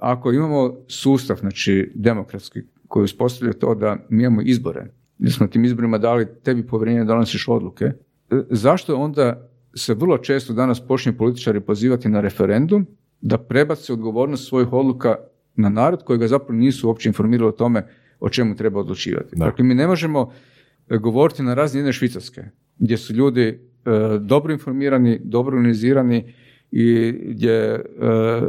ako 0.00 0.32
imamo 0.32 0.74
sustav, 0.88 1.36
znači 1.36 1.92
demokratski, 1.94 2.60
koji 2.88 3.04
uspostavlja 3.04 3.52
to 3.52 3.74
da 3.74 3.96
mi 4.08 4.22
imamo 4.22 4.42
izbore, 4.42 4.86
da 5.18 5.30
smo 5.30 5.46
tim 5.46 5.64
izborima 5.64 5.98
dali 5.98 6.26
tebi 6.42 6.66
povjerenje 6.66 6.98
da 6.98 7.04
donosiš 7.04 7.48
odluke, 7.48 7.84
e, 7.84 7.94
zašto 8.50 8.96
onda 8.96 9.50
se 9.74 9.94
vrlo 9.94 10.18
često 10.18 10.52
danas 10.52 10.80
počinju 10.80 11.16
političari 11.16 11.60
pozivati 11.60 12.08
na 12.08 12.20
referendum 12.20 12.86
da 13.20 13.38
prebace 13.38 13.92
odgovornost 13.92 14.48
svojih 14.48 14.72
odluka 14.72 15.16
na 15.56 15.68
narod 15.68 16.04
koji 16.04 16.18
ga 16.18 16.28
zapravo 16.28 16.60
nisu 16.60 16.88
uopće 16.88 17.08
informirali 17.08 17.48
o 17.48 17.52
tome 17.52 17.86
o 18.20 18.28
čemu 18.28 18.56
treba 18.56 18.80
odlučivati. 18.80 19.36
Dakle, 19.36 19.64
mi 19.64 19.74
ne 19.74 19.86
možemo 19.86 20.32
e, 20.88 20.98
govoriti 20.98 21.42
na 21.42 21.54
razini 21.54 21.80
jedne 21.80 21.92
Švicarske, 21.92 22.42
gdje 22.78 22.96
su 22.96 23.12
ljudi 23.12 23.68
dobro 24.20 24.52
informirani, 24.52 25.20
dobro 25.24 25.56
organizirani, 25.56 26.34
i 26.70 27.12
gdje 27.28 27.54
e, 27.54 27.80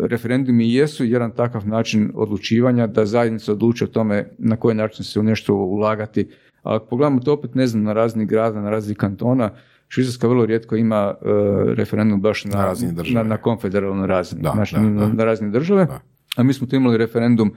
referendumi 0.02 0.74
jesu 0.74 1.06
jedan 1.06 1.32
takav 1.32 1.68
način 1.68 2.12
odlučivanja 2.16 2.88
da 2.88 3.06
zajednica 3.06 3.52
odluči 3.52 3.84
o 3.84 3.88
tome 3.88 4.30
na 4.38 4.56
koji 4.56 4.76
način 4.76 5.06
se 5.06 5.20
u 5.20 5.24
nešto 5.24 5.54
ulagati. 5.56 6.28
Ali 6.64 6.76
ako 6.76 6.86
pogledamo 6.86 7.20
to 7.20 7.34
opet, 7.34 7.56
ne 7.56 7.68
znam, 7.68 7.84
na 7.84 7.94
razni 7.94 8.26
grada, 8.26 8.62
na 8.62 8.70
razni 8.70 8.96
kantona, 8.96 9.50
Švicarska 9.88 10.28
vrlo 10.28 10.46
rijetko 10.46 10.76
ima 10.76 11.16
e, 11.22 11.26
referendum 11.74 12.22
baš 12.22 12.46
na, 12.46 12.74
na, 13.14 13.24
na, 13.24 13.38
konfederalnoj 13.38 14.08
razini, 14.08 14.42
da, 14.42 14.52
znači 14.56 14.76
na, 14.76 15.08
na 15.08 15.26
razini 15.26 15.52
države. 15.52 15.88
A 16.36 16.44
mi 16.44 16.54
smo 16.54 16.68
tu 16.68 16.76
imali 16.76 16.98
referendum, 16.98 17.52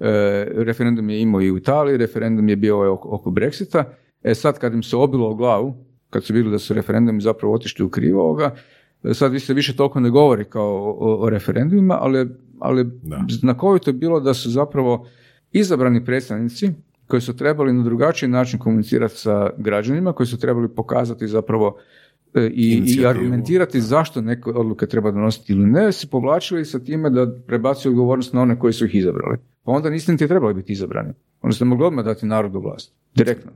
e, 0.00 0.46
referendum 0.56 1.10
je 1.10 1.20
imao 1.20 1.40
i 1.40 1.50
u 1.50 1.56
Italiji, 1.56 1.96
referendum 1.96 2.48
je 2.48 2.56
bio 2.56 2.76
ovaj 2.76 2.88
oko, 2.88 3.08
oko 3.08 3.30
Brexita. 3.30 3.84
E 4.22 4.34
sad 4.34 4.58
kad 4.58 4.74
im 4.74 4.82
se 4.82 4.96
obilo 4.96 5.30
o 5.30 5.34
glavu, 5.34 5.84
kad 6.10 6.24
su 6.24 6.32
bili 6.32 6.50
da 6.50 6.58
su 6.58 6.74
referendumi 6.74 7.20
zapravo 7.20 7.54
otišli 7.54 7.84
u 7.84 7.88
krivo 7.88 8.22
ovoga, 8.22 8.54
sad 9.14 9.42
se 9.42 9.54
više 9.54 9.76
toliko 9.76 10.00
ne 10.00 10.10
govori 10.10 10.44
kao 10.44 10.96
o, 10.98 11.30
referendumima, 11.30 11.98
ali, 12.00 12.28
ali 12.58 12.90
znakovito 13.28 13.90
je 13.90 13.94
bilo 13.94 14.20
da 14.20 14.34
su 14.34 14.50
zapravo 14.50 15.06
izabrani 15.52 16.04
predstavnici 16.04 16.70
koji 17.06 17.20
su 17.20 17.36
trebali 17.36 17.72
na 17.72 17.82
drugačiji 17.82 18.28
način 18.28 18.58
komunicirati 18.58 19.16
sa 19.16 19.50
građanima, 19.58 20.12
koji 20.12 20.26
su 20.26 20.38
trebali 20.38 20.68
pokazati 20.68 21.28
zapravo 21.28 21.76
e, 22.34 22.50
i, 22.54 22.82
i 22.86 23.06
argumentirati 23.06 23.80
zašto 23.80 24.20
neke 24.20 24.50
odluke 24.50 24.86
treba 24.86 25.10
donositi 25.10 25.52
ili 25.52 25.66
ne, 25.66 25.92
se 25.92 26.06
povlačili 26.06 26.64
sa 26.64 26.78
time 26.78 27.10
da 27.10 27.26
prebacuju 27.46 27.92
odgovornost 27.92 28.32
na 28.32 28.42
one 28.42 28.58
koji 28.58 28.72
su 28.72 28.86
ih 28.86 28.94
izabrali. 28.94 29.38
Pa 29.64 29.72
onda 29.72 29.90
niste 29.90 30.12
niti 30.12 30.28
trebali 30.28 30.54
biti 30.54 30.72
izabrani. 30.72 31.12
Onda 31.42 31.54
ste 31.54 31.64
mogli 31.64 31.86
odmah 31.86 32.04
dati 32.04 32.26
narodu 32.26 32.60
vlast. 32.60 32.92
Direktno. 33.14 33.50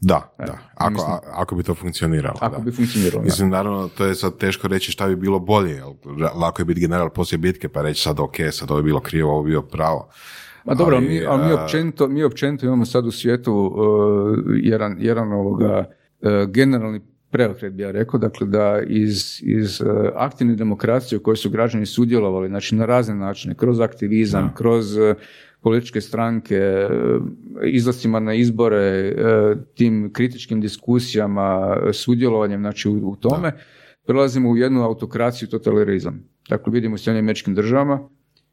Da, 0.00 0.34
e, 0.38 0.46
da. 0.46 0.58
Ako, 0.74 1.20
ako 1.32 1.54
bi 1.56 1.62
to 1.62 1.74
funkcioniralo. 1.74 2.38
Ako 2.40 2.60
bi 2.60 2.72
funkcioniralo, 2.72 3.22
Mislim, 3.22 3.50
naravno, 3.50 3.88
to 3.88 4.06
je 4.06 4.14
sad 4.14 4.36
teško 4.36 4.68
reći 4.68 4.92
šta 4.92 5.08
bi 5.08 5.16
bilo 5.16 5.38
bolje. 5.38 5.82
Lako 6.34 6.62
je 6.62 6.66
biti 6.66 6.80
general 6.80 7.10
poslije 7.10 7.38
bitke 7.38 7.68
pa 7.68 7.82
reći 7.82 8.02
sad 8.02 8.20
ok, 8.20 8.36
sad 8.50 8.70
ovo 8.70 8.78
je 8.78 8.84
bilo 8.84 9.00
krivo, 9.00 9.30
ovo 9.30 9.46
je 9.46 9.50
bilo 9.50 9.62
pravo. 9.62 10.08
Ma 10.64 10.74
dobro, 10.74 10.96
ali, 10.96 11.08
mi, 11.08 11.26
ali 11.26 11.46
mi, 11.46 11.52
općenito, 11.52 12.08
mi 12.08 12.22
općenito 12.22 12.66
imamo 12.66 12.84
sad 12.84 13.06
u 13.06 13.10
svijetu 13.10 13.52
uh, 13.54 14.38
jedan, 14.62 14.96
jedan 15.00 15.32
ovoga, 15.32 15.84
uh, 16.20 16.30
generalni 16.50 17.00
preokret 17.30 17.72
bi 17.72 17.82
ja 17.82 17.90
rekao, 17.90 18.20
dakle 18.20 18.46
da 18.46 18.80
iz, 18.86 19.40
iz 19.42 19.80
uh, 19.80 19.88
aktivne 20.14 20.54
demokracije 20.54 21.18
u 21.18 21.22
kojoj 21.22 21.36
su 21.36 21.50
građani 21.50 21.86
sudjelovali, 21.86 22.48
znači 22.48 22.74
na 22.74 22.86
razne 22.86 23.14
načine, 23.14 23.54
kroz 23.54 23.80
aktivizam, 23.80 24.54
kroz 24.56 24.96
uh, 24.96 25.16
političke 25.60 26.00
stranke, 26.00 26.60
uh, 26.60 27.22
izlascima 27.64 28.20
na 28.20 28.34
izbore, 28.34 29.14
tim 29.74 30.10
kritičkim 30.12 30.60
diskusijama, 30.60 31.76
sudjelovanjem 31.92 32.60
znači, 32.60 32.88
u, 32.88 33.16
tome, 33.16 33.52
prelazimo 34.06 34.50
u 34.50 34.56
jednu 34.56 34.82
autokraciju 34.82 35.48
totalitarizam. 35.48 36.24
Dakle, 36.48 36.72
vidimo 36.72 36.96
u 36.96 37.10
američkim 37.10 37.54
državama, 37.54 38.08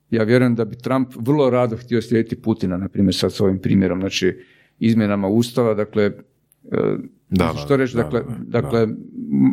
ja 0.10 0.24
vjerujem 0.24 0.56
da 0.56 0.66
bi 0.66 0.78
Trump 0.78 1.10
vrlo 1.20 1.50
rado 1.50 1.78
htio 1.78 2.02
slijediti 2.02 2.42
Putina, 2.42 2.78
na 2.78 2.90
primjer 2.90 3.16
sad 3.16 3.34
s 3.34 3.42
ovim 3.42 3.60
primjerom, 3.60 4.00
znači 4.00 4.40
izmjenama 4.80 5.28
Ustava, 5.28 5.74
dakle, 5.74 6.04
e, 6.04 6.12
da, 7.30 7.54
što 7.66 7.78
reći, 7.78 7.96
dakle, 7.96 8.22
dakle 8.40 8.88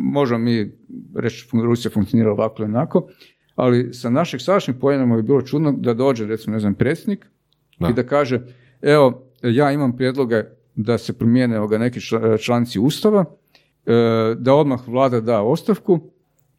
možemo 0.03 0.39
mi 0.39 0.71
reći 1.15 1.47
Rusija 1.53 1.91
funkcionira 1.91 2.31
ovako 2.31 2.63
ili 2.63 2.71
onako, 2.71 3.07
ali 3.55 3.93
sa 3.93 4.09
naših 4.09 4.41
sadašnjih 4.41 4.77
pojenama 4.81 5.15
bi 5.15 5.23
bilo 5.23 5.41
čudno 5.41 5.71
da 5.71 5.93
dođe, 5.93 6.25
recimo, 6.25 6.53
ne 6.53 6.59
znam, 6.59 6.73
predsjednik 6.73 7.25
i 7.79 7.93
da 7.93 8.03
kaže, 8.03 8.41
evo, 8.81 9.23
ja 9.43 9.71
imam 9.71 9.95
prijedloge 9.97 10.43
da 10.75 10.97
se 10.97 11.13
promijene 11.13 11.59
ovoga 11.59 11.77
neki 11.77 11.99
članci 12.39 12.79
Ustava, 12.79 13.25
e, 13.85 13.91
da 14.37 14.53
odmah 14.53 14.87
vlada 14.87 15.21
da 15.21 15.41
ostavku 15.41 16.11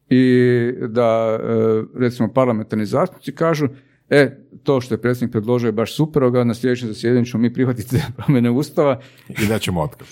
i 0.09 0.72
da, 0.88 1.38
e, 1.43 1.82
recimo, 1.98 2.32
parlamentarni 2.32 2.86
zastupnici 2.86 3.34
kažu, 3.34 3.68
E, 4.10 4.36
to 4.62 4.80
što 4.80 4.94
je 4.94 4.98
predsjednik 4.98 5.32
predložio 5.32 5.68
je 5.68 5.72
baš 5.72 5.97
super, 5.97 6.30
ga 6.30 6.44
na 6.44 6.55
sljedećem 6.55 6.88
zasjedanju 6.88 7.24
ćemo 7.24 7.40
mi 7.43 7.52
prihvatiti 7.52 7.97
promjene 8.16 8.51
Ustava. 8.51 9.01
I 9.43 9.47
da 9.47 9.59
ćemo 9.59 9.82
otkaz. 9.82 10.09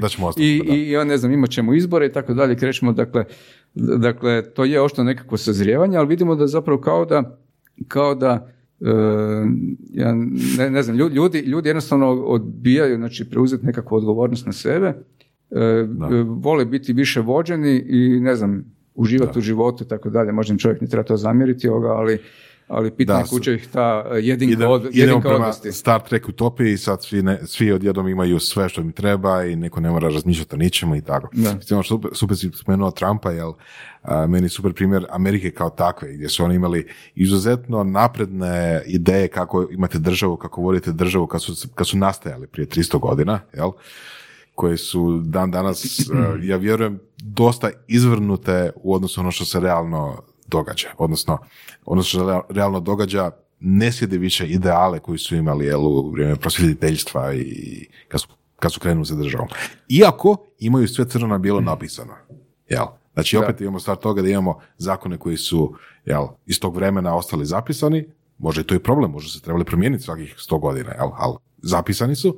da 0.00 0.08
ćemo 0.08 0.30
I, 0.36 0.62
i, 0.68 0.74
I, 0.74 0.90
ja 0.90 1.04
ne 1.04 1.16
znam, 1.16 1.32
imat 1.32 1.50
ćemo 1.50 1.74
izbore 1.74 2.06
i 2.06 2.12
tako 2.12 2.34
dalje, 2.34 2.56
krećemo, 2.56 2.92
dakle, 2.92 3.24
dakle, 3.74 4.42
to 4.54 4.64
je 4.64 4.80
ošto 4.80 5.04
nekako 5.04 5.36
sazrijevanje, 5.36 5.96
ali 5.96 6.08
vidimo 6.08 6.34
da 6.34 6.46
zapravo 6.46 6.80
kao 6.80 7.04
da, 7.04 7.38
kao 7.88 8.14
da 8.14 8.52
ja 9.90 10.14
ne, 10.58 10.70
ne 10.70 10.82
znam, 10.82 10.96
ljudi, 10.96 11.38
ljudi 11.38 11.68
jednostavno 11.68 12.10
odbijaju, 12.10 12.96
znači 12.96 13.30
preuzeti 13.30 13.66
nekakvu 13.66 13.96
odgovornost 13.96 14.46
na 14.46 14.52
sebe, 14.52 14.86
e, 14.86 15.86
vole 16.26 16.64
biti 16.64 16.92
više 16.92 17.20
vođeni 17.20 17.84
i 17.88 18.20
ne 18.20 18.36
znam, 18.36 18.64
uživati 18.94 19.38
u 19.38 19.42
životu 19.42 19.84
i 19.84 19.88
tako 19.88 20.10
dalje, 20.10 20.32
možda 20.32 20.56
čovjek 20.56 20.80
ne 20.80 20.86
treba 20.86 21.04
to 21.04 21.16
zamjeriti, 21.16 21.68
ovoga, 21.68 21.88
ali 21.88 22.18
ali 22.70 22.90
pitanje 22.90 23.24
kuće 23.30 23.54
ih 23.54 23.68
ta 23.72 24.06
e, 24.10 24.14
jedinka, 24.14 24.52
Ide, 24.52 24.66
od, 24.66 24.88
jedinka 24.92 25.28
prema 25.28 25.52
Star 25.52 26.00
Trek 26.08 26.28
utopiji 26.28 26.72
i 26.72 26.78
sad 26.78 27.04
svi, 27.04 27.22
ne, 27.22 27.40
svi 27.46 27.72
odjednom 27.72 28.08
imaju 28.08 28.38
sve 28.38 28.68
što 28.68 28.80
im 28.80 28.92
treba 28.92 29.44
i 29.44 29.56
neko 29.56 29.80
ne 29.80 29.90
mora 29.90 30.08
razmišljati 30.08 30.54
o 30.54 30.58
ničemu 30.58 30.96
i 30.96 31.02
tako. 31.02 31.28
Da. 31.32 31.56
Ono 31.70 31.82
super, 31.82 32.10
super 32.14 32.36
si 32.36 32.50
spomenuo 32.54 32.90
Trumpa, 32.90 33.30
jel 33.30 33.52
a, 34.02 34.26
meni 34.26 34.48
super 34.48 34.72
primjer 34.72 35.06
Amerike 35.10 35.50
kao 35.50 35.70
takve, 35.70 36.12
gdje 36.12 36.28
su 36.28 36.44
oni 36.44 36.54
imali 36.54 36.88
izuzetno 37.14 37.84
napredne 37.84 38.82
ideje 38.86 39.28
kako 39.28 39.68
imate 39.70 39.98
državu, 39.98 40.36
kako 40.36 40.60
vodite 40.60 40.92
državu 40.92 41.26
kad 41.26 41.42
su, 41.42 41.68
kad 41.74 41.86
su 41.86 41.96
nastajali 41.96 42.46
prije 42.46 42.66
300 42.66 42.98
godina, 42.98 43.40
jel? 43.54 43.70
koje 44.54 44.76
su 44.76 45.20
dan 45.24 45.50
danas, 45.50 46.10
ja 46.42 46.56
vjerujem, 46.56 46.98
dosta 47.16 47.70
izvrnute 47.88 48.70
u 48.76 48.94
odnosu 48.94 49.20
ono 49.20 49.30
što 49.30 49.44
se 49.44 49.60
realno 49.60 50.22
događa. 50.50 50.88
Odnosno, 50.98 51.38
ono 51.84 52.02
što 52.02 52.42
realno 52.48 52.80
događa 52.80 53.30
ne 53.60 53.92
sjede 53.92 54.18
više 54.18 54.46
ideale 54.46 54.98
koji 54.98 55.18
su 55.18 55.36
imali 55.36 55.66
jel, 55.66 55.86
u 55.86 56.10
vrijeme 56.10 56.36
prosvjetiteljstva 56.36 57.34
i 57.34 57.86
kad 58.08 58.20
su, 58.20 58.28
kad 58.56 58.72
su 58.72 58.80
krenuli 58.80 59.06
za 59.06 59.16
državom. 59.16 59.48
Iako 59.88 60.36
imaju 60.58 60.88
sve 60.88 61.08
crno 61.08 61.26
na 61.26 61.38
bijelo 61.38 61.60
napisano. 61.60 62.14
Jel? 62.68 62.86
Znači, 63.12 63.36
opet 63.36 63.60
imamo 63.60 63.80
stvar 63.80 63.96
toga 63.96 64.22
da 64.22 64.28
imamo 64.28 64.60
zakone 64.78 65.18
koji 65.18 65.36
su 65.36 65.74
jel, 66.04 66.26
iz 66.46 66.60
tog 66.60 66.76
vremena 66.76 67.16
ostali 67.16 67.46
zapisani, 67.46 68.08
može 68.38 68.60
i 68.60 68.64
to 68.64 68.74
i 68.74 68.78
problem, 68.78 69.10
može 69.10 69.30
se 69.32 69.40
trebali 69.40 69.64
promijeniti 69.64 70.04
svakih 70.04 70.34
sto 70.38 70.58
godina, 70.58 70.90
jel? 70.90 71.10
ali 71.16 71.36
zapisani 71.62 72.16
su, 72.16 72.36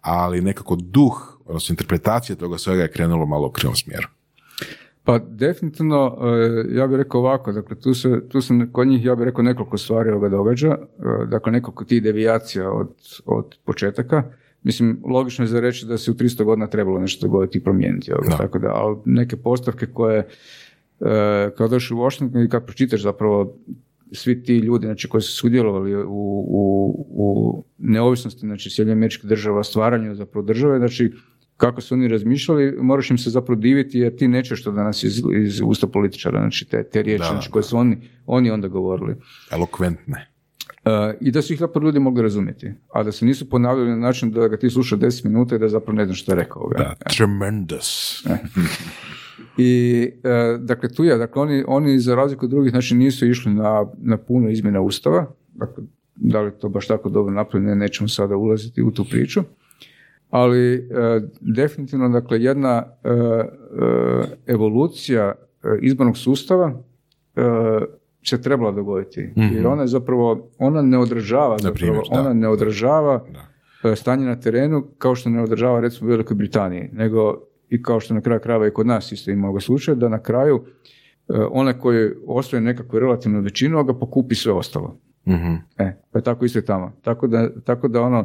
ali 0.00 0.40
nekako 0.40 0.76
duh, 0.76 1.38
odnosno 1.46 1.72
interpretacija 1.72 2.36
toga 2.36 2.58
svega 2.58 2.82
je 2.82 2.92
krenulo 2.92 3.26
malo 3.26 3.46
u 3.46 3.50
krivom 3.52 3.76
smjeru. 3.76 4.08
Pa 5.04 5.18
definitivno, 5.18 6.16
e, 6.20 6.76
ja 6.76 6.86
bih 6.86 6.96
rekao 6.96 7.20
ovako, 7.20 7.52
dakle 7.52 7.76
tu 7.80 7.94
se, 7.94 8.28
tu 8.28 8.40
se 8.40 8.54
kod 8.72 8.88
njih, 8.88 9.04
ja 9.04 9.14
bih 9.14 9.24
rekao 9.24 9.42
nekoliko 9.42 9.78
stvari 9.78 10.10
ovoga 10.10 10.28
događa, 10.28 10.68
e, 10.68 11.26
dakle 11.26 11.52
nekoliko 11.52 11.84
tih 11.84 12.02
devijacija 12.02 12.72
od, 12.72 12.88
od 13.24 13.56
početaka. 13.64 14.22
Mislim, 14.62 15.02
logično 15.10 15.44
je 15.44 15.48
za 15.48 15.60
reći 15.60 15.86
da 15.86 15.98
se 15.98 16.10
u 16.10 16.14
300 16.14 16.44
godina 16.44 16.66
trebalo 16.66 17.00
nešto 17.00 17.26
dogoditi 17.26 17.58
i 17.58 17.62
promijeniti 17.62 18.12
ovoga, 18.12 18.36
tako 18.36 18.58
da, 18.58 18.68
ali 18.74 18.96
neke 19.04 19.36
postavke 19.36 19.86
koje, 19.86 20.18
e, 20.18 21.50
kao 21.56 21.68
došli 21.68 21.96
u 21.96 22.00
Washington 22.00 22.42
i 22.42 22.48
kad 22.48 22.64
pročitaš 22.64 23.02
zapravo 23.02 23.56
svi 24.12 24.42
ti 24.42 24.58
ljudi 24.58 24.86
znači, 24.86 25.08
koji 25.08 25.22
su 25.22 25.32
sudjelovali 25.32 25.94
u, 25.94 26.06
u, 26.48 27.06
u 27.10 27.64
neovisnosti 27.78 28.40
znači, 28.40 28.70
Sjedinjenih 28.70 28.98
američkih 28.98 29.28
država, 29.28 29.64
stvaranju 29.64 30.14
zapravo 30.14 30.46
države, 30.46 30.78
znači 30.78 31.12
kako 31.56 31.80
su 31.80 31.94
oni 31.94 32.08
razmišljali, 32.08 32.74
moraš 32.80 33.10
im 33.10 33.18
se 33.18 33.30
zapravo 33.30 33.60
diviti 33.60 33.98
jer 33.98 34.16
ti 34.16 34.28
nećeš 34.28 34.62
to 34.62 34.72
danas 34.72 35.02
iz, 35.02 35.22
iz 35.44 35.60
usta 35.64 35.86
političara, 35.86 36.40
znači 36.40 36.64
te, 36.64 36.84
te 36.84 37.02
riječi 37.02 37.24
znači, 37.30 37.50
koje 37.50 37.62
su 37.62 37.76
oni, 37.76 37.98
oni 38.26 38.50
onda 38.50 38.68
govorili. 38.68 39.16
Elokventne. 39.52 40.30
Uh, 40.84 40.90
I 41.20 41.30
da 41.30 41.42
su 41.42 41.52
ih 41.52 41.58
zapravo 41.58 41.84
ljudi 41.84 41.98
mogli 41.98 42.22
razumjeti, 42.22 42.72
a 42.92 43.02
da 43.02 43.12
se 43.12 43.24
nisu 43.24 43.50
ponavljali 43.50 43.90
na 43.90 43.96
način 43.96 44.30
da 44.30 44.48
ga 44.48 44.56
ti 44.56 44.70
sluša 44.70 44.96
10 44.96 45.24
minuta 45.24 45.56
i 45.56 45.58
da 45.58 45.68
zapravo 45.68 45.96
ne 45.96 46.04
znaš 46.04 46.22
što 46.22 46.32
je 46.32 46.36
rekao. 46.36 46.70
Da, 46.78 46.94
tremendous. 47.16 48.22
E. 48.26 48.36
I, 49.58 50.10
uh, 50.14 50.60
dakle, 50.60 50.88
tu 50.88 51.04
je, 51.04 51.16
dakle, 51.18 51.42
oni, 51.42 51.64
oni 51.66 51.98
za 51.98 52.14
razliku 52.14 52.44
od 52.44 52.50
drugih, 52.50 52.70
znači 52.70 52.94
nisu 52.94 53.26
išli 53.26 53.54
na, 53.54 53.86
na 53.96 54.16
puno 54.16 54.50
izmjena 54.50 54.80
ustava, 54.80 55.26
dakle, 55.54 55.84
da 56.16 56.40
li 56.40 56.52
to 56.60 56.68
baš 56.68 56.86
tako 56.86 57.08
dobro 57.08 57.34
napravljeno, 57.34 57.74
nećemo 57.74 58.08
sada 58.08 58.36
ulaziti 58.36 58.82
u 58.82 58.90
tu 58.90 59.04
priču 59.04 59.42
ali 60.34 60.74
e, 60.74 60.80
definitivno 61.40 62.08
dakle 62.08 62.42
jedna 62.42 62.82
e, 63.04 63.08
e, 63.08 63.52
evolucija 64.46 65.32
izbornog 65.80 66.16
sustava 66.16 66.82
se 68.24 68.42
trebala 68.42 68.72
dogoditi 68.72 69.22
mm-hmm. 69.22 69.56
jer 69.56 69.66
ona 69.66 69.82
je 69.82 69.88
zapravo 69.88 70.50
ona 70.58 70.82
ne 70.82 70.98
odražava 70.98 71.58
zapravo, 71.58 72.02
ona 72.10 72.32
ne 72.32 72.48
odražava 72.48 73.24
stanje 73.96 74.26
na 74.26 74.40
terenu 74.40 74.84
kao 74.98 75.14
što 75.14 75.30
ne 75.30 75.42
odražava 75.42 75.80
recimo 75.80 76.08
u 76.08 76.10
Velikoj 76.10 76.36
Britaniji 76.36 76.88
nego 76.92 77.40
i 77.68 77.82
kao 77.82 78.00
što 78.00 78.14
na 78.14 78.20
kraju 78.20 78.40
krajeva 78.40 78.66
i 78.66 78.70
kod 78.70 78.86
nas 78.86 79.12
isto 79.12 79.30
ima 79.30 79.48
ovoga 79.48 79.60
slučaja 79.60 79.94
da 79.94 80.08
na 80.08 80.22
kraju 80.22 80.64
onaj 81.50 81.78
koji 81.78 82.10
osvoje 82.26 82.60
nekakvu 82.60 82.98
relativnu 82.98 83.40
većinu 83.40 83.84
ga 83.84 83.94
pokupi 83.94 84.34
sve 84.34 84.52
ostalo. 84.52 84.98
mm 85.26 85.54
E, 85.78 85.96
pa 86.12 86.18
je 86.18 86.22
tako 86.22 86.44
isto 86.44 86.58
i 86.58 86.64
tamo. 86.64 86.92
Tako 87.02 87.26
da, 87.26 87.48
tako 87.64 87.88
da 87.88 88.02
ono, 88.02 88.24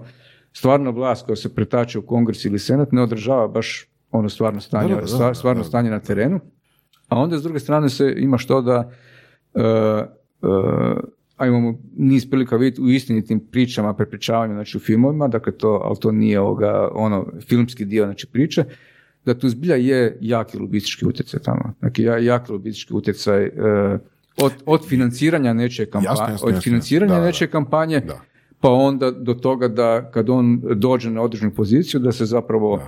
stvarna 0.54 0.90
vlast 0.90 1.26
koja 1.26 1.36
se 1.36 1.56
pretače 1.56 2.00
u 2.00 2.02
kongres 2.02 2.46
ili 2.46 2.60
senat 2.60 2.92
ne 2.92 3.02
održava 3.02 3.48
baš 3.48 3.86
ono 4.12 4.30
stvarno 4.30 4.62
stanje, 4.62 4.96
stvarno 5.34 5.64
stanje 5.64 5.90
na 5.90 6.00
terenu. 6.00 6.40
A 7.08 7.20
onda 7.20 7.38
s 7.38 7.44
druge 7.44 7.60
strane 7.60 7.90
se 7.90 8.14
ima 8.18 8.38
što 8.38 8.62
da 8.62 8.92
uh, 9.54 9.62
uh, 10.42 10.98
a 11.40 11.48
imamo 11.48 11.80
niz 11.98 12.30
prilika 12.30 12.56
vidjeti 12.56 12.82
u 12.82 12.90
istinitim 12.90 13.40
pričama, 13.52 13.94
prepričavanju, 13.94 14.54
znači 14.54 14.78
u 14.78 14.80
filmovima, 14.80 15.28
dakle 15.28 15.58
to, 15.58 15.82
ali 15.86 15.98
to 16.00 16.12
nije 16.12 16.40
ovoga, 16.40 16.90
ono, 16.94 17.26
filmski 17.48 17.86
dio, 17.86 18.06
znači 18.06 18.28
priče, 18.28 18.64
da 19.26 19.34
tu 19.34 19.50
zbilja 19.50 19.76
je 19.76 20.18
jaki 20.22 20.58
lobistički 20.58 21.06
utjecaj 21.06 21.40
tamo. 21.40 21.74
Dakle, 21.82 22.26
jaki 22.26 22.52
lobistički 22.52 22.94
utjecaj 22.94 23.48
uh, 23.48 24.00
od, 24.38 24.52
od 24.66 24.88
financiranja 24.88 25.54
nečije 25.54 25.90
kampanje, 25.90 26.38
od 26.42 26.64
financiranja 26.64 27.22
nečije 27.22 27.48
kampanje, 27.48 28.00
da 28.00 28.22
pa 28.62 28.70
onda 28.70 29.12
do 29.12 29.34
toga 29.34 29.68
da 29.68 30.12
kad 30.12 30.30
on 30.30 30.62
dođe 30.76 31.10
na 31.10 31.22
određenu 31.22 31.54
poziciju 31.54 32.00
da 32.00 32.12
se 32.12 32.26
zapravo... 32.26 32.82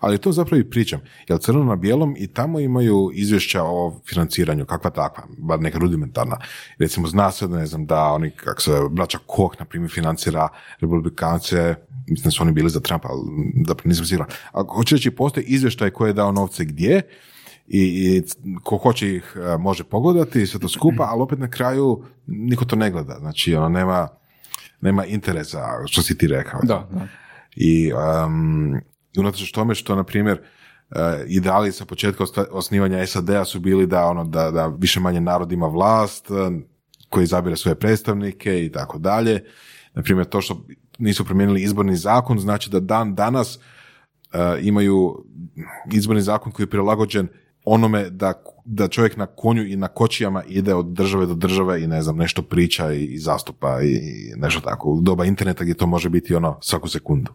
Ali 0.00 0.18
to 0.18 0.32
zapravo 0.32 0.60
i 0.60 0.70
pričam, 0.70 1.00
jer 1.28 1.38
crno 1.38 1.64
na 1.64 1.76
bijelom 1.76 2.14
i 2.18 2.26
tamo 2.26 2.60
imaju 2.60 3.10
izvješća 3.14 3.62
o 3.64 4.00
financiranju, 4.08 4.64
kakva 4.64 4.90
takva, 4.90 5.24
bar 5.38 5.60
neka 5.60 5.78
rudimentarna. 5.78 6.36
Recimo 6.78 7.08
zna 7.08 7.30
se, 7.30 7.48
ne 7.48 7.66
znam, 7.66 7.86
da 7.86 8.04
oni, 8.04 8.30
kako 8.30 8.62
se 8.62 8.70
braća 8.90 9.18
Koch, 9.26 9.56
na 9.58 9.64
primjer, 9.64 9.90
financira 9.90 10.48
republikance, 10.80 11.74
mislim 12.08 12.24
da 12.24 12.30
su 12.30 12.42
oni 12.42 12.52
bili 12.52 12.70
za 12.70 12.80
Trumpa, 12.80 13.08
ali 13.08 13.20
zapravo 13.66 13.88
nisam 13.88 14.04
siguran. 14.04 14.30
A 14.52 14.62
hoće 14.62 14.94
reći, 14.94 15.10
postoji 15.10 15.46
izvještaj 15.46 15.90
koji 15.90 16.08
je 16.08 16.14
dao 16.14 16.32
novce 16.32 16.64
gdje, 16.64 17.02
i, 17.68 17.80
i 17.80 18.22
ko 18.62 18.76
hoće 18.76 19.16
ih 19.16 19.36
e, 19.36 19.58
može 19.58 19.84
pogledati 19.84 20.42
i 20.42 20.46
sve 20.46 20.60
to 20.60 20.68
skupa, 20.68 21.04
ali 21.10 21.22
opet 21.22 21.38
na 21.38 21.50
kraju 21.50 22.04
niko 22.26 22.64
to 22.64 22.76
ne 22.76 22.90
gleda. 22.90 23.16
Znači, 23.20 23.54
ono, 23.54 23.68
nema, 23.68 24.08
nema 24.82 25.06
interesa, 25.06 25.60
što 25.86 26.02
si 26.02 26.18
ti 26.18 26.26
rekao. 26.26 26.60
Da, 26.62 26.88
da. 26.90 27.06
I 27.56 27.92
um, 27.92 28.80
unatoč 29.18 29.52
tome 29.52 29.74
što, 29.74 29.96
na 29.96 30.04
primjer, 30.04 30.40
uh, 30.90 30.96
ideali 31.26 31.72
sa 31.72 31.84
početka 31.84 32.24
osnivanja 32.50 33.06
SAD-a 33.06 33.44
su 33.44 33.60
bili 33.60 33.86
da, 33.86 34.04
ono, 34.06 34.24
da, 34.24 34.50
da 34.50 34.66
više 34.66 35.00
manje 35.00 35.20
narod 35.20 35.52
ima 35.52 35.66
vlast, 35.66 36.30
uh, 36.30 36.38
koji 37.08 37.24
izabire 37.24 37.56
svoje 37.56 37.74
predstavnike 37.74 38.64
i 38.64 38.72
tako 38.72 38.98
dalje. 38.98 39.44
Na 39.94 40.02
primjer, 40.02 40.26
to 40.26 40.40
što 40.40 40.64
nisu 40.98 41.24
promijenili 41.24 41.62
izborni 41.62 41.96
zakon, 41.96 42.38
znači 42.38 42.70
da 42.70 42.80
dan 42.80 43.14
danas 43.14 43.56
uh, 43.56 44.40
imaju 44.60 45.24
izborni 45.92 46.22
zakon 46.22 46.52
koji 46.52 46.64
je 46.64 46.70
prilagođen 46.70 47.28
onome 47.64 48.10
da, 48.10 48.42
da 48.64 48.88
čovjek 48.88 49.16
na 49.16 49.26
konju 49.26 49.66
i 49.66 49.76
na 49.76 49.88
kočijama 49.88 50.42
ide 50.48 50.74
od 50.74 50.86
države 50.86 51.26
do 51.26 51.34
države 51.34 51.82
i 51.82 51.86
ne 51.86 52.02
znam, 52.02 52.16
nešto 52.16 52.42
priča 52.42 52.92
i, 52.92 53.18
zastupa 53.18 53.82
i, 53.82 54.00
nešto 54.36 54.60
tako. 54.60 54.88
U 54.88 55.00
doba 55.00 55.24
interneta 55.24 55.64
gdje 55.64 55.74
to 55.74 55.86
može 55.86 56.08
biti 56.08 56.34
ono 56.34 56.58
svaku 56.60 56.88
sekundu. 56.88 57.30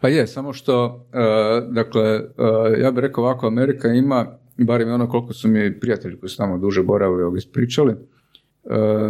Pa 0.00 0.08
je, 0.08 0.26
samo 0.26 0.52
što, 0.52 0.84
uh, 0.86 1.74
dakle, 1.74 2.20
uh, 2.20 2.24
ja 2.78 2.90
bih 2.90 3.00
rekao 3.00 3.24
ovako, 3.24 3.46
Amerika 3.46 3.88
ima, 3.88 4.26
barem 4.56 4.92
ono 4.92 5.08
koliko 5.08 5.32
su 5.32 5.48
mi 5.48 5.80
prijatelji 5.80 6.20
koji 6.20 6.30
su 6.30 6.36
tamo 6.36 6.58
duže 6.58 6.82
boravili 6.82 7.22
ovdje 7.22 7.38
ispričali, 7.38 7.92
uh, 7.92 7.98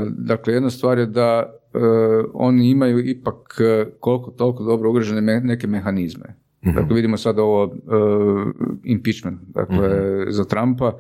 dakle, 0.09 0.55
jedna 0.55 0.71
stvar 0.71 0.99
je 0.99 1.07
da 1.07 1.57
oni 2.35 2.71
imaju 2.71 2.99
ipak 2.99 3.61
koliko 4.01 4.31
toliko 4.31 4.65
dobro 4.65 4.91
ugrađene 4.91 5.41
neke 5.41 5.67
mehanizme. 5.67 6.37
Mm 6.63 6.73
Dakle, 6.75 6.97
vidimo 6.97 7.17
sad 7.17 7.39
ovo 7.39 7.75
impeachment, 8.85 9.41
dakle, 9.43 9.89
mhm. 9.89 10.31
za 10.31 10.45
Trumpa, 10.45 10.99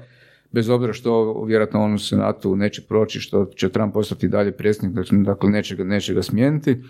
bez 0.53 0.69
obzira 0.69 0.93
što 0.93 1.43
vjerojatno 1.45 1.83
on 1.83 1.95
u 1.95 1.99
Senatu 1.99 2.57
neće 2.57 2.83
proći, 2.89 3.21
što 3.21 3.45
će 3.45 3.69
Trump 3.69 3.95
postati 3.95 4.29
dalje 4.29 4.53
predsjednik, 4.53 4.97
dakle, 4.97 5.19
dakle 5.19 5.51
neće 5.51 5.77
ga, 5.77 5.85
neće 5.85 6.15
ga 6.15 6.23
smijeniti, 6.23 6.83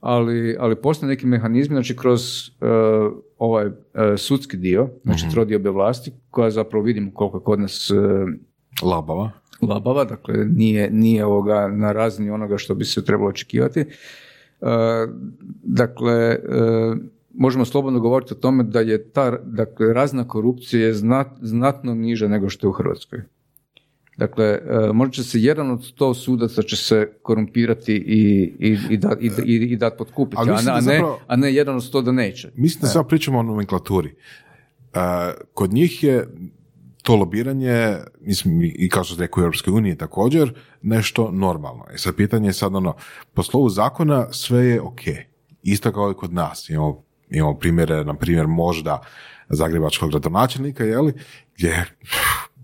ali, 0.00 0.56
ali 0.58 0.76
postoje 0.76 1.08
neki 1.08 1.26
mehanizmi, 1.26 1.74
znači 1.74 1.96
kroz 1.96 2.48
uh, 2.48 3.12
ovaj 3.38 3.66
uh, 3.66 3.72
sudski 4.16 4.56
dio, 4.56 4.88
znači 5.02 5.26
mm 5.26 5.30
trodiobe 5.30 5.70
vlasti, 5.70 6.12
koja 6.30 6.50
zapravo 6.50 6.84
vidimo 6.84 7.10
koliko 7.14 7.40
kod 7.40 7.60
nas 7.60 7.90
uh, 7.90 7.98
labava. 8.82 9.30
labava, 9.62 10.04
dakle 10.04 10.34
nije, 10.34 10.90
nije 10.90 11.24
ovoga 11.24 11.68
na 11.68 11.92
razini 11.92 12.30
onoga 12.30 12.58
što 12.58 12.74
bi 12.74 12.84
se 12.84 13.04
trebalo 13.04 13.30
očekivati. 13.30 13.84
Dakle, 15.62 16.38
možemo 17.34 17.64
slobodno 17.64 18.00
govoriti 18.00 18.34
o 18.34 18.36
tome 18.36 18.64
da 18.64 18.80
je 18.80 19.10
ta 19.10 19.38
dakle, 19.42 19.92
razna 19.92 20.28
korupcije 20.28 20.94
znat, 20.94 21.26
znatno 21.42 21.94
niža 21.94 22.28
nego 22.28 22.48
što 22.48 22.66
je 22.66 22.68
u 22.68 22.72
Hrvatskoj. 22.72 23.22
Dakle, 24.16 24.44
e, 24.44 24.92
možda 24.92 25.12
će 25.12 25.24
se 25.24 25.40
jedan 25.40 25.70
od 25.70 25.84
sto 25.84 26.14
sudaca 26.14 26.62
će 26.62 26.76
se 26.76 27.12
korumpirati 27.22 27.94
i, 27.94 28.52
i, 28.58 28.78
i, 28.90 28.96
da, 28.96 29.16
i, 29.20 29.54
i 29.54 29.76
dati 29.76 29.98
potkupiti, 29.98 30.42
a, 30.50 30.72
a, 30.72 30.80
ne, 30.80 31.02
a 31.26 31.36
ne 31.36 31.54
jedan 31.54 31.76
od 31.76 31.84
sto 31.84 32.02
da 32.02 32.12
neće. 32.12 32.50
Mislim 32.54 32.80
da 32.80 32.86
sad 32.86 33.08
pričamo 33.08 33.38
o 33.38 33.42
nomenklaturi. 33.42 34.08
Uh, 34.08 35.00
kod 35.54 35.72
njih 35.72 36.04
je 36.04 36.28
to 37.02 37.16
lobiranje, 37.16 37.96
mislim, 38.20 38.62
i 38.62 38.88
kao 38.88 39.04
što 39.04 39.20
rekao 39.20 39.40
u 39.40 39.44
Europskoj 39.44 39.72
uniji 39.72 39.96
također, 39.96 40.54
nešto 40.82 41.30
normalno. 41.30 41.84
I 41.90 41.94
e, 41.94 41.98
sad 41.98 42.16
pitanje 42.16 42.48
je 42.48 42.52
sad 42.52 42.74
ono, 42.74 42.94
po 43.34 43.42
slovu 43.42 43.68
zakona 43.68 44.32
sve 44.32 44.64
je 44.64 44.80
ok. 44.80 45.00
Isto 45.62 45.92
kao 45.92 46.10
i 46.10 46.14
kod 46.14 46.32
nas. 46.32 46.68
Imamo, 46.70 47.03
imamo 47.30 47.58
primjere, 47.58 48.04
na 48.04 48.14
primjer, 48.14 48.46
možda 48.46 49.00
zagrebačkog 49.48 50.10
gradonačelnika, 50.10 50.84
jeli, 50.84 51.12
gdje 51.56 51.84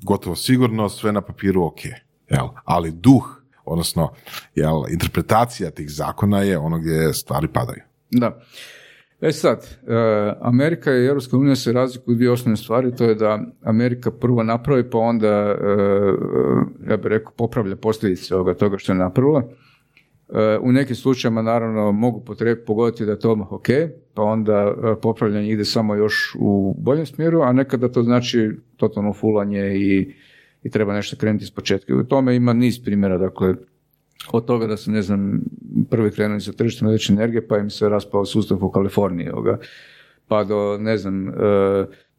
gotovo 0.02 0.36
sigurno 0.36 0.88
sve 0.88 1.12
na 1.12 1.20
papiru 1.20 1.64
ok. 1.64 1.80
Jel? 2.28 2.48
Ali 2.64 2.90
duh, 2.90 3.42
odnosno 3.64 4.12
jel, 4.54 4.82
interpretacija 4.90 5.70
tih 5.70 5.90
zakona 5.90 6.42
je 6.42 6.58
ono 6.58 6.78
gdje 6.78 7.12
stvari 7.12 7.48
padaju. 7.48 7.82
Da. 8.10 8.40
E 9.20 9.32
sad, 9.32 9.78
e, 9.86 9.94
Amerika 10.40 10.92
i 10.92 11.06
Europska 11.06 11.36
unija 11.36 11.56
se 11.56 11.72
razlikuju 11.72 12.14
dvije 12.14 12.30
osnovne 12.30 12.56
stvari, 12.56 12.96
to 12.96 13.04
je 13.04 13.14
da 13.14 13.38
Amerika 13.62 14.10
prvo 14.10 14.42
napravi, 14.42 14.90
pa 14.90 14.98
onda, 14.98 15.28
e, 15.28 15.56
ja 16.90 16.96
bih 16.96 17.06
rekao, 17.06 17.32
popravlja 17.36 17.76
posljedice 17.76 18.34
ovoga 18.34 18.54
toga 18.54 18.78
što 18.78 18.92
je 18.92 18.98
napravila. 18.98 19.42
E, 20.28 20.58
u 20.60 20.72
nekim 20.72 20.96
slučajevima 20.96 21.42
naravno 21.42 21.92
mogu 21.92 22.24
potrebiti 22.24 22.66
pogoditi 22.66 23.04
da 23.04 23.12
je 23.12 23.18
to 23.18 23.32
odmah 23.32 23.52
ok, 23.52 23.68
pa 24.14 24.22
onda 24.22 24.74
popravljanje 25.02 25.50
ide 25.50 25.64
samo 25.64 25.94
još 25.94 26.36
u 26.38 26.74
boljem 26.78 27.06
smjeru, 27.06 27.42
a 27.42 27.52
nekada 27.52 27.88
to 27.88 28.02
znači 28.02 28.50
totalno 28.76 29.12
fulanje 29.12 29.74
i, 29.76 30.14
i 30.62 30.70
treba 30.70 30.94
nešto 30.94 31.16
krenuti 31.16 31.44
iz 31.44 31.50
početka. 31.50 31.96
U 31.96 32.04
tome 32.04 32.36
ima 32.36 32.52
niz 32.52 32.84
primjera, 32.84 33.18
dakle, 33.18 33.54
od 34.32 34.44
toga 34.44 34.66
da 34.66 34.76
su, 34.76 34.90
ne 34.90 35.02
znam, 35.02 35.40
prvi 35.90 36.10
krenuli 36.10 36.40
sa 36.40 36.52
tržištem 36.52 36.88
električne 36.88 37.14
energije, 37.14 37.48
pa 37.48 37.58
im 37.58 37.70
se 37.70 37.88
raspao 37.88 38.24
sustav 38.24 38.64
u 38.64 38.70
Kaliforniji, 38.70 39.30
ovoga, 39.30 39.58
pa 40.28 40.44
do, 40.44 40.78
ne 40.80 40.96
znam, 40.96 41.28
e, 41.28 41.32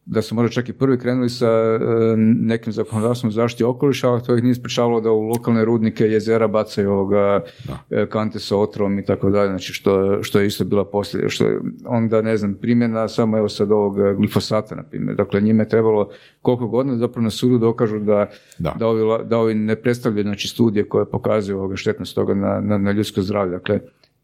da 0.06 0.22
su 0.22 0.34
možda 0.34 0.52
čak 0.52 0.68
i 0.68 0.72
prvi 0.72 0.98
krenuli 0.98 1.28
sa 1.28 1.46
e, 1.46 1.78
nekim 2.16 2.72
zakonodavstvom 2.72 3.32
zaštiti 3.32 3.64
okoliša, 3.64 4.08
ali 4.08 4.22
to 4.22 4.36
ih 4.36 4.42
nije 4.42 4.54
sprečavalo 4.54 5.00
da 5.00 5.10
u 5.10 5.22
lokalne 5.22 5.64
rudnike 5.64 6.04
jezera 6.04 6.48
bacaju 6.48 6.90
ovoga 6.90 7.44
e, 7.90 8.06
kante 8.06 8.38
sa 8.38 8.56
otrovom 8.56 8.98
i 8.98 9.04
tako 9.04 9.30
dalje, 9.30 9.48
znači 9.48 9.72
što, 9.72 10.22
što 10.22 10.40
je 10.40 10.46
isto 10.46 10.64
bila 10.64 10.84
posljednja, 10.84 11.28
što 11.28 11.46
onda 11.84 12.22
ne 12.22 12.36
znam, 12.36 12.54
primjena 12.54 13.08
samo 13.08 13.38
evo 13.38 13.48
sad 13.48 13.72
ovog 13.72 14.16
glifosata, 14.16 14.74
na 14.74 14.82
primjer, 14.82 15.16
dakle 15.16 15.40
njime 15.40 15.62
je 15.62 15.68
trebalo 15.68 16.10
koliko 16.42 16.68
godina 16.68 16.96
zapravo 16.96 17.24
na 17.24 17.30
sudu 17.30 17.58
dokažu 17.58 17.98
da, 17.98 18.30
da. 18.58 18.74
da, 18.78 18.86
ovi, 18.86 19.24
da 19.24 19.38
ovi 19.38 19.54
ne 19.54 19.76
predstavljaju 19.76 20.24
znači, 20.24 20.48
studije 20.48 20.88
koje 20.88 21.10
pokazuju 21.10 21.58
ovoga 21.58 21.76
štetnost 21.76 22.14
toga 22.14 22.34
na, 22.34 22.60
na, 22.60 22.78
na 22.78 22.92
ljudsko 22.92 23.22
zdravlje, 23.22 23.52
dakle 23.52 23.80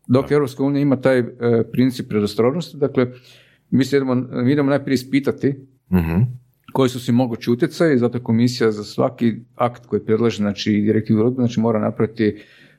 dok 0.06 0.30
Europska 0.30 0.62
unija 0.62 0.82
ima 0.82 0.96
taj 1.00 1.18
e, 1.18 1.24
princip 1.72 2.08
predostrožnosti, 2.08 2.76
dakle 2.76 3.06
mi, 3.70 3.84
se 3.84 3.96
idemo, 3.96 4.14
mi 4.14 4.52
idemo 4.52 4.70
najprije 4.70 4.94
ispitati 4.94 5.54
uh 5.90 6.38
koji 6.72 6.88
su 6.88 7.00
si 7.00 7.12
mogući 7.12 7.50
utjecaj, 7.50 7.96
zato 7.96 8.22
komisija 8.22 8.70
za 8.70 8.84
svaki 8.84 9.34
akt 9.54 9.86
koji 9.86 10.04
predlaže, 10.04 10.36
znači 10.36 10.72
direktivu 10.72 11.34
znači 11.34 11.60
mora 11.60 11.80
napraviti 11.80 12.24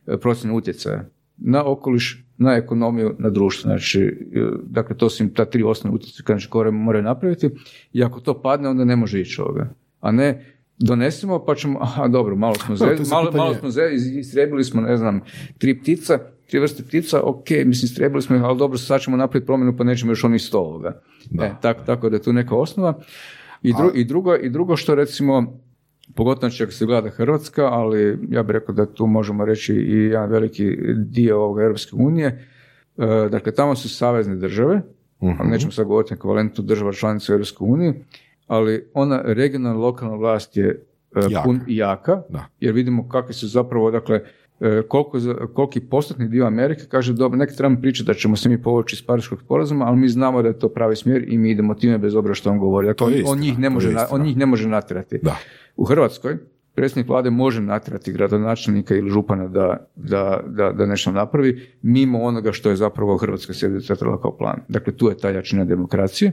e, 0.07 0.17
procjenu 0.17 0.55
utjecaja 0.55 1.09
na 1.37 1.65
okoliš, 1.65 2.25
na 2.37 2.53
ekonomiju, 2.53 3.15
na 3.19 3.29
društvo. 3.29 3.67
Znači, 3.67 4.01
e, 4.01 4.41
dakle, 4.63 4.97
to 4.97 5.09
su 5.09 5.23
im 5.23 5.33
ta 5.33 5.45
tri 5.45 5.63
osnovne 5.63 5.95
utjecaje 5.95 6.23
znači, 6.25 6.49
koje 6.49 6.71
moraju 6.71 7.03
napraviti 7.03 7.49
i 7.93 8.03
ako 8.03 8.19
to 8.19 8.41
padne, 8.41 8.69
onda 8.69 8.85
ne 8.85 8.95
može 8.95 9.21
ići 9.21 9.41
ovoga. 9.41 9.73
A 9.99 10.11
ne, 10.11 10.45
donesemo 10.77 11.45
pa 11.45 11.55
ćemo, 11.55 11.79
aha 11.81 12.07
dobro, 12.07 12.35
malo 12.35 12.55
smo, 12.55 12.75
zre, 12.75 12.97
malo, 13.11 13.31
malo 13.31 13.53
smo 13.53 13.69
zre, 13.69 13.93
istrebili 14.19 14.63
smo, 14.63 14.81
ne 14.81 14.97
znam, 14.97 15.21
tri 15.57 15.79
ptica, 15.79 16.19
tri 16.49 16.59
vrste 16.59 16.83
ptica, 16.83 17.21
ok, 17.23 17.49
mislim, 17.65 17.89
strebili 17.89 18.21
smo 18.21 18.35
ih, 18.35 18.43
ali 18.43 18.57
dobro, 18.57 18.77
sad 18.77 19.01
ćemo 19.01 19.17
napraviti 19.17 19.45
promjenu, 19.45 19.77
pa 19.77 19.83
nećemo 19.83 20.11
još 20.11 20.23
onih 20.23 20.41
sto 20.41 20.59
ovoga. 20.59 21.01
E, 21.41 21.51
tako, 21.61 21.83
tako 21.85 22.09
da 22.09 22.15
je 22.15 22.21
tu 22.21 22.33
neka 22.33 22.55
osnova. 22.55 22.99
I, 23.63 23.73
i, 23.95 24.05
drugo, 24.05 24.35
I 24.35 24.49
drugo 24.49 24.75
što 24.75 24.95
recimo, 24.95 25.59
pogotovo 26.15 26.51
ako 26.61 26.71
se 26.71 26.85
gleda 26.85 27.09
Hrvatska, 27.09 27.65
ali 27.65 28.19
ja 28.29 28.43
bih 28.43 28.53
rekao 28.53 28.75
da 28.75 28.85
tu 28.85 29.07
možemo 29.07 29.45
reći 29.45 29.73
i 29.73 29.95
jedan 29.95 30.29
veliki 30.29 30.77
dio 30.95 31.41
ovoga 31.43 31.63
Europske 31.63 31.95
unije, 31.95 32.27
e, 32.97 33.29
dakle 33.31 33.51
tamo 33.51 33.75
su 33.75 33.89
savezne 33.89 34.35
države, 34.35 34.81
uh 35.19 35.33
ali 35.39 35.49
nećemo 35.49 35.71
sad 35.71 35.85
govoriti 35.87 36.13
ekvivalentu 36.13 36.61
država 36.61 36.93
članica 36.93 37.33
Europske 37.33 37.63
unije, 37.63 37.93
ali 38.47 38.89
ona 38.93 39.21
regionalna 39.25 39.79
lokalna 39.79 40.15
vlast 40.15 40.57
je 40.57 40.67
e, 40.67 41.19
jaka, 41.29 41.43
pun, 41.43 41.59
jaka 41.67 42.21
jer 42.59 42.73
vidimo 42.73 43.09
kakve 43.09 43.33
su 43.33 43.47
zapravo, 43.47 43.91
dakle, 43.91 44.21
koliko, 44.87 45.19
koliki 45.53 45.79
postotni 45.79 46.27
dio 46.27 46.45
Amerike 46.45 46.83
kaže 46.89 47.13
dobro, 47.13 47.37
neki 47.37 47.55
trebamo 47.57 47.81
pričati 47.81 48.07
da 48.07 48.13
ćemo 48.13 48.35
se 48.35 48.49
mi 48.49 48.61
povući 48.61 48.95
iz 48.95 49.01
Pariškog 49.01 49.41
sporazuma, 49.41 49.85
ali 49.85 49.97
mi 49.97 50.09
znamo 50.09 50.41
da 50.41 50.47
je 50.47 50.59
to 50.59 50.69
pravi 50.69 50.95
smjer 50.95 51.25
i 51.27 51.37
mi 51.37 51.51
idemo 51.51 51.73
time 51.73 51.97
bez 51.97 52.15
obzira 52.15 52.33
što 52.33 52.49
on 52.49 52.59
govori. 52.59 52.87
Dakle, 52.87 53.07
on, 53.25 53.39
njih 53.39 53.59
ne 53.59 53.69
može, 53.69 53.95
on 54.11 54.21
njih 54.21 54.37
ne 54.37 54.45
može 54.45 54.67
natjerati. 54.67 55.19
Da. 55.23 55.37
U 55.75 55.83
Hrvatskoj 55.83 56.37
predsjednik 56.75 57.07
vlade 57.09 57.29
može 57.29 57.61
natjerati 57.61 58.11
gradonačelnika 58.11 58.95
ili 58.95 59.09
župana 59.09 59.47
da, 59.47 59.87
da, 59.95 60.39
da, 60.47 60.71
da 60.71 60.85
nešto 60.85 61.11
napravi 61.11 61.67
mimo 61.81 62.21
onoga 62.21 62.51
što 62.51 62.69
je 62.69 62.75
zapravo 62.75 63.17
Hrvatska 63.17 63.53
sebi 63.53 63.79
zacrtala 63.79 64.21
kao 64.21 64.37
plan. 64.37 64.59
Dakle, 64.67 64.93
tu 64.93 65.09
je 65.09 65.17
ta 65.17 65.29
jačina 65.29 65.65
demokracije. 65.65 66.31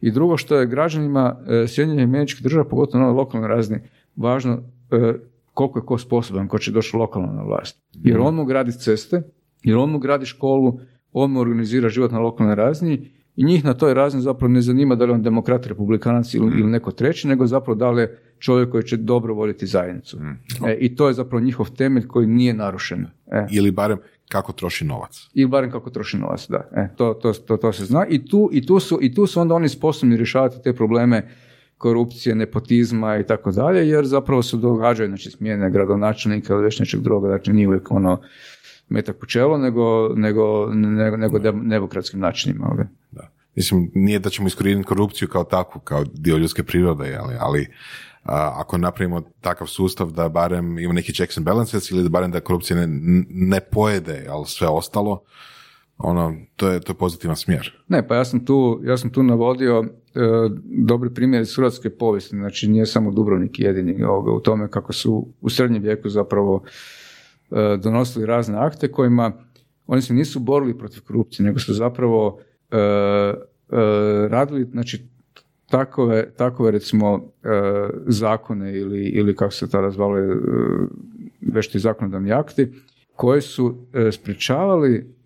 I 0.00 0.10
drugo 0.10 0.36
što 0.36 0.56
je 0.56 0.66
građanima 0.66 1.36
e, 1.48 1.68
Sjedinjenih 1.68 2.04
američkih 2.04 2.42
država, 2.42 2.64
pogotovo 2.64 3.04
na 3.04 3.10
lokalnoj 3.10 3.48
razini, 3.48 3.80
važno 4.16 4.62
e, 4.90 5.14
koliko 5.54 5.78
je 5.78 5.84
ko 5.84 5.98
sposoban 5.98 6.48
ko 6.48 6.58
će 6.58 6.72
doći 6.72 6.96
lokalno 6.96 7.32
na 7.32 7.42
vlast. 7.42 7.82
Jer 7.92 8.20
on 8.20 8.34
mu 8.34 8.44
gradi 8.44 8.72
ceste, 8.72 9.22
jer 9.62 9.76
on 9.76 9.90
mu 9.90 9.98
gradi 9.98 10.26
školu, 10.26 10.80
on 11.12 11.30
mu 11.30 11.40
organizira 11.40 11.88
život 11.88 12.12
na 12.12 12.18
lokalnoj 12.18 12.54
razini 12.54 13.10
i 13.36 13.44
njih 13.44 13.64
na 13.64 13.74
toj 13.74 13.94
razini 13.94 14.22
zapravo 14.22 14.52
ne 14.52 14.60
zanima 14.60 14.94
da 14.94 15.04
li 15.04 15.12
on 15.12 15.22
demokrat, 15.22 15.66
republikanac 15.66 16.34
ili, 16.34 16.60
ili 16.60 16.70
neko 16.70 16.92
treći, 16.92 17.28
nego 17.28 17.46
zapravo 17.46 17.74
da 17.74 17.90
li 17.90 18.02
je 18.02 18.18
čovjek 18.38 18.70
koji 18.70 18.82
će 18.82 18.96
dobro 18.96 19.34
voditi 19.34 19.66
zajednicu. 19.66 20.18
Mm. 20.18 20.66
E, 20.66 20.76
I 20.80 20.96
to 20.96 21.08
je 21.08 21.14
zapravo 21.14 21.44
njihov 21.44 21.70
temelj 21.70 22.06
koji 22.06 22.26
nije 22.26 22.54
narušen. 22.54 23.06
E. 23.26 23.46
Ili 23.50 23.70
barem 23.70 23.98
kako 24.28 24.52
troši 24.52 24.84
novac. 24.84 25.28
Ili 25.34 25.48
barem 25.48 25.70
kako 25.70 25.90
troši 25.90 26.18
novac, 26.18 26.48
da. 26.48 26.68
E, 26.76 26.88
to, 26.96 27.14
to, 27.14 27.32
to, 27.32 27.56
to, 27.56 27.72
se 27.72 27.84
zna. 27.84 28.06
I 28.08 28.26
tu, 28.26 28.50
i, 28.52 28.66
tu 28.66 28.80
su, 28.80 28.98
I 29.02 29.14
tu 29.14 29.26
su 29.26 29.40
onda 29.40 29.54
oni 29.54 29.68
sposobni 29.68 30.16
rješavati 30.16 30.62
te 30.62 30.72
probleme 30.72 31.28
korupcije, 31.82 32.34
nepotizma 32.34 33.16
i 33.18 33.26
tako 33.26 33.52
dalje, 33.52 33.88
jer 33.88 34.06
zapravo 34.06 34.42
se 34.42 34.56
događaju 34.56 35.08
znači, 35.08 35.30
smjene 35.30 35.70
gradonačelnika 35.70 36.54
ili 36.54 36.64
već 36.64 36.78
nečeg 36.80 37.00
druga, 37.00 37.28
dakle 37.28 37.52
nije 37.52 37.68
uvijek 37.68 37.90
ono 37.90 38.20
metak 38.88 39.16
po 39.16 39.26
čelo, 39.26 39.58
nego, 39.58 40.08
nego, 40.14 40.70
nego, 40.74 41.16
nego 41.16 41.38
demokratskim 41.38 42.20
načinima. 42.20 42.86
Da. 43.10 43.28
Mislim, 43.54 43.90
nije 43.94 44.18
da 44.18 44.30
ćemo 44.30 44.48
iskorijeniti 44.48 44.88
korupciju 44.88 45.28
kao 45.28 45.44
takvu, 45.44 45.80
kao 45.80 46.04
dio 46.04 46.36
ljudske 46.36 46.62
prirode, 46.62 47.16
ali, 47.20 47.34
ali 47.40 47.66
ako 48.24 48.78
napravimo 48.78 49.22
takav 49.40 49.66
sustav 49.66 50.10
da 50.10 50.28
barem 50.28 50.78
ima 50.78 50.92
neki 50.92 51.12
checks 51.14 51.36
and 51.38 51.46
balances 51.46 51.90
ili 51.90 52.02
da 52.02 52.08
barem 52.08 52.30
da 52.30 52.40
korupcija 52.40 52.76
ne, 52.76 52.86
ne 53.28 53.60
pojede, 53.60 54.26
ali 54.30 54.46
sve 54.46 54.68
ostalo, 54.68 55.22
ono, 56.02 56.34
to 56.56 56.68
je, 56.68 56.80
to 56.80 56.94
pozitivan 56.94 57.36
smjer. 57.36 57.72
Ne, 57.88 58.08
pa 58.08 58.14
ja 58.14 58.24
sam 58.24 58.44
tu, 58.44 58.80
ja 58.84 58.96
sam 58.96 59.10
tu 59.10 59.22
navodio 59.22 59.84
e, 59.84 59.88
dobri 60.64 61.14
primjer 61.14 61.42
iz 61.42 61.56
hrvatske 61.56 61.90
povijesti, 61.90 62.36
znači 62.36 62.68
nije 62.68 62.86
samo 62.86 63.10
Dubrovnik 63.10 63.60
jedini 63.60 64.04
ovoga, 64.04 64.32
u 64.32 64.40
tome 64.40 64.68
kako 64.70 64.92
su 64.92 65.28
u 65.40 65.50
srednjem 65.50 65.82
vijeku 65.82 66.08
zapravo 66.08 66.62
e, 67.50 67.76
donosili 67.82 68.26
razne 68.26 68.58
akte 68.58 68.92
kojima 68.92 69.32
oni 69.86 70.02
se 70.02 70.14
nisu 70.14 70.40
borili 70.40 70.78
protiv 70.78 71.02
korupcije, 71.02 71.46
nego 71.46 71.58
su 71.58 71.74
zapravo 71.74 72.38
e, 72.70 72.76
e 72.76 73.34
radili, 74.28 74.64
znači 74.72 75.08
takove, 75.70 76.30
takove 76.36 76.70
recimo 76.70 77.32
e, 77.42 77.48
zakone 78.06 78.78
ili, 78.78 79.08
ili 79.08 79.36
kako 79.36 79.52
se 79.52 79.70
tada 79.70 79.90
zvale 79.90 80.20
već 81.40 81.68
ti 81.68 81.78
zakonodavni 81.78 82.32
akti 82.32 82.68
koji 83.16 83.40
su 83.40 83.86
e, 83.92 84.12
sprečavali 84.12 85.21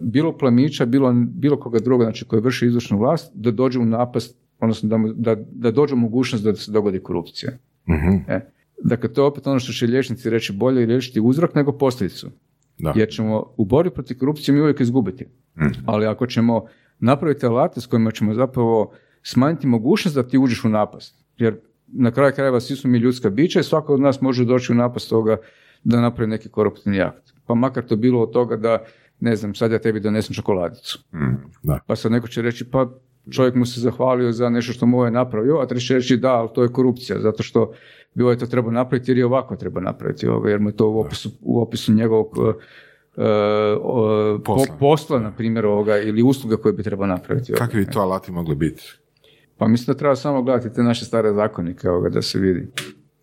bilo 0.00 0.38
plemića, 0.38 0.86
bilo, 0.86 1.14
bilo 1.14 1.60
koga 1.60 1.78
druga, 1.78 2.04
znači 2.04 2.24
koji 2.24 2.42
vrši 2.42 2.66
izvršnu 2.66 2.98
vlast, 2.98 3.32
da 3.34 3.50
dođe 3.50 3.78
u 3.78 3.84
napast, 3.84 4.36
odnosno 4.60 4.88
da, 4.88 4.98
da, 5.14 5.42
da 5.50 5.70
dođe 5.70 5.94
u 5.94 5.98
mogućnost 5.98 6.44
da 6.44 6.54
se 6.54 6.72
dogodi 6.72 7.00
korupcija. 7.00 7.52
mm 7.88 8.30
E. 8.30 8.40
Dakle, 8.84 9.12
to 9.12 9.22
je 9.22 9.26
opet 9.26 9.46
ono 9.46 9.58
što 9.58 9.72
će 9.72 9.86
liječnici 9.86 10.30
reći, 10.30 10.52
bolje 10.52 10.86
riješiti 10.86 11.20
uzrok 11.20 11.54
nego 11.54 11.72
posljedicu. 11.72 12.30
Da. 12.78 12.92
Jer 12.96 13.08
ćemo 13.08 13.54
u 13.56 13.64
borbi 13.64 13.90
protiv 13.90 14.18
korupcije 14.18 14.54
mi 14.54 14.60
uvijek 14.60 14.80
izgubiti. 14.80 15.26
Mhm. 15.58 15.72
Ali 15.86 16.06
ako 16.06 16.26
ćemo 16.26 16.66
napraviti 16.98 17.46
alate 17.46 17.80
s 17.80 17.86
kojima 17.86 18.10
ćemo 18.10 18.34
zapravo 18.34 18.92
smanjiti 19.22 19.66
mogućnost 19.66 20.16
da 20.16 20.28
ti 20.28 20.38
uđeš 20.38 20.64
u 20.64 20.68
napast. 20.68 21.24
Jer 21.36 21.60
na 21.86 22.10
kraju 22.10 22.32
krajeva 22.34 22.60
svi 22.60 22.76
smo 22.76 22.90
mi 22.90 22.98
ljudska 22.98 23.30
bića 23.30 23.60
i 23.60 23.62
svako 23.62 23.94
od 23.94 24.00
nas 24.00 24.20
može 24.20 24.44
doći 24.44 24.72
u 24.72 24.74
napast 24.74 25.08
toga 25.08 25.36
da 25.84 26.00
napravi 26.00 26.30
neki 26.30 26.48
koruptivni 26.48 27.00
akt. 27.00 27.32
Pa 27.46 27.54
makar 27.54 27.84
to 27.84 27.96
bilo 27.96 28.22
od 28.22 28.30
toga 28.30 28.56
da, 28.56 28.84
ne 29.20 29.36
znam, 29.36 29.54
sad 29.54 29.72
ja 29.72 29.78
tebi 29.78 30.00
donesem 30.00 30.34
čokoladicu. 30.34 30.98
Mm, 31.14 31.34
da. 31.62 31.78
Pa 31.86 31.96
sad 31.96 32.12
neko 32.12 32.28
će 32.28 32.42
reći, 32.42 32.70
pa 32.70 32.90
čovjek 33.30 33.54
mu 33.54 33.66
se 33.66 33.80
zahvalio 33.80 34.32
za 34.32 34.48
nešto 34.48 34.72
što 34.72 34.86
mu 34.86 34.96
je 34.96 34.98
ovaj 34.98 35.10
napravio, 35.10 35.58
a 35.58 35.66
treći 35.66 35.86
će 35.86 35.94
reći 35.94 36.16
da, 36.16 36.34
ali 36.34 36.48
to 36.54 36.62
je 36.62 36.68
korupcija, 36.68 37.20
zato 37.20 37.42
što 37.42 37.72
bi 38.14 38.22
ovaj 38.22 38.36
to 38.36 38.46
treba 38.46 38.70
napraviti 38.70 39.10
jer 39.10 39.18
i 39.18 39.22
ovako 39.22 39.56
treba 39.56 39.80
napraviti, 39.80 40.26
jer 40.46 40.60
mu 40.60 40.68
je 40.68 40.76
to 40.76 40.88
u 40.88 41.00
opisu, 41.00 41.30
u 41.40 41.62
opisu 41.62 41.92
njegovog 41.92 42.38
uh, 42.38 42.54
posla. 44.44 44.76
posla, 44.78 45.18
na 45.18 45.32
primjer, 45.32 45.66
ovoga, 45.66 45.98
ili 45.98 46.22
usluga 46.22 46.56
koje 46.56 46.72
bi 46.72 46.82
trebao 46.82 47.06
napraviti. 47.06 47.52
Kakvi 47.52 47.84
bi 47.84 47.92
to 47.92 48.00
alati 48.00 48.32
mogli 48.32 48.54
biti? 48.54 48.82
Pa 49.56 49.68
mislim 49.68 49.94
da 49.94 49.98
treba 49.98 50.16
samo 50.16 50.42
gledati 50.42 50.74
te 50.74 50.82
naše 50.82 51.04
stare 51.04 51.32
zakonike 51.32 51.90
ovoga, 51.90 52.08
da 52.08 52.22
se 52.22 52.38
vidi. 52.38 52.68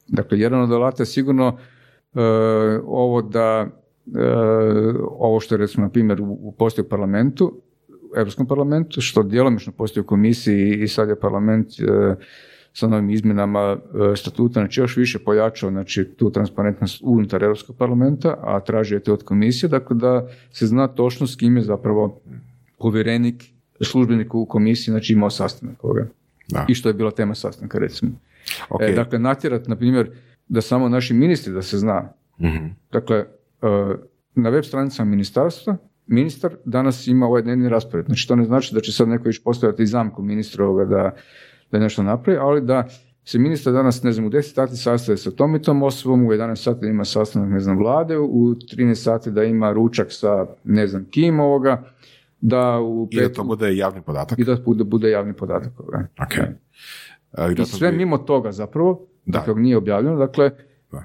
Dakle, 0.07 0.40
jedan 0.40 0.61
od 0.61 0.72
alata 0.72 1.03
je 1.03 1.07
sigurno 1.07 1.48
uh, 1.48 2.22
ovo 2.86 3.22
da 3.22 3.68
uh, 3.68 3.86
ovo 5.19 5.39
što 5.39 5.55
je 5.55 5.59
recimo 5.59 5.85
na 5.85 5.89
primjer 5.89 6.21
u, 6.21 6.53
postoji 6.57 6.85
u 6.85 6.89
parlamentu, 6.89 7.61
u 7.89 8.17
Europskom 8.17 8.47
parlamentu, 8.47 9.01
što 9.01 9.23
djelomično 9.23 9.73
postoji 9.73 10.01
u 10.01 10.07
komisiji 10.07 10.84
i 10.84 10.88
sad 10.88 11.09
je 11.09 11.19
parlament 11.19 11.67
uh, 11.67 12.15
sa 12.73 12.88
novim 12.88 13.09
izmjenama 13.09 13.77
statuta, 14.15 14.59
znači 14.59 14.81
još 14.81 14.97
više 14.97 15.19
pojačao 15.19 15.69
znači, 15.69 16.05
tu 16.17 16.31
transparentnost 16.31 17.01
unutar 17.03 17.43
Europskog 17.43 17.77
parlamenta, 17.77 18.38
a 18.41 18.59
traži 18.59 18.95
je 18.95 18.99
to 18.99 19.13
od 19.13 19.23
komisije, 19.23 19.69
dakle 19.69 19.95
da 19.95 20.27
se 20.51 20.67
zna 20.67 20.88
točno 20.88 21.27
s 21.27 21.35
kim 21.35 21.57
je 21.57 21.63
zapravo 21.63 22.21
povjerenik, 22.79 23.43
službenik 23.81 24.35
u 24.35 24.45
komisiji, 24.45 24.91
znači 24.91 25.13
imao 25.13 25.29
sastanak 25.29 25.84
ovoga. 25.84 26.07
Da. 26.47 26.65
I 26.67 26.75
što 26.75 26.89
je 26.89 26.93
bila 26.93 27.11
tema 27.11 27.35
sastanka, 27.35 27.79
recimo. 27.79 28.11
Okay. 28.69 28.91
E, 28.91 28.95
dakle, 28.95 29.19
natjerat, 29.19 29.67
na 29.67 29.75
primjer, 29.75 30.11
da 30.47 30.61
samo 30.61 30.89
naši 30.89 31.13
ministri 31.13 31.53
da 31.53 31.61
se 31.61 31.77
zna. 31.77 32.09
mm 32.39 32.75
Dakle, 32.91 33.25
na 34.35 34.49
web 34.49 34.63
stranicama 34.63 35.09
ministarstva 35.09 35.77
ministar 36.07 36.55
danas 36.65 37.07
ima 37.07 37.25
ovaj 37.25 37.41
dnevni 37.41 37.69
raspored. 37.69 38.05
Znači, 38.05 38.27
to 38.27 38.35
ne 38.35 38.45
znači 38.45 38.73
da 38.75 38.81
će 38.81 38.91
sad 38.91 39.07
neko 39.07 39.29
ići 39.29 39.41
postaviti 39.43 39.85
zamku 39.85 40.21
ministra 40.21 40.65
ovoga 40.65 40.85
da, 40.85 41.15
da 41.71 41.79
nešto 41.79 42.03
napravi, 42.03 42.39
ali 42.39 42.61
da 42.61 42.88
se 43.23 43.39
ministar 43.39 43.73
danas, 43.73 44.03
ne 44.03 44.11
znam, 44.11 44.25
u 44.25 44.29
10 44.29 44.41
sati 44.41 44.75
sastaje 44.75 45.17
sa 45.17 45.31
tom 45.31 45.55
i 45.55 45.61
tom 45.61 45.84
osobom, 45.84 46.25
u 46.25 46.29
11 46.29 46.55
sati 46.55 46.85
ima 46.85 47.05
sastanak, 47.05 47.49
ne 47.49 47.59
znam, 47.59 47.77
vlade, 47.77 48.17
u 48.17 48.55
13 48.55 48.95
sati 48.95 49.31
da 49.31 49.43
ima 49.43 49.71
ručak 49.71 50.07
sa, 50.09 50.45
ne 50.63 50.88
znam, 50.88 51.05
kim 51.05 51.39
ovoga, 51.39 51.84
da 52.41 52.79
u 52.79 53.07
I 53.11 53.19
da 53.19 53.34
to 53.34 53.43
bude 53.43 53.75
javni 53.75 54.01
podatak. 54.01 54.39
I 54.39 54.43
da 54.43 54.57
bude, 54.65 54.84
bude 54.84 55.09
javni 55.09 55.34
podatak. 55.34 55.73
Okay. 56.17 57.61
I, 57.61 57.65
sve 57.65 57.91
mimo 57.91 58.17
toga 58.17 58.51
zapravo, 58.51 59.07
da. 59.25 59.39
dakle 59.39 59.55
nije 59.55 59.77
objavljeno, 59.77 60.17
dakle 60.17 60.51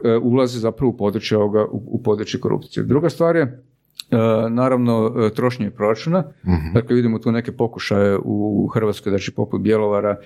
e, 0.05 0.17
ulazi 0.17 0.59
zapravo 0.59 0.91
u 0.91 0.97
područje, 0.97 1.39
ovoga, 1.39 1.67
u, 1.71 2.03
područje 2.03 2.41
korupcije. 2.41 2.85
Druga 2.85 3.11
stvar 3.11 3.37
je, 3.37 3.43
e, 3.43 3.57
naravno, 4.51 5.15
e, 5.27 5.35
trošnje 5.35 5.71
proračuna. 5.71 6.21
mm 6.21 6.75
Dakle, 6.75 6.97
vidimo 6.97 7.19
tu 7.19 7.33
neke 7.33 7.53
pokušaje 7.53 8.19
u 8.25 8.67
Hrvatskoj, 8.67 9.11
znači 9.11 9.35
poput 9.35 9.61
Bjelovara 9.61 10.17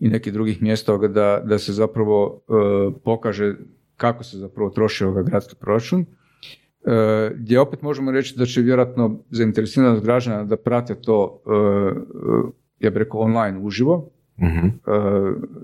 i 0.00 0.08
nekih 0.08 0.32
drugih 0.32 0.62
mjesta 0.62 0.96
da, 0.96 1.42
da 1.44 1.58
se 1.58 1.72
zapravo 1.72 2.40
pokaže 3.04 3.54
kako 3.96 4.24
se 4.24 4.38
zapravo 4.38 4.70
troši 4.70 5.04
ovoga 5.04 5.22
gradski 5.22 5.54
proračun. 5.60 6.06
E, 6.84 7.30
gdje 7.34 7.60
opet 7.60 7.82
možemo 7.82 8.10
reći 8.10 8.38
da 8.38 8.46
će 8.46 8.60
vjerojatno 8.60 9.22
zainteresiranost 9.30 10.04
građana 10.04 10.44
da 10.44 10.56
prate 10.56 10.94
to, 10.94 11.42
e, 11.46 12.84
ja 12.84 12.90
bih 12.90 12.98
rekao 12.98 13.20
online 13.20 13.58
uživo, 13.58 14.10
mhm. 14.42 14.68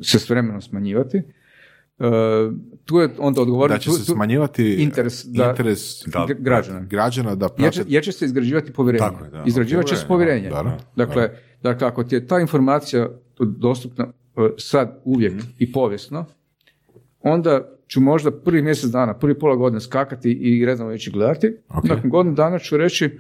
se 0.03 0.19
s 0.19 0.31
vremenom 0.31 0.61
smanjivati. 0.61 1.23
Tu 2.85 2.99
je 2.99 3.09
onda 3.19 3.43
odgovoriti... 3.43 3.75
Da 3.75 3.79
će 3.79 3.91
se 3.91 4.05
smanjivati 4.05 4.75
interes, 4.75 5.25
da, 5.25 5.51
interes 5.51 6.05
da, 6.07 6.27
građana. 6.39 6.81
građana 6.81 7.35
da 7.35 7.49
prate... 7.49 7.85
jer, 7.87 8.05
će, 8.05 8.13
se 8.13 8.25
izgrađivati 8.25 8.73
povjerenje. 8.73 8.99
Tako 8.99 9.25
Izgrađivat 9.47 9.87
će 9.87 9.97
se 9.97 10.07
povjerenje. 10.09 10.51
dakle, 10.97 11.31
dakle, 11.63 11.89
ako 11.89 12.05
ti 12.05 12.15
je 12.15 12.27
ta 12.27 12.41
informacija 12.41 13.09
dostupna 13.39 14.13
sad 14.59 15.01
uvijek 15.05 15.33
mhm. 15.33 15.43
i 15.59 15.73
povijesno, 15.73 16.25
onda 17.21 17.79
ću 17.89 18.01
možda 18.01 18.31
prvi 18.31 18.63
mjesec 18.63 18.91
dana, 18.91 19.15
prvi 19.15 19.39
pola 19.39 19.57
godine 19.57 19.81
skakati 19.81 20.33
i 20.33 20.65
redno 20.67 20.93
ići 20.93 21.11
gledati. 21.11 21.57
Okay. 21.69 21.89
Nakon 21.89 22.11
godinu 22.11 22.35
dana 22.35 22.59
ću 22.59 22.77
reći, 22.77 23.19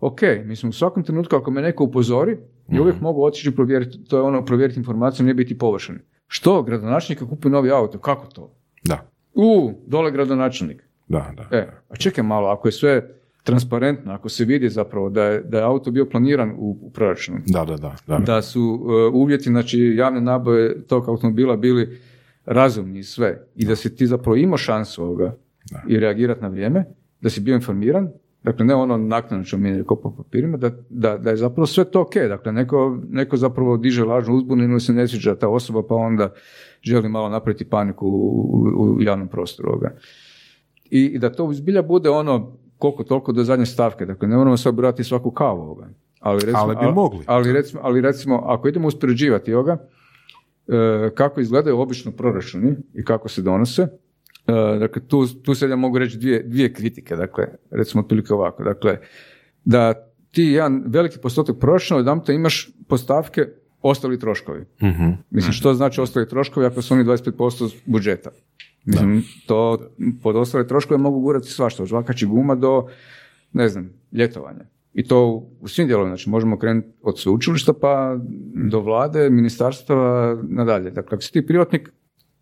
ok, 0.00 0.20
mislim 0.44 0.70
u 0.70 0.72
svakom 0.72 1.02
trenutku 1.02 1.36
ako 1.36 1.50
me 1.50 1.62
neko 1.62 1.84
upozori, 1.84 2.34
mm 2.34 2.74
ja 2.74 2.82
uvijek 2.82 3.00
mogu 3.00 3.24
otići 3.24 3.50
provjeriti, 3.50 4.04
to 4.04 4.16
je 4.16 4.22
ono 4.22 4.44
provjeriti 4.44 4.80
informaciju, 4.80 5.26
ne 5.26 5.34
biti 5.34 5.58
površan. 5.58 5.98
Što? 6.34 6.62
Gradonačelnik 6.62 7.28
kupi 7.28 7.48
novi 7.48 7.70
auto, 7.70 7.98
kako 7.98 8.26
to? 8.26 8.54
Da. 8.84 9.10
U, 9.34 9.72
dole 9.86 10.10
gradonačelnik. 10.10 10.82
Da, 11.08 11.32
da. 11.36 11.56
E, 11.56 11.68
a 11.88 11.96
čekaj 11.96 12.24
malo, 12.24 12.48
ako 12.48 12.68
je 12.68 12.72
sve 12.72 13.10
transparentno, 13.42 14.12
ako 14.12 14.28
se 14.28 14.44
vidi 14.44 14.68
zapravo 14.68 15.10
da 15.10 15.24
je, 15.24 15.42
da 15.42 15.58
je 15.58 15.64
auto 15.64 15.90
bio 15.90 16.06
planiran 16.06 16.50
u, 16.50 16.78
u 16.82 16.90
proračunu. 16.90 17.38
Da, 17.46 17.64
da, 17.64 17.76
da, 17.76 17.96
da. 18.06 18.18
Da 18.18 18.42
su 18.42 18.62
uh, 18.62 19.14
uvjeti, 19.14 19.44
znači 19.44 19.94
javne 19.96 20.20
nabave 20.20 20.82
tog 20.82 21.08
automobila 21.08 21.56
bili 21.56 22.00
razumni 22.44 22.98
i 22.98 23.02
sve 23.02 23.46
i 23.54 23.66
da 23.66 23.76
si 23.76 23.96
ti 23.96 24.06
zapravo 24.06 24.36
imao 24.36 24.58
šansu 24.58 25.02
ovoga 25.04 25.36
i 25.88 25.98
reagirati 25.98 26.42
na 26.42 26.48
vrijeme, 26.48 26.84
da 27.20 27.30
si 27.30 27.40
bio 27.40 27.54
informiran, 27.54 28.10
dakle 28.44 28.64
ne 28.64 28.74
ono 28.74 28.96
naknadno 28.96 29.44
ćemo 29.44 29.84
ko 29.86 29.96
po 29.96 30.14
papirima, 30.16 30.56
da, 30.56 30.70
da, 30.88 31.16
da, 31.18 31.30
je 31.30 31.36
zapravo 31.36 31.66
sve 31.66 31.84
to 31.84 32.00
ok, 32.00 32.14
dakle 32.14 32.52
neko, 32.52 32.98
neko 33.08 33.36
zapravo 33.36 33.76
diže 33.76 34.04
lažnu 34.04 34.34
uzbunu 34.34 34.64
ili 34.64 34.80
se 34.80 34.92
ne 34.92 35.08
sviđa 35.08 35.34
ta 35.34 35.48
osoba 35.48 35.82
pa 35.88 35.94
onda 35.94 36.32
želi 36.82 37.08
malo 37.08 37.28
napraviti 37.28 37.64
paniku 37.64 38.06
u, 38.06 38.66
u, 38.76 39.02
javnom 39.02 39.28
prostoru 39.28 39.68
ovoga. 39.68 39.96
I, 40.90 41.04
I, 41.04 41.18
da 41.18 41.32
to 41.32 41.52
zbilja 41.52 41.82
bude 41.82 42.10
ono 42.10 42.56
koliko 42.78 43.04
toliko 43.04 43.32
do 43.32 43.44
zadnje 43.44 43.66
stavke, 43.66 44.06
dakle 44.06 44.28
ne 44.28 44.36
moramo 44.36 44.56
sad 44.56 44.74
brati 44.74 45.04
svaku 45.04 45.30
kavu 45.30 45.60
ovoga. 45.60 45.88
Ali, 46.20 46.40
recimo, 46.40 46.58
ali 46.58 46.76
bi 46.76 46.92
mogli. 46.92 47.20
Ali, 47.26 47.52
recimo, 47.52 47.80
ali 47.84 48.00
recimo, 48.00 48.42
ako 48.44 48.68
idemo 48.68 48.88
uspoređivati 48.88 49.54
ovoga, 49.54 49.78
E, 50.68 51.10
kako 51.14 51.40
izgledaju 51.40 51.80
obično 51.80 52.12
proračuni 52.12 52.76
i 52.94 53.04
kako 53.04 53.28
se 53.28 53.42
donose. 53.42 53.88
E, 54.46 54.78
dakle, 54.78 55.02
tu, 55.08 55.26
tu 55.26 55.54
se 55.54 55.68
ja 55.68 55.76
mogu 55.76 55.98
reći 55.98 56.18
dvije, 56.18 56.42
dvije 56.42 56.72
kritike, 56.72 57.16
dakle, 57.16 57.46
recimo 57.70 58.02
otprilike 58.02 58.34
ovako. 58.34 58.64
Dakle, 58.64 58.98
da 59.64 59.94
ti 60.30 60.42
jedan 60.42 60.82
veliki 60.86 61.18
postotak 61.18 61.56
proračuna, 61.60 62.00
jedan 62.00 62.24
to 62.24 62.32
imaš 62.32 62.70
postavke 62.88 63.46
ostali 63.82 64.18
troškovi. 64.18 64.60
uh 64.60 65.14
Mislim, 65.30 65.52
što 65.52 65.74
znači 65.74 66.00
ostali 66.00 66.28
troškovi 66.28 66.66
ako 66.66 66.82
su 66.82 66.94
oni 66.94 67.04
25% 67.04 67.74
budžeta? 67.86 68.30
Mislim, 68.84 69.24
to 69.46 69.78
pod 70.22 70.36
ostale 70.36 70.66
troškove 70.66 70.98
mogu 70.98 71.20
gurati 71.20 71.48
svašta, 71.48 71.82
od 71.82 71.88
žvakači 71.88 72.26
guma 72.26 72.54
do, 72.54 72.86
ne 73.52 73.68
znam, 73.68 73.90
ljetovanja. 74.12 74.64
I 74.94 75.04
to 75.04 75.48
u 75.60 75.68
svim 75.68 75.86
dijelovima, 75.86 76.16
znači 76.16 76.30
možemo 76.30 76.58
krenuti 76.58 76.88
od 77.02 77.20
sveučilišta 77.20 77.72
pa 77.72 78.16
do 78.70 78.80
vlade, 78.80 79.30
ministarstva, 79.30 80.38
nadalje. 80.42 80.90
Dakle, 80.90 81.16
ako 81.16 81.22
si 81.22 81.32
ti 81.32 81.46
privatnik, 81.46 81.92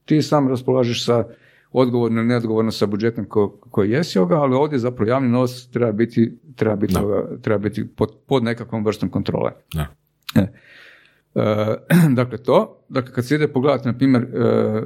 ti 0.04 0.22
sam 0.22 0.48
raspolažeš 0.48 1.04
sa 1.04 1.24
odgovorno 1.72 2.20
ili 2.20 2.28
neodgovorno 2.28 2.70
sa 2.70 2.86
budžetom 2.86 3.24
ko, 3.24 3.48
koji 3.70 3.90
jesi 3.90 4.18
ovoga, 4.18 4.36
ali 4.36 4.54
ovdje 4.54 4.78
zapravo 4.78 5.10
javni 5.10 5.28
novac 5.28 5.68
treba 5.72 5.92
biti, 5.92 6.38
treba 6.56 6.76
biti, 6.76 6.94
treba 7.42 7.58
biti 7.58 7.88
pod, 7.88 8.08
pod 8.26 8.44
nekakvom 8.44 8.84
vrstom 8.84 9.08
kontrole. 9.08 9.50
Da. 9.74 9.86
E. 10.34 10.46
E, 11.34 11.76
dakle 12.20 12.38
to, 12.38 12.84
dakle 12.88 13.12
kad 13.12 13.26
se 13.26 13.34
ide 13.34 13.48
pogledati 13.48 13.88
na 13.88 13.98
primjer 13.98 14.22
e, 14.22 14.26
e, 14.26 14.82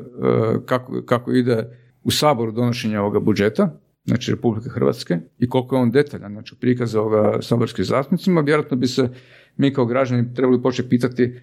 kako, 0.67 1.03
kako 1.07 1.33
ide 1.33 1.79
u 2.05 2.11
saboru 2.11 2.53
donošenje 2.53 2.99
ovoga 2.99 3.21
budžeta, 3.21 3.81
znači 4.05 4.31
Republike 4.31 4.69
Hrvatske 4.69 5.19
i 5.39 5.49
koliko 5.49 5.77
je 5.77 5.83
on 5.83 5.91
detaljan, 5.91 6.33
znači 6.33 6.57
prikaz 6.61 6.95
ovoga 6.95 7.39
saborskim 7.43 7.85
zastupnicima, 7.85 8.41
vjerojatno 8.41 8.77
bi 8.77 8.87
se 8.87 9.09
mi 9.57 9.73
kao 9.73 9.87
građani 9.87 10.35
trebali 10.35 10.63
početi 10.63 10.89
pitati 10.89 11.41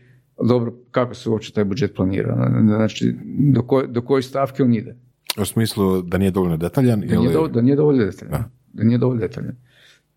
dobro, 0.48 0.74
kako 0.92 1.14
se 1.14 1.30
uopće 1.30 1.54
taj 1.54 1.64
budžet 1.64 1.96
planira, 1.96 2.52
znači 2.64 3.16
do, 3.54 3.62
koj, 3.62 3.88
do 3.88 4.02
koje 4.02 4.22
stavke 4.22 4.64
on 4.64 4.74
ide. 4.74 4.96
U 5.38 5.46
smislu 5.46 6.02
da 6.02 6.18
nije 6.18 6.32
dovoljno 6.32 6.58
detaljan? 6.58 7.00
Da, 7.00 7.20
nije, 7.20 7.34
do, 7.34 7.48
da 7.48 7.62
nije 7.62 7.76
dovoljno 7.76 8.06
detaljan. 8.06 8.44
Da, 8.74 8.84
nije 8.84 8.98
dovoljno 8.98 9.22
detaljan. 9.22 9.56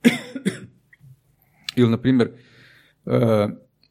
ili, 1.76 1.90
na 1.90 1.96
primjer, 1.96 2.30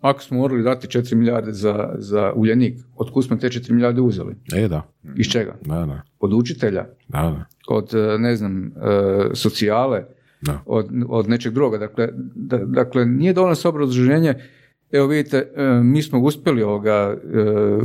ako 0.02 0.22
smo 0.22 0.38
morali 0.38 0.64
dati 0.64 0.88
4 0.88 1.16
milijarde 1.16 1.52
za, 1.52 1.96
za 1.98 2.34
uljenik, 2.36 2.80
od 2.96 3.26
smo 3.26 3.38
te 3.38 3.48
4 3.48 3.72
milijarde 3.72 4.02
uzeli? 4.02 4.36
E, 4.56 4.68
da. 4.68 4.92
Iz 5.16 5.28
čega? 5.28 5.56
Da, 5.62 5.86
da. 5.86 6.02
Od 6.20 6.34
učitelja? 6.34 6.86
Da, 7.08 7.22
da. 7.22 7.46
Od, 7.68 7.94
e, 7.94 8.18
ne 8.18 8.36
znam, 8.36 8.68
e, 8.68 8.72
socijale? 9.34 10.06
Da. 10.42 10.62
Od, 10.66 10.90
od 11.08 11.30
nečeg 11.30 11.54
druga. 11.54 11.78
Dakle, 11.78 12.10
dakle 12.66 13.06
nije 13.06 13.34
dovoljno 13.34 13.56
se 13.56 13.68
obrazloženje 13.68 14.36
Evo 14.92 15.08
vidite, 15.08 15.52
mi 15.84 16.02
smo 16.02 16.20
uspjeli 16.20 16.64
ovoga, 16.64 17.18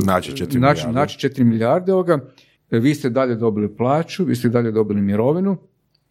naći 0.05 0.31
4 0.31 0.53
milijarde. 0.53 0.91
Naći 0.91 1.27
4 1.27 1.43
milijarde 1.43 1.93
ovoga, 1.93 2.19
vi 2.79 2.95
ste 2.95 3.09
dalje 3.09 3.35
dobili 3.35 3.75
plaću, 3.75 4.25
vi 4.25 4.35
ste 4.35 4.49
dalje 4.49 4.71
dobili 4.71 5.01
mirovinu, 5.01 5.57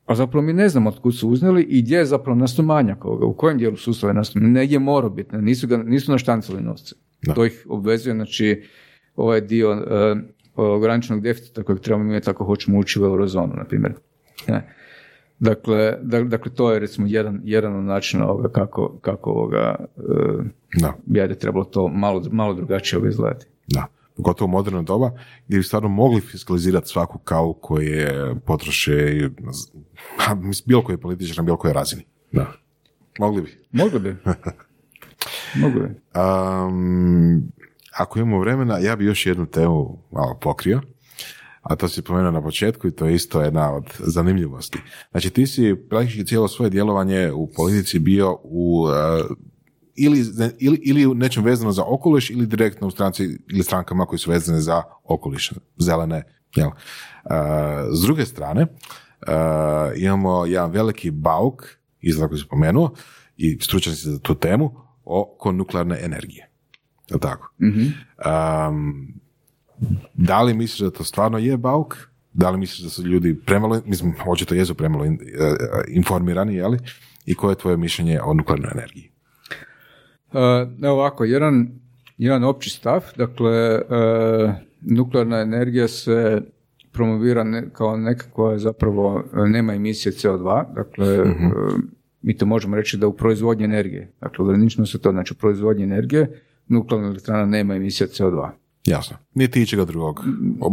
a 0.06 0.14
zapravo 0.14 0.46
mi 0.46 0.52
ne 0.52 0.68
znamo 0.68 0.90
od 0.90 1.00
kud 1.00 1.16
su 1.16 1.28
uzneli 1.28 1.62
i 1.62 1.82
gdje 1.82 1.96
je 1.96 2.04
zapravo 2.04 2.38
nastao 2.38 2.64
manjak 2.64 3.04
ovoga, 3.04 3.26
u 3.26 3.34
kojem 3.34 3.58
dijelu 3.58 3.76
sustava 3.76 4.10
je 4.10 4.14
nastao, 4.14 4.42
negdje 4.42 4.78
mora 4.78 5.08
biti, 5.08 5.36
nisu, 5.36 5.66
ga, 5.66 5.76
nisu 5.76 6.12
naštancali 6.12 6.62
novce. 6.62 6.94
To 7.34 7.44
ih 7.44 7.66
obvezuje, 7.68 8.14
znači, 8.14 8.62
ovaj 9.16 9.40
dio 9.40 9.72
uh, 9.72 10.18
ograničenog 10.54 11.22
deficita 11.22 11.62
kojeg 11.62 11.80
trebamo 11.80 12.10
imati 12.10 12.30
ako 12.30 12.44
hoćemo 12.44 12.78
ući 12.78 13.02
u 13.02 13.04
eurozonu, 13.04 13.52
na 13.56 13.64
primjer. 13.64 13.92
Dakle, 15.38 15.98
dakle, 16.02 16.52
to 16.54 16.72
je 16.72 16.80
recimo 16.80 17.06
jedan, 17.06 17.40
jedan 17.44 17.76
od 17.76 17.84
načina 17.84 18.28
ovoga 18.28 18.48
kako, 18.48 18.98
kako 19.00 19.30
ovoga, 19.30 19.84
uh, 19.96 20.44
da. 20.80 20.94
bi 21.06 21.34
trebalo 21.34 21.64
to 21.64 21.88
malo, 21.88 22.22
malo 22.30 22.54
drugačije 22.54 23.00
izgledati. 23.08 23.46
Da 23.66 23.86
gotovo 24.20 24.50
moderno 24.50 24.82
doba, 24.82 25.10
gdje 25.46 25.58
bi 25.58 25.64
stvarno 25.64 25.88
mogli 25.88 26.20
fiskalizirati 26.20 26.88
svaku 26.88 27.18
kavu 27.18 27.54
koje 27.54 28.34
potroše 28.46 29.28
bilo 30.66 30.84
koji 30.84 30.98
političar 30.98 31.36
na 31.36 31.42
bilo 31.42 31.56
kojoj 31.56 31.74
razini. 31.74 32.02
Da. 32.32 32.52
Mogli 33.18 33.42
bi. 33.42 33.58
Mogli 33.72 34.00
bi. 34.00 34.16
Mogli 35.62 35.80
bi. 35.80 35.94
Um, 36.20 37.52
ako 37.96 38.18
imamo 38.18 38.40
vremena, 38.40 38.78
ja 38.78 38.96
bi 38.96 39.04
još 39.04 39.26
jednu 39.26 39.46
temu 39.46 39.98
malo 40.10 40.38
pokrio, 40.42 40.80
a 41.62 41.76
to 41.76 41.88
si 41.88 42.02
pomenuo 42.02 42.30
na 42.30 42.42
početku 42.42 42.88
i 42.88 42.90
to 42.90 43.06
je 43.06 43.14
isto 43.14 43.42
jedna 43.42 43.74
od 43.74 43.84
zanimljivosti. 43.98 44.78
Znači 45.10 45.30
ti 45.30 45.46
si 45.46 45.76
praktički 45.90 46.26
cijelo 46.26 46.48
svoje 46.48 46.70
djelovanje 46.70 47.32
u 47.32 47.48
politici 47.56 47.98
bio 47.98 48.38
u 48.42 48.86
ili, 50.04 50.24
ili, 50.58 50.80
ili 50.82 51.06
u 51.06 51.14
nečem 51.14 51.44
vezano 51.44 51.72
za 51.72 51.84
okoliš 51.86 52.30
ili 52.30 52.46
direktno 52.46 52.86
u 52.86 52.90
stranci 52.90 53.38
ili 53.48 53.62
strankama 53.62 54.06
koji 54.06 54.18
su 54.18 54.30
vezane 54.30 54.60
za 54.60 54.82
okoliš, 55.04 55.52
zelene. 55.78 56.22
Jel? 56.54 56.68
Uh, 56.68 56.74
s 57.92 58.02
druge 58.02 58.26
strane, 58.26 58.62
uh, 58.62 59.28
imamo 59.96 60.46
jedan 60.46 60.70
veliki 60.70 61.10
bauk, 61.10 61.64
izgleda 62.00 62.28
koji 62.28 62.38
se 62.38 62.44
spomenuo, 62.44 62.94
i 63.36 63.58
stručnjaci 63.60 64.10
za 64.10 64.18
tu 64.18 64.34
temu, 64.34 64.74
oko 65.04 65.52
nuklearne 65.52 65.98
energije. 66.02 66.50
Je 67.10 67.18
tako? 67.18 67.54
mm 67.58 67.92
da 70.14 70.42
li 70.42 70.54
misliš 70.54 70.80
da 70.80 70.90
to 70.90 71.04
stvarno 71.04 71.38
je 71.38 71.56
bauk? 71.56 71.96
Da 72.32 72.50
li 72.50 72.58
misliš 72.58 72.80
da 72.80 72.90
su 72.90 73.02
ljudi 73.02 73.40
premalo, 73.46 73.82
mislim, 73.86 74.14
očito 74.26 74.54
jesu 74.54 74.74
premalo 74.74 75.04
informirani, 75.88 76.54
jeli? 76.54 76.78
I 77.26 77.34
koje 77.34 77.52
je 77.52 77.58
tvoje 77.58 77.76
mišljenje 77.76 78.20
o 78.22 78.34
nuklearnoj 78.34 78.70
energiji? 78.74 79.09
Uh, 80.32 80.90
ovako, 80.90 81.24
jedan, 81.24 81.68
jedan 82.18 82.44
opći 82.44 82.70
stav, 82.70 83.04
dakle, 83.16 83.74
uh, 83.74 84.50
nuklearna 84.80 85.40
energija 85.40 85.88
se 85.88 86.42
promovira 86.92 87.44
ne, 87.44 87.70
kao 87.72 87.96
neka 87.96 88.26
koja 88.32 88.58
zapravo 88.58 89.24
nema 89.32 89.74
emisije 89.74 90.12
CO2, 90.12 90.74
dakle, 90.74 91.24
mhm. 91.24 91.46
mi 92.22 92.36
to 92.36 92.46
možemo 92.46 92.76
reći 92.76 92.96
da 92.96 93.06
u 93.06 93.16
proizvodnji 93.16 93.64
energije, 93.64 94.12
dakle, 94.20 94.44
ograničeno 94.44 94.86
se 94.86 94.98
to, 94.98 95.10
znači 95.10 95.32
u 95.32 95.36
proizvodnji 95.36 95.84
energije, 95.84 96.42
nuklearna 96.68 97.08
elektrana 97.08 97.46
nema 97.46 97.74
emisije 97.74 98.06
CO2. 98.06 98.50
Jasno. 98.86 99.16
Niti 99.34 99.62
ičega 99.62 99.84
drugog. 99.84 100.20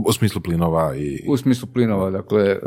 U 0.08 0.14
smislu 0.14 0.42
plinova 0.42 0.96
i... 0.96 1.26
U 1.28 1.38
smislu 1.38 1.68
plinova, 1.74 2.10
dakle, 2.10 2.44
e, 2.44 2.60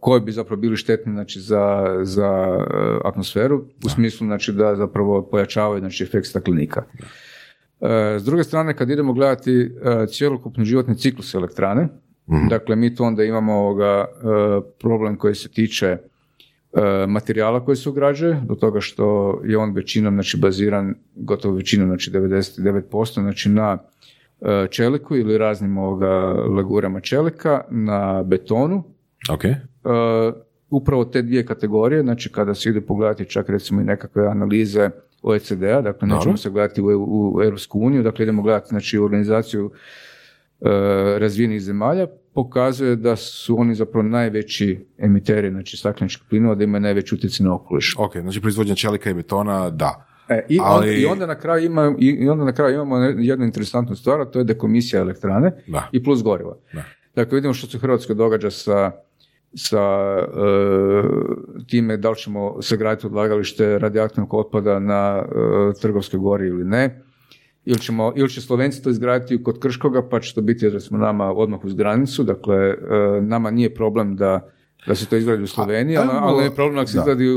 koji 0.00 0.20
bi 0.20 0.32
zapravo 0.32 0.60
bili 0.60 0.76
štetni 0.76 1.12
znači, 1.12 1.40
za, 1.40 1.84
za 2.02 2.58
e, 2.58 2.98
atmosferu, 3.04 3.64
u 3.84 3.88
smislu 3.88 4.26
znači, 4.26 4.52
da 4.52 4.76
zapravo 4.76 5.28
pojačavaju 5.30 5.80
znači, 5.80 6.04
efekt 6.04 6.26
staklenika. 6.26 6.82
E, 7.80 8.18
s 8.18 8.24
druge 8.24 8.44
strane, 8.44 8.76
kad 8.76 8.90
idemo 8.90 9.12
gledati 9.12 9.70
cjelokupni 10.08 10.64
životni 10.64 10.98
ciklus 10.98 11.34
elektrane, 11.34 11.88
mhm. 12.30 12.48
dakle, 12.48 12.76
mi 12.76 12.94
tu 12.94 13.04
onda 13.04 13.24
imamo 13.24 13.52
ovoga, 13.52 14.04
problem 14.80 15.16
koji 15.16 15.34
se 15.34 15.48
tiče 15.48 15.98
materijala 17.08 17.64
koji 17.64 17.76
se 17.76 17.88
ugrađuje, 17.88 18.40
do 18.48 18.54
toga 18.54 18.80
što 18.80 19.40
je 19.44 19.58
on 19.58 19.72
većinom 19.72 20.14
znači, 20.14 20.36
baziran, 20.36 20.94
gotovo 21.14 21.54
većinom, 21.54 21.88
znači 21.88 22.10
99%, 22.10 23.12
znači 23.12 23.48
na 23.48 23.78
čeliku 24.70 25.16
ili 25.16 25.38
raznim 25.38 25.78
ovoga 25.78 26.32
legurama 26.56 27.00
čelika 27.00 27.60
na 27.70 28.22
betonu. 28.22 28.84
Ok. 29.30 29.44
Uh, 29.44 30.34
upravo 30.70 31.04
te 31.04 31.22
dvije 31.22 31.46
kategorije, 31.46 32.02
znači 32.02 32.32
kada 32.32 32.54
se 32.54 32.68
ide 32.68 32.80
pogledati 32.80 33.24
čak 33.24 33.48
recimo 33.48 33.80
i 33.80 33.84
nekakve 33.84 34.26
analize 34.26 34.90
OECD-a, 35.22 35.80
dakle 35.80 36.08
nećemo 36.08 36.36
se 36.36 36.50
gledati 36.50 36.82
u, 36.82 36.86
u 36.86 37.42
Europsku 37.42 37.80
uniju, 37.80 38.02
dakle 38.02 38.22
idemo 38.22 38.42
gledati 38.42 38.68
znači 38.68 38.98
organizaciju 38.98 39.64
uh, 39.66 40.68
razvijenih 41.18 41.62
zemalja, 41.62 42.06
pokazuje 42.34 42.96
da 42.96 43.16
su 43.16 43.60
oni 43.60 43.74
zapravo 43.74 44.02
najveći 44.02 44.86
emiteri 44.98 45.50
znači 45.50 45.76
stakleničkih 45.76 46.26
plinova, 46.28 46.54
da 46.54 46.64
imaju 46.64 46.80
najveći 46.80 47.14
utjecaj 47.14 47.44
na 47.44 47.54
okoliš. 47.54 47.94
Ok, 47.98 48.16
znači 48.16 48.40
proizvodnja 48.40 48.74
čelika 48.74 49.10
i 49.10 49.14
betona, 49.14 49.70
da. 49.70 50.13
E, 50.28 50.46
i, 50.48 50.58
ali... 50.62 51.00
I 51.00 51.06
onda 51.06 51.26
na 51.26 51.34
kraju 51.34 51.64
ima, 51.64 51.94
i 51.98 52.28
onda 52.28 52.44
na 52.44 52.52
kraju 52.52 52.74
imamo 52.74 52.96
jednu 52.96 53.44
interesantnu 53.44 53.96
stvar, 53.96 54.20
a 54.20 54.24
to 54.24 54.38
je 54.38 54.44
dekomisija 54.44 55.00
elektrane 55.00 55.52
i 55.92 56.04
plus 56.04 56.22
goriva. 56.22 56.56
Dakle, 57.14 57.34
vidimo 57.36 57.54
što 57.54 57.66
se 57.66 57.76
u 57.76 57.80
Hrvatskoj 57.80 58.14
događa 58.14 58.50
sa 58.50 58.92
sa 59.56 59.82
e, 60.18 60.26
time 61.66 61.96
da 61.96 62.10
li 62.10 62.16
ćemo 62.16 62.62
sagraditi 62.62 63.06
odlagalište 63.06 63.78
radioaktivnog 63.78 64.34
otpada 64.34 64.78
na 64.78 65.24
e, 65.24 65.80
trgovskoj 65.80 66.18
gori 66.20 66.46
ili 66.46 66.64
ne. 66.64 67.02
Ili, 67.64 67.78
ćemo, 67.78 68.12
ili 68.16 68.28
će 68.28 68.40
Slovenci 68.40 68.82
to 68.82 68.90
izgraditi 68.90 69.42
kod 69.42 69.60
Krškoga, 69.60 70.08
pa 70.08 70.20
će 70.20 70.34
to 70.34 70.40
biti 70.40 70.64
jer 70.64 70.82
smo 70.82 70.98
nama 70.98 71.32
odmah 71.32 71.64
uz 71.64 71.74
granicu. 71.74 72.22
Dakle, 72.22 72.56
e, 72.56 72.76
nama 73.20 73.50
nije 73.50 73.74
problem 73.74 74.16
da 74.16 74.50
da 74.86 74.94
se 74.94 75.06
to 75.06 75.16
izgradi 75.16 75.42
u 75.42 75.46
Sloveniji, 75.46 75.96
ali, 75.96 76.08
ali 76.12 76.44
je 76.44 76.54
problem 76.54 76.78
ako 76.78 76.90
se 76.90 76.98
izgradi 76.98 77.28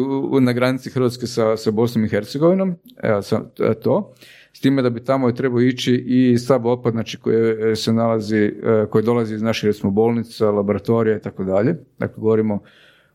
na 0.41 0.53
granici 0.53 0.89
Hrvatske 0.89 1.27
sa, 1.27 1.57
sa 1.57 1.71
Bosnom 1.71 2.05
i 2.05 2.09
Hercegovinom, 2.09 2.75
evo 3.03 3.21
e, 3.59 3.73
to. 3.73 4.13
S 4.53 4.59
time 4.59 4.81
da 4.81 4.89
bi 4.89 5.03
tamo 5.03 5.31
trebao 5.31 5.61
ići 5.61 6.03
i 6.07 6.37
sav 6.37 6.67
otpad 6.67 6.93
znači, 6.93 7.17
koji 7.17 7.75
se 7.75 7.93
nalazi, 7.93 8.37
e, 8.37 8.85
koji 8.89 9.03
dolazi 9.03 9.35
iz 9.35 9.41
naših 9.41 9.67
recimo 9.67 9.91
bolnica, 9.91 10.51
laboratorija 10.51 11.17
i 11.17 11.21
tako 11.21 11.43
dalje. 11.43 11.75
Dakle, 11.99 12.21
govorimo 12.21 12.59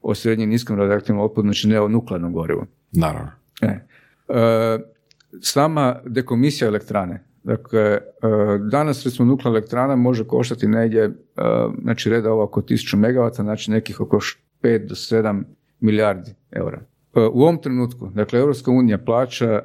o 0.03 0.15
srednjem 0.15 0.49
niskom 0.49 0.79
radioaktivnom 0.79 1.25
otpadu, 1.25 1.47
znači 1.47 1.69
ne 1.69 1.81
o 1.81 1.89
nuklearnom 1.89 2.33
gorivu. 2.33 2.67
Naravno. 2.93 3.31
E. 3.63 3.67
E, 3.67 4.79
sama 5.41 5.97
dekomisija 6.07 6.69
elektrane, 6.69 7.25
Dakle, 7.45 7.81
e, 7.81 8.01
danas 8.71 9.05
recimo 9.05 9.29
nuklearna 9.29 9.59
elektrana 9.59 9.97
može 9.97 10.25
koštati 10.25 10.69
negdje, 10.69 11.05
e, 11.05 11.11
znači 11.83 12.11
reda 12.11 12.33
ovo 12.33 12.43
oko 12.43 12.63
1000 12.63 12.97
MW, 12.97 13.35
znači 13.35 13.71
nekih 13.71 14.01
oko 14.01 14.19
5 14.63 14.89
do 14.89 14.95
7 14.95 15.43
milijardi 15.81 16.35
eura. 16.51 16.81
E, 17.15 17.21
u 17.21 17.43
ovom 17.43 17.59
trenutku, 17.59 18.11
dakle, 18.15 18.39
Europska 18.39 18.71
unija 18.71 18.99
plaća 18.99 19.63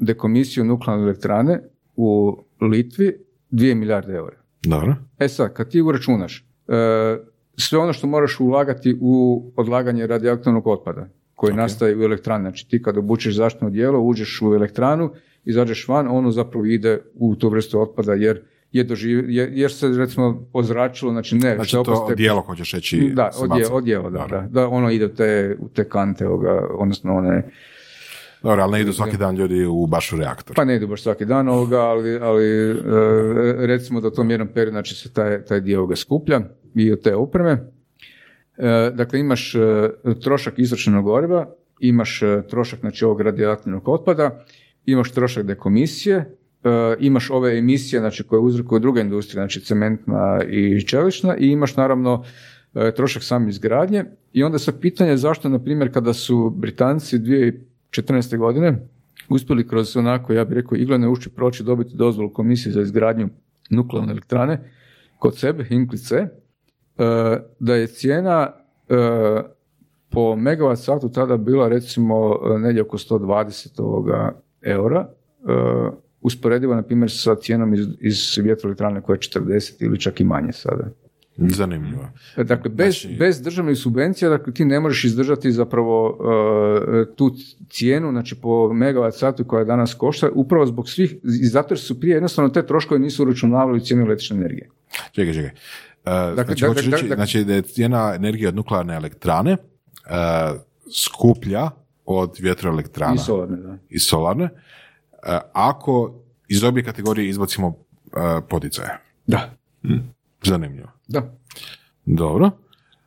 dekomisiju 0.00 0.64
nuklearne 0.64 1.04
elektrane 1.04 1.60
u 1.96 2.38
Litvi 2.60 3.16
2 3.50 3.74
milijarde 3.74 4.12
eura. 4.12 4.36
Dobro. 4.64 4.96
E 5.18 5.28
sad, 5.28 5.52
kad 5.52 5.70
ti 5.70 5.82
uračunaš 5.82 6.46
sve 7.58 7.78
ono 7.78 7.92
što 7.92 8.06
moraš 8.06 8.40
ulagati 8.40 8.98
u 9.00 9.44
odlaganje 9.56 10.06
radioaktivnog 10.06 10.66
otpada, 10.66 11.08
koji 11.34 11.54
nastaje 11.54 11.96
u 11.96 12.02
elektrani. 12.02 12.42
Znači 12.42 12.68
ti 12.68 12.82
kad 12.82 12.96
obučeš 12.96 13.36
zaštitno 13.36 13.70
dijelo, 13.70 14.00
uđeš 14.00 14.42
u 14.42 14.54
elektranu, 14.54 15.10
izađeš 15.46 15.88
van, 15.88 16.08
ono 16.08 16.30
zapravo 16.30 16.64
ide 16.64 16.98
u 17.14 17.34
tu 17.34 17.48
vrstu 17.48 17.80
otpada 17.80 18.14
jer 18.14 18.42
je 18.72 18.84
doživ, 18.84 19.30
jer, 19.30 19.72
se 19.72 19.88
recimo 19.88 20.48
ozračilo, 20.52 21.12
znači 21.12 21.34
ne. 21.34 21.54
Znači 21.54 21.72
to 21.72 21.80
ostaje, 21.80 22.16
dijelo 22.16 22.40
hoćeš 22.40 22.72
reći. 22.72 23.12
Da, 23.14 23.30
odijelo, 23.70 24.10
da, 24.10 24.26
da, 24.30 24.46
da, 24.50 24.68
ono 24.68 24.90
ide 24.90 25.04
u 25.06 25.08
te, 25.08 25.56
u 25.60 25.68
te 25.68 25.88
kante, 25.88 26.28
ovoga, 26.28 26.68
odnosno 26.78 27.14
one 27.14 27.50
dobro, 28.42 28.62
ali 28.62 28.72
ne 28.72 28.80
idu 28.80 28.92
svaki 28.92 29.16
dan 29.16 29.36
ljudi 29.36 29.64
u 29.64 29.86
baš 29.86 30.12
u 30.12 30.16
reaktor. 30.16 30.56
Pa 30.56 30.64
ne 30.64 30.76
idu 30.76 30.86
baš 30.86 31.02
svaki 31.02 31.24
dan 31.24 31.48
ovoga, 31.48 31.80
ali, 31.80 32.18
ali 32.22 32.70
e, 32.70 32.74
recimo 33.66 34.00
da 34.00 34.08
u 34.08 34.10
tom 34.10 34.30
jednom 34.30 34.48
periodu 34.48 34.70
znači 34.70 34.94
se 34.94 35.12
taj, 35.12 35.44
taj 35.44 35.60
dio 35.60 35.78
ovoga 35.78 35.96
skuplja 35.96 36.40
i 36.74 36.92
od 36.92 37.02
te 37.02 37.14
opreme. 37.14 37.50
E, 38.56 38.90
dakle, 38.94 39.20
imaš 39.20 39.54
e, 39.54 39.90
trošak 40.22 40.54
izračenog 40.56 41.04
goriva, 41.04 41.46
imaš 41.80 42.20
trošak 42.50 42.80
znači, 42.80 43.04
ovog 43.04 43.20
radioaktivnog 43.20 43.88
otpada, 43.88 44.44
imaš 44.86 45.12
trošak 45.12 45.46
dekomisije, 45.46 46.36
imaš 46.98 47.30
ove 47.30 47.58
emisije 47.58 48.00
znači, 48.00 48.24
koje 48.24 48.40
uzrokuju 48.40 48.80
druge 48.80 49.00
industrije, 49.00 49.34
znači 49.34 49.60
cementna 49.60 50.40
i 50.48 50.80
čelična 50.86 51.36
i 51.36 51.46
imaš 51.46 51.76
naravno 51.76 52.24
trošak 52.96 53.22
same 53.22 53.48
izgradnje 53.48 54.04
i 54.32 54.42
onda 54.42 54.58
se 54.58 54.80
pitanje 54.80 55.16
zašto, 55.16 55.48
na 55.48 55.58
primjer, 55.58 55.92
kada 55.92 56.12
su 56.12 56.50
Britanci 56.50 57.18
2014. 57.18 58.38
godine 58.38 58.88
uspjeli 59.28 59.68
kroz 59.68 59.96
onako, 59.96 60.32
ja 60.32 60.44
bih 60.44 60.54
rekao, 60.54 60.76
iglene 60.76 61.08
ušće 61.08 61.30
proći 61.30 61.62
dobiti 61.62 61.96
dozvolu 61.96 62.32
komisije 62.32 62.72
za 62.72 62.80
izgradnju 62.80 63.28
nuklearne 63.70 64.12
elektrane 64.12 64.72
kod 65.18 65.38
sebe, 65.38 65.64
Hinkley 65.64 66.08
C, 66.08 66.16
e, 66.16 66.28
da 67.60 67.74
je 67.74 67.86
cijena 67.86 68.52
e, 68.88 68.94
po 70.10 70.20
megawatt 70.20 70.76
satu 70.76 71.08
tada 71.08 71.36
bila 71.36 71.68
recimo 71.68 72.38
negdje 72.58 72.82
oko 72.82 72.98
120 72.98 73.82
ovoga 73.82 74.40
eura, 74.66 75.08
e, 75.08 75.52
usporediva 76.20 76.76
na 76.76 76.82
primjer 76.82 77.10
sa 77.10 77.34
cijenom 77.34 77.74
iz, 77.74 77.86
iz 78.00 78.38
vjetroelektrane 78.42 79.00
koja 79.00 79.14
je 79.14 79.20
40 79.20 79.84
ili 79.84 80.00
čak 80.00 80.20
i 80.20 80.24
manje 80.24 80.52
sada. 80.52 80.90
Zanimljivo. 81.36 82.08
Dakle, 82.36 82.70
bez, 82.70 83.00
znači... 83.00 83.16
bez 83.18 83.42
državnih 83.42 83.78
subvencija, 83.78 84.30
dakle, 84.30 84.52
ti 84.52 84.64
ne 84.64 84.80
možeš 84.80 85.04
izdržati 85.04 85.52
zapravo 85.52 86.08
uh, 86.10 87.16
tu 87.16 87.34
cijenu, 87.70 88.10
znači 88.10 88.34
po 88.34 88.48
megawatt 88.48 89.18
satu 89.18 89.44
koja 89.44 89.64
danas 89.64 89.94
košta, 89.94 90.30
upravo 90.34 90.66
zbog 90.66 90.88
svih, 90.88 91.14
i 91.42 91.46
zato 91.46 91.74
jer 91.74 91.78
su 91.78 92.00
prije 92.00 92.14
jednostavno 92.14 92.50
te 92.50 92.66
troškove 92.66 93.00
nisu 93.00 93.22
uračunavali 93.22 93.84
cijenu 93.84 94.02
električne 94.02 94.36
energije. 94.36 94.68
Čekaj, 95.12 95.34
čekaj. 95.34 95.50
Uh, 95.50 96.36
dakle, 96.36 96.54
znači, 96.54 96.60
dakle, 96.60 96.82
reći, 96.90 97.14
znači 97.14 97.44
da 97.44 97.54
je 97.54 97.62
cijena 97.62 98.12
energije 98.14 98.48
od 98.48 98.54
nuklearne 98.54 98.94
elektrane 98.94 99.52
uh, 99.52 100.60
skuplja 101.04 101.70
od 102.06 102.36
vjetroelektrana. 102.38 103.14
I 103.14 103.18
solarne, 103.18 103.56
da. 103.56 103.78
I 103.88 103.98
solarne. 103.98 104.44
Uh, 104.44 104.50
ako 105.52 106.14
iz 106.48 106.64
obje 106.64 106.84
kategorije 106.84 107.28
izbacimo 107.28 107.68
uh, 107.68 107.74
poticaje. 108.48 108.98
Da. 109.26 109.50
Hm. 109.82 109.98
Zanimljivo. 110.42 110.88
Da. 111.08 111.36
Dobro. 112.04 112.50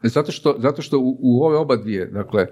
Zato 0.03 0.31
što, 0.31 0.55
zato 0.59 0.81
što 0.81 0.99
u, 0.99 1.17
u 1.19 1.43
ove 1.43 1.57
oba 1.57 1.75
dvije, 1.75 2.05
dakle, 2.05 2.47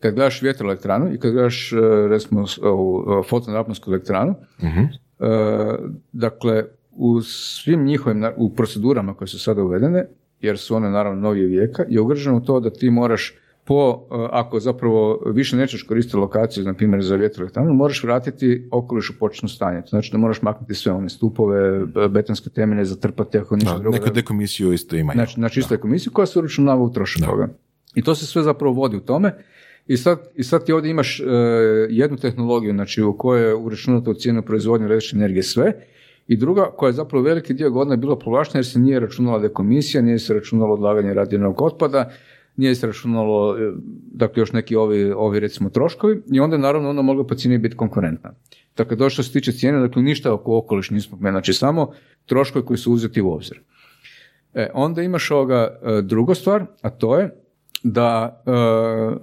kad 0.00 0.14
gledaš 0.14 0.42
vjetroelektranu 0.42 1.14
i 1.14 1.18
kad 1.18 1.32
gledaš, 1.32 1.72
e, 1.72 1.76
recimo, 2.08 2.44
ovu 2.62 3.22
fotonaponsku 3.28 3.90
elektranu, 3.90 4.34
uh 4.58 4.68
dakle, 6.12 6.64
u 6.90 7.20
svim 7.22 7.84
njihovim, 7.84 8.24
u 8.36 8.54
procedurama 8.54 9.14
koje 9.14 9.28
su 9.28 9.38
sada 9.38 9.62
uvedene, 9.62 10.06
jer 10.40 10.58
su 10.58 10.76
one 10.76 10.90
naravno 10.90 11.20
novije 11.20 11.46
vijeka, 11.46 11.84
je 11.88 12.00
ugrađeno 12.00 12.40
to 12.40 12.60
da 12.60 12.70
ti 12.70 12.90
moraš 12.90 13.34
po, 13.66 14.06
e, 14.10 14.14
ako 14.32 14.60
zapravo 14.60 15.22
više 15.26 15.56
nećeš 15.56 15.82
koristiti 15.82 16.16
lokaciju, 16.16 16.64
na 16.64 16.74
primjer 16.74 17.02
za 17.02 17.16
vjetroelektranu, 17.16 17.74
moraš 17.74 18.04
vratiti 18.04 18.68
okoliš 18.70 19.10
u 19.10 19.18
početno 19.18 19.48
stanje. 19.48 19.82
Znači 19.88 20.12
da 20.12 20.18
moraš 20.18 20.42
maknuti 20.42 20.74
sve 20.74 20.92
one 20.92 21.08
stupove, 21.08 21.86
betonske 22.08 22.50
temelje, 22.50 22.84
zatrpati 22.84 23.38
ako 23.38 23.56
ništa 23.56 23.78
drugo. 23.78 23.96
Neka 23.96 24.10
dekomisiju 24.10 24.72
isto 24.72 24.96
ima. 24.96 25.12
Znači, 25.12 25.34
znači 25.34 25.60
isto 25.60 25.78
komisiju 25.78 26.12
koja 26.12 26.26
se 26.26 26.38
uračunava 26.38 26.82
u 26.82 26.92
trošak 26.92 27.28
toga. 27.28 27.48
I 27.94 28.02
to 28.02 28.14
se 28.14 28.26
sve 28.26 28.42
zapravo 28.42 28.74
vodi 28.74 28.96
u 28.96 29.00
tome. 29.00 29.34
I 29.86 29.96
sad, 29.96 30.18
i 30.34 30.44
sad 30.44 30.66
ti 30.66 30.72
ovdje 30.72 30.90
imaš 30.90 31.20
uh, 31.20 31.26
jednu 31.90 32.16
tehnologiju 32.16 32.72
znači, 32.72 33.02
u 33.02 33.16
kojoj 33.18 33.48
je 33.48 33.54
uračunato 33.54 34.10
u 34.10 34.14
cijenu 34.14 34.42
proizvodnje 34.42 34.86
električne 34.86 35.18
energije 35.18 35.42
sve, 35.42 35.72
i 36.28 36.36
druga 36.36 36.70
koja 36.76 36.88
je 36.88 36.92
zapravo 36.92 37.24
veliki 37.24 37.54
dio 37.54 37.70
godina 37.70 37.96
bila 37.96 38.18
povlaštena 38.18 38.58
jer 38.58 38.66
se 38.66 38.78
nije 38.78 39.00
računala 39.00 39.38
dekomisija, 39.38 40.02
nije 40.02 40.18
se 40.18 40.34
računalo 40.34 40.74
odlaganje 40.74 41.14
radionog 41.14 41.62
otpada, 41.62 42.10
nije 42.56 42.74
se 42.74 42.86
računalo, 42.86 43.58
e, 43.58 43.72
dakle 44.12 44.40
još 44.40 44.52
neki 44.52 44.76
ovi, 44.76 45.12
ovi 45.12 45.40
recimo 45.40 45.70
troškovi 45.70 46.22
i 46.32 46.40
onda 46.40 46.58
naravno 46.58 46.90
ona 46.90 47.02
mogla 47.02 47.26
po 47.26 47.34
cijeni 47.34 47.58
biti 47.58 47.76
konkurentna. 47.76 48.32
Dakle, 48.76 48.96
to 48.96 49.10
što 49.10 49.22
se 49.22 49.32
tiče 49.32 49.52
cijene, 49.52 49.80
dakle 49.80 50.02
ništa 50.02 50.32
oko 50.32 50.58
okoliš 50.58 50.90
nismo 50.90 51.18
znači 51.20 51.52
samo 51.52 51.92
troškovi 52.26 52.64
koji 52.64 52.78
su 52.78 52.92
uzeti 52.92 53.22
u 53.22 53.32
obzir. 53.32 53.60
E, 54.54 54.70
onda 54.74 55.02
imaš 55.02 55.30
ovoga 55.30 55.78
e, 55.82 56.02
druga 56.02 56.34
stvar, 56.34 56.66
a 56.82 56.90
to 56.90 57.18
je 57.18 57.42
da 57.82 58.42
e, 58.46 58.50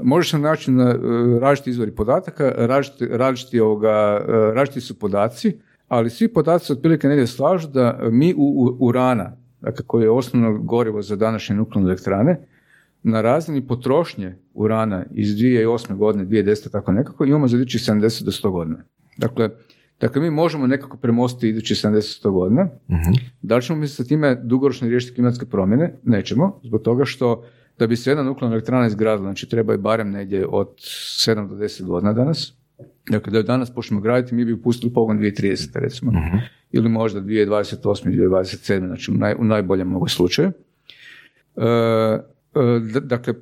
možeš 0.04 0.32
se 0.32 0.40
naći 0.40 0.72
na 0.72 0.90
e, 0.90 0.98
različiti 1.40 1.70
izvori 1.70 1.92
podataka, 1.92 2.54
različiti, 2.58 3.08
različiti, 3.08 3.60
ovoga, 3.60 4.26
različiti 4.28 4.82
su 4.82 5.00
podaci, 5.00 5.58
ali 5.88 6.10
svi 6.10 6.28
podaci 6.28 6.66
se 6.66 6.74
otprilike 6.74 7.08
negdje 7.08 7.28
slažu 7.28 7.68
da 7.68 8.00
mi 8.12 8.34
u, 8.34 8.78
u 8.80 8.88
urana, 8.88 9.38
dakle 9.62 9.86
koji 9.88 10.04
je 10.04 10.10
osnovno 10.10 10.58
gorivo 10.58 11.02
za 11.02 11.16
današnje 11.16 11.56
nuklearne 11.56 11.90
elektrane, 11.90 12.48
na 13.04 13.22
razini 13.22 13.68
potrošnje 13.68 14.36
urana 14.54 15.06
iz 15.12 15.30
2008. 15.36 15.96
godine, 15.96 16.26
2010. 16.26 16.72
tako 16.72 16.92
nekako, 16.92 17.26
imamo 17.26 17.48
za 17.48 17.58
idućih 17.58 17.82
70 17.82 18.24
do 18.24 18.32
100 18.32 18.52
godina. 18.52 18.84
Dakle, 19.18 19.50
dakle, 20.00 20.22
mi 20.22 20.30
možemo 20.30 20.68
nekako 20.68 20.98
premostiti 20.98 21.50
idućih 21.50 21.78
70 21.78 22.32
godina. 22.32 22.62
uh 22.88 22.96
Da 23.42 23.56
li 23.56 23.62
ćemo 23.62 23.80
mi 23.80 23.88
sa 23.88 24.04
time 24.04 24.36
dugoročno 24.44 24.88
riješiti 24.88 25.14
klimatske 25.14 25.46
promjene? 25.46 25.94
Nećemo, 26.04 26.60
zbog 26.64 26.82
toga 26.82 27.06
što 27.06 27.44
da 27.80 27.88
bi 27.88 27.96
se 27.96 28.12
jedna 28.12 28.24
nuklearna 28.24 28.56
elektrana 28.56 28.88
izgradila, 28.88 29.28
znači 29.28 29.50
treba 29.50 29.74
je 29.74 29.78
barem 29.78 30.12
negdje 30.12 30.46
od 30.50 30.70
7 30.78 31.50
do 31.50 31.56
10 31.56 31.84
godina 31.86 32.14
danas. 32.14 32.54
Dakle, 33.10 33.32
da 33.32 33.38
je 33.38 33.44
danas 33.44 33.74
počnemo 33.74 34.02
graditi, 34.02 34.36
mi 34.36 34.46
bi 34.46 34.54
upustili 34.54 34.94
pogon 34.94 35.20
2030. 35.20 35.80
recimo. 35.80 36.12
uh 36.12 36.42
Ili 36.72 36.90
možda 36.90 37.22
2028. 37.22 37.84
2027. 37.84 38.88
Znači 38.88 39.12
u, 39.12 39.14
naj, 39.14 39.36
u 39.40 39.44
najboljem 39.44 39.88
mogu 39.88 40.08
slučaju. 40.08 40.52
E, 41.56 41.64
dakle, 43.02 43.34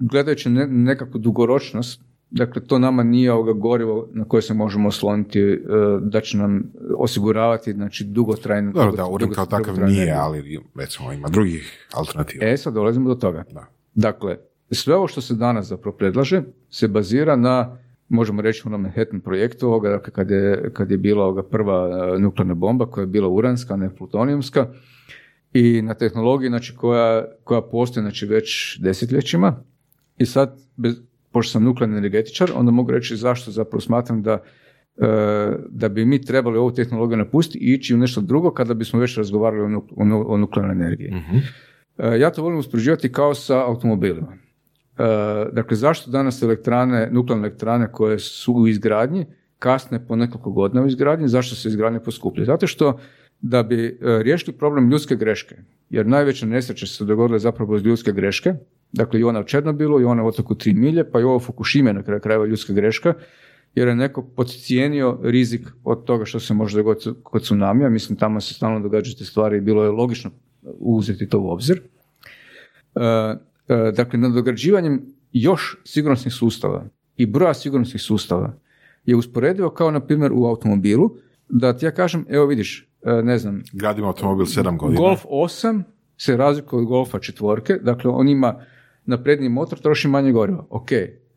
gledajući 0.00 0.50
nekakvu 0.50 1.18
dugoročnost, 1.18 2.00
dakle, 2.30 2.64
to 2.64 2.78
nama 2.78 3.02
nije 3.02 3.32
ovoga 3.32 3.52
gorivo 3.52 4.08
na 4.12 4.24
koje 4.24 4.42
se 4.42 4.54
možemo 4.54 4.88
osloniti 4.88 5.40
e, 5.40 5.58
da 6.00 6.20
će 6.20 6.38
nam 6.38 6.72
osiguravati 6.98 7.72
znači, 7.72 8.04
dugotrajno... 8.04 8.72
Dobro, 8.72 8.92
da, 8.92 9.06
urim 9.06 9.30
kao 9.30 9.46
takav 9.46 9.80
nije, 9.80 10.12
ali 10.12 10.60
recimo 10.74 11.12
ima 11.12 11.28
drugih 11.28 11.88
alternativa. 11.92 12.46
E, 12.46 12.56
sad 12.56 12.74
dolazimo 12.74 13.08
do 13.08 13.14
toga. 13.14 13.44
Da. 13.50 13.66
Dakle, 13.94 14.36
sve 14.70 14.96
ovo 14.96 15.08
što 15.08 15.20
se 15.20 15.34
danas 15.34 15.66
zapravo 15.66 15.96
predlaže 15.96 16.42
se 16.70 16.88
bazira 16.88 17.36
na 17.36 17.76
možemo 18.08 18.42
reći 18.42 18.68
na 18.68 18.76
Manhattan 18.76 19.20
projektu 19.20 19.66
ovoga, 19.66 19.88
dakle, 19.88 20.12
kad 20.12 20.30
je, 20.30 20.70
kad 20.72 20.90
je 20.90 20.98
bila 20.98 21.24
ovoga 21.24 21.42
prva 21.42 21.88
e, 22.14 22.18
nuklearna 22.18 22.54
bomba 22.54 22.86
koja 22.86 23.02
je 23.02 23.06
bila 23.06 23.28
uranska, 23.28 23.76
ne 23.76 23.96
plutonijumska, 23.96 24.66
i 25.52 25.82
na 25.82 25.94
tehnologiji 25.94 26.48
znači, 26.48 26.76
koja, 26.76 27.24
koja 27.44 27.62
postoji 27.62 28.02
znači, 28.02 28.26
već 28.26 28.78
desetljećima. 28.80 29.64
I 30.18 30.26
sad, 30.26 30.58
bez, 30.76 30.94
pošto 31.32 31.52
sam 31.52 31.64
nuklearni 31.64 31.96
energetičar, 31.96 32.50
onda 32.54 32.70
mogu 32.70 32.90
reći 32.90 33.16
zašto 33.16 33.50
zapravo 33.50 33.80
smatram 33.80 34.22
da, 34.22 34.38
e, 34.96 35.56
da 35.68 35.88
bi 35.88 36.04
mi 36.04 36.22
trebali 36.22 36.58
ovu 36.58 36.70
tehnologiju 36.70 37.16
napustiti 37.16 37.58
i 37.58 37.72
ići 37.74 37.94
u 37.94 37.98
nešto 37.98 38.20
drugo 38.20 38.50
kada 38.50 38.74
bismo 38.74 39.00
već 39.00 39.16
razgovarali 39.16 39.74
o, 39.74 39.82
o, 40.26 40.36
nuklearnoj 40.36 40.76
energiji. 40.76 41.10
uh 41.10 41.42
ja 42.20 42.30
to 42.30 42.42
volim 42.42 42.58
uspoređivati 42.58 43.12
kao 43.12 43.34
sa 43.34 43.66
automobilima. 43.66 44.32
E, 44.32 45.04
dakle, 45.52 45.76
zašto 45.76 46.10
danas 46.10 46.42
elektrane, 46.42 47.08
nuklearne 47.10 47.46
elektrane 47.46 47.92
koje 47.92 48.18
su 48.18 48.54
u 48.54 48.68
izgradnji, 48.68 49.26
kasne 49.58 50.06
po 50.06 50.16
nekoliko 50.16 50.50
godina 50.50 50.82
u 50.82 50.86
izgradnji, 50.86 51.28
zašto 51.28 51.54
se 51.54 51.68
izgradnje 51.68 52.00
poskuplje? 52.00 52.44
Zato 52.44 52.66
što 52.66 52.98
da 53.42 53.62
bi 53.62 53.86
e, 53.86 54.22
riješili 54.22 54.56
problem 54.56 54.90
ljudske 54.90 55.16
greške, 55.16 55.56
jer 55.90 56.06
najveće 56.06 56.46
nesreće 56.46 56.86
se 56.86 57.04
dogodile 57.04 57.38
zapravo 57.38 57.76
iz 57.76 57.82
ljudske 57.82 58.12
greške, 58.12 58.54
dakle 58.92 59.20
i 59.20 59.24
ona 59.24 59.40
u 59.40 59.44
Černobilu, 59.44 60.00
i 60.00 60.04
ona 60.04 60.22
u 60.24 60.26
otoku 60.26 60.54
tri 60.54 60.74
milje, 60.74 61.10
pa 61.10 61.20
i 61.20 61.22
ovo 61.22 61.40
Fukushima 61.40 61.92
na 61.92 62.02
kraju 62.02 62.20
krajeva 62.20 62.46
ljudska 62.46 62.72
greška, 62.72 63.14
jer 63.74 63.88
je 63.88 63.94
neko 63.94 64.22
podcijenio 64.22 65.18
rizik 65.22 65.68
od 65.84 66.04
toga 66.04 66.24
što 66.24 66.40
se 66.40 66.54
može 66.54 66.76
dogoditi 66.76 67.10
kod 67.22 67.42
tsunamija, 67.42 67.90
mislim 67.90 68.18
tamo 68.18 68.40
se 68.40 68.54
stalno 68.54 68.80
događaju 68.80 69.16
te 69.18 69.24
stvari 69.24 69.56
i 69.56 69.60
bilo 69.60 69.84
je 69.84 69.90
logično 69.90 70.30
uzeti 70.78 71.28
to 71.28 71.40
u 71.40 71.50
obzir. 71.50 71.80
E, 72.94 73.00
e, 73.00 73.92
dakle, 73.96 74.18
nadograđivanjem 74.18 75.02
još 75.32 75.78
sigurnosnih 75.84 76.34
sustava 76.34 76.84
i 77.16 77.26
broja 77.26 77.54
sigurnosnih 77.54 78.02
sustava 78.02 78.54
je 79.04 79.16
usporedivo 79.16 79.70
kao 79.70 79.90
na 79.90 80.00
primjer 80.00 80.32
u 80.34 80.44
automobilu, 80.44 81.10
da 81.52 81.76
ti 81.76 81.84
ja 81.84 81.90
kažem, 81.90 82.26
evo 82.28 82.46
vidiš, 82.46 82.92
E, 83.02 83.22
ne 83.22 83.38
znam... 83.38 83.62
Gradimo 83.72 84.06
automobil 84.06 84.46
sedam 84.46 84.78
godina. 84.78 85.00
Golf 85.00 85.24
8 85.24 85.82
se 86.16 86.36
razlikuje 86.36 86.80
od 86.80 86.86
Golfa 86.86 87.18
četvorke, 87.18 87.74
dakle 87.74 88.10
on 88.10 88.28
ima 88.28 88.64
na 89.06 89.22
prednji 89.22 89.48
motor 89.48 89.78
troši 89.78 90.08
manje 90.08 90.32
goriva. 90.32 90.66
Ok, 90.70 90.90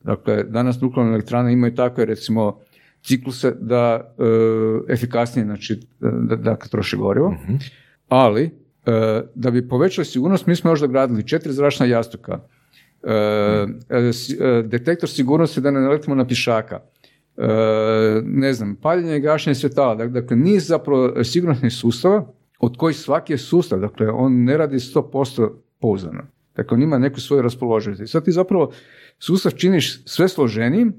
Dakle, 0.04 0.44
danas 0.44 0.82
nuklearne 0.82 1.14
elektrane 1.14 1.54
imaju 1.54 1.76
takve, 1.76 2.06
recimo, 2.06 2.60
cikluse 3.02 3.52
da 3.60 4.14
e, 4.90 4.94
efikasnije, 4.94 5.46
znači, 5.46 5.80
da, 6.00 6.36
da 6.36 6.56
troše 6.56 6.98
gorivo, 6.98 7.32
mhm. 7.32 7.56
ali 8.08 8.44
e, 8.44 8.52
da 9.36 9.52
bi 9.52 9.70
povećali 9.70 10.06
sigurnost, 10.06 10.48
mi 10.48 10.56
smo 10.56 10.72
još 10.72 10.84
gradili 10.84 11.28
četiri 11.28 11.54
zračna 11.54 11.86
jastuka, 11.86 12.40
e, 13.04 13.66
detektor 14.64 15.10
sigurnosti 15.10 15.62
da 15.62 15.72
ne 15.72 15.82
naletimo 15.82 16.16
na 16.16 16.28
pišaka, 16.28 16.80
ne 18.24 18.54
znam, 18.54 18.76
paljenje 18.76 19.18
i 19.18 19.20
gašenje 19.20 19.56
svjetala, 19.56 19.96
dakle, 19.96 20.38
niz 20.38 20.68
zapravo 20.68 21.24
sigurnosnih 21.24 21.74
sustava 21.74 22.28
od 22.60 22.78
kojih 22.78 22.98
svaki 22.98 23.34
je 23.34 23.38
sustav, 23.38 23.80
dakle, 23.80 24.10
on 24.10 24.44
ne 24.44 24.58
radi 24.58 24.76
100% 24.76 25.50
pouzdano. 25.82 26.22
Dakle, 26.56 26.76
on 26.76 26.84
ima 26.84 26.98
neku 26.98 27.20
svoju 27.20 27.42
raspoloživost. 27.42 28.02
I 28.02 28.08
sad 28.08 28.26
ti 28.26 28.32
zapravo 28.32 28.72
sustav 29.20 29.52
činiš 29.52 30.06
sve 30.06 30.28
složenijim 30.28 30.94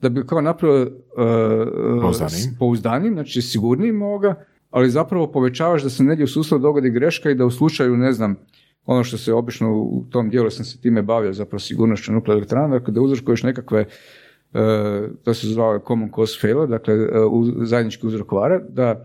da 0.00 0.08
bi 0.08 0.26
kao 0.26 0.40
napravio 0.40 0.82
uh, 0.82 2.12
pouzdanim. 2.58 3.14
znači 3.14 3.42
sigurnijim 3.42 4.02
ovoga, 4.02 4.44
ali 4.70 4.90
zapravo 4.90 5.32
povećavaš 5.32 5.82
da 5.82 5.90
se 5.90 6.04
negdje 6.04 6.24
u 6.24 6.28
sustavu 6.28 6.60
dogodi 6.60 6.90
greška 6.90 7.30
i 7.30 7.34
da 7.34 7.44
u 7.46 7.50
slučaju, 7.50 7.96
ne 7.96 8.12
znam, 8.12 8.36
ono 8.86 9.04
što 9.04 9.18
se 9.18 9.32
obično 9.32 9.72
u 9.72 10.04
tom 10.10 10.30
dijelu 10.30 10.50
sam 10.50 10.64
se 10.64 10.80
time 10.80 11.02
bavio, 11.02 11.32
zapravo 11.32 11.58
sigurnošću 11.58 12.12
nuklearne 12.12 12.40
elektrana, 12.40 12.78
dakle 12.78 12.94
da 12.94 13.00
uzrokuješ 13.00 13.42
nekakve, 13.42 13.80
uh, 13.80 13.86
to 15.24 15.34
se 15.34 15.46
zove 15.46 15.80
common 15.86 16.10
cause 16.14 16.38
failure, 16.40 16.66
dakle 16.66 16.94
uh, 16.94 17.48
zajednički 17.62 18.06
uzrokovara, 18.06 18.60
da 18.68 19.04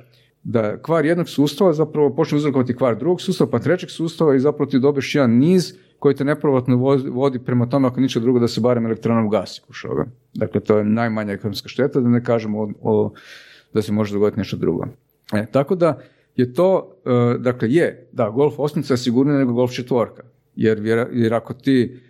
da 0.50 0.78
kvar 0.82 1.06
jednog 1.06 1.30
sustava 1.30 1.74
zapravo 1.74 2.16
počne 2.16 2.38
uzrokovati 2.38 2.76
kvar 2.76 2.96
drugog 2.96 3.22
sustava, 3.22 3.50
pa 3.50 3.60
trećeg 3.60 3.90
sustava 3.90 4.36
i 4.36 4.40
zapravo 4.40 4.72
ti 4.72 4.80
dobiješ 4.80 5.16
jedan 5.16 5.32
niz 5.32 5.74
koji 6.00 6.16
te 6.16 6.26
neprovatno 6.26 6.78
vodi 7.12 7.40
prema 7.40 7.70
tome 7.70 7.88
ako 7.88 8.00
ničeg 8.00 8.24
drugo 8.24 8.40
da 8.40 8.48
se 8.48 8.62
barem 8.62 8.86
elektronom 8.86 9.30
gasi 9.30 9.62
kušoga. 9.68 10.06
Dakle, 10.34 10.62
to 10.62 10.78
je 10.78 10.84
najmanja 10.86 11.34
ekonomska 11.34 11.70
šteta, 11.70 12.00
da 12.00 12.10
ne 12.10 12.24
kažemo 12.24 12.70
o, 12.82 13.12
da 13.74 13.82
se 13.82 13.92
može 13.92 14.14
dogoditi 14.14 14.40
nešto 14.40 14.58
drugo. 14.58 14.86
E, 15.34 15.46
tako 15.52 15.76
da 15.76 16.00
je 16.36 16.54
to, 16.54 16.94
e, 17.06 17.38
dakle 17.38 17.70
je, 17.72 18.10
da, 18.12 18.30
golf 18.30 18.54
osmica 18.58 18.94
je 18.94 18.98
sigurnija 18.98 19.38
nego 19.38 19.54
golf 19.54 19.72
četvorka, 19.72 20.24
jer, 20.56 20.80
jer 21.12 21.34
ako 21.34 21.54
ti 21.54 21.82
e, 21.84 22.07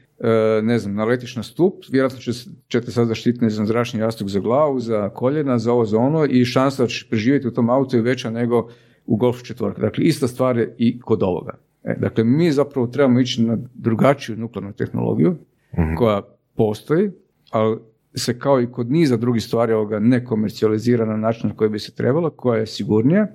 ne 0.63 0.79
znam, 0.79 0.95
naletiš 0.95 1.35
na 1.35 1.43
stup, 1.43 1.83
vjerojatno 1.89 2.19
će, 2.19 2.31
ćete 2.67 2.91
sad 2.91 3.07
zaštititi, 3.07 3.43
ne 3.43 3.49
znam, 3.49 3.67
zračni 3.67 3.99
jastuk 3.99 4.27
za 4.27 4.39
glavu, 4.39 4.79
za 4.79 5.09
koljena, 5.09 5.57
za 5.57 5.73
ovo, 5.73 5.85
za 5.85 5.97
ono 5.97 6.25
i 6.25 6.45
šansa 6.45 6.83
da 6.83 6.87
ćeš 6.87 7.09
preživjeti 7.09 7.47
u 7.47 7.51
tom 7.51 7.69
autu 7.69 7.95
je 7.95 8.01
veća 8.01 8.29
nego 8.29 8.69
u 9.05 9.15
golf 9.15 9.43
četvorka. 9.43 9.81
Dakle, 9.81 10.03
ista 10.03 10.27
stvar 10.27 10.57
je 10.57 10.75
i 10.77 10.99
kod 10.99 11.23
ovoga. 11.23 11.53
E, 11.83 11.95
dakle, 11.99 12.23
mi 12.23 12.51
zapravo 12.51 12.87
trebamo 12.87 13.19
ići 13.19 13.43
na 13.43 13.57
drugačiju 13.73 14.37
nuklearnu 14.37 14.73
tehnologiju 14.73 15.35
mhm. 15.79 15.95
koja 15.95 16.21
postoji, 16.55 17.11
ali 17.51 17.77
se 18.15 18.39
kao 18.39 18.61
i 18.61 18.71
kod 18.71 18.91
niza 18.91 19.17
drugih 19.17 19.43
stvari 19.43 19.73
ovoga 19.73 19.99
ne 19.99 20.25
komercijalizira 20.25 21.05
na 21.05 21.17
način 21.17 21.49
na 21.49 21.55
koji 21.55 21.69
bi 21.69 21.79
se 21.79 21.95
trebalo, 21.95 22.29
koja 22.29 22.59
je 22.59 22.67
sigurnija, 22.67 23.27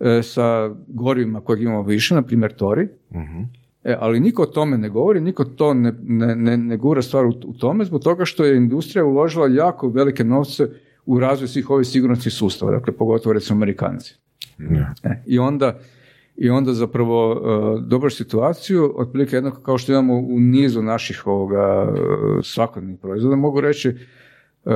e, 0.00 0.22
sa 0.22 0.74
gorivima 0.86 1.40
kojeg 1.40 1.62
imamo 1.62 1.82
više, 1.82 2.14
na 2.14 2.22
primjer 2.22 2.52
tori, 2.52 2.88
mhm. 3.14 3.42
E, 3.84 3.96
ali 4.00 4.20
niko 4.20 4.42
o 4.42 4.46
tome 4.46 4.78
ne 4.78 4.88
govori, 4.88 5.20
niko 5.20 5.44
to 5.44 5.74
ne, 5.74 5.92
ne, 6.02 6.56
ne, 6.56 6.76
gura 6.76 7.02
stvar 7.02 7.26
u, 7.26 7.32
tome, 7.32 7.84
zbog 7.84 8.02
toga 8.02 8.24
što 8.24 8.44
je 8.44 8.56
industrija 8.56 9.04
uložila 9.04 9.48
jako 9.48 9.88
velike 9.88 10.24
novce 10.24 10.68
u 11.06 11.20
razvoj 11.20 11.48
svih 11.48 11.70
ovih 11.70 11.86
sigurnosnih 11.86 12.34
sustava, 12.34 12.72
dakle 12.72 12.92
pogotovo 12.92 13.32
recimo 13.32 13.56
Amerikanci. 13.56 14.14
E, 15.02 15.22
I 15.26 15.38
onda 15.38 15.78
i 16.36 16.50
onda 16.50 16.72
zapravo 16.72 17.32
uh, 17.32 17.84
dobar 17.84 18.12
situaciju, 18.12 18.94
otprilike 18.96 19.36
jednako 19.36 19.60
kao 19.60 19.78
što 19.78 19.92
imamo 19.92 20.14
u 20.14 20.40
nizu 20.40 20.82
naših 20.82 21.26
ovoga 21.26 21.92
uh, 21.92 21.98
svakodnevnih 22.44 23.00
proizvoda, 23.00 23.36
mogu 23.36 23.60
reći 23.60 23.88
uh, 23.88 24.72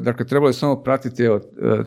dakle, 0.00 0.26
trebalo 0.26 0.48
je 0.48 0.52
samo 0.52 0.82
pratiti, 0.82 1.22
evo, 1.22 1.40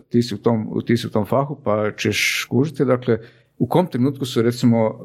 ti 0.09 0.21
si, 0.21 0.35
u 0.35 0.37
tom, 0.37 0.81
ti 0.85 0.97
si 0.97 1.07
u 1.07 1.09
tom 1.09 1.25
fahu, 1.25 1.57
pa 1.63 1.91
ćeš 1.97 2.47
kužiti, 2.49 2.85
dakle, 2.85 3.17
u 3.57 3.67
kom 3.67 3.88
trenutku 3.88 4.25
su, 4.25 4.41
recimo, 4.41 4.99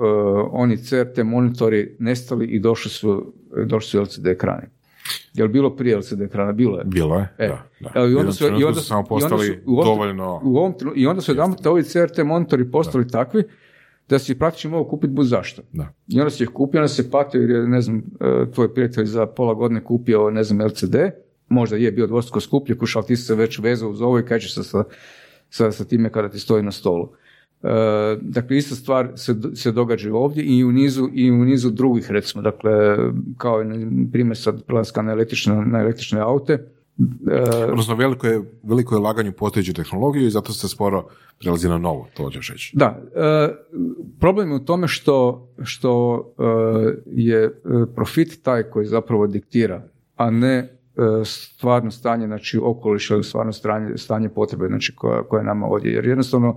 oni 0.50 0.76
CRT 0.76 1.18
monitori 1.24 1.96
nestali 1.98 2.46
i 2.46 2.60
došli 2.60 2.90
su, 2.90 3.32
došli 3.66 3.88
su 3.88 4.00
LCD 4.00 4.26
ekrani. 4.26 4.66
Je 5.34 5.44
li 5.44 5.50
bilo 5.50 5.76
prije 5.76 5.96
LCD 5.96 6.22
ekrana? 6.22 6.52
Bilo 6.52 6.78
je. 6.78 6.84
Bilo 6.84 7.16
je, 7.16 7.28
e. 7.38 7.48
da. 7.48 7.62
da. 7.80 8.06
I 8.06 8.14
onda 8.14 8.32
su, 8.32 8.44
i 8.44 8.64
onda, 8.64 8.80
samo 8.80 9.04
postali 9.04 9.62
dovoljno... 9.84 10.40
U 10.44 10.56
ovom, 10.56 10.74
I 10.94 11.06
onda 11.06 11.20
su 11.20 11.32
jedan 11.32 11.54
ovi 11.64 11.82
CRT 11.82 12.18
monitori 12.24 12.70
postali 12.70 13.08
takvi 13.08 13.44
da 14.08 14.18
si 14.18 14.38
praktično 14.38 14.70
mogao 14.70 14.88
kupiti 14.88 15.12
bud 15.12 15.26
zašto. 15.26 15.62
Da. 15.72 15.92
I 16.08 16.20
onda 16.20 16.30
si 16.30 16.42
ih 16.42 16.48
kupio, 16.48 16.80
onda 16.80 16.88
se 16.88 17.10
patio 17.10 17.40
jer 17.40 17.50
je, 17.50 17.68
ne 17.68 17.80
znam, 17.80 18.02
e, 18.20 18.50
tvoj 18.54 18.74
prijatelj 18.74 19.04
za 19.04 19.26
pola 19.26 19.54
godine 19.54 19.84
kupio, 19.84 20.30
ne 20.30 20.44
znam, 20.44 20.66
LCD, 20.66 20.96
možda 21.48 21.76
je 21.76 21.92
bio 21.92 22.06
dvostruko 22.06 22.40
skuplje, 22.40 22.78
kušao 22.78 23.02
ti 23.02 23.16
se 23.16 23.34
već 23.34 23.58
vezao 23.58 23.90
uz 23.90 24.02
ovo 24.02 24.18
i 24.18 24.24
kaj 24.24 24.40
se 24.40 24.64
sa, 24.64 24.84
sa, 25.50 25.72
sa 25.72 25.84
time 25.84 26.12
kada 26.12 26.28
ti 26.28 26.38
stoji 26.38 26.62
na 26.62 26.72
stolu. 26.72 27.08
E, 27.62 27.68
dakle, 28.20 28.56
ista 28.56 28.74
stvar 28.74 29.12
se, 29.16 29.34
se 29.54 29.72
događa 29.72 30.14
ovdje 30.14 30.44
i 30.44 30.64
u 30.64 30.72
nizu, 30.72 31.08
i 31.12 31.30
u 31.30 31.44
nizu 31.44 31.70
drugih, 31.70 32.10
recimo, 32.10 32.42
dakle, 32.42 32.96
kao 33.36 33.64
primjer 34.12 34.36
sad 34.36 34.64
prelaska 34.64 35.02
na 35.02 35.12
električne, 35.12 35.66
na 35.66 35.80
električne 35.80 36.20
aute, 36.20 36.58
Uh, 36.98 37.70
Odnosno 37.70 37.94
veliko 37.94 38.26
je, 38.26 38.42
veliko 38.62 38.94
je 38.94 39.00
laganje 39.00 39.30
u 39.30 39.32
postojeću 39.32 39.72
tehnologiju 39.72 40.26
i 40.26 40.30
zato 40.30 40.52
se 40.52 40.68
sporo 40.68 41.08
prelazi 41.40 41.68
na 41.68 41.78
novo, 41.78 42.08
to 42.14 42.22
hoćeš 42.22 42.50
reći. 42.50 42.76
Da, 42.76 43.02
e, 43.14 43.48
problem 44.20 44.50
je 44.50 44.56
u 44.56 44.64
tome 44.64 44.88
što, 44.88 45.48
što 45.62 46.24
je 47.06 47.60
profit 47.94 48.42
taj 48.42 48.62
koji 48.62 48.86
zapravo 48.86 49.26
diktira, 49.26 49.82
a 50.16 50.30
ne 50.30 50.78
stvarno 51.24 51.90
stanje, 51.90 52.26
znači 52.26 52.58
okoliša 52.62 53.14
ili 53.14 53.24
stvarno 53.24 53.52
stanje, 53.52 53.96
stanje 53.96 54.28
potrebe, 54.28 54.66
znači 54.66 54.96
koja, 54.96 55.22
koja 55.22 55.40
je 55.40 55.46
nama 55.46 55.66
ovdje. 55.66 55.92
Jer 55.92 56.06
jednostavno 56.06 56.56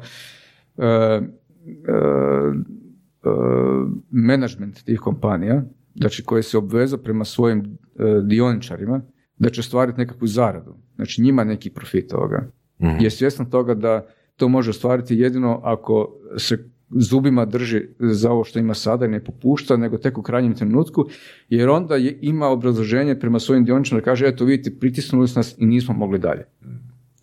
menadžment 4.12 4.84
tih 4.84 4.99
kompanija, 4.99 5.64
znači 5.95 6.24
koji 6.24 6.44
se 6.44 6.58
obveza 6.58 6.98
prema 6.98 7.26
svojim 7.26 7.78
dioničarima, 8.24 9.02
da 9.38 9.49
će 9.49 9.60
ostvariti 9.60 9.99
nekakvu 9.99 10.28
zaradu. 10.28 10.76
Znači 10.95 11.22
njima 11.22 11.44
neki 11.44 11.70
profit 11.70 12.10
toga. 12.10 12.52
mm 12.80 13.03
Je 13.03 13.10
svjestan 13.10 13.49
toga 13.49 13.74
da 13.74 14.08
to 14.36 14.48
može 14.48 14.70
ostvariti 14.70 15.16
jedino 15.16 15.60
ako 15.64 16.16
se 16.38 16.70
zubima 16.90 17.45
drži 17.45 17.82
za 17.99 18.32
ovo 18.32 18.44
što 18.44 18.60
ima 18.60 18.74
sada 18.74 19.06
i 19.06 19.10
ne 19.10 19.24
popušta, 19.24 19.78
nego 19.78 19.98
tek 19.98 20.18
u 20.18 20.22
krajnjem 20.22 20.56
trenutku, 20.56 21.06
jer 21.49 21.70
onda 21.70 21.95
je, 21.95 22.18
ima 22.22 22.48
obrazloženje 22.48 23.20
prema 23.20 23.40
svojim 23.40 23.66
dioničarima 23.66 23.99
da 23.99 24.06
kaže, 24.06 24.28
eto 24.28 24.45
vidite, 24.45 24.80
pritisnuli 24.80 25.28
su 25.28 25.40
nas 25.40 25.56
i 25.58 25.66
nismo 25.66 25.94
mogli 25.94 26.20
dalje. 26.20 26.45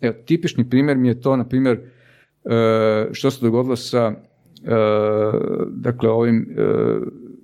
Evo, 0.01 0.15
tipični 0.25 0.69
primjer 0.69 0.97
mi 0.97 1.07
je 1.07 1.21
to, 1.21 1.35
na 1.35 1.47
primjer, 1.47 1.79
što 3.11 3.31
se 3.31 3.45
dogodilo 3.45 3.75
sa 3.75 3.97
e, 4.07 4.15
dakle, 5.71 6.09
ovim 6.09 6.47
e, 6.57 6.63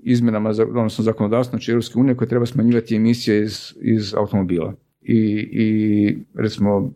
izmjenama, 0.04 0.50
odnosno 0.50 1.04
zakonodavstva 1.04 1.52
znači 1.52 1.72
Europske 1.72 2.00
unije 2.00 2.16
koje 2.16 2.28
treba 2.28 2.46
smanjivati 2.46 2.96
emisije 2.96 3.44
iz, 3.44 3.74
iz 3.82 4.14
automobila 4.16 4.74
i, 5.02 5.50
i 5.52 6.18
recimo 6.36 6.92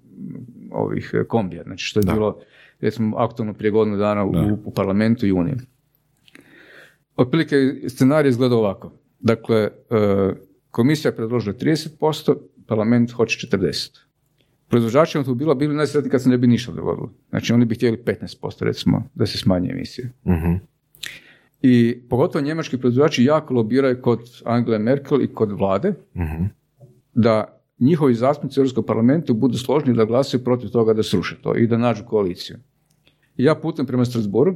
ovih 0.72 1.14
kombija, 1.28 1.64
znači 1.64 1.86
što 1.86 2.00
je 2.00 2.14
bilo 2.14 2.40
recimo 2.80 3.18
aktualno 3.18 3.54
prije 3.54 3.72
godinu 3.72 3.98
dana 3.98 4.26
u, 4.26 4.34
u, 4.66 4.72
parlamentu 4.72 5.28
i 5.28 5.32
uniji. 5.32 5.56
Otprilike 7.16 7.56
scenarij 7.88 8.30
izgleda 8.30 8.56
ovako. 8.56 8.92
Dakle, 9.20 9.58
e, 9.58 9.70
komisija 10.72 11.10
je 11.10 11.16
predložila 11.16 11.56
30%, 11.56 12.36
parlament 12.68 13.12
hoće 13.12 13.48
40%. 13.48 14.09
Proizvođači 14.70 15.18
automobila 15.18 15.56
bili 15.56 15.76
najsretniji 15.76 16.12
kad 16.12 16.24
se 16.24 16.30
ne 16.30 16.38
bi 16.38 16.48
ništa 16.48 16.72
dogodilo. 16.72 17.12
Znači 17.30 17.54
oni 17.54 17.66
bi 17.66 17.76
htjeli 17.76 18.04
15% 18.06 18.64
recimo 18.64 19.04
da 19.16 19.26
se 19.26 19.38
smanje 19.38 19.70
emisije. 19.72 20.12
uh 20.24 20.34
i 21.62 22.02
pogotovo 22.10 22.46
njemački 22.46 22.78
proizvođači 22.78 23.24
jako 23.24 23.54
lobiraju 23.54 24.02
kod 24.02 24.20
Angele 24.46 24.80
Merkel 24.80 25.22
i 25.22 25.34
kod 25.34 25.52
vlade 25.52 25.94
uh 26.16 26.48
da 27.14 27.60
njihovi 27.80 28.14
zastupnici 28.14 28.60
u 28.60 28.62
Europskom 28.62 28.86
parlamentu 28.86 29.34
budu 29.34 29.58
složni 29.58 29.94
da 29.94 30.06
glasuju 30.06 30.44
protiv 30.44 30.70
toga 30.70 30.94
da 30.94 31.04
sruše 31.04 31.36
to 31.42 31.56
i 31.56 31.68
da 31.68 31.78
nađu 31.78 32.04
koaliciju. 32.06 32.58
I 33.38 33.44
ja 33.44 33.56
putem 33.56 33.86
prema 33.86 34.06
Strasboru 34.06 34.56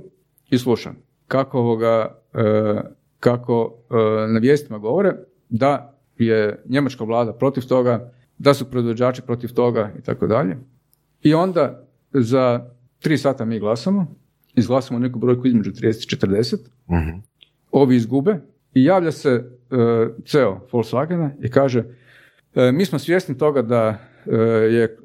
i 0.50 0.58
slušam 0.58 0.96
kako, 1.28 1.60
ovoga, 1.60 2.22
e, 2.34 2.82
kako 3.20 3.74
e, 3.90 3.96
na 4.28 4.40
vijestima 4.40 4.80
govore 4.80 5.16
da 5.50 6.00
je 6.18 6.64
njemačka 6.70 7.04
vlada 7.04 7.34
protiv 7.34 7.64
toga, 7.64 8.12
da 8.44 8.54
su 8.54 8.66
proizvođači 8.66 9.22
protiv 9.22 9.54
toga 9.54 9.92
i 10.00 10.02
tako 10.02 10.28
dalje. 10.28 10.58
I 11.22 11.34
onda 11.34 11.88
za 12.14 12.70
tri 13.00 13.18
sata 13.18 13.46
mi 13.46 13.60
glasamo 13.60 14.16
izglasamo 14.56 15.00
neku 15.00 15.20
brojku 15.20 15.48
između 15.48 15.72
30 15.72 16.16
i 16.16 16.18
40, 16.18 16.58
uh 16.88 17.24
ovi 17.72 17.96
izgube 17.96 18.40
i 18.74 18.84
javlja 18.84 19.12
se 19.12 19.36
uh, 19.36 19.80
CEO 20.26 20.60
Volkswagena 20.72 21.30
i 21.42 21.50
kaže 21.50 21.84
e, 22.56 22.72
mi 22.72 22.86
smo 22.86 23.00
svjesni 23.00 23.38
toga 23.38 23.62
da 23.62 23.90
uh, 23.90 24.34
je 24.74 24.98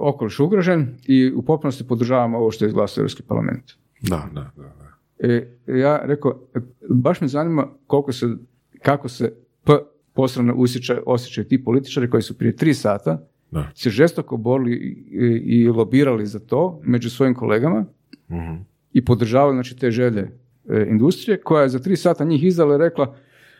okoliš 0.00 0.40
ugrožen 0.40 0.96
i 1.06 1.32
u 1.36 1.42
potpunosti 1.42 1.86
podržavamo 1.88 2.38
ovo 2.38 2.50
što 2.50 2.64
je 2.64 2.68
izglasao 2.68 3.02
Europski 3.02 3.22
parlament. 3.22 3.64
Da, 4.00 4.28
da, 4.34 4.50
da. 4.56 4.62
da. 5.66 5.74
ja 5.74 6.00
rekao, 6.04 6.40
baš 6.90 7.20
me 7.20 7.28
zanima 7.28 7.68
koliko 7.86 8.12
se, 8.12 8.26
kako 8.82 9.08
se 9.08 9.34
P 9.64 9.72
posebno 10.14 10.54
osjećaj, 10.54 10.96
osjećaju 11.06 11.44
ti 11.44 11.64
političari 11.64 12.10
koji 12.10 12.22
su 12.22 12.38
prije 12.38 12.56
tri 12.56 12.74
sata 12.74 13.26
Da. 13.50 13.70
se 13.74 13.90
žestoko 13.90 14.36
borili 14.36 14.74
i, 14.74 15.16
i 15.54 15.68
lobirali 15.68 16.26
za 16.26 16.38
to 16.38 16.80
među 16.84 17.10
svojim 17.10 17.34
kolegama 17.34 17.84
Mhm. 18.30 18.54
i 18.92 19.04
podržavali 19.04 19.54
znači, 19.54 19.76
te 19.76 19.90
želje 19.90 20.30
e, 20.68 20.86
industrije, 20.90 21.40
koja 21.40 21.62
je 21.62 21.68
za 21.68 21.78
tri 21.78 21.96
sata 21.96 22.24
njih 22.24 22.44
izdala 22.44 22.74
i 22.74 22.80
rekla 22.80 23.16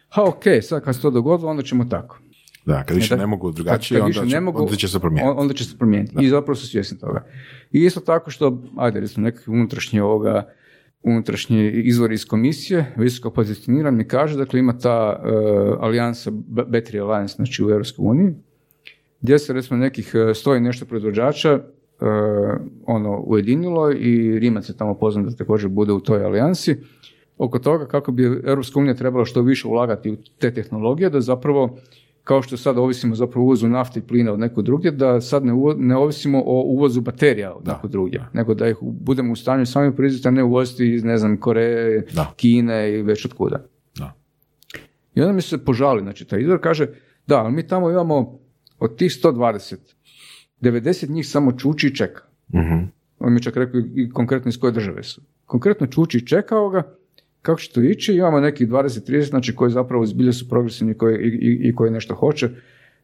ha 0.08 0.22
ok, 0.22 0.42
sad 0.62 0.84
kad 0.84 0.94
se 0.96 1.02
to 1.02 1.10
dogodilo, 1.10 1.50
onda 1.50 1.62
ćemo 1.62 1.84
tako. 1.84 2.18
Da, 2.66 2.84
kad 2.84 2.96
više 2.96 3.16
Da. 3.16 3.20
ne 3.20 3.26
mogu 3.26 3.52
drugačije, 3.52 3.98
kad 3.98 4.04
onda, 4.04 4.08
više 4.10 4.30
će, 4.30 4.34
ne 4.34 4.40
mogu, 4.40 4.62
onda 4.62 4.76
će 4.76 4.88
se 4.88 5.00
promijeniti. 5.00 5.30
on- 5.30 5.38
Onda 5.38 5.54
će 5.54 5.64
se 5.64 5.78
promijeniti. 5.78 6.14
I 6.20 6.28
zapravo 6.28 6.54
su 6.54 6.68
svjesni 6.68 6.98
toga. 6.98 7.26
I 7.72 7.80
isto 7.80 8.00
tako 8.00 8.30
što, 8.30 8.62
ajde, 8.76 9.00
recimo 9.00 9.24
nekakvi 9.24 9.52
unutrašnji 9.52 10.00
ovoga, 10.00 10.48
unutrašnji 11.04 11.70
izvori 11.70 12.14
iz 12.14 12.24
komisije, 12.24 12.92
visoko 12.96 13.30
pozicioniran 13.30 13.96
mi 13.96 14.08
kaže, 14.08 14.38
dakle 14.38 14.60
ima 14.60 14.78
ta 14.78 15.22
uh, 15.22 15.78
alijansa, 15.80 16.30
Battery 16.30 17.02
Alliance, 17.02 17.34
znači 17.34 17.64
u 17.64 17.68
uniji, 17.98 18.34
gdje 19.24 19.38
se 19.38 19.52
recimo 19.52 19.78
nekih 19.78 20.12
eh, 20.14 20.34
sto 20.34 20.54
i 20.56 20.60
nešto 20.60 20.86
proizvođača 20.86 21.50
eh, 21.50 21.60
ono 22.86 23.22
ujedinilo 23.26 23.92
i 23.92 24.38
Rimac 24.38 24.68
je 24.68 24.76
tamo 24.76 24.94
pozvan 24.94 25.24
da 25.24 25.36
također 25.36 25.70
bude 25.70 25.92
u 25.92 26.00
toj 26.00 26.24
alijansi 26.24 26.76
oko 27.38 27.58
toga 27.58 27.86
kako 27.86 28.12
bi 28.12 28.42
unija 28.76 28.94
trebala 28.94 29.24
što 29.24 29.42
više 29.42 29.68
ulagati 29.68 30.10
u 30.10 30.16
te 30.38 30.54
tehnologije 30.54 31.10
da 31.10 31.20
zapravo 31.20 31.78
kao 32.24 32.42
što 32.42 32.56
sad 32.56 32.78
ovisimo 32.78 33.14
zapravo 33.14 33.44
uvozu 33.44 33.68
nafte 33.68 34.00
i 34.00 34.02
plina 34.02 34.32
od 34.32 34.38
nekog 34.38 34.64
drugdje, 34.64 34.90
da 34.90 35.20
sad 35.20 35.44
ne, 35.44 35.52
uvo- 35.52 35.74
ne 35.78 35.96
ovisimo 35.96 36.42
o 36.46 36.62
uvozu 36.62 37.00
baterija 37.00 37.54
od 37.54 37.66
nekog 37.66 37.90
drugdje, 37.90 38.24
nego 38.32 38.54
da 38.54 38.68
ih 38.68 38.76
budemo 38.82 39.32
u 39.32 39.36
stanju 39.36 39.66
sami 39.66 39.96
proizvesti, 39.96 40.28
a 40.28 40.30
ne 40.30 40.42
uvoziti 40.42 40.94
iz, 40.94 41.04
ne 41.04 41.18
znam, 41.18 41.36
Koreje, 41.36 42.06
Da. 42.14 42.32
Kine 42.36 42.92
i 42.92 43.02
već 43.02 43.24
od 43.24 43.32
kuda. 43.32 43.66
Da. 43.98 44.12
I 45.14 45.20
onda 45.20 45.32
mi 45.32 45.42
se 45.42 45.64
požali, 45.64 46.02
znači 46.02 46.24
taj 46.24 46.40
izvor 46.40 46.60
kaže, 46.62 46.86
da, 47.26 47.38
ali 47.38 47.52
mi 47.52 47.66
tamo 47.66 47.90
imamo 47.90 48.38
od 48.78 48.96
tih 48.96 49.10
120, 49.24 49.76
90 50.60 51.10
njih 51.10 51.28
samo 51.28 51.52
čuči 51.52 51.86
i 51.86 51.94
čeka. 51.94 52.22
Mhm. 52.54 52.84
On 53.18 53.32
mi 53.34 53.42
čak 53.42 53.56
rekao 53.56 53.80
i 53.94 54.10
konkretno 54.10 54.48
iz 54.48 54.60
koje 54.60 54.72
države 54.72 55.02
su. 55.02 55.22
Konkretno 55.46 55.86
čuči 55.86 56.18
i 56.18 56.26
čekao 56.26 56.68
ga, 56.68 56.82
kako 57.44 57.60
će 57.60 57.72
to 57.72 57.80
ići, 57.80 58.14
imamo 58.14 58.40
nekih 58.40 58.68
20-30, 58.68 59.28
znači 59.28 59.54
koji 59.54 59.70
zapravo 59.70 60.06
zbilje 60.06 60.32
su 60.32 60.48
progresivni 60.48 60.94
koji, 60.94 61.16
i, 61.16 61.68
i, 61.68 61.74
koji 61.74 61.90
nešto 61.90 62.14
hoće 62.14 62.48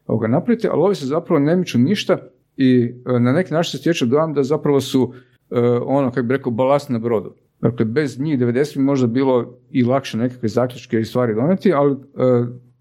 ovoga 0.07 0.27
napraviti, 0.27 0.67
ali 0.67 0.81
ovi 0.81 0.95
se 0.95 1.05
zapravo 1.05 1.39
ne 1.39 1.55
miču 1.55 1.79
ništa 1.79 2.17
i 2.57 2.93
e, 3.05 3.19
na 3.19 3.31
neki 3.31 3.53
način 3.53 3.71
se 3.71 3.77
stječe 3.77 4.05
dojam 4.05 4.33
da 4.33 4.43
zapravo 4.43 4.81
su 4.81 5.13
e, 5.51 5.59
ono, 5.85 6.11
kako 6.11 6.27
bi 6.27 6.37
rekao, 6.37 6.51
balast 6.51 6.89
na 6.89 6.99
brodu. 6.99 7.35
Dakle, 7.59 7.85
bez 7.85 8.19
njih 8.19 8.39
90 8.39 8.77
bi 8.77 8.83
možda 8.83 9.07
bilo 9.07 9.57
i 9.71 9.83
lakše 9.83 10.17
nekakve 10.17 10.49
zaključke 10.49 10.99
i 10.99 11.05
stvari 11.05 11.35
donijeti, 11.35 11.73
ali 11.73 11.93
e, 11.93 11.97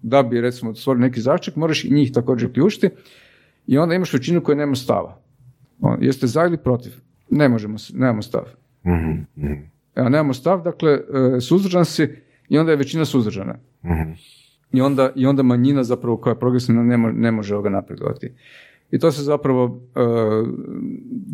da 0.03 0.23
bi 0.23 0.41
recimo 0.41 0.75
stvorio 0.75 1.01
neki 1.01 1.21
zaključak, 1.21 1.57
moraš 1.57 1.85
i 1.85 1.93
njih 1.93 2.13
također 2.13 2.49
uključiti 2.51 2.89
i 3.67 3.79
onda 3.79 3.95
imaš 3.95 4.13
većinu 4.13 4.41
koja 4.41 4.57
nema 4.57 4.75
stava. 4.75 5.21
Jeste 6.01 6.27
za 6.27 6.45
ili 6.45 6.57
protiv? 6.57 6.93
Ne 7.31 7.49
možemo, 7.49 7.77
nemamo 7.95 8.23
stav. 8.23 8.45
Mhm. 8.87 9.53
A 9.95 10.09
nemamo 10.09 10.35
stav, 10.35 10.63
dakle, 10.63 10.93
e, 10.93 11.41
suzdržan 11.41 11.85
si 11.85 12.09
i 12.49 12.59
onda 12.59 12.73
je 12.73 12.77
većina 12.77 13.05
suzdržana. 13.05 13.55
Mhm. 13.85 14.11
I 14.73 14.81
onda, 14.81 15.13
I 15.17 15.27
onda 15.27 15.43
manjina 15.43 15.85
zapravo 15.85 16.17
koja 16.17 16.33
je 16.33 16.39
progresivna 16.39 16.83
ne, 16.83 16.97
mo- 16.97 17.13
ne 17.13 17.31
može 17.31 17.55
ovoga 17.55 17.71
napredovati. 17.71 18.33
I 18.91 18.99
to 18.99 19.13
se 19.13 19.23
zapravo 19.23 19.81
e, 19.95 20.01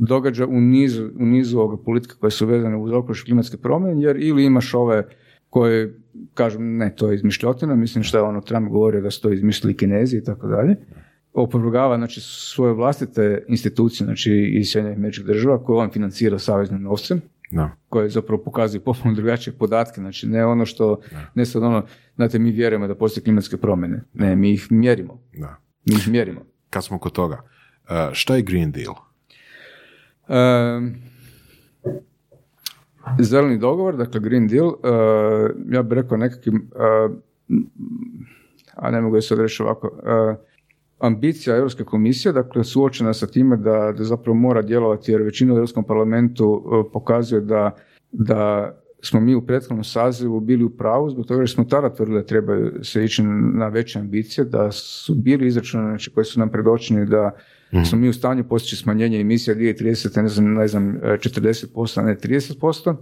događa 0.09 0.47
u 0.47 0.61
nizu, 0.61 1.09
u 1.19 1.27
nizu 1.27 1.59
ovoga 1.59 1.83
politika 1.83 2.15
koje 2.21 2.31
su 2.31 2.47
vezane 2.47 2.77
uz 2.77 2.93
okoliš 2.93 3.23
klimatske 3.23 3.57
promjene, 3.57 4.03
jer 4.03 4.17
ili 4.21 4.45
imaš 4.45 4.75
ove 4.75 5.09
koje 5.51 5.99
kažu 6.35 6.61
ne, 6.61 6.95
to 6.97 7.11
je 7.11 7.15
izmišljotina, 7.15 7.75
mislim 7.75 8.05
što 8.05 8.19
je 8.19 8.23
ono 8.23 8.41
Trump 8.41 8.69
govorio 8.69 9.01
da 9.01 9.11
su 9.11 9.23
to 9.23 9.33
izmislili 9.33 9.77
kinezi 9.77 10.17
i 10.17 10.25
tako 10.25 10.47
dalje, 10.47 10.77
opovrgava 11.33 11.97
znači, 11.97 12.21
svoje 12.21 12.73
vlastite 12.73 13.45
institucije, 13.49 14.05
znači 14.05 14.33
iz 14.33 14.71
Sjedinjenih 14.71 14.99
američkih 14.99 15.27
država 15.27 15.65
koje 15.65 15.79
on 15.79 15.91
financira 15.91 16.39
saveznim 16.39 16.83
novcem, 16.83 17.21
Da. 17.51 17.71
koje 17.89 18.09
zapravo 18.09 18.43
pokazuju 18.43 18.85
potpuno 18.85 19.15
drugačije 19.15 19.55
podatke, 19.55 20.01
znači 20.01 20.27
ne 20.27 20.47
ono 20.47 20.67
što, 20.67 21.01
ne 21.35 21.47
sad 21.47 21.63
ono, 21.63 21.87
znate, 22.17 22.39
mi 22.39 22.51
vjerujemo 22.51 22.87
da 22.87 22.95
postoje 22.95 23.25
klimatske 23.25 23.57
promjene, 23.57 24.03
ne, 24.15 24.37
mi 24.37 24.51
ih 24.53 24.67
mjerimo, 24.71 25.21
Da. 25.39 25.57
mi 25.85 25.95
ih 25.95 26.09
mjerimo. 26.09 26.41
Kad 26.71 26.85
smo 26.85 26.99
kod 26.99 27.13
toga, 27.13 27.43
uh, 27.85 27.91
šta 28.13 28.37
je 28.37 28.43
Green 28.43 28.73
Deal? 28.73 28.95
Ehm, 30.29 30.87
zeleni 33.21 33.59
dogovor, 33.59 33.97
dakle 33.97 34.21
Green 34.21 34.49
Deal, 34.49 34.69
eh, 34.69 35.51
ja 35.71 35.83
bih 35.83 35.97
rekao 35.97 36.17
nekakvim, 36.17 36.71
eh, 36.75 37.09
a 38.75 38.91
ne 38.91 39.01
mogu 39.01 39.17
je 39.17 39.23
sad 39.23 39.39
reći 39.39 39.63
ovako, 39.63 39.91
eh, 40.07 40.37
ambicija 40.99 41.57
Europske 41.57 41.85
komisije, 41.85 42.33
dakle 42.33 42.65
suočena 42.65 43.15
sa 43.15 43.27
time 43.27 43.57
da, 43.57 43.93
da 43.99 44.05
zapravo 44.05 44.35
mora 44.39 44.63
djelovati 44.63 45.13
jer 45.13 45.23
većina 45.23 45.55
u 45.55 45.57
Europskom 45.57 45.85
parlamentu 45.85 46.65
eh, 46.65 46.91
pokazuje 46.93 47.41
da, 47.41 47.71
da 48.13 48.73
smo 49.03 49.21
mi 49.21 49.35
u 49.35 49.47
prethodnom 49.47 49.85
sazivu 49.85 50.41
bili 50.41 50.65
u 50.65 50.71
pravu 50.71 51.11
zbog 51.11 51.27
toga 51.27 51.41
jer 51.41 51.51
smo 51.51 51.65
tada 51.65 51.95
tvrdili 51.95 52.21
da 52.21 52.27
trebaju 52.27 52.85
se 52.85 53.05
ići 53.05 53.23
na 53.55 53.69
veće 53.69 53.99
ambicije, 53.99 54.45
da 54.45 54.73
su 54.73 55.15
bili 55.15 55.47
izračunani 55.47 55.89
znači, 55.89 56.11
koji 56.11 56.25
su 56.25 56.41
nam 56.41 56.51
predočeni 56.51 57.07
da 57.07 57.31
smo 57.85 57.99
mi 57.99 58.09
u 58.09 58.13
stanju 58.13 58.45
postići 58.45 58.77
smanjenje 58.77 59.21
emisija 59.21 59.57
2030. 59.57 60.23
ne 60.23 60.29
znam, 60.29 60.55
ne 60.55 60.69
znam 60.69 60.99
40%, 61.03 62.01
a 62.01 62.03
ne 62.03 62.17
30%. 62.17 62.97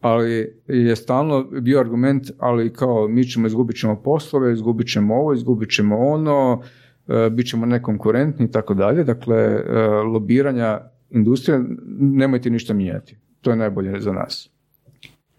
Ali 0.00 0.60
je 0.66 0.96
stalno 0.96 1.42
bio 1.42 1.80
argument, 1.80 2.30
ali 2.38 2.72
kao 2.72 3.08
mi 3.08 3.24
ćemo 3.24 3.46
izgubit 3.46 3.76
ćemo 3.76 4.02
poslove, 4.02 4.52
izgubit 4.52 4.88
ćemo 4.88 5.14
ovo, 5.14 5.32
izgubit 5.32 5.70
ćemo 5.70 5.98
ono, 5.98 6.62
e, 6.62 6.83
bit 7.30 7.48
ćemo 7.48 7.66
nekonkurentni 7.66 8.44
i 8.44 8.50
tako 8.50 8.74
dalje. 8.74 9.04
Dakle, 9.04 9.36
e, 9.36 9.62
lobiranja 9.88 10.80
industrije, 11.10 11.60
nemojte 11.98 12.50
ništa 12.50 12.74
mijenjati. 12.74 13.16
To 13.40 13.50
je 13.50 13.56
najbolje 13.56 14.00
za 14.00 14.12
nas. 14.12 14.50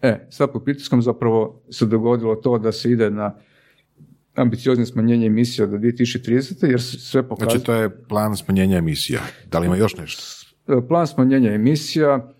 E, 0.02 0.26
sad 0.30 0.52
pod 0.52 0.64
pritiskom 0.64 1.02
zapravo 1.02 1.62
se 1.70 1.86
dogodilo 1.86 2.34
to 2.34 2.58
da 2.58 2.72
se 2.72 2.90
ide 2.90 3.10
na 3.10 3.34
ambiciozne 4.34 4.86
smanjenje 4.86 5.26
emisija 5.26 5.66
do 5.66 5.76
2030. 5.76 6.70
jer 6.70 6.82
sve 6.82 7.28
pokazuje... 7.28 7.50
Znači, 7.50 7.66
to 7.66 7.74
je 7.74 8.02
plan 8.08 8.36
smanjenja 8.36 8.78
emisija. 8.78 9.20
Da 9.50 9.58
li 9.58 9.66
ima 9.66 9.76
još 9.76 9.96
nešto? 9.96 10.22
E, 10.68 10.88
plan 10.88 11.06
smanjenja 11.06 11.52
emisija, 11.52 12.32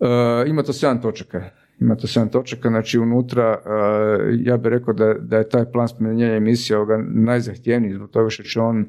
e, 0.00 0.48
ima 0.48 0.62
to 0.62 0.72
7 0.72 1.02
točaka. 1.02 1.50
Ima 1.80 1.96
to 1.96 2.06
7 2.06 2.30
točaka, 2.30 2.68
znači 2.68 2.98
unutra, 2.98 3.58
ja 4.40 4.56
bih 4.56 4.70
rekao 4.70 4.94
da, 4.94 5.14
da 5.14 5.36
je 5.38 5.48
taj 5.48 5.64
plan 5.64 5.88
smanjenja 5.88 6.36
emisija 6.36 6.78
ovoga 6.78 7.04
najzahtjevniji 7.08 7.94
zbog 7.94 8.10
toga 8.10 8.30
što 8.30 8.42
će 8.42 8.60
on 8.60 8.80
e, 8.80 8.86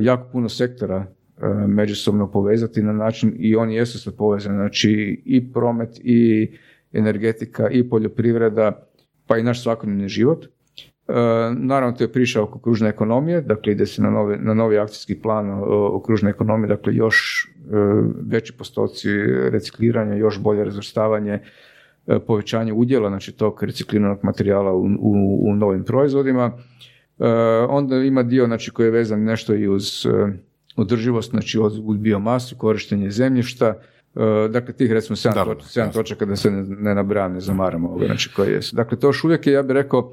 jako 0.00 0.28
puno 0.32 0.48
sektora 0.48 0.96
e, 0.96 1.46
međusobno 1.66 2.30
povezati 2.30 2.82
na 2.82 2.92
način 2.92 3.32
i 3.38 3.56
oni 3.56 3.74
jesu 3.74 3.98
sve 3.98 4.12
povezani, 4.16 4.56
znači 4.56 5.22
i 5.24 5.52
promet 5.52 6.00
i 6.02 6.50
energetika 6.92 7.68
i 7.70 7.88
poljoprivreda, 7.88 8.88
pa 9.26 9.38
i 9.38 9.42
naš 9.42 9.62
svakodnevni 9.62 10.08
život. 10.08 10.44
E, 10.44 10.50
naravno, 11.58 11.96
to 11.96 12.04
je 12.04 12.12
priča 12.12 12.42
oko 12.42 12.58
kružne 12.58 12.88
ekonomije, 12.88 13.40
dakle 13.40 13.72
ide 13.72 13.86
se 13.86 14.02
na 14.02 14.10
novi, 14.10 14.36
na 14.40 14.54
novi 14.54 14.78
akcijski 14.78 15.20
plan 15.20 15.50
o, 15.50 16.02
kružnoj 16.06 16.30
ekonomiji, 16.30 16.68
dakle 16.68 16.94
još 16.94 17.48
veći 18.26 18.52
postoci 18.52 19.08
recikliranja, 19.50 20.14
još 20.14 20.40
bolje 20.40 20.64
razvrstavanje, 20.64 21.38
povećanje 22.18 22.72
udjela 22.72 23.08
znači 23.08 23.32
tog 23.32 23.62
recikliranog 23.62 24.18
materijala 24.22 24.72
u, 24.72 24.80
u, 24.98 25.38
u 25.42 25.54
novim 25.54 25.84
proizvodima. 25.84 26.52
E, 27.18 27.24
onda 27.68 27.96
ima 27.96 28.22
dio 28.22 28.46
znači, 28.46 28.70
koji 28.70 28.86
je 28.86 28.90
vezan 28.90 29.22
nešto 29.22 29.54
i 29.54 29.68
uz 29.68 30.06
e, 30.06 30.32
održivost, 30.76 31.30
znači 31.30 31.58
uz 31.58 31.98
biomasu, 31.98 32.56
korištenje 32.56 33.10
zemljišta, 33.10 33.66
e, 33.66 33.78
dakle 34.48 34.74
tih 34.74 34.92
recimo 34.92 35.16
sedam, 35.16 35.34
Da, 35.36 35.44
da, 35.44 35.50
toč- 35.52 35.64
sedam 35.64 35.88
jasno. 35.88 36.02
točaka 36.02 36.24
da 36.26 36.36
se 36.36 36.50
ne, 36.50 36.62
ne 36.62 36.94
nabrajam, 36.94 37.32
ne 37.32 37.40
zamaramo 37.40 37.88
ovoga, 37.88 38.06
znači 38.06 38.30
koje 38.36 38.52
jesu. 38.52 38.76
Dakle, 38.76 38.98
to 38.98 39.06
još 39.06 39.24
uvijek 39.24 39.46
je, 39.46 39.52
ja 39.52 39.62
bih 39.62 39.72
rekao, 39.72 40.12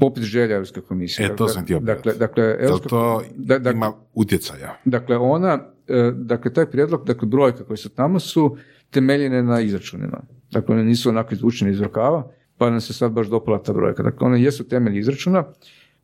popis 0.00 0.24
želja 0.24 0.54
Europske 0.54 0.80
komisije. 0.80 1.26
E, 1.26 1.28
to 1.28 1.34
Dakle, 1.34 1.48
sam 1.48 1.62
htio 1.64 1.80
Dakle, 1.80 2.12
dakle, 2.14 2.56
Europska- 2.60 2.88
to 2.88 3.22
da- 3.36 3.58
da- 3.58 3.70
ima 3.70 3.92
utjecaja? 4.14 4.76
Dakle, 4.84 5.16
ona, 5.16 5.58
e, 5.88 6.12
dakle, 6.14 6.52
taj 6.52 6.66
prijedlog, 6.66 7.04
dakle, 7.06 7.28
brojke 7.28 7.62
koje 7.64 7.76
su 7.76 7.88
tamo 7.88 8.20
su 8.20 8.56
temeljene 8.90 9.42
na 9.42 9.60
izračunima. 9.60 10.20
Dakle, 10.56 10.74
one 10.74 10.84
nisu 10.84 11.08
onako 11.08 11.34
izvučene 11.34 11.70
iz 11.70 11.80
rukava, 11.80 12.30
pa 12.58 12.70
nam 12.70 12.80
se 12.80 12.92
sad 12.92 13.12
baš 13.12 13.26
dopala 13.26 13.62
ta 13.62 13.72
brojka. 13.72 14.02
Dakle, 14.02 14.26
one 14.26 14.42
jesu 14.42 14.68
temelj 14.68 14.98
izračuna, 14.98 15.44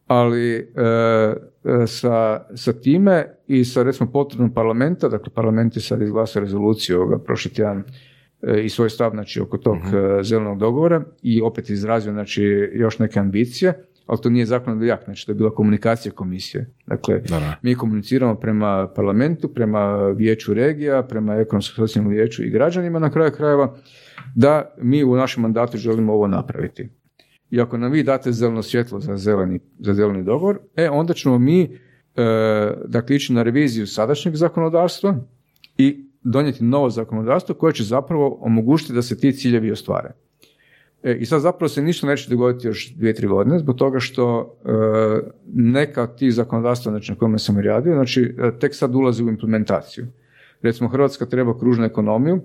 ali 0.06 0.54
e, 0.54 0.62
e, 1.64 1.86
sa, 1.86 2.44
sa 2.54 2.72
time 2.72 3.26
i 3.46 3.64
sa 3.64 3.82
recimo 3.82 4.10
potvrdom 4.10 4.52
parlamenta, 4.54 5.08
dakle 5.08 5.32
parlament 5.34 5.76
je 5.76 5.82
sad 5.82 6.02
izglasao 6.02 6.40
rezoluciju 6.40 7.00
ovoga 7.00 7.18
prošli 7.18 7.52
tjedan 7.52 7.84
e, 8.42 8.64
i 8.64 8.68
svoj 8.68 8.90
stav 8.90 9.10
znači, 9.10 9.40
oko 9.40 9.58
tog 9.58 9.76
e, 9.76 10.22
zelenog 10.22 10.58
dogovora 10.58 11.02
i 11.22 11.40
opet 11.42 11.70
izrazio 11.70 12.12
znači, 12.12 12.42
još 12.74 12.98
neke 12.98 13.20
ambicije, 13.20 13.72
ali 14.06 14.20
to 14.20 14.30
nije 14.30 14.46
zakonodavni 14.46 14.90
akt, 14.90 15.04
znači 15.04 15.26
to 15.26 15.32
je 15.32 15.36
bila 15.36 15.54
komunikacija 15.54 16.12
komisije. 16.12 16.66
Dakle, 16.86 17.18
Da, 17.18 17.40
da. 17.40 17.56
mi 17.62 17.74
komuniciramo 17.74 18.34
prema 18.34 18.88
parlamentu, 18.96 19.48
prema 19.48 20.06
vijeću 20.06 20.54
regija, 20.54 21.02
prema 21.02 21.34
ekonomsko-socijalnom 21.34 22.12
vijeću 22.12 22.44
i 22.44 22.50
građanima 22.50 22.98
na 22.98 23.10
kraju 23.10 23.30
krajeva, 23.32 23.74
da 24.34 24.74
mi 24.78 25.04
u 25.04 25.16
našem 25.16 25.42
mandatu 25.42 25.78
želimo 25.78 26.12
ovo 26.12 26.26
napraviti. 26.26 26.88
i 27.50 27.60
ako 27.60 27.78
nam 27.78 27.92
vi 27.92 28.02
date 28.02 28.32
zeleno 28.32 28.62
svjetlo 28.62 29.00
za 29.00 29.16
zeleni, 29.16 29.60
za 29.78 29.94
zeleni 29.94 30.24
dogovor, 30.24 30.58
e 30.76 30.90
onda 30.90 31.14
ćemo 31.14 31.38
mi 31.38 31.62
e, 31.62 31.68
dakle 32.86 33.16
ići 33.16 33.32
na 33.32 33.42
reviziju 33.42 33.86
sadašnjeg 33.86 34.34
zakonodavstva 34.34 35.16
i 35.78 36.06
donijeti 36.22 36.64
novo 36.64 36.90
zakonodavstvo 36.90 37.54
koje 37.54 37.72
će 37.72 37.84
zapravo 37.84 38.38
omogućiti 38.40 38.92
da 38.92 39.02
se 39.02 39.18
ti 39.18 39.32
ciljevi 39.32 39.72
ostvare. 39.72 40.12
E, 41.02 41.16
I 41.20 41.26
sad 41.26 41.40
zapravo 41.40 41.68
se 41.68 41.82
ništa 41.82 42.06
neće 42.06 42.30
dogoditi 42.30 42.66
još 42.66 42.94
dvije, 42.94 43.14
tri 43.14 43.26
godine, 43.26 43.58
zbog 43.58 43.76
toga 43.76 44.00
što 44.00 44.54
e, 44.64 44.70
neka 45.54 46.02
od 46.02 46.18
tih 46.18 46.34
zakonodavstva 46.34 46.92
znači, 46.92 47.12
na 47.12 47.18
kojima 47.18 47.38
sam 47.38 47.58
radio, 47.58 47.94
znači 47.94 48.34
e, 48.38 48.58
tek 48.58 48.74
sad 48.74 48.94
ulazi 48.94 49.24
u 49.24 49.28
implementaciju. 49.28 50.06
Recimo 50.62 50.88
Hrvatska 50.88 51.26
treba 51.26 51.58
kružnu 51.58 51.84
ekonomiju 51.84 52.40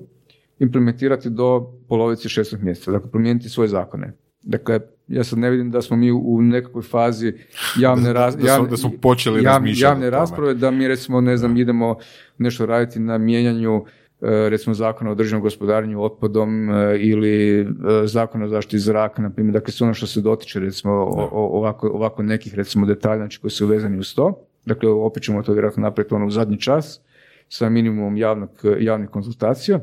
implementirati 0.59 1.29
do 1.29 1.73
polovice 1.89 2.29
šestog 2.29 2.63
mjeseca, 2.63 2.91
dakle 2.91 3.11
promijeniti 3.11 3.49
svoje 3.49 3.67
zakone. 3.67 4.13
Dakle, 4.43 4.79
ja 5.07 5.23
sad 5.23 5.39
ne 5.39 5.49
vidim 5.49 5.71
da 5.71 5.81
smo 5.81 5.97
mi 5.97 6.11
u 6.11 6.41
nekakvoj 6.41 6.83
fazi 6.83 7.33
javne, 7.79 8.13
raz, 8.13 8.35
da, 8.35 8.77
smo 8.77 8.91
počeli 9.01 9.43
javne, 9.43 9.73
javne 9.75 10.09
rasprave, 10.09 10.53
da 10.53 10.71
mi 10.71 10.87
recimo, 10.87 11.21
ne 11.21 11.37
znam, 11.37 11.57
idemo 11.57 11.95
nešto 12.37 12.65
raditi 12.65 12.99
na 12.99 13.17
mijenjanju 13.17 13.85
E, 14.21 14.49
recimo 14.49 14.73
zakona 14.73 15.11
o 15.11 15.15
državnom 15.15 15.43
gospodarenju 15.43 16.03
otpadom 16.03 16.69
e, 16.69 16.97
ili 16.99 17.59
e, 17.61 17.65
zakona 18.05 18.45
o 18.45 18.47
zaštiti 18.47 18.79
zraka, 18.79 19.21
na 19.21 19.29
primjer, 19.29 19.53
dakle 19.53 19.71
sve 19.71 19.85
ono 19.85 19.93
što 19.93 20.07
se 20.07 20.21
dotiče 20.21 20.59
recimo 20.59 20.93
ovako, 21.31 21.87
ovako 21.87 22.23
nekih 22.23 22.55
recimo 22.55 22.85
detalja 22.85 23.17
znači, 23.17 23.41
koji 23.41 23.51
su 23.51 23.67
vezani 23.67 23.99
uz 23.99 24.15
to. 24.15 24.43
Dakle, 24.65 24.89
opet 24.89 25.23
ćemo 25.23 25.43
to 25.43 25.53
vjerojatno 25.53 25.81
napraviti 25.81 26.13
ono 26.13 26.25
u 26.25 26.31
zadnji 26.31 26.59
čas 26.59 27.01
sa 27.49 27.69
minimumom 27.69 28.17
javnog, 28.17 28.49
javnih 28.79 29.09
konzultacija, 29.09 29.79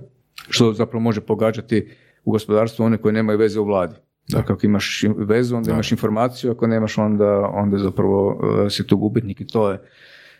što 0.48 0.72
zapravo 0.72 1.00
može 1.00 1.20
pogađati 1.20 1.88
u 2.24 2.32
gospodarstvu 2.32 2.84
one 2.84 2.96
koje 2.96 3.12
nemaju 3.12 3.38
veze 3.38 3.60
u 3.60 3.64
vladi. 3.64 3.94
Dakle, 4.28 4.54
ako 4.54 4.66
imaš 4.66 5.04
vezu, 5.16 5.56
onda 5.56 5.70
imaš 5.70 5.92
informaciju, 5.92 6.50
ako 6.50 6.66
nemaš, 6.66 6.98
onda, 6.98 7.50
onda 7.54 7.78
zapravo 7.78 8.40
si 8.70 8.86
tu 8.86 8.96
gubitnik 8.96 9.40
i 9.40 9.46
to 9.46 9.70
je 9.70 9.80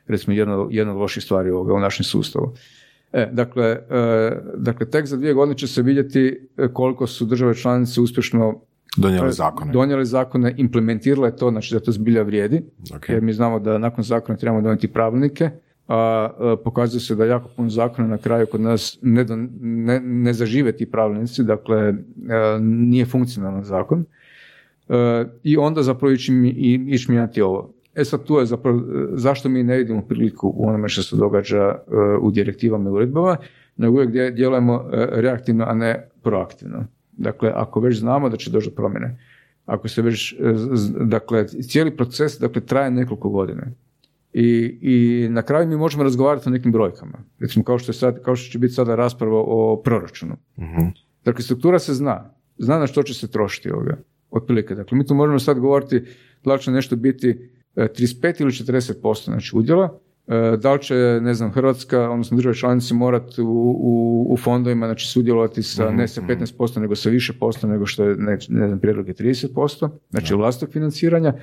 recimo 0.06 0.36
jedna, 0.36 0.66
jedna 0.70 0.92
od 0.92 0.98
loših 0.98 1.22
stvari 1.22 1.50
ovoga 1.50 1.74
u 1.74 1.80
našem 1.80 2.04
sustavu. 2.04 2.54
E, 3.12 3.28
dakle, 3.32 3.64
e, 3.64 4.40
dakle, 4.56 4.90
tek 4.90 5.06
za 5.06 5.16
dvije 5.16 5.34
godine 5.34 5.58
će 5.58 5.66
se 5.66 5.82
vidjeti 5.82 6.48
e, 6.56 6.68
koliko 6.72 7.06
su 7.06 7.24
države 7.24 7.54
članice 7.54 8.00
uspješno 8.00 8.60
donijeli 8.96 9.32
zakone. 9.32 9.72
Donijeli 9.72 10.06
zakone, 10.06 10.54
implementirale 10.56 11.36
to, 11.36 11.50
znači 11.50 11.74
da 11.74 11.80
to 11.80 11.92
zbilja 11.92 12.22
vrijedi, 12.22 12.62
jer 13.08 13.22
mi 13.22 13.32
znamo 13.32 13.58
da 13.58 13.78
nakon 13.78 14.04
zakona 14.04 14.38
trebamo 14.38 14.62
donijeti 14.62 14.92
pravilnike, 14.92 15.50
a 15.88 16.28
pokazuje 16.64 17.00
se 17.00 17.14
da 17.14 17.24
jako 17.24 17.48
puno 17.56 17.70
zakona 17.70 18.08
na 18.08 18.18
kraju 18.18 18.46
kod 18.46 18.60
nas 18.60 18.98
ne, 19.02 19.24
ne, 19.60 20.00
ne 20.00 20.32
zažive 20.32 20.72
ti 20.72 20.86
pravilnici, 20.86 21.44
dakle 21.44 21.94
nije 22.60 23.06
funkcionalan 23.06 23.64
zakon. 23.64 24.04
I 25.42 25.56
onda 25.56 25.82
zapravo 25.82 26.12
ići, 26.12 26.32
ići 26.88 27.10
mijenjati 27.10 27.42
ovo. 27.42 27.74
E 27.94 28.04
sad 28.04 28.24
tu 28.24 28.38
je 28.38 28.46
zapravo, 28.46 28.82
zašto 29.12 29.48
mi 29.48 29.62
ne 29.62 29.76
vidimo 29.76 30.02
priliku 30.02 30.52
u 30.56 30.68
onome 30.68 30.88
što 30.88 31.02
se 31.02 31.16
događa 31.16 31.58
e, 31.58 31.76
u 32.20 32.30
direktivama 32.30 32.90
i 32.90 32.92
uredbama, 32.92 33.36
nego 33.76 33.94
uvijek 33.94 34.34
djelujemo 34.34 34.90
e, 34.92 35.06
reaktivno, 35.10 35.64
a 35.64 35.74
ne 35.74 36.08
proaktivno. 36.22 36.86
Dakle, 37.12 37.52
ako 37.54 37.80
već 37.80 37.98
znamo 37.98 38.28
da 38.28 38.36
će 38.36 38.50
doći 38.50 38.70
do 38.70 38.74
promjene, 38.74 39.18
ako 39.66 39.88
se 39.88 40.02
već, 40.02 40.32
e, 40.32 40.36
dakle, 41.00 41.46
cijeli 41.46 41.96
proces 41.96 42.40
dakle, 42.40 42.62
traje 42.62 42.90
nekoliko 42.90 43.28
godina. 43.28 43.62
I, 44.34 44.78
I 44.80 45.28
na 45.28 45.42
kraju 45.42 45.68
mi 45.68 45.76
možemo 45.76 46.02
razgovarati 46.02 46.48
o 46.48 46.52
nekim 46.52 46.72
brojkama. 46.72 47.18
Recimo, 47.38 47.64
kao 47.64 47.78
što, 47.78 47.90
je 47.90 47.94
sad, 47.94 48.22
kao 48.22 48.36
što 48.36 48.52
će 48.52 48.58
biti 48.58 48.74
sada 48.74 48.94
rasprava 48.94 49.42
o 49.46 49.82
proračunu. 49.84 50.36
uh 50.56 50.64
Dakle, 51.24 51.42
struktura 51.42 51.78
se 51.78 51.94
zna. 51.94 52.34
Zna 52.58 52.78
na 52.78 52.86
što 52.86 53.02
će 53.02 53.14
se 53.14 53.30
trošiti 53.30 53.70
ovoga. 53.70 53.96
Otprilike. 54.30 54.74
Dakle, 54.74 54.98
mi 54.98 55.06
tu 55.06 55.14
možemo 55.14 55.38
sad 55.38 55.58
govoriti 55.58 56.02
da 56.44 56.54
li 56.54 56.60
će 56.60 56.70
nešto 56.70 56.96
biti 56.96 57.50
35 57.76 58.40
ili 58.40 58.50
40% 58.50 59.24
znači 59.24 59.56
udjela. 59.56 59.98
E, 60.26 60.56
da 60.56 60.72
li 60.72 60.82
će, 60.82 60.94
ne 61.22 61.34
znam, 61.34 61.52
Hrvatska, 61.52 62.10
odnosno 62.10 62.36
države 62.36 62.54
članice 62.54 62.94
morati 62.94 63.42
u, 63.42 63.46
u, 63.80 64.26
u, 64.30 64.36
fondovima 64.36 64.86
znači, 64.86 65.06
sudjelovati 65.06 65.62
sa, 65.62 65.90
ne 65.90 66.08
sa 66.08 66.20
15%, 66.20 66.70
mhm. 66.72 66.80
nego 66.80 66.96
sa 66.96 67.10
više 67.10 67.32
posto 67.32 67.66
nego 67.66 67.86
što 67.86 68.04
je, 68.04 68.16
ne, 68.16 68.38
ne 68.48 68.66
znam, 68.68 68.80
prijedlog 68.80 69.08
je 69.08 69.14
30%, 69.14 69.90
znači 70.10 70.34
vlastnog 70.34 70.70
financiranja. 70.72 71.34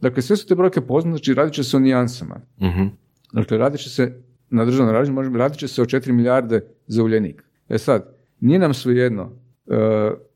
Dakle, 0.00 0.22
sve 0.22 0.36
su 0.36 0.46
te 0.46 0.54
brojke 0.54 0.80
poznate, 0.80 1.16
znači 1.16 1.34
radit 1.34 1.54
će 1.54 1.64
se 1.64 1.76
o 1.76 1.80
nijansama. 1.80 2.40
uh 2.58 2.88
Dakle, 3.32 3.58
radit 3.58 3.80
će 3.80 3.90
se 3.90 4.22
na 4.50 4.64
državnoj 4.64 4.92
razini, 4.92 5.14
možemo 5.14 5.38
radit 5.38 5.58
će 5.58 5.68
se 5.68 5.82
o 5.82 5.84
4 5.84 6.12
milijarde 6.12 6.60
za 6.86 7.02
uljenik. 7.02 7.44
E 7.68 7.78
sad, 7.78 8.16
nije 8.40 8.58
nam 8.58 8.74
svejedno 8.74 9.22
uh, 9.66 9.74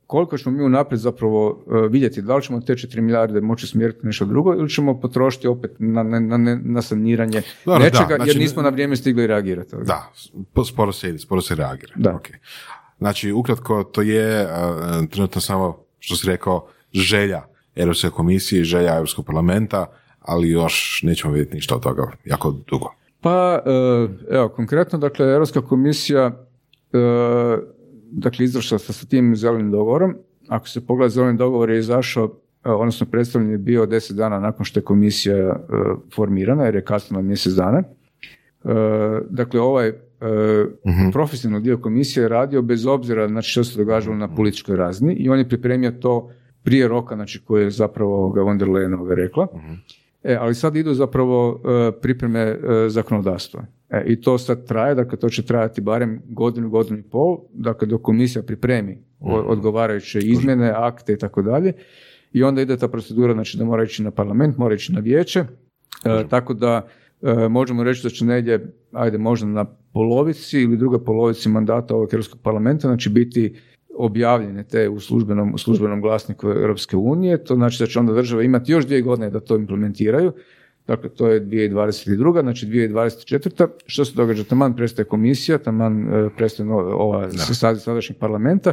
koliko 0.09 0.39
ćemo 0.39 0.57
mi 0.57 0.65
unaprijed 0.65 1.01
zapravo 1.01 1.65
e, 1.67 1.89
vidjeti 1.89 2.23
da 2.23 2.37
li 2.37 2.43
ćemo 2.43 2.61
te 2.61 2.73
4 2.73 3.01
milijarde 3.01 3.41
moći 3.41 3.67
smjeriti 3.67 4.07
nešto 4.07 4.25
drugo 4.25 4.55
ili 4.55 4.69
ćemo 4.71 5.01
potrošiti 5.01 5.49
opet 5.49 5.71
na, 5.79 6.03
na, 6.03 6.21
na, 6.21 6.61
na 6.65 6.83
saniranje 6.83 7.43
nečega 7.67 8.07
da, 8.09 8.17
znači, 8.17 8.31
jer 8.31 8.37
nismo 8.37 8.63
na 8.63 8.69
vrijeme 8.69 8.97
stigli 8.97 9.27
reagirati. 9.27 9.77
Da, 9.85 10.13
sporo 10.65 10.93
se 10.93 11.19
sporo 11.19 11.41
se 11.41 11.55
reagira. 11.55 11.93
Da. 11.97 12.11
Okay. 12.13 12.37
Znači, 12.99 13.33
ukratko, 13.33 13.85
to 13.85 14.03
je 14.03 14.45
uh, 14.45 14.51
trenutno 15.11 15.41
samo, 15.41 15.85
što 15.99 16.17
si 16.17 16.27
rekao, 16.27 16.69
želja 16.93 17.43
Europske 17.79 18.11
komisije, 18.11 18.65
želja 18.65 18.97
Europskog 18.97 19.27
parlamenta, 19.27 19.87
ali 20.21 20.51
još 20.51 21.01
nećemo 21.03 21.33
vidjeti 21.33 21.55
ništa 21.55 21.75
od 21.75 21.83
toga 21.83 22.13
jako 22.25 22.55
dugo. 22.71 22.95
Pa, 23.21 23.63
uh, 23.67 24.11
evo, 24.31 24.49
konkretno, 24.49 24.99
dakle, 24.99 25.27
Europska 25.27 25.61
komisija 25.63 26.45
dakle, 28.11 28.45
izašla 28.45 28.79
sa, 28.79 28.93
sa 28.93 29.07
tim 29.07 29.37
zelenim 29.37 29.71
dogovorom. 29.71 30.15
Ako 30.49 30.69
se 30.69 30.87
pogleda, 30.87 31.09
zeleni 31.09 31.39
dogovor 31.39 31.71
je 31.71 31.79
izašao, 31.79 32.25
e, 32.65 32.71
odnosno 32.71 33.07
predstavljen 33.07 33.51
je 33.51 33.59
bio 33.59 33.87
deset 33.87 34.17
dana 34.17 34.41
nakon 34.41 34.65
što 34.65 34.81
je 34.81 34.85
komisija 34.85 35.37
e, 35.37 35.55
formirana, 36.15 36.65
jer 36.65 36.75
je 36.75 36.85
kasnila 36.85 37.23
mjesec 37.23 37.53
dana. 37.53 37.79
E, 37.79 37.85
dakle, 39.31 39.61
ovaj 39.61 39.89
uh 39.89 39.95
profesionalni 41.13 41.65
dio 41.65 41.79
komisije 41.79 42.23
je 42.23 42.29
radio 42.29 42.63
bez 42.63 42.87
obzira 42.87 43.29
znači, 43.29 43.51
što 43.51 43.65
se 43.65 43.79
događalo 43.79 44.17
na 44.17 44.35
političkoj 44.35 44.77
razini 44.77 45.15
i 45.15 45.29
on 45.29 45.39
je 45.39 45.49
pripremio 45.49 45.91
to 45.91 46.31
prije 46.69 46.89
roka, 46.89 47.15
znači 47.15 47.41
koje 47.45 47.65
je 47.65 47.71
zapravo 47.71 48.31
ga 48.31 48.43
von 48.43 48.59
der 48.59 48.69
rekla. 49.17 49.47
Mhm. 49.55 49.73
E, 50.23 50.37
ali 50.41 50.55
sad 50.55 50.77
idu 50.77 50.95
zapravo 50.95 51.61
pripreme 52.03 52.59
zakonodavstva. 52.89 53.67
E, 53.91 54.05
I 54.07 54.21
to 54.21 54.39
sad 54.39 54.67
traje, 54.67 54.95
dakle 54.95 55.19
to 55.19 55.29
će 55.29 55.47
trajati 55.47 55.81
barem 55.81 56.23
godinu, 56.29 56.71
godinu 56.71 56.99
i 56.99 57.03
pol, 57.03 57.39
dakle 57.53 57.89
dok 57.89 58.03
komisija 58.03 58.43
pripremi 58.43 58.93
mhm. 59.23 59.33
odgovarajuće 59.47 60.19
izmjene, 60.19 60.73
akte 60.77 61.13
i 61.13 61.19
tako 61.19 61.43
dalje. 61.43 61.73
I 62.33 62.43
onda 62.43 62.63
ide 62.63 62.77
ta 62.77 62.89
procedura, 62.89 63.33
znači 63.33 63.59
da 63.59 63.65
mora 63.65 63.85
ići 63.85 64.03
na 64.03 64.11
parlament, 64.11 64.57
mora 64.57 64.75
ići 64.75 64.93
na 64.93 65.01
vijeće, 65.01 65.45
e, 66.05 66.25
tako 66.29 66.55
da 66.55 66.89
e, 67.23 67.49
možemo 67.49 67.85
reći 67.85 68.03
da 68.03 68.09
će 68.09 68.25
negdje, 68.25 68.73
ajde 68.93 69.19
možda 69.19 69.47
na 69.47 69.65
polovici 69.93 70.61
ili 70.61 70.77
drugoj 70.77 71.05
polovici 71.05 71.49
mandata 71.49 71.95
ovog 71.95 72.09
Europskog 72.13 72.41
parlamenta, 72.43 72.89
znači 72.89 73.11
biti 73.11 73.55
objavljene 73.99 74.65
te 74.65 74.89
u 74.89 75.01
službenom, 75.01 75.55
u 75.55 75.59
službenom 75.59 76.01
glasniku 76.01 76.49
Europske 76.49 76.97
unije, 76.97 77.45
to 77.45 77.55
znači 77.55 77.83
da 77.83 77.87
će 77.87 77.99
onda 77.99 78.13
država 78.13 78.43
imati 78.43 78.73
još 78.73 78.87
dvije 78.87 79.03
godine 79.03 79.31
da 79.31 79.41
to 79.41 79.57
implementiraju, 79.57 80.33
Dakle, 80.89 81.11
to 81.11 81.29
je 81.29 81.47
2022. 81.47 82.41
Znači 82.43 82.67
2024. 82.67 83.69
Što 83.87 84.05
se 84.05 84.13
događa? 84.15 84.45
Taman 84.45 84.77
prestaje 84.77 85.07
komisija, 85.07 85.59
taman 85.59 86.15
e, 86.15 86.29
prestaje 86.37 86.71
ova 86.73 87.31
saziv 87.31 87.81
sadašnjeg 87.81 88.19
parlamenta. 88.19 88.73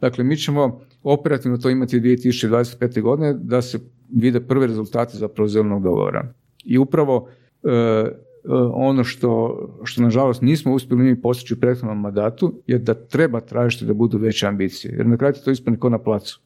Dakle, 0.00 0.24
mi 0.24 0.36
ćemo 0.36 0.80
operativno 1.02 1.56
to 1.58 1.70
imati 1.70 2.00
2025. 2.00 3.00
godine 3.00 3.34
da 3.34 3.62
se 3.62 3.78
vide 4.14 4.40
prvi 4.40 4.66
rezultati 4.66 5.16
zapravo 5.16 5.48
zelenog 5.48 5.82
dogovora. 5.82 6.32
I 6.64 6.78
upravo 6.78 7.28
e, 7.62 7.68
ono 8.72 9.04
što, 9.04 9.58
što 9.84 10.02
nažalost 10.02 10.42
nismo 10.42 10.74
uspjeli 10.74 11.02
mi 11.02 11.20
postići 11.20 11.54
u 11.54 11.60
prethodnom 11.60 12.00
mandatu 12.00 12.62
je 12.66 12.78
da 12.78 12.94
treba 12.94 13.40
tražiti 13.40 13.84
da 13.84 13.94
budu 13.94 14.18
veće 14.18 14.46
ambicije. 14.46 14.94
Jer 14.96 15.06
na 15.06 15.16
kraju 15.16 15.34
to 15.44 15.50
ispane 15.50 15.78
ko 15.78 15.88
na 15.88 15.98
placu. 15.98 16.40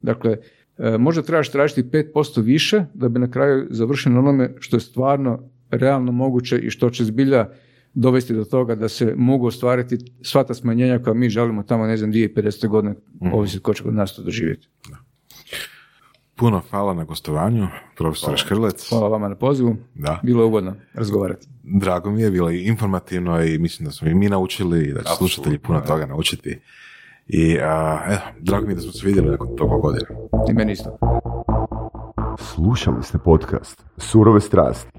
Dakle, 0.00 0.36
E, 0.78 0.98
možda 0.98 1.22
trebaš 1.22 1.50
tražiti 1.50 1.82
5% 1.82 2.42
više 2.42 2.84
da 2.94 3.08
bi 3.08 3.20
na 3.20 3.30
kraju 3.30 3.66
završeno 3.70 4.18
onome 4.18 4.54
što 4.58 4.76
je 4.76 4.80
stvarno 4.80 5.48
realno 5.70 6.12
moguće 6.12 6.58
i 6.58 6.70
što 6.70 6.90
će 6.90 7.04
zbilja 7.04 7.48
dovesti 7.94 8.34
do 8.34 8.44
toga 8.44 8.74
da 8.74 8.88
se 8.88 9.14
mogu 9.16 9.46
ostvariti 9.46 9.98
sva 10.22 10.44
ta 10.44 10.54
smanjenja 10.54 10.98
koja 10.98 11.14
mi 11.14 11.28
želimo 11.28 11.62
tamo, 11.62 11.86
ne 11.86 11.96
znam, 11.96 12.12
2050. 12.12 12.68
godine, 12.68 12.94
mm. 13.20 13.32
ovisi 13.32 13.60
ko 13.60 13.74
će 13.74 13.82
kod 13.82 13.94
nas 13.94 14.16
to 14.16 14.22
doživjeti. 14.22 14.68
Puno 16.42 16.62
hvala 16.70 16.94
na 16.94 17.04
gostovanju, 17.04 17.66
profesor 17.96 18.36
Škrlec. 18.36 18.88
Hvala 18.88 19.08
vama 19.08 19.28
na 19.28 19.34
pozivu. 19.34 19.76
Da. 19.94 20.20
Bilo 20.22 20.42
je 20.42 20.46
ugodno 20.46 20.74
razgovarati. 20.94 21.46
Drago 21.62 22.10
mi 22.10 22.22
je, 22.22 22.30
bilo 22.30 22.50
je 22.50 22.66
informativno 22.66 23.44
i 23.44 23.58
mislim 23.58 23.86
da 23.86 23.92
smo 23.92 24.08
i 24.08 24.14
mi 24.14 24.28
naučili 24.28 24.84
i 24.84 24.92
da 24.92 25.02
će 25.02 25.14
slušatelji 25.16 25.58
puno 25.58 25.80
toga 25.80 26.06
naučiti. 26.06 26.60
I 27.28 27.52
evo, 28.08 28.20
drago 28.40 28.66
mi 28.66 28.72
je 28.72 28.74
da 28.74 28.80
smo 28.80 28.92
se 28.92 29.06
vidjeli 29.06 29.30
nakon 29.30 29.56
toga 29.56 29.76
godina. 29.76 30.06
I 30.50 30.52
meni 30.52 30.72
isto. 30.72 30.98
Slušali 32.38 33.02
ste 33.02 33.18
podcast 33.18 33.84
Surove 33.96 34.40
strasti. 34.40 34.90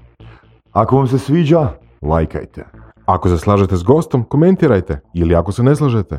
Ako 0.72 0.96
vam 0.96 1.06
se 1.06 1.18
sviđa, 1.18 1.68
lajkajte. 2.02 2.64
Ako 3.04 3.28
se 3.28 3.38
slažete 3.38 3.76
s 3.76 3.82
gostom, 3.82 4.24
komentirajte. 4.24 5.00
Ili 5.14 5.34
ako 5.34 5.52
se 5.52 5.62
ne 5.62 5.76
slažete, 5.76 6.18